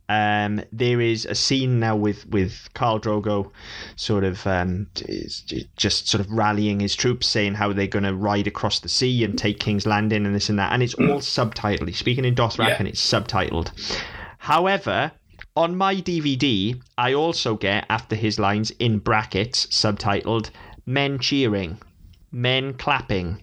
Um, 0.08 0.62
there 0.70 1.00
is 1.00 1.24
a 1.26 1.34
scene 1.34 1.80
now 1.80 1.96
with 1.96 2.26
with 2.28 2.68
Khal 2.74 3.00
Drogo, 3.02 3.50
sort 3.96 4.22
of 4.22 4.46
um, 4.46 4.86
just 5.76 6.08
sort 6.08 6.20
of 6.20 6.30
rallying 6.30 6.78
his 6.80 6.94
troops, 6.94 7.26
saying 7.26 7.54
how 7.54 7.72
they're 7.72 7.88
going 7.88 8.04
to 8.04 8.14
ride 8.14 8.46
across 8.46 8.78
the 8.78 8.88
sea 8.88 9.24
and 9.24 9.36
take 9.36 9.58
King's 9.58 9.84
Landing 9.86 10.24
and 10.24 10.34
this 10.34 10.48
and 10.48 10.58
that, 10.60 10.72
and 10.72 10.82
it's 10.82 10.94
all 10.94 11.18
subtitled. 11.20 11.88
He's 11.88 11.98
speaking 11.98 12.24
in 12.24 12.34
Dothraki, 12.36 12.68
Yeah. 12.68 12.76
and 12.78 12.86
it's 12.88 13.00
subtitled. 13.04 13.72
However, 14.38 15.10
on 15.56 15.74
my 15.74 15.96
DVD, 15.96 16.80
I 16.98 17.14
also 17.14 17.56
get 17.56 17.86
after 17.88 18.14
his 18.14 18.38
lines 18.38 18.70
in 18.78 18.98
brackets 18.98 19.66
subtitled 19.66 20.50
"Men 20.86 21.18
cheering, 21.18 21.78
men 22.32 22.74
clapping." 22.74 23.42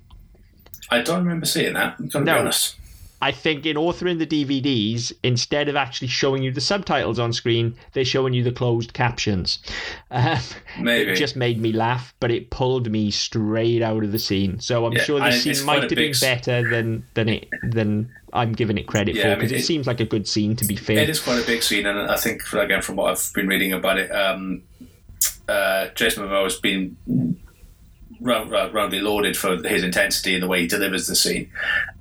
I 0.90 1.02
don't 1.02 1.20
remember 1.20 1.46
seeing 1.46 1.74
that. 1.74 1.96
I'm 2.00 2.08
going 2.08 2.26
to 2.26 2.32
No. 2.32 2.34
be 2.38 2.40
honest. 2.42 2.76
I 3.22 3.32
think 3.32 3.66
in 3.66 3.78
authoring 3.78 4.20
the 4.20 4.26
DVDs, 4.28 5.14
instead 5.24 5.70
of 5.70 5.78
actually 5.78 6.10
showing 6.10 6.44
you 6.44 6.52
the 6.52 6.60
subtitles 6.60 7.20
on 7.20 7.32
screen, 7.32 7.74
they're 7.94 8.04
showing 8.04 8.34
you 8.34 8.44
the 8.44 8.52
closed 8.52 8.94
captions. 8.94 9.60
Um, 10.12 10.38
Maybe. 10.80 11.12
It 11.12 11.16
just 11.16 11.36
made 11.36 11.60
me 11.60 11.72
laugh, 11.72 12.14
but 12.20 12.30
it 12.32 12.50
pulled 12.52 12.92
me 12.92 13.10
straight 13.10 13.82
out 13.82 14.04
of 14.04 14.12
the 14.12 14.20
scene. 14.20 14.60
So 14.60 14.86
I'm 14.86 14.92
Yeah, 14.94 15.04
sure 15.04 15.20
the 15.20 15.26
and 15.28 15.34
scene 15.36 15.66
might 15.66 15.80
have 15.82 15.90
been 15.90 15.98
big 15.98 16.20
better 16.20 16.70
than 16.70 17.04
than 17.16 17.30
it 17.30 17.48
than 17.64 18.12
I'm 18.34 18.52
giving 18.52 18.78
it 18.78 18.86
credit 18.88 19.16
Yeah, 19.16 19.22
for 19.24 19.28
I 19.28 19.32
mean, 19.32 19.40
because 19.40 19.52
it, 19.54 19.60
it- 19.60 19.66
seems 19.66 19.88
like 19.88 20.00
a 20.02 20.06
good 20.06 20.28
scene 20.28 20.56
to 20.58 20.66
be 20.66 20.76
fair. 20.76 21.00
It 21.00 21.10
is 21.10 21.20
quite 21.20 21.42
a 21.42 21.48
big 21.48 21.64
scene, 21.64 21.86
and 21.88 21.98
I 22.12 22.18
think 22.18 22.44
again 22.54 22.82
from 22.84 22.98
what 22.98 23.10
I've 23.12 23.32
been 23.34 23.48
reading 23.48 23.74
about 23.74 23.98
it, 23.98 24.12
um, 24.12 24.62
uh, 25.48 25.88
Jason 25.96 26.24
Momoa 26.24 26.44
has 26.44 26.56
been 26.58 26.98
round, 28.22 28.52
round, 28.52 28.74
roundly 28.74 29.00
lauded 29.00 29.36
for 29.38 29.58
his 29.68 29.84
intensity 29.84 30.34
and 30.34 30.44
the 30.44 30.48
way 30.48 30.62
he 30.62 30.68
delivers 30.68 31.08
the 31.08 31.16
scene. 31.16 31.50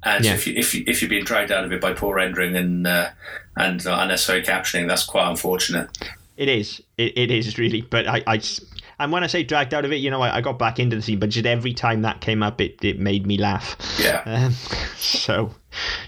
And 0.03 0.25
Yeah. 0.25 0.35
if 0.35 0.47
you 0.47 0.55
if 0.57 0.75
you 0.75 0.85
if 0.87 1.03
you're 1.03 1.09
being 1.09 1.25
dragged 1.25 1.51
out 1.53 1.65
of 1.65 1.73
it 1.73 1.81
by 1.81 1.93
poor 1.93 2.17
rendering 2.17 2.57
and 2.57 2.87
uh, 2.87 3.11
and 3.57 3.85
uh, 3.87 3.97
unnecessary 4.01 4.43
captioning, 4.43 4.89
that's 4.89 5.05
quite 5.05 5.29
unfortunate. 5.29 5.89
It 6.37 6.49
is. 6.49 6.81
It, 6.97 7.17
it 7.19 7.31
is 7.31 7.59
really. 7.59 7.83
But 7.83 8.07
I, 8.09 8.23
I 8.27 8.41
and 8.99 9.13
when 9.13 9.23
I 9.23 9.27
say 9.27 9.43
dragged 9.43 9.75
out 9.75 9.85
of 9.85 9.93
it, 9.93 9.97
you 9.97 10.11
know, 10.11 10.23
I, 10.23 10.37
I 10.37 10.41
got 10.41 10.59
back 10.59 10.79
into 10.79 10.97
the 10.97 11.03
scene, 11.03 11.19
but 11.19 11.29
just 11.31 11.47
every 11.47 11.73
time 11.75 12.03
that 12.03 12.21
came 12.21 12.43
up, 12.43 12.61
it, 12.61 12.83
it 12.85 12.99
made 13.01 13.27
me 13.27 13.37
laugh. 13.37 13.77
Yeah, 14.01 14.23
Um, 14.25 14.53
so, 14.97 15.55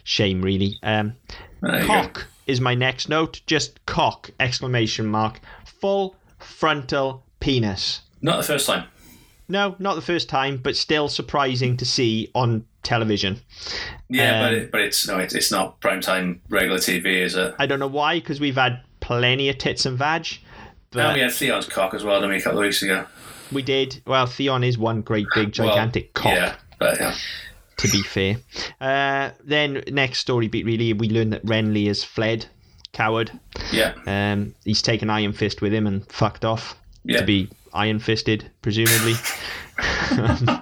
shame 0.05 0.41
really. 0.43 0.79
Um, 0.83 1.15
you 1.63 1.71
go. 1.71 1.87
cock 1.87 2.27
is 2.47 2.61
my 2.61 2.75
next 2.75 3.09
note. 3.09 3.41
Just 3.47 3.85
cock! 3.87 4.31
Exclamation 4.41 5.07
mark. 5.07 5.41
Full 5.81 6.15
frontal 6.45 7.25
penis. 7.41 8.03
Not 8.23 8.37
the 8.37 8.43
first 8.43 8.67
time. 8.67 8.85
No, 9.49 9.77
not 9.79 9.95
the 9.95 10.03
first 10.03 10.29
time, 10.29 10.57
but 10.57 10.77
still 10.77 11.09
surprising 11.09 11.77
to 11.77 11.85
see 11.85 12.31
on 12.35 12.65
television. 12.83 13.41
Yeah, 14.09 14.43
but 14.43 14.53
Um, 14.53 14.59
it, 14.61 14.73
but 14.73 14.81
it's 14.81 15.07
no, 15.07 15.19
it's, 15.19 15.35
it's 15.35 15.51
not 15.51 15.81
prime 15.81 16.01
time 16.01 16.41
regular 16.49 16.79
TV, 16.79 17.21
is 17.23 17.35
it? 17.35 17.55
I 17.59 17.67
don't 17.67 17.79
know 17.79 17.87
why, 17.87 18.21
because 18.21 18.41
we've 18.41 18.55
had 18.55 18.81
plenty 19.01 19.49
of 19.51 19.59
tits 19.59 19.85
and 19.85 19.99
vag. 19.99 20.27
And 20.27 20.69
But 20.93 21.15
we 21.15 21.21
had 21.21 21.33
Theon's 21.33 21.67
cock 21.67 21.93
as 21.93 22.05
well, 22.05 22.21
didn't 22.21 22.31
we, 22.31 22.37
a 22.39 22.41
couple 22.41 22.59
of 22.61 22.65
weeks 22.65 22.83
ago? 22.83 23.07
we 23.53 23.63
did. 23.63 24.01
Well, 24.07 24.27
Theon 24.27 24.65
is 24.65 24.79
one 24.79 25.03
great 25.03 25.27
big 25.35 25.53
gigantic 25.53 26.11
well, 26.15 26.23
cock. 26.23 26.35
Yeah, 26.35 26.57
but 26.79 26.99
yeah. 26.99 27.15
to 27.79 27.89
be 27.89 28.03
fair. 28.03 28.37
Uh, 28.81 29.31
then 29.45 29.83
next 29.89 30.21
story 30.21 30.49
beat 30.49 30.65
really, 30.65 30.93
we 30.93 31.09
learn 31.09 31.31
that 31.31 31.45
Renly 31.45 31.87
has 31.87 32.03
fled, 32.03 32.47
coward. 32.95 33.31
Yeah, 33.73 33.93
Um, 34.07 34.55
he's 34.65 34.81
taken 34.83 35.11
Iron 35.11 35.33
Fist 35.35 35.61
with 35.61 35.73
him 35.75 35.87
and 35.87 36.07
fucked 36.11 36.45
off 36.45 36.77
Yeah. 37.05 37.19
to 37.21 37.25
be 37.27 37.49
iron 37.75 37.99
fisted, 37.99 38.51
presumably. 38.63 39.15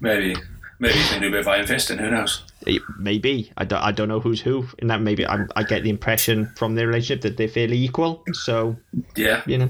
maybe 0.00 0.36
maybe 0.78 0.94
going 0.94 1.14
to 1.14 1.20
do 1.20 1.28
a 1.28 1.30
bit 1.30 1.40
of 1.40 1.48
Iron 1.48 1.66
Fist, 1.66 1.90
and 1.90 2.00
who 2.00 2.10
knows? 2.10 2.42
It- 2.66 2.82
maybe 2.98 3.52
I 3.56 3.64
don't, 3.64 3.82
I 3.82 3.92
don't 3.92 4.08
know 4.08 4.20
who's 4.20 4.40
who 4.40 4.66
in 4.78 4.88
that. 4.88 5.00
Maybe 5.02 5.26
I'm, 5.26 5.48
I 5.56 5.62
get 5.62 5.82
the 5.82 5.90
impression 5.90 6.46
from 6.56 6.74
their 6.74 6.86
relationship 6.86 7.22
that 7.22 7.36
they're 7.36 7.48
fairly 7.48 7.78
equal. 7.78 8.22
So 8.32 8.76
Yeah, 9.16 9.42
you 9.46 9.58
know, 9.58 9.68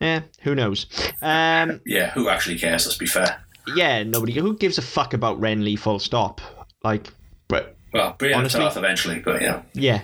yeah, 0.00 0.20
who 0.40 0.54
knows? 0.54 0.86
Um, 1.22 1.80
yeah. 1.86 2.10
Who 2.12 2.28
actually 2.28 2.58
cares? 2.58 2.86
Let's 2.86 2.98
be 2.98 3.06
fair. 3.06 3.40
yeah, 3.74 4.02
nobody. 4.02 4.32
Who 4.34 4.56
gives 4.56 4.78
a 4.78 4.82
fuck 4.82 5.14
about 5.14 5.40
Renly? 5.40 5.78
Full 5.78 5.98
stop. 5.98 6.40
Like, 6.82 7.08
but 7.48 7.73
Well, 7.94 8.14
Brienne 8.18 8.40
Honestly- 8.40 8.60
Tarth 8.60 8.76
eventually, 8.76 9.20
but 9.20 9.40
yeah. 9.40 9.62
Yeah. 9.72 10.02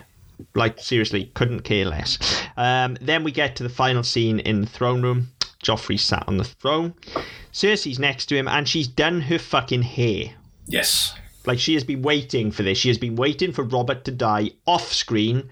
Like 0.55 0.79
seriously, 0.79 1.31
couldn't 1.35 1.61
care 1.61 1.85
less. 1.85 2.19
Um, 2.57 2.97
then 3.01 3.25
we 3.25 3.33
get 3.33 3.57
to 3.57 3.63
the 3.63 3.69
final 3.69 4.03
scene 4.03 4.39
in 4.39 4.63
the 4.63 4.67
throne 4.67 5.03
room. 5.03 5.33
Joffrey 5.63 6.01
sat 6.01 6.25
on 6.27 6.39
the 6.39 6.45
throne. 6.45 6.95
Cersei's 7.53 7.99
next 7.99 8.27
to 8.27 8.37
him, 8.37 8.49
and 8.49 8.67
she's 8.67 8.89
done 8.89 9.21
her 9.23 9.39
fucking 9.39 9.83
hair. 9.83 10.31
Yes. 10.67 11.15
Like 11.45 11.59
she 11.59 11.75
has 11.75 11.85
been 11.85 12.01
waiting 12.01 12.51
for 12.53 12.63
this. 12.63 12.79
She 12.79 12.89
has 12.89 12.97
been 12.97 13.17
waiting 13.17 13.53
for 13.53 13.65
Robert 13.65 14.05
to 14.05 14.13
die 14.13 14.53
off 14.67 14.93
screen, 14.93 15.51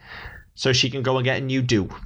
so 0.55 0.73
she 0.73 0.89
can 0.89 1.03
go 1.03 1.19
and 1.19 1.25
get 1.25 1.39
a 1.39 1.45
new 1.45 1.61
do. 1.61 1.91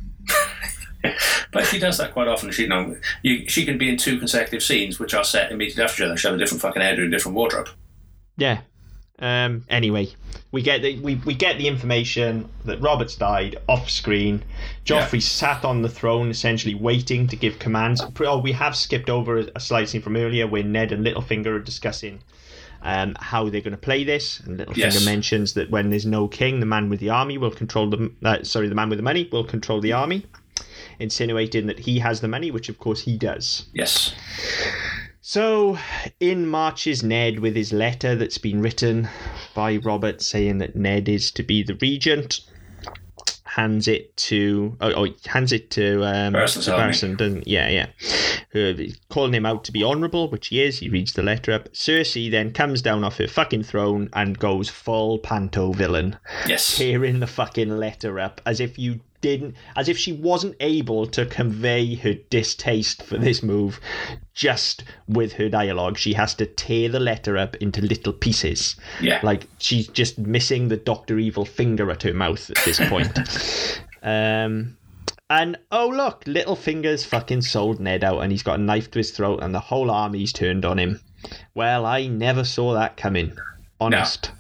But 1.53 1.66
she 1.66 1.78
does 1.78 1.99
that 1.99 2.14
quite 2.14 2.28
often. 2.28 2.51
She, 2.51 2.62
you 2.62 2.68
know, 2.68 2.97
you, 3.22 3.47
she 3.47 3.66
can 3.66 3.76
be 3.76 3.91
in 3.91 3.99
two 3.99 4.18
consecutive 4.18 4.62
scenes, 4.62 4.99
which 4.99 5.12
are 5.12 5.22
set 5.22 5.53
immediately 5.53 5.85
after 5.85 6.03
each 6.03 6.07
other. 6.07 6.16
She 6.16 6.26
have 6.26 6.35
a 6.35 6.39
different 6.39 6.62
fucking 6.62 6.80
hairdo, 6.80 7.07
a 7.07 7.11
different 7.11 7.37
wardrobe. 7.37 7.68
Yeah. 8.39 8.62
Um, 9.23 9.64
anyway, 9.70 10.09
we 10.51 10.62
get 10.62 10.83
the 10.83 10.99
we, 10.99 11.14
we 11.25 11.35
get 11.35 11.57
the 11.57 11.68
information 11.68 12.49
that 12.64 12.81
Robert's 12.81 13.14
died 13.14 13.57
off 13.68 13.89
screen. 13.89 14.43
Joffrey 14.85 15.14
Yeah. 15.14 15.18
sat 15.20 15.64
on 15.64 15.83
the 15.83 15.89
throne, 15.89 16.29
essentially 16.29 16.75
waiting 16.75 17.29
to 17.29 17.37
give 17.37 17.61
commands. 17.61 18.03
Oh, 18.20 18.39
we 18.39 18.51
have 18.53 18.75
skipped 18.77 19.09
over 19.09 19.39
a, 19.39 19.47
a 19.55 19.61
slide 19.61 19.89
scene 19.89 20.03
from 20.03 20.16
earlier 20.16 20.49
where 20.49 20.64
Ned 20.64 20.91
and 20.91 21.07
Littlefinger 21.07 21.47
are 21.47 21.61
discussing 21.61 22.18
um, 22.83 23.16
how 23.20 23.49
they're 23.49 23.61
going 23.61 23.70
to 23.70 23.77
play 23.77 24.03
this. 24.03 24.41
And 24.41 24.59
Littlefinger 24.59 24.77
Yes. 24.77 25.05
mentions 25.05 25.55
that 25.55 25.70
when 25.70 25.91
there's 25.91 26.05
no 26.05 26.27
king, 26.27 26.59
the 26.59 26.66
man 26.66 26.89
with 26.89 26.99
the 26.99 27.11
army 27.11 27.39
will 27.39 27.53
control 27.53 27.89
the 27.89 28.11
uh, 28.25 28.43
sorry, 28.43 28.68
the 28.68 28.75
man 28.75 28.89
with 28.89 28.99
the 28.99 29.05
money 29.05 29.29
will 29.31 29.45
control 29.45 29.81
the 29.81 29.93
army, 29.93 30.27
insinuating 30.99 31.66
that 31.68 31.79
he 31.79 32.01
has 32.01 32.20
the 32.23 32.29
money, 32.29 32.51
which 32.51 32.68
of 32.68 32.81
course 32.81 33.03
he 33.03 33.16
does. 33.16 33.66
Yes. 33.73 34.14
So, 35.33 35.78
in 36.20 36.47
marches 36.47 37.03
Ned 37.03 37.39
with 37.39 37.57
his 37.57 37.72
letter 37.72 38.14
that's 38.14 38.37
been 38.37 38.61
written 38.61 39.09
by 39.55 39.78
Robert 39.78 40.20
saying 40.20 40.59
that 40.59 40.76
Ned 40.76 41.09
is 41.09 41.30
to 41.30 41.43
be 41.43 41.62
the 41.62 41.74
regent. 41.76 42.41
hands 43.45 43.89
it 43.89 44.14
to 44.28 44.76
oh, 44.83 44.93
oh 44.93 45.09
hands 45.24 45.53
it 45.53 45.70
to 45.70 46.05
um 46.05 46.35
to 46.35 47.14
doesn't 47.16 47.49
yeah 47.49 47.68
yeah 47.68 47.87
uh, 48.55 48.74
calling 49.09 49.33
him 49.33 49.47
out 49.47 49.64
to 49.64 49.72
be 49.72 49.83
honourable 49.83 50.30
which 50.30 50.49
he 50.49 50.62
is 50.62 50.80
he 50.80 50.91
reads 50.91 51.14
the 51.14 51.22
letter 51.22 51.53
up 51.53 51.70
Cersei 51.72 52.30
then 52.30 52.53
comes 52.53 52.83
down 52.83 53.03
off 53.03 53.16
her 53.16 53.26
fucking 53.26 53.62
throne 53.62 54.11
and 54.12 54.39
goes 54.39 54.68
full 54.68 55.18
panto 55.18 55.72
villain 55.72 56.16
Yes. 56.47 56.76
tearing 56.76 57.20
the 57.20 57.26
fucking 57.26 57.78
letter 57.78 58.20
up 58.20 58.43
as 58.45 58.61
if 58.61 58.78
you 58.78 59.01
didn't 59.23 59.55
as 59.75 59.89
if 59.89 59.97
she 59.97 60.12
wasn't 60.12 60.55
able 60.61 61.07
to 61.07 61.25
convey 61.25 61.95
her 61.95 62.12
distaste 62.29 63.03
for 63.03 63.16
this 63.16 63.43
move 63.43 63.81
just 64.35 64.85
with 65.09 65.33
her 65.33 65.49
dialogue 65.49 65.97
she 65.97 66.12
has 66.12 66.35
to 66.35 66.45
tear 66.45 66.89
the 66.91 67.01
letter 67.01 67.39
up 67.39 67.57
into 67.57 67.81
little 67.81 68.12
pieces 68.12 68.77
Yeah. 69.01 69.18
like 69.23 69.47
she's 69.59 69.89
just 69.89 70.18
missing 70.18 70.68
the 70.68 70.77
Doctor 70.77 71.18
Evil 71.18 71.47
finger 71.47 71.91
at 71.91 72.03
her 72.03 72.12
mouth 72.12 72.51
at 72.51 72.59
this 72.64 72.79
point. 72.89 73.18
um, 74.03 74.77
and 75.31 75.57
oh 75.70 75.89
look, 75.89 76.25
Littlefinger's 76.27 77.07
fucking 77.07 77.41
sold 77.41 77.81
Ned 77.81 78.05
out, 78.05 78.20
and 78.20 78.31
he's 78.31 78.43
got 78.43 78.59
a 78.59 78.62
knife 78.62 78.91
to 78.91 78.99
his 78.99 79.12
throat, 79.12 79.43
and 79.43 79.55
the 79.55 79.61
whole 79.61 79.91
army's 79.91 80.31
turned 80.31 80.66
on 80.66 80.79
him. 80.79 81.01
Well, 81.55 81.87
I 81.87 82.07
never 82.07 82.45
saw 82.45 82.75
that 82.75 82.99
coming. 82.99 83.33
Honest. 83.81 84.31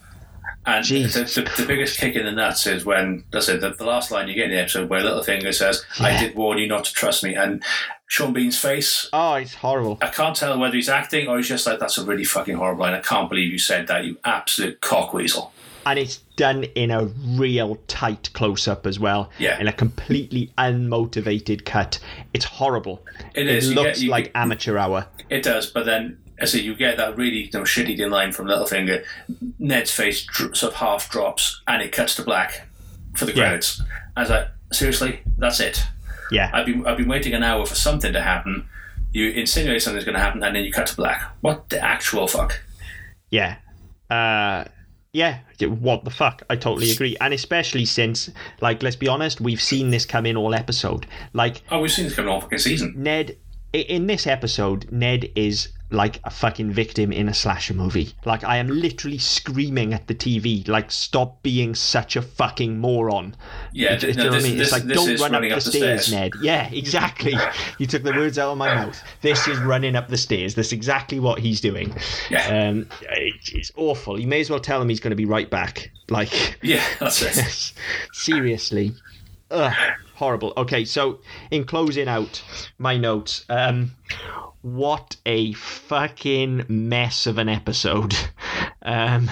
And 0.64 0.84
the, 0.84 1.02
the, 1.02 1.52
the 1.62 1.66
biggest 1.66 1.98
kick 1.98 2.14
in 2.14 2.24
the 2.24 2.30
nuts 2.30 2.66
is 2.68 2.84
when, 2.84 3.24
that's 3.32 3.48
it, 3.48 3.60
the, 3.60 3.70
the 3.70 3.84
last 3.84 4.10
line 4.12 4.28
you 4.28 4.34
get 4.34 4.44
in 4.44 4.50
the 4.52 4.60
episode 4.60 4.88
where 4.88 5.00
Littlefinger 5.02 5.52
says, 5.52 5.84
I 5.98 6.18
did 6.20 6.36
warn 6.36 6.58
you 6.58 6.68
not 6.68 6.84
to 6.84 6.92
trust 6.92 7.24
me. 7.24 7.34
And 7.34 7.64
Sean 8.06 8.32
Bean's 8.32 8.56
face, 8.58 9.08
Oh, 9.12 9.34
it's 9.34 9.54
horrible. 9.54 9.98
I 10.00 10.08
can't 10.08 10.36
tell 10.36 10.56
whether 10.58 10.76
he's 10.76 10.88
acting 10.88 11.26
or 11.26 11.38
he's 11.38 11.48
just 11.48 11.66
like, 11.66 11.80
that's 11.80 11.98
a 11.98 12.04
really 12.04 12.22
fucking 12.24 12.54
horrible 12.56 12.82
line. 12.82 12.94
I 12.94 13.00
can't 13.00 13.28
believe 13.28 13.50
you 13.50 13.58
said 13.58 13.88
that, 13.88 14.04
you 14.04 14.18
absolute 14.24 14.80
cockweasel. 14.80 15.50
And 15.84 15.98
it's 15.98 16.18
done 16.36 16.62
in 16.62 16.92
a 16.92 17.06
real 17.06 17.74
tight 17.88 18.30
close 18.34 18.68
up 18.68 18.86
as 18.86 19.00
well. 19.00 19.30
Yeah. 19.40 19.58
In 19.58 19.66
a 19.66 19.72
completely 19.72 20.52
unmotivated 20.56 21.64
cut. 21.64 21.98
It's 22.32 22.44
horrible. 22.44 23.04
It 23.34 23.48
is. 23.48 23.74
Looks 23.74 23.98
get- 23.98 24.04
you 24.04 24.10
like 24.10 24.30
amateur 24.36 24.78
hour. 24.78 25.06
It 25.28 25.42
does, 25.42 25.66
but 25.66 25.84
then 25.86 26.18
say, 26.46 26.60
you 26.60 26.74
get 26.74 26.96
that 26.96 27.16
really 27.16 27.44
you 27.44 27.50
know, 27.52 27.62
shitty 27.62 27.98
line 28.10 28.32
from 28.32 28.46
Littlefinger. 28.46 29.04
Ned's 29.58 29.90
face 29.92 30.24
dr- 30.24 30.56
sort 30.56 30.72
of 30.72 30.78
half 30.78 31.10
drops, 31.10 31.60
and 31.68 31.82
it 31.82 31.92
cuts 31.92 32.14
to 32.16 32.22
black 32.22 32.68
for 33.14 33.24
the 33.26 33.32
Yeah. 33.34 33.44
credits. 33.48 33.82
I 34.16 34.20
was 34.22 34.30
like, 34.30 34.48
seriously, 34.72 35.20
that's 35.38 35.60
it. 35.60 35.82
Yeah. 36.30 36.50
I've 36.52 36.66
been 36.66 36.86
I've 36.86 36.96
been 36.96 37.08
waiting 37.08 37.34
an 37.34 37.42
hour 37.42 37.64
for 37.66 37.74
something 37.74 38.12
to 38.14 38.22
happen. 38.22 38.66
You 39.12 39.30
insinuate 39.30 39.82
something's 39.82 40.04
going 40.04 40.14
to 40.16 40.20
happen, 40.22 40.42
and 40.42 40.56
then 40.56 40.64
you 40.64 40.72
cut 40.72 40.86
to 40.86 40.96
black. 40.96 41.22
What 41.42 41.68
the 41.68 41.78
actual 41.82 42.26
fuck? 42.26 42.62
Yeah. 43.30 43.56
Uh, 44.08 44.64
yeah. 45.12 45.40
What 45.60 46.04
the 46.04 46.10
fuck? 46.10 46.42
I 46.48 46.56
totally 46.56 46.90
agree. 46.90 47.16
And 47.20 47.34
especially 47.34 47.84
since, 47.84 48.30
like, 48.62 48.82
let's 48.82 48.96
be 48.96 49.08
honest, 49.08 49.40
we've 49.42 49.60
seen 49.60 49.90
this 49.90 50.06
come 50.06 50.24
in 50.24 50.36
all 50.38 50.54
episode. 50.54 51.06
Like, 51.34 51.62
Oh, 51.70 51.80
we've 51.80 51.92
seen 51.92 52.06
this 52.06 52.14
come 52.14 52.24
in 52.24 52.30
all 52.30 52.40
fucking 52.40 52.58
season. 52.58 52.94
Ned, 52.96 53.36
in 53.74 54.06
this 54.06 54.26
episode, 54.26 54.90
Ned 54.90 55.30
is 55.36 55.68
like 55.92 56.20
a 56.24 56.30
fucking 56.30 56.72
victim 56.72 57.12
in 57.12 57.28
a 57.28 57.34
slasher 57.34 57.74
movie. 57.74 58.12
Like, 58.24 58.42
I 58.44 58.56
am 58.56 58.68
literally 58.68 59.18
screaming 59.18 59.92
at 59.92 60.06
the 60.06 60.14
TV, 60.14 60.66
like, 60.66 60.90
stop 60.90 61.42
being 61.42 61.74
such 61.74 62.16
a 62.16 62.22
fucking 62.22 62.78
moron. 62.78 63.36
Yeah, 63.72 63.98
you 64.00 64.14
no, 64.14 64.24
know 64.24 64.30
what 64.30 64.32
this- 64.36 64.44
I 64.44 64.48
mean? 64.48 64.58
this- 64.58 64.72
it's 64.72 64.72
like, 64.72 64.86
don't 64.94 65.20
run 65.20 65.34
up 65.34 65.42
the, 65.42 65.50
up 65.52 65.56
the 65.62 65.70
stairs, 65.70 66.06
stairs. 66.06 66.10
Ned. 66.12 66.32
Yeah, 66.42 66.68
exactly. 66.72 67.34
you 67.78 67.86
took 67.86 68.02
the 68.02 68.12
words 68.12 68.38
out 68.38 68.50
of 68.52 68.58
my 68.58 68.74
mouth. 68.74 69.00
This 69.20 69.46
is 69.46 69.58
running 69.58 69.94
up 69.94 70.08
the 70.08 70.16
stairs. 70.16 70.54
That's 70.54 70.72
exactly 70.72 71.20
what 71.20 71.38
he's 71.38 71.60
doing. 71.60 71.94
Yeah. 72.30 72.68
Um, 72.68 72.86
it- 73.02 73.50
it's 73.54 73.70
awful. 73.76 74.18
You 74.18 74.26
may 74.26 74.40
as 74.40 74.50
well 74.50 74.60
tell 74.60 74.80
him 74.80 74.88
he's 74.88 75.00
going 75.00 75.10
to 75.10 75.16
be 75.16 75.26
right 75.26 75.48
back. 75.50 75.90
Like, 76.08 76.58
Yeah, 76.62 76.82
that's 77.00 77.22
it. 77.22 77.72
seriously. 78.12 78.92
Ugh, 79.50 79.74
horrible. 80.14 80.52
Okay, 80.56 80.84
so 80.86 81.20
in 81.50 81.64
closing 81.64 82.08
out 82.08 82.42
my 82.78 82.96
notes, 82.96 83.44
um, 83.50 83.92
what 84.62 85.16
a 85.26 85.52
fucking 85.52 86.64
mess 86.68 87.26
of 87.26 87.38
an 87.38 87.48
episode. 87.48 88.14
Um, 88.84 89.30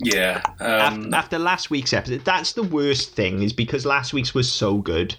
Yeah. 0.00 0.42
Um, 0.60 1.14
after 1.14 1.38
last 1.38 1.70
week's 1.70 1.94
episode, 1.94 2.24
that's 2.24 2.52
the 2.52 2.62
worst 2.62 3.14
thing, 3.14 3.42
is 3.42 3.54
because 3.54 3.86
last 3.86 4.12
week's 4.12 4.34
was 4.34 4.50
so 4.50 4.78
good. 4.78 5.14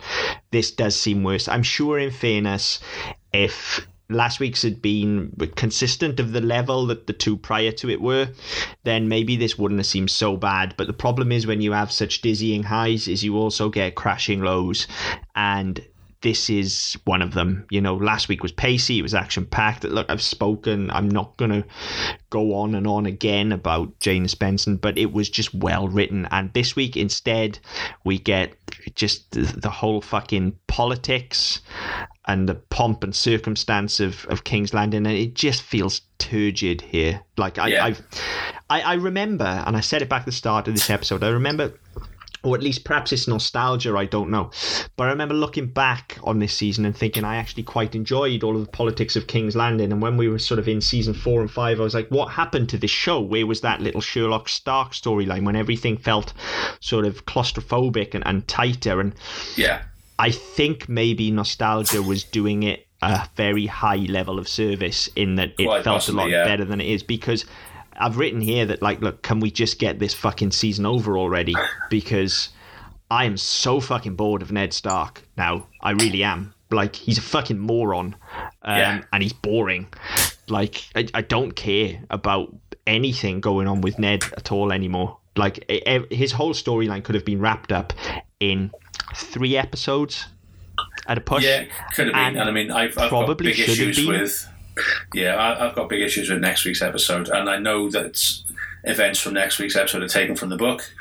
This 0.51 0.72
does 0.72 0.95
seem 0.95 1.24
worse. 1.24 1.47
I'm 1.47 1.63
sure, 1.63 1.99
in 1.99 2.11
fairness, 2.11 2.80
if 3.34 3.86
last 4.09 4.39
week's 4.39 4.61
had 4.61 4.82
been 4.82 5.32
consistent 5.55 6.19
of 6.19 6.34
the 6.34 6.41
level 6.41 6.88
that 6.88 7.07
the 7.07 7.13
two 7.13 7.38
prior 7.38 7.72
to 7.72 7.89
it 7.89 8.01
were, 8.01 8.30
then 8.84 9.07
maybe 9.07 9.36
this 9.36 9.57
wouldn't 9.57 9.80
have 9.80 9.86
seemed 9.86 10.11
so 10.11 10.36
bad. 10.36 10.76
But 10.78 10.88
the 10.88 10.93
problem 10.93 11.32
is 11.32 11.47
when 11.47 11.61
you 11.61 11.72
have 11.72 11.91
such 11.91 12.22
dizzying 12.22 12.63
highs, 12.63 13.07
is 13.07 13.24
you 13.24 13.38
also 13.38 13.69
get 13.69 13.95
crashing 13.95 14.41
lows, 14.41 14.88
and 15.36 15.84
this 16.22 16.49
is 16.49 16.97
one 17.05 17.22
of 17.22 17.34
them. 17.34 17.65
You 17.69 17.82
know, 17.82 17.95
last 17.95 18.28
week 18.28 18.43
was 18.43 18.51
pacey, 18.51 18.99
it 18.99 19.01
was 19.01 19.13
action 19.13 19.45
packed. 19.45 19.84
Look, 19.84 20.09
I've 20.09 20.22
spoken, 20.22 20.91
I'm 20.91 21.09
not 21.09 21.36
going 21.38 21.51
to 21.51 21.65
go 22.30 22.53
on 22.53 22.76
and 22.76 22.88
on 22.88 23.05
again 23.05 23.51
about 23.51 23.99
Jane 23.99 24.26
Espenson, 24.26 24.80
but 24.80 24.97
it 24.97 25.11
was 25.11 25.30
just 25.30 25.53
well 25.53 25.88
written. 25.88 26.28
And 26.32 26.53
this 26.53 26.76
week, 26.76 26.95
instead, 26.95 27.59
we 28.03 28.19
get 28.19 28.53
just 28.95 29.32
the, 29.32 29.41
the 29.41 29.69
whole 29.69 30.01
fucking 30.01 30.57
politics 30.67 31.61
and 32.28 32.47
the 32.47 32.55
pomp 32.55 33.03
and 33.03 33.15
circumstance 33.15 33.99
of, 33.99 34.26
of 34.26 34.43
King's 34.43 34.74
Landing, 34.74 35.05
and 35.07 35.15
it 35.15 35.34
just 35.34 35.63
feels 35.63 36.01
turgid 36.19 36.82
here. 36.82 37.22
Like 37.38 37.57
I, 37.57 37.67
Yeah. 37.67 37.86
I've, 37.86 38.01
I, 38.69 38.82
I 38.82 38.93
remember, 38.93 39.45
and 39.45 39.76
I 39.76 39.82
said 39.82 40.01
it 40.01 40.09
back 40.09 40.22
at 40.22 40.26
the 40.28 40.32
start 40.32 40.67
of 40.67 40.76
this 40.76 40.89
episode. 40.89 41.24
I 41.24 41.30
remember 41.30 41.74
or 42.44 42.56
at 42.56 42.64
least 42.64 42.84
perhaps 42.84 43.12
it's 43.12 43.28
nostalgia, 43.28 43.96
I 43.96 44.06
don't 44.06 44.30
know. 44.30 44.52
But 44.98 45.08
I 45.08 45.12
remember 45.12 45.36
looking 45.36 45.68
back 45.68 46.18
on 46.24 46.39
this 46.39 46.54
season 46.56 46.86
and 46.86 46.96
thinking 46.96 47.24
I 47.24 47.36
actually 47.36 47.64
quite 47.64 47.94
enjoyed 47.94 48.44
all 48.44 48.56
of 48.56 48.66
the 48.66 48.72
politics 48.72 49.16
of 49.16 49.28
King's 49.28 49.56
Landing. 49.56 49.92
And 49.92 50.02
when 50.02 50.18
we 50.18 50.28
were 50.28 50.39
sort 50.39 50.60
of 50.60 50.68
in 50.68 50.82
season 50.82 51.14
four 51.14 51.42
and 51.42 51.52
five, 51.52 51.80
I 51.80 51.84
was 51.84 51.94
like, 51.94 52.10
what 52.10 52.32
happened 52.32 52.70
to 52.70 52.78
this 52.78 52.92
show? 52.92 53.22
Where 53.22 53.46
was 53.46 53.62
that 53.62 53.82
little 53.82 54.02
Sherlock 54.02 54.50
Stark 54.50 54.94
storyline 54.94 55.46
when 55.46 55.56
everything 55.56 55.98
felt 55.98 56.34
sort 56.80 57.06
of 57.06 57.26
claustrophobic 57.26 58.16
and, 58.16 58.26
and 58.26 58.48
tighter? 58.48 59.00
And 59.00 59.14
yeah. 59.56 59.84
I 60.18 60.32
think 60.32 60.89
maybe 60.89 61.32
nostalgia 61.32 62.02
was 62.02 62.24
doing 62.24 62.64
it 62.64 62.88
a 63.02 63.28
very 63.36 63.66
high 63.66 63.96
level 63.96 64.38
of 64.38 64.48
service 64.48 65.10
in 65.16 65.36
that 65.36 65.54
it 65.58 65.66
Quite 65.66 65.84
felt 65.84 65.96
possibly, 65.96 66.22
a 66.22 66.24
lot 66.24 66.30
yeah. 66.30 66.46
better 66.46 66.66
than 66.66 66.80
it 66.80 66.88
is 66.88 67.02
because 67.02 67.46
I've 68.02 68.18
written 68.18 68.41
here 68.41 68.66
that 68.66 68.82
like 68.82 69.02
look 69.02 69.22
can 69.22 69.39
we 69.39 69.52
just 69.52 69.80
get 69.80 69.99
this 69.99 70.14
fucking 70.14 70.52
season 70.52 70.86
over 70.86 71.18
already 71.18 71.56
because 71.89 72.49
I 73.10 73.26
am 73.26 73.38
so 73.38 73.80
fucking 73.80 74.16
bored 74.16 74.41
of 74.41 74.52
Ned 74.52 74.74
Stark 74.74 75.22
now 75.38 75.68
I 75.82 75.91
really 75.91 76.24
am 76.24 76.54
like 76.72 76.95
he's 76.95 77.18
a 77.18 77.22
fucking 77.22 77.60
moron 77.60 78.16
um, 78.64 78.78
Yeah. 78.78 79.02
and 79.14 79.22
he's 79.24 79.34
boring 79.34 79.88
like 80.47 80.84
I, 80.95 81.08
I 81.14 81.22
don't 81.22 81.52
care 81.56 82.02
about 82.10 82.54
anything 82.88 83.39
going 83.41 83.68
on 83.68 83.82
with 83.82 83.99
Ned 83.99 84.24
at 84.38 84.52
all 84.52 84.72
anymore 84.72 85.18
like 85.38 85.64
his 86.12 86.32
whole 86.34 86.54
storyline 86.54 87.04
could 87.04 87.16
have 87.16 87.26
been 87.26 87.39
wrapped 87.39 87.72
up 87.72 87.93
in 88.39 88.72
three 89.16 89.56
episodes 89.56 90.28
at 91.08 91.18
a 91.18 91.22
push 91.22 91.43
Yeah, 91.43 91.66
could 91.93 92.08
have 92.08 92.14
been. 92.16 92.26
And 92.26 92.38
And, 92.38 92.49
I 92.49 92.52
mean, 92.52 92.72
I've, 92.72 92.91
I've 92.97 93.10
got 93.10 93.10
probably 93.10 93.52
big 93.52 93.60
issues 93.60 93.97
been. 93.97 94.08
with. 94.08 94.47
Yeah, 95.13 95.36
I, 95.36 95.67
I've 95.67 95.75
got 95.75 95.89
big 95.89 96.01
issues 96.01 96.29
with 96.29 96.39
next 96.39 96.65
week's 96.65 96.82
episode, 96.82 97.29
and 97.29 97.49
I 97.49 97.57
know 97.57 97.89
that 97.91 98.21
events 98.84 99.19
from 99.19 99.34
next 99.34 99.59
week's 99.59 99.75
episode 99.75 100.01
are 100.03 100.07
taken 100.07 100.36
from 100.36 100.49
the 100.49 100.57
book. 100.57 100.91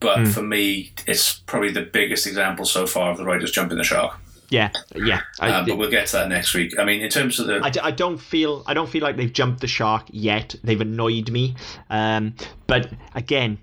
But 0.00 0.18
Hmm. 0.18 0.24
for 0.26 0.42
me, 0.42 0.92
it's 1.06 1.34
probably 1.46 1.70
the 1.70 1.82
biggest 1.82 2.26
example 2.26 2.64
so 2.66 2.86
far 2.86 3.10
of 3.10 3.16
the 3.18 3.24
writers 3.24 3.50
jumping 3.50 3.78
the 3.78 3.84
shark. 3.84 4.18
yeah 4.50 4.70
yeah 4.94 5.20
I, 5.40 5.50
Um, 5.50 5.66
but 5.66 5.76
we'll 5.76 5.90
get 5.90 6.06
to 6.08 6.12
that 6.18 6.28
next 6.28 6.54
week. 6.54 6.78
I 6.78 6.84
mean, 6.84 7.00
in 7.00 7.08
terms 7.10 7.40
of 7.40 7.46
the 7.48 7.60
I, 7.64 7.70
d- 7.70 7.80
I 7.82 7.90
don't 7.90 8.18
feel 8.18 8.62
I 8.66 8.74
don't 8.74 8.88
feel 8.88 9.02
like 9.02 9.16
they've 9.16 9.32
jumped 9.32 9.60
the 9.60 9.66
shark 9.66 10.04
yet. 10.10 10.54
They've 10.62 10.80
annoyed 10.80 11.30
me, 11.30 11.56
um, 11.90 12.34
but 12.68 12.92
again, 13.14 13.58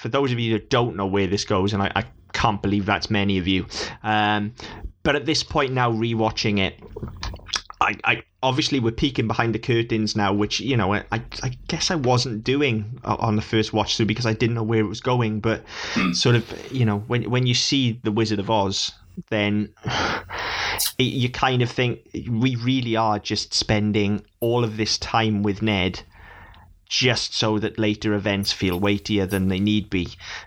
for 0.00 0.08
those 0.08 0.32
of 0.32 0.38
you 0.38 0.52
that 0.54 0.70
don't 0.70 0.96
know 0.96 1.06
where 1.06 1.26
this 1.26 1.44
goes, 1.44 1.72
and 1.74 1.82
I, 1.82 1.90
I 1.94 2.04
can't 2.32 2.62
believe 2.62 2.86
that's 2.86 3.10
many 3.10 3.36
of 3.38 3.46
you, 3.48 3.66
um, 4.02 4.54
but 5.02 5.14
at 5.16 5.26
this 5.26 5.42
point 5.42 5.72
now, 5.72 5.92
rewatching 5.92 6.58
it, 6.58 6.78
I, 7.80 7.96
I 8.04 8.22
obviously 8.42 8.80
we're 8.80 8.92
peeking 8.92 9.28
behind 9.28 9.54
the 9.54 9.58
curtains 9.58 10.16
now, 10.16 10.32
which 10.32 10.60
you 10.60 10.76
know 10.76 10.94
I, 10.94 11.04
I 11.12 11.56
guess 11.68 11.90
I 11.90 11.94
wasn't 11.94 12.44
doing 12.44 13.00
on 13.04 13.36
the 13.36 13.42
first 13.42 13.72
watch 13.72 13.96
through 13.96 14.06
because 14.06 14.26
I 14.26 14.32
didn't 14.32 14.54
know 14.54 14.62
where 14.62 14.80
it 14.80 14.88
was 14.88 15.00
going. 15.00 15.40
But 15.40 15.64
hmm. 15.92 16.12
sort 16.12 16.36
of 16.36 16.72
you 16.72 16.84
know 16.84 16.98
when 17.00 17.30
when 17.30 17.46
you 17.46 17.54
see 17.54 18.00
the 18.02 18.12
Wizard 18.12 18.40
of 18.40 18.50
Oz, 18.50 18.92
then 19.30 19.72
it, 20.98 21.02
you 21.02 21.28
kind 21.28 21.62
of 21.62 21.70
think 21.70 22.00
we 22.28 22.56
really 22.56 22.96
are 22.96 23.18
just 23.18 23.54
spending 23.54 24.24
all 24.40 24.64
of 24.64 24.76
this 24.76 24.98
time 24.98 25.42
with 25.42 25.62
Ned 25.62 26.02
just 26.88 27.34
so 27.34 27.58
that 27.58 27.78
later 27.78 28.14
events 28.14 28.50
feel 28.50 28.80
weightier 28.80 29.26
than 29.26 29.48
they 29.48 29.60
need 29.60 29.90
be. 29.90 30.06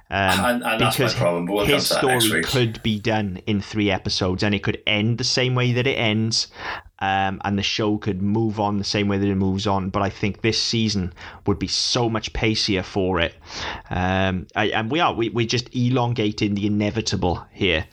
Um, 0.09 0.39
And- 0.45 0.63
and 0.63 0.79
because 0.79 1.15
we'll 1.19 1.65
his 1.65 1.87
story 1.87 2.41
could 2.43 2.81
be 2.81 2.99
done 2.99 3.39
in 3.45 3.61
three 3.61 3.91
episodes, 3.91 4.41
and 4.41 4.55
it 4.55 4.63
could 4.63 4.81
end 4.87 5.19
the 5.19 5.23
same 5.23 5.53
way 5.53 5.71
that 5.73 5.85
it 5.85 5.93
ends, 5.97 6.47
um, 6.99 7.39
and 7.45 7.59
the 7.59 7.63
show 7.63 7.97
could 7.97 8.21
move 8.23 8.59
on 8.59 8.79
the 8.79 8.83
same 8.83 9.07
way 9.07 9.19
that 9.19 9.27
it 9.27 9.35
moves 9.35 9.67
on. 9.67 9.89
But 9.91 10.01
I 10.01 10.09
think 10.09 10.41
this 10.41 10.59
season 10.61 11.13
would 11.45 11.59
be 11.59 11.67
so 11.67 12.09
much 12.09 12.33
pacier 12.33 12.81
for 12.83 13.19
it, 13.19 13.35
um, 13.91 14.47
I, 14.55 14.65
and 14.69 14.89
we 14.91 14.99
are 14.99 15.13
we 15.13 15.29
we're 15.29 15.45
just 15.45 15.69
elongating 15.75 16.55
the 16.55 16.65
inevitable 16.65 17.45
here, 17.51 17.85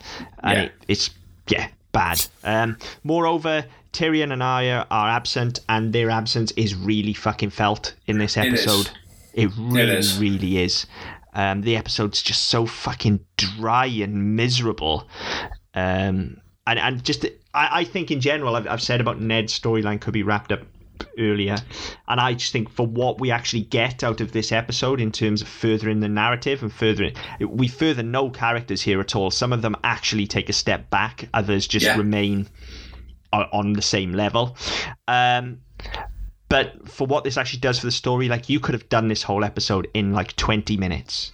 and 0.42 0.56
Yeah. 0.58 0.64
it, 0.64 0.72
it's 0.88 1.10
yeah 1.48 1.68
bad. 1.92 2.24
Um, 2.44 2.78
moreover. 3.04 3.64
Tyrion 3.92 4.32
and 4.32 4.42
Arya 4.42 4.86
are 4.90 5.08
absent, 5.08 5.60
and 5.68 5.92
their 5.92 6.10
absence 6.10 6.52
is 6.52 6.74
really 6.74 7.14
fucking 7.14 7.50
felt 7.50 7.94
in 8.06 8.18
this 8.18 8.32
is. 8.36 8.46
episode. 8.46 8.90
It 9.34 9.50
really, 9.56 9.92
is. 9.96 10.18
really 10.18 10.58
is. 10.58 10.86
Um, 11.34 11.60
the 11.60 11.76
episode's 11.76 12.22
just 12.22 12.44
so 12.48 12.66
fucking 12.66 13.20
dry 13.36 13.86
and 13.86 14.34
miserable. 14.36 15.08
Um, 15.74 16.38
and, 16.66 16.78
and 16.78 17.04
just, 17.04 17.24
I, 17.54 17.80
I 17.80 17.84
think 17.84 18.10
in 18.10 18.20
general, 18.20 18.56
I've, 18.56 18.66
I've 18.66 18.82
said 18.82 19.00
about 19.00 19.20
Ned's 19.20 19.58
storyline 19.58 20.00
could 20.00 20.14
be 20.14 20.22
wrapped 20.24 20.50
up 20.50 20.60
earlier. 21.16 21.56
And 22.08 22.20
I 22.20 22.34
just 22.34 22.52
think 22.52 22.68
for 22.70 22.86
what 22.86 23.20
we 23.20 23.30
actually 23.30 23.62
get 23.62 24.02
out 24.02 24.20
of 24.20 24.32
this 24.32 24.50
episode 24.50 25.00
in 25.00 25.12
terms 25.12 25.42
of 25.42 25.46
furthering 25.48 26.00
the 26.00 26.08
narrative 26.08 26.62
and 26.62 26.72
furthering, 26.72 27.14
we 27.40 27.68
further 27.68 28.02
no 28.02 28.30
characters 28.30 28.82
here 28.82 28.98
at 29.00 29.14
all. 29.14 29.30
Some 29.30 29.52
of 29.52 29.62
them 29.62 29.76
actually 29.84 30.26
take 30.26 30.48
a 30.48 30.52
step 30.52 30.90
back, 30.90 31.28
others 31.32 31.68
just 31.68 31.86
Yeah. 31.86 31.96
remain 31.96 32.48
o- 33.32 33.46
on 33.52 33.72
the 33.74 33.82
same 33.82 34.12
level. 34.12 34.56
Um, 35.06 35.60
but 36.48 36.88
for 36.88 37.06
what 37.06 37.24
this 37.24 37.36
actually 37.36 37.60
does 37.60 37.78
for 37.78 37.86
the 37.86 37.92
story, 37.92 38.28
like 38.28 38.48
you 38.48 38.60
could 38.60 38.74
have 38.74 38.88
done 38.88 39.08
this 39.08 39.22
whole 39.22 39.44
episode 39.44 39.88
in 39.94 40.12
like 40.12 40.34
20 40.36 40.76
minutes. 40.76 41.32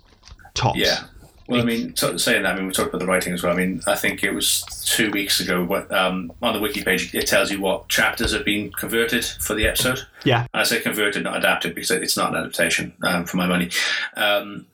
Tops. 0.55 0.79
Yeah. 0.79 1.05
Well, 1.47 1.61
I 1.61 1.65
mean, 1.65 1.95
saying 1.95 2.45
that, 2.45 2.55
I 2.55 2.57
mean, 2.57 2.67
we 2.69 2.73
talked 2.73 2.89
about 2.89 3.01
the 3.01 3.07
writing 3.07 3.35
as 3.35 3.43
well. 3.43 3.53
I 3.53 3.57
mean, 3.57 3.83
I 3.87 3.97
think 3.97 4.25
it 4.25 4.33
was 4.33 4.63
two 4.87 5.11
weeks 5.11 5.41
ago. 5.41 5.63
What 5.63 5.93
um, 5.93 6.33
on 6.41 6.55
the 6.55 6.61
wiki 6.61 6.83
page 6.83 7.15
it 7.15 7.27
tells 7.27 7.51
you 7.51 7.61
what 7.61 7.89
chapters 7.89 8.33
have 8.33 8.47
been 8.47 8.73
converted 8.73 9.25
for 9.27 9.55
the 9.55 9.67
episode. 9.67 10.01
Yeah. 10.25 10.47
And 10.55 10.63
I 10.63 10.63
say 10.63 10.81
converted, 10.81 11.23
not 11.25 11.37
adapted, 11.37 11.75
because 11.75 11.91
it's 11.91 12.17
not 12.17 12.31
an 12.31 12.37
adaptation 12.37 12.95
um, 13.03 13.27
for 13.27 13.37
my 13.37 13.47
money. 13.47 13.69
Um, 14.17 14.67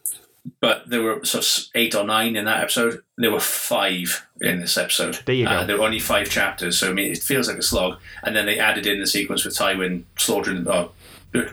but 0.60 0.88
there 0.88 1.02
were 1.02 1.24
sort 1.24 1.44
of 1.44 1.64
eight 1.74 1.94
or 1.94 2.04
nine 2.04 2.34
in 2.36 2.44
that 2.46 2.62
episode. 2.62 3.02
There 3.18 3.30
were 3.30 3.40
five 3.40 4.26
in 4.40 4.60
this 4.60 4.76
episode. 4.76 5.18
There 5.26 5.34
you 5.34 5.46
Uh, 5.46 5.60
go. 5.60 5.66
there 5.66 5.78
were 5.78 5.84
only 5.84 5.98
five 6.00 6.28
chapters, 6.30 6.78
so 6.78 6.90
I 6.90 6.92
mean, 6.92 7.12
it 7.12 7.18
feels 7.22 7.48
like 7.48 7.58
a 7.58 7.62
slog. 7.62 7.98
And 8.22 8.34
then 8.34 8.46
they 8.46 8.58
added 8.58 8.86
in 8.86 9.00
the 9.00 9.06
sequence 9.06 9.44
with 9.44 9.56
Tywin 9.56 10.04
slaughtering, 10.18 10.66
or 10.66 10.90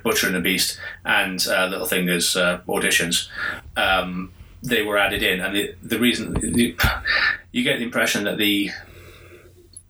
butchering 0.04 0.34
the 0.34 0.39
beast, 0.41 0.80
and 1.06 1.39
uh, 1.48 1.70
Littlefinger's 1.70 2.36
uh, 2.36 2.62
auditions. 2.68 3.28
Um, 3.76 4.32
they 4.64 4.82
were 4.82 4.98
added 4.98 5.22
in, 5.22 5.39
and 5.39 5.56
the, 5.56 5.76
the 5.84 6.00
reason 6.00 6.34
the, 6.34 6.76
you 7.52 7.64
get 7.64 7.78
the 7.78 7.86
impression 7.86 8.24
that 8.24 8.38
the 8.38 8.72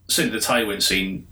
certainly 0.08 0.38
the 0.38 0.44
Tywin 0.44 0.82
scene 0.82 1.26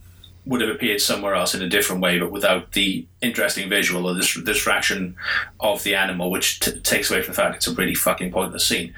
would 0.46 0.60
have 0.60 0.70
appeared 0.70 1.00
somewhere 1.00 1.34
else 1.34 1.54
in 1.54 1.62
a 1.62 1.68
different 1.68 2.00
way, 2.00 2.18
but 2.18 2.30
without 2.30 2.72
the 2.72 3.06
interesting 3.20 3.68
visual 3.68 4.06
or 4.06 4.14
the 4.14 4.42
distraction 4.44 5.16
of 5.60 5.82
the 5.82 5.94
animal, 5.94 6.30
which 6.30 6.60
t- 6.60 6.80
takes 6.80 7.10
away 7.10 7.20
from 7.20 7.32
the 7.34 7.36
fact 7.36 7.56
it's 7.56 7.66
a 7.66 7.74
really 7.74 7.94
fucking 7.94 8.30
pointless 8.30 8.64
scene. 8.64 8.94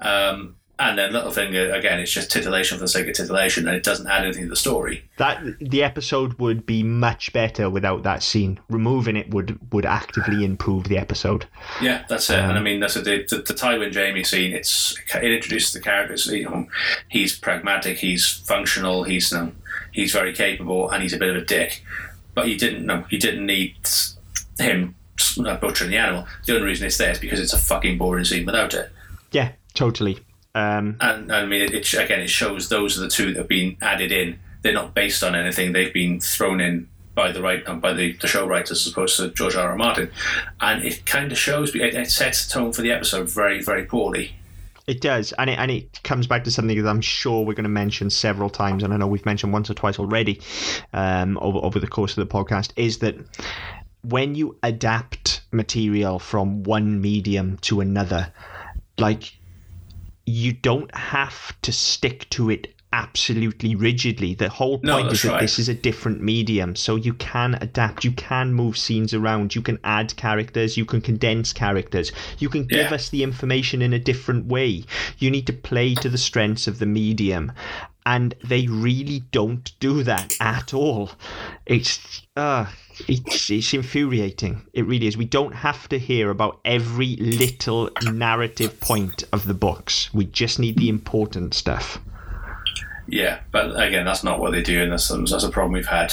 Um, 0.00 0.56
and 0.80 0.96
then 0.96 1.12
Littlefinger 1.12 1.76
again, 1.76 1.98
it's 1.98 2.12
just 2.12 2.30
titillation 2.30 2.78
for 2.78 2.84
the 2.84 2.88
sake 2.88 3.08
of 3.08 3.14
titillation, 3.14 3.66
and 3.66 3.76
it 3.76 3.82
doesn't 3.82 4.06
add 4.06 4.24
anything 4.24 4.44
to 4.44 4.50
the 4.50 4.56
story. 4.56 5.04
That 5.16 5.42
the 5.60 5.82
episode 5.82 6.34
would 6.34 6.66
be 6.66 6.84
much 6.84 7.32
better 7.32 7.68
without 7.68 8.04
that 8.04 8.22
scene. 8.22 8.60
Removing 8.68 9.16
it 9.16 9.34
would 9.34 9.58
would 9.72 9.84
actively 9.84 10.44
improve 10.44 10.84
the 10.84 10.96
episode. 10.96 11.46
Yeah, 11.82 12.04
that's 12.08 12.30
it. 12.30 12.38
and 12.38 12.56
I 12.56 12.60
mean, 12.60 12.78
that's 12.78 12.94
it. 12.94 13.04
The, 13.04 13.24
the, 13.28 13.42
the 13.42 13.54
Tywin 13.54 13.92
Jaime 13.92 14.22
scene. 14.22 14.52
It's 14.52 14.96
it 15.16 15.32
introduces 15.32 15.72
the 15.72 15.80
characters. 15.80 16.26
You 16.28 16.44
know, 16.44 16.68
he's 17.08 17.36
pragmatic. 17.36 17.98
He's 17.98 18.28
functional. 18.28 19.02
He's 19.02 19.32
you 19.32 19.38
know, 19.38 19.52
he's 19.92 20.12
very 20.12 20.32
capable, 20.32 20.90
and 20.90 21.02
he's 21.02 21.12
a 21.12 21.18
bit 21.18 21.30
of 21.30 21.36
a 21.42 21.44
dick. 21.44 21.84
But 22.34 22.48
you 22.48 22.56
didn't 22.58 22.86
know. 22.86 23.04
You 23.10 23.18
didn't 23.18 23.46
need 23.46 23.76
him 24.58 24.94
butchering 25.60 25.90
the 25.90 25.96
animal. 25.96 26.26
The 26.46 26.54
only 26.54 26.66
reason 26.66 26.86
it's 26.86 26.96
there 26.98 27.10
is 27.10 27.18
because 27.18 27.40
it's 27.40 27.52
a 27.52 27.58
fucking 27.58 27.98
boring 27.98 28.24
scene 28.24 28.46
without 28.46 28.74
it. 28.74 28.90
Yeah, 29.32 29.52
totally. 29.74 30.18
Um, 30.54 30.96
And, 31.00 31.24
and 31.24 31.32
I 31.32 31.46
mean, 31.46 31.62
it, 31.62 31.74
it 31.74 31.94
again, 31.94 32.20
it 32.20 32.30
shows 32.30 32.68
those 32.68 32.96
are 32.98 33.00
the 33.00 33.08
two 33.08 33.32
that 33.32 33.36
have 33.38 33.48
been 33.48 33.76
added 33.80 34.12
in. 34.12 34.38
They're 34.62 34.72
not 34.72 34.94
based 34.94 35.22
on 35.22 35.34
anything. 35.34 35.72
They've 35.72 35.92
been 35.92 36.20
thrown 36.20 36.60
in 36.60 36.88
by 37.14 37.32
the 37.32 37.42
right 37.42 37.64
by 37.80 37.92
the, 37.92 38.12
the 38.12 38.28
show 38.28 38.46
writers 38.46 38.86
as 38.86 38.92
opposed 38.92 39.16
to 39.16 39.30
George 39.30 39.56
R. 39.56 39.70
R. 39.70 39.76
Martin, 39.76 40.10
and 40.60 40.84
it 40.84 41.04
kind 41.04 41.32
of 41.32 41.38
shows. 41.38 41.74
It, 41.74 41.94
it 41.94 42.10
sets 42.10 42.46
the 42.46 42.52
tone 42.54 42.72
for 42.72 42.82
the 42.82 42.92
episode 42.92 43.28
very 43.28 43.62
very 43.62 43.84
poorly. 43.84 44.36
It 44.88 45.02
does, 45.02 45.32
and 45.32 45.50
it 45.50 45.58
and 45.58 45.70
it 45.70 46.02
comes 46.02 46.26
back 46.26 46.44
to 46.44 46.50
something 46.50 46.82
that 46.82 46.88
I'm 46.88 47.02
sure 47.02 47.44
we're 47.44 47.52
going 47.52 47.64
to 47.64 47.68
mention 47.68 48.08
several 48.08 48.48
times, 48.48 48.82
and 48.82 48.94
I 48.94 48.96
know 48.96 49.06
we've 49.06 49.26
mentioned 49.26 49.52
once 49.52 49.68
or 49.68 49.74
twice 49.74 49.98
already 49.98 50.40
um, 50.94 51.36
over 51.42 51.58
over 51.58 51.78
the 51.78 51.86
course 51.86 52.16
of 52.16 52.26
the 52.26 52.34
podcast. 52.34 52.72
Is 52.74 52.98
that 53.00 53.16
when 54.02 54.34
you 54.34 54.56
adapt 54.62 55.42
material 55.52 56.18
from 56.18 56.62
one 56.62 57.02
medium 57.02 57.58
to 57.58 57.82
another, 57.82 58.32
like 58.96 59.38
you 60.24 60.54
don't 60.54 60.94
have 60.94 61.54
to 61.62 61.70
stick 61.72 62.28
to 62.30 62.48
it 62.48 62.74
absolutely 62.92 63.74
rigidly. 63.74 64.34
The 64.34 64.48
whole 64.48 64.80
No, 64.82 64.96
point 65.00 65.12
is 65.12 65.22
that 65.22 65.28
right. 65.28 65.40
this 65.40 65.58
is 65.58 65.68
a 65.68 65.74
different 65.74 66.22
medium, 66.22 66.74
so 66.76 66.96
you 66.96 67.14
can 67.14 67.54
adapt, 67.60 68.04
you 68.04 68.12
can 68.12 68.52
move 68.54 68.78
scenes 68.78 69.12
around, 69.12 69.54
you 69.54 69.62
can 69.62 69.78
add 69.84 70.16
characters, 70.16 70.76
you 70.76 70.84
can 70.84 71.00
condense 71.00 71.52
characters, 71.52 72.12
you 72.38 72.48
can 72.48 72.64
give 72.66 72.86
Yeah. 72.90 72.94
us 72.94 73.08
the 73.10 73.22
information 73.22 73.82
in 73.82 73.92
a 73.92 73.98
different 73.98 74.46
way. 74.46 74.84
You 75.18 75.30
need 75.30 75.46
to 75.48 75.52
play 75.52 75.94
to 75.96 76.08
the 76.08 76.18
strengths 76.18 76.66
of 76.66 76.78
the 76.78 76.86
medium. 76.86 77.52
And 78.06 78.34
they 78.42 78.66
really 78.68 79.24
don't 79.32 79.70
do 79.80 80.02
that 80.04 80.34
at 80.40 80.72
all. 80.72 81.10
It's 81.66 82.22
uh 82.36 82.64
it's 83.06 83.50
it's 83.50 83.74
infuriating. 83.74 84.62
It 84.72 84.86
really 84.86 85.08
is. 85.08 85.16
We 85.18 85.26
don't 85.26 85.54
have 85.54 85.90
to 85.90 85.98
hear 85.98 86.30
about 86.30 86.58
every 86.64 87.16
little 87.16 87.90
narrative 88.10 88.80
point 88.80 89.24
of 89.30 89.46
the 89.46 89.52
books. 89.52 90.08
We 90.14 90.24
just 90.24 90.58
need 90.58 90.78
the 90.78 90.88
important 90.88 91.52
stuff. 91.52 92.00
Yeah, 93.08 93.40
but 93.50 93.80
again, 93.80 94.04
that's 94.04 94.22
not 94.22 94.38
what 94.38 94.52
they 94.52 94.62
do, 94.62 94.82
and 94.82 94.92
that's, 94.92 95.08
that's 95.08 95.42
a 95.44 95.48
problem 95.50 95.72
we've 95.72 95.86
had 95.86 96.12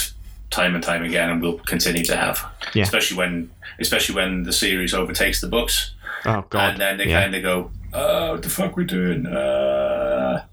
time 0.49 0.75
and 0.75 0.83
time 0.83 1.03
again, 1.03 1.29
and 1.29 1.41
we'll 1.41 1.57
continue 1.59 2.03
to 2.05 2.15
have. 2.15 2.43
Yeah. 2.73 2.83
Especially 2.83 3.17
when, 3.17 3.49
especially 3.79 4.15
when 4.15 4.43
the 4.43 4.53
series 4.53 4.93
overtakes 4.93 5.41
the 5.41 5.47
books, 5.47 5.91
Oh 6.25 6.43
god. 6.49 6.71
and 6.71 6.79
then 6.81 6.97
they 6.97 7.07
yeah. 7.09 7.21
kind 7.21 7.35
of 7.35 7.43
go, 7.43 7.71
"Oh, 7.93 8.31
what 8.33 8.43
the 8.43 8.49
fuck 8.49 8.77
we 8.77 8.85
doing?" 8.85 9.25
Uh, 9.25 10.43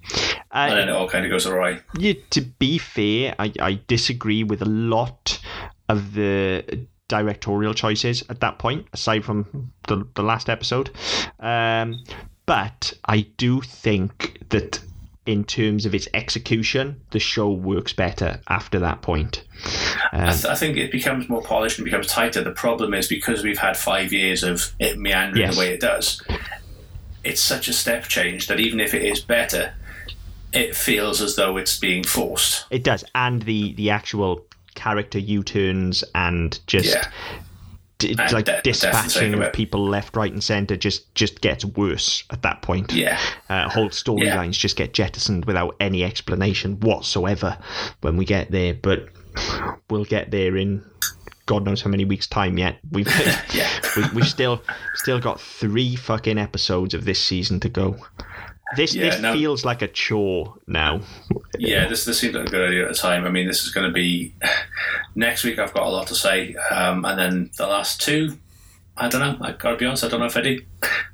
and 0.51 0.73
then 0.73 0.89
it 0.89 0.93
Uh, 0.93 0.99
all 0.99 1.09
kind 1.09 1.25
of 1.25 1.31
goes 1.31 1.47
awry. 1.47 1.81
yeah, 1.97 2.15
to 2.31 2.41
be 2.41 2.79
fair, 2.79 3.35
I, 3.39 3.53
I 3.61 3.81
disagree 3.87 4.43
with 4.45 4.63
a 4.63 4.67
lot 4.69 5.41
of 5.89 6.15
the 6.15 6.87
directorial 7.09 7.75
choices 7.75 8.25
at 8.31 8.41
that 8.41 8.59
point, 8.59 8.87
aside 8.93 9.25
from 9.25 9.73
the, 9.87 10.07
the 10.15 10.23
last 10.23 10.49
episode. 10.49 10.91
Um, 11.39 12.03
but 12.47 12.95
I 13.05 13.27
do 13.37 13.61
think 13.61 14.41
that 14.49 14.81
in 15.25 15.45
terms 15.45 15.87
of 15.87 15.95
its 15.95 16.09
execution, 16.15 17.01
the 17.13 17.19
show 17.21 17.49
works 17.51 17.93
better 17.93 18.41
after 18.49 18.79
that 18.81 19.03
point. 19.03 19.45
I, 20.13 20.19
Um, 20.19 20.33
th- 20.35 20.45
I 20.47 20.55
think 20.57 20.77
it 20.77 20.91
becomes 20.91 21.29
more 21.29 21.43
polished 21.43 21.79
and 21.79 21.85
becomes 21.85 22.09
tighter. 22.09 22.43
The 22.43 22.51
problem 22.51 22.93
is 22.93 23.07
because 23.07 23.45
we've 23.45 23.59
had 23.59 23.77
five 23.77 24.13
years 24.13 24.43
of 24.43 24.73
it 24.81 24.99
meandering 24.99 25.43
Yes. 25.47 25.55
the 25.55 25.61
way 25.61 25.69
it 25.75 25.81
does, 25.81 26.21
it's 27.23 27.41
such 27.41 27.69
a 27.69 27.73
step 27.73 28.09
change 28.09 28.49
that 28.49 28.59
even 28.59 28.81
if 28.81 28.95
it 28.95 29.03
is 29.05 29.21
better, 29.21 29.75
it 30.53 30.75
feels 30.75 31.23
as 31.23 31.37
though 31.37 31.57
it's 31.57 31.79
being 31.79 32.03
forced. 32.03 32.65
it 32.71 32.83
does, 32.83 33.05
and 33.15 33.43
the 33.43 33.73
the 33.75 33.91
actual 33.91 34.45
character 34.75 35.19
U 35.21 35.43
turns 35.45 36.03
and 36.15 36.59
just. 36.67 36.89
Yeah. 36.89 37.07
D- 38.03 38.17
And 38.19 38.33
like 38.33 38.45
de- 38.47 38.61
dispatching 38.63 39.35
of 39.35 39.53
people 39.53 39.85
left, 39.87 40.17
right, 40.17 40.33
and 40.33 40.43
centre 40.43 40.77
just 40.77 41.15
just 41.15 41.41
gets 41.41 41.65
worse 41.65 42.25
at 42.31 42.43
that 42.43 42.63
point. 42.63 42.93
Yeah. 42.93 43.19
uh, 43.49 43.69
whole 43.69 43.89
storylines 43.91 44.53
just 44.59 44.77
get 44.77 44.93
jettisoned 44.93 45.45
without 45.45 45.77
any 45.81 46.05
explanation 46.05 46.79
whatsoever 46.81 47.59
when 48.01 48.17
we 48.17 48.25
get 48.25 48.51
there. 48.51 48.75
But 48.75 49.09
we'll 49.91 50.05
get 50.05 50.31
there 50.31 50.57
in 50.57 50.85
God 51.47 51.65
knows 51.65 51.83
how 51.83 51.91
many 51.91 52.05
weeks' 52.05 52.27
time 52.29 52.57
yet. 52.59 52.79
We've 52.93 53.07
Yeah. 53.55 53.69
we, 53.97 54.05
we've 54.15 54.29
still 54.29 54.63
still 54.95 55.19
got 55.19 55.41
three 55.41 55.97
fucking 55.97 56.39
episodes 56.39 56.95
of 56.95 57.05
this 57.05 57.21
season 57.21 57.61
to 57.61 57.69
go. 57.69 57.97
This 58.77 58.95
Yeah, 58.95 59.11
this 59.11 59.21
no- 59.21 59.35
feels 59.35 59.65
like 59.65 59.83
a 59.83 59.89
chore 59.89 60.55
now. 60.67 61.01
Yeah, 61.59 61.87
this 61.89 62.05
this 62.05 62.19
seemed 62.19 62.35
like 62.35 62.47
a 62.49 62.51
good 62.51 62.69
idea 62.69 62.83
at 62.83 62.89
the 62.89 62.95
time. 62.95 63.25
I 63.25 63.31
mean, 63.31 63.47
this 63.47 63.63
is 63.65 63.71
going 63.71 63.87
to 63.87 63.93
be 63.93 64.35
next 65.15 65.45
week. 65.45 65.59
I've 65.59 65.75
got 65.75 65.87
a 65.87 65.91
lot 65.91 66.07
to 66.09 66.15
say, 66.15 66.55
um, 66.71 67.05
and 67.05 67.19
then 67.19 67.51
the 67.59 67.67
last 67.67 68.01
two, 68.01 68.39
I 68.97 69.09
don't 69.09 69.21
know. 69.21 69.37
I 69.47 69.53
gotta 69.53 69.77
be 69.77 69.87
honest, 69.87 70.05
I 70.05 70.09
don't 70.09 70.21
know 70.21 70.27
if 70.27 70.37
I 70.37 70.41
do. 70.43 70.59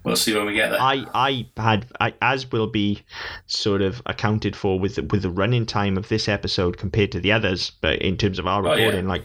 We'll 0.04 0.16
see 0.16 0.34
when 0.34 0.46
we 0.46 0.54
get 0.54 0.70
there. 0.70 0.80
I 0.80 1.04
I 1.14 1.46
had 1.56 1.86
I, 2.00 2.14
as 2.22 2.50
will 2.50 2.66
be 2.66 3.02
sort 3.46 3.82
of 3.82 4.02
accounted 4.06 4.56
for 4.56 4.78
with 4.80 4.96
the, 4.96 5.02
with 5.04 5.22
the 5.22 5.30
running 5.30 5.66
time 5.66 5.96
of 5.96 6.08
this 6.08 6.28
episode 6.28 6.76
compared 6.78 7.12
to 7.12 7.20
the 7.20 7.32
others, 7.32 7.72
but 7.80 8.00
in 8.00 8.16
terms 8.16 8.38
of 8.38 8.46
our 8.46 8.66
Oh, 8.66 8.74
yeah. 8.74 8.84
recording, 8.84 9.06
like 9.08 9.24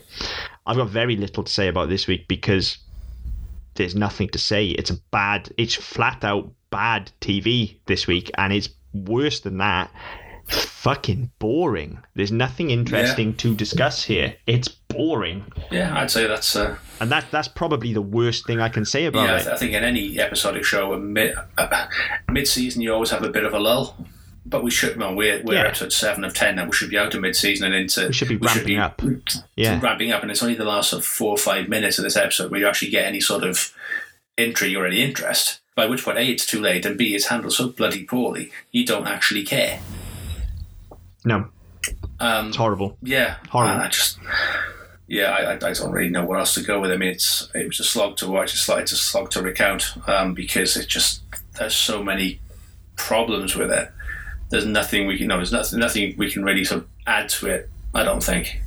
I've 0.65 0.77
got 0.77 0.89
very 0.89 1.15
little 1.15 1.43
to 1.43 1.51
say 1.51 1.67
about 1.67 1.89
this 1.89 2.05
week 2.07 2.27
because 2.27 2.77
there's 3.75 3.95
nothing 3.95 4.29
to 4.29 4.37
say. 4.39 4.67
It's 4.67 4.91
a 4.91 4.97
bad. 5.11 5.51
It's 5.57 5.73
flat 5.75 6.23
out 6.23 6.51
bad 6.73 7.11
TV 7.21 7.77
this 7.85 8.07
week, 8.07 8.31
and 8.37 8.51
it's 8.51 8.69
worse 8.93 9.39
than 9.41 9.59
that. 9.59 9.89
Fucking 10.47 11.31
boring. 11.39 11.99
There's 12.15 12.31
nothing 12.31 12.69
interesting 12.69 13.33
to 13.37 13.55
discuss 13.55 14.03
here. 14.03 14.35
It's 14.45 14.67
boring, 14.67 15.45
Yeah, 15.71 15.97
I'd 15.97 16.11
say 16.11 16.27
that's. 16.27 16.55
Uh, 16.55 16.75
and 16.99 17.09
that 17.11 17.25
that's 17.31 17.47
probably 17.47 17.93
the 17.93 18.01
worst 18.01 18.45
thing 18.45 18.59
I 18.59 18.69
can 18.69 18.83
say 18.85 19.05
about 19.05 19.29
yeah, 19.29 19.39
it. 19.39 19.47
I 19.47 19.57
think 19.57 19.73
in 19.73 19.83
any 19.83 20.19
episodic 20.19 20.65
show, 20.65 20.97
mid 20.99 21.35
uh, 21.57 21.87
mid 22.29 22.47
season, 22.47 22.81
you 22.81 22.93
always 22.93 23.09
have 23.11 23.23
a 23.23 23.29
bit 23.29 23.45
of 23.45 23.53
a 23.53 23.59
lull. 23.59 23.95
But 24.45 24.61
we 24.61 24.71
should. 24.71 24.97
Well, 24.97 25.15
we're 25.15 25.41
we're 25.43 25.53
Yeah. 25.53 25.67
episode 25.67 25.93
seven 25.93 26.25
of 26.25 26.33
ten 26.33 26.57
now. 26.57 26.65
We 26.65 26.73
should 26.73 26.89
be 26.89 26.97
out 26.97 27.15
of 27.15 27.21
mid 27.21 27.35
season 27.37 27.65
and 27.65 27.73
into. 27.73 28.07
We 28.07 28.13
should 28.13 28.27
be 28.27 28.35
ramping 28.35 28.77
up. 28.77 29.01
Yeah. 29.55 29.79
ramping 29.81 30.11
up, 30.11 30.21
and 30.21 30.29
it's 30.29 30.43
only 30.43 30.55
the 30.55 30.65
last 30.65 30.89
sort 30.89 30.99
of 31.01 31.05
four 31.05 31.29
or 31.31 31.37
five 31.37 31.69
minutes 31.69 31.97
of 31.97 32.03
this 32.03 32.17
episode 32.17 32.51
where 32.51 32.59
you 32.59 32.67
actually 32.67 32.91
get 32.91 33.05
any 33.05 33.21
sort 33.21 33.45
of 33.45 33.73
intrigue 34.37 34.75
or 34.75 34.85
any 34.85 35.01
interest. 35.01 35.61
By 35.75 35.85
which 35.87 36.03
point, 36.05 36.17
a 36.17 36.21
it's 36.23 36.45
too 36.45 36.61
late, 36.61 36.85
and 36.85 36.97
b 36.97 37.15
it's 37.15 37.27
handled 37.27 37.53
so 37.53 37.69
bloody 37.69 38.03
poorly, 38.03 38.51
you 38.71 38.85
don't 38.85 39.07
actually 39.07 39.43
care. 39.43 39.79
No, 41.25 41.47
Um, 42.19 42.47
it's 42.49 42.57
horrible. 42.57 42.97
yeah, 43.01 43.37
Horrible. 43.49 43.81
I 43.81 43.87
just. 43.87 44.19
Yeah, 45.07 45.31
I, 45.31 45.51
I 45.51 45.53
I 45.53 45.73
don't 45.73 45.91
really 45.91 46.09
know 46.09 46.25
where 46.25 46.39
else 46.39 46.53
to 46.55 46.61
go 46.63 46.79
with 46.79 46.91
it. 46.91 46.95
I 46.95 46.97
mean, 46.97 47.09
it's 47.11 47.49
it 47.53 47.67
was 47.67 47.79
a 47.79 47.83
slog 47.83 48.17
to 48.17 48.27
watch. 48.29 48.53
It's 48.53 48.67
like 48.69 48.81
it's 48.83 48.91
a 48.93 48.95
slog 48.97 49.29
to 49.31 49.41
recount 49.41 49.93
um, 50.07 50.33
because 50.33 50.75
it 50.77 50.87
just 50.87 51.21
there's 51.59 51.75
so 51.75 52.03
many 52.03 52.39
problems 52.95 53.55
with 53.55 53.71
it. 53.71 53.91
There's 54.49 54.65
nothing 54.65 55.07
we 55.07 55.17
can 55.17 55.27
no, 55.27 55.37
there's 55.37 55.51
nothing 55.51 55.79
nothing 55.79 56.15
we 56.17 56.31
can 56.31 56.43
really 56.43 56.63
sort 56.63 56.81
of 56.83 56.87
add 57.07 57.29
to 57.29 57.47
it. 57.47 57.69
I 57.93 58.03
don't 58.03 58.23
think. 58.23 58.59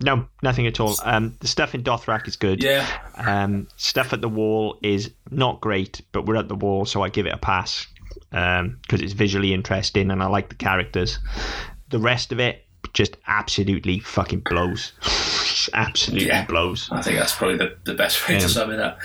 No, 0.00 0.28
nothing 0.42 0.66
at 0.66 0.78
all. 0.80 0.94
Um, 1.02 1.36
the 1.40 1.48
stuff 1.48 1.74
in 1.74 1.82
Dothrak 1.82 2.28
is 2.28 2.36
good. 2.36 2.62
Yeah, 2.62 2.86
Um, 3.16 3.66
stuff 3.76 4.12
at 4.12 4.20
the 4.20 4.28
wall 4.28 4.78
is 4.82 5.10
not 5.30 5.60
great, 5.60 6.02
but 6.12 6.24
we're 6.26 6.36
at 6.36 6.48
the 6.48 6.54
wall, 6.54 6.84
so 6.84 7.02
I 7.02 7.08
give 7.08 7.26
it 7.26 7.32
a 7.34 7.38
pass 7.38 7.86
because 8.30 9.00
it's 9.00 9.12
visually 9.12 9.52
interesting 9.52 10.10
and 10.10 10.22
I 10.22 10.26
like 10.26 10.50
the 10.50 10.54
characters. 10.54 11.18
The 11.90 11.98
rest 11.98 12.30
of 12.32 12.38
it 12.38 12.64
just 12.92 13.16
absolutely 13.26 13.98
fucking 13.98 14.40
blows. 14.40 14.92
absolutely 15.74 16.28
Yeah. 16.28 16.44
blows. 16.46 16.88
I 16.92 17.02
think 17.02 17.18
that's 17.18 17.34
probably 17.34 17.56
the, 17.56 17.76
the 17.84 17.94
best 17.94 18.26
way 18.28 18.38
to 18.38 18.48
sum 18.48 18.70
it 18.70 18.80
up. 18.80 19.00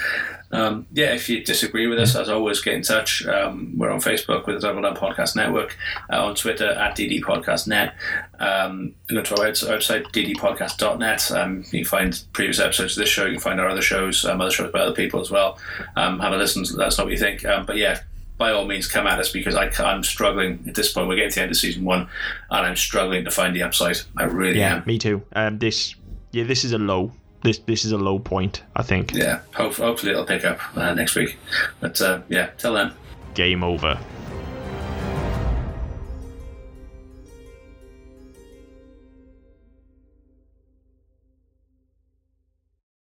Um, 0.54 0.88
yeah, 0.94 1.14
if 1.14 1.28
you 1.30 1.44
disagree 1.44 1.88
with 1.88 2.00
us, 2.00 2.16
as 2.16 2.30
always, 2.30 2.62
get 2.62 2.76
in 2.76 2.84
touch. 2.84 3.26
Um, 3.26 3.74
we're 3.78 3.90
on 3.92 4.00
Facebook 4.00 4.46
with 4.46 4.62
the 4.62 4.68
Double 4.68 4.82
Down 4.84 4.96
Podcast 4.96 5.36
Network, 5.36 5.76
uh, 6.12 6.24
on 6.24 6.36
Twitter 6.36 6.70
at 6.70 6.96
DD 6.96 7.22
Podcast 7.22 7.68
Net. 7.68 7.96
Um, 8.40 8.94
go 9.08 9.22
to 9.22 9.42
our 9.42 9.48
website, 9.48 10.04
ddpodcast.net. 10.12 11.32
Um, 11.32 11.64
you 11.72 11.80
can 11.80 11.86
find 11.86 12.24
previous 12.34 12.60
episodes 12.60 12.98
of 12.98 13.02
this 13.02 13.10
show. 13.10 13.26
You 13.26 13.32
can 13.34 13.40
find 13.42 13.60
our 13.60 13.68
other 13.68 13.82
shows, 13.82 14.24
um, 14.26 14.42
other 14.42 14.52
shows 14.52 14.72
by 14.72 14.80
other 14.80 14.94
people 14.96 15.20
as 15.22 15.32
well. 15.32 15.58
Um, 15.96 16.20
have 16.20 16.34
a 16.34 16.38
listen. 16.38 16.64
Let 16.78 16.88
us 16.88 16.98
know 16.98 17.06
what 17.06 17.14
you 17.14 17.20
think. 17.20 17.46
Um, 17.46 17.66
but 17.66 17.78
yeah, 17.78 18.02
by 18.38 18.52
all 18.52 18.66
means, 18.66 18.88
come 18.88 19.08
at 19.08 19.20
us 19.20 19.32
because 19.32 19.56
I, 19.56 19.72
am 19.92 20.04
struggling 20.04 20.64
at 20.68 20.76
this 20.76 20.92
point. 20.94 21.08
We're 21.08 21.16
getting 21.16 21.32
to 21.32 21.36
the 21.36 21.42
end 21.42 21.52
of 21.52 21.58
season 21.58 21.84
one, 21.84 22.02
and 22.52 22.66
I'm 22.66 22.76
struggling 22.76 23.26
to 23.26 23.32
find 23.32 23.56
the 23.56 23.64
upside. 23.64 23.98
I 24.18 24.24
really 24.26 24.60
Yeah, 24.60 24.78
am. 24.78 24.84
me 24.86 24.98
too. 24.98 25.24
Um, 25.34 25.60
this, 25.60 25.96
yeah, 26.32 26.44
this 26.44 26.64
is 26.64 26.74
a 26.74 26.78
low. 26.80 27.12
This 27.44 27.60
this 27.60 27.86
is 27.86 27.92
a 27.92 27.98
low 27.98 28.20
point. 28.20 28.64
I 28.76 28.84
think. 28.84 29.14
Yeah, 29.14 29.42
hope, 29.54 29.76
hopefully 29.76 30.14
it'll 30.14 30.26
pick 30.26 30.46
up 30.46 30.60
uh, 30.78 30.94
next 30.94 31.16
week. 31.16 31.38
But 31.80 32.02
uh, 32.02 32.22
yeah, 32.30 32.50
till 32.58 32.74
then. 32.74 32.94
Game 33.34 33.64
over. 33.64 34.00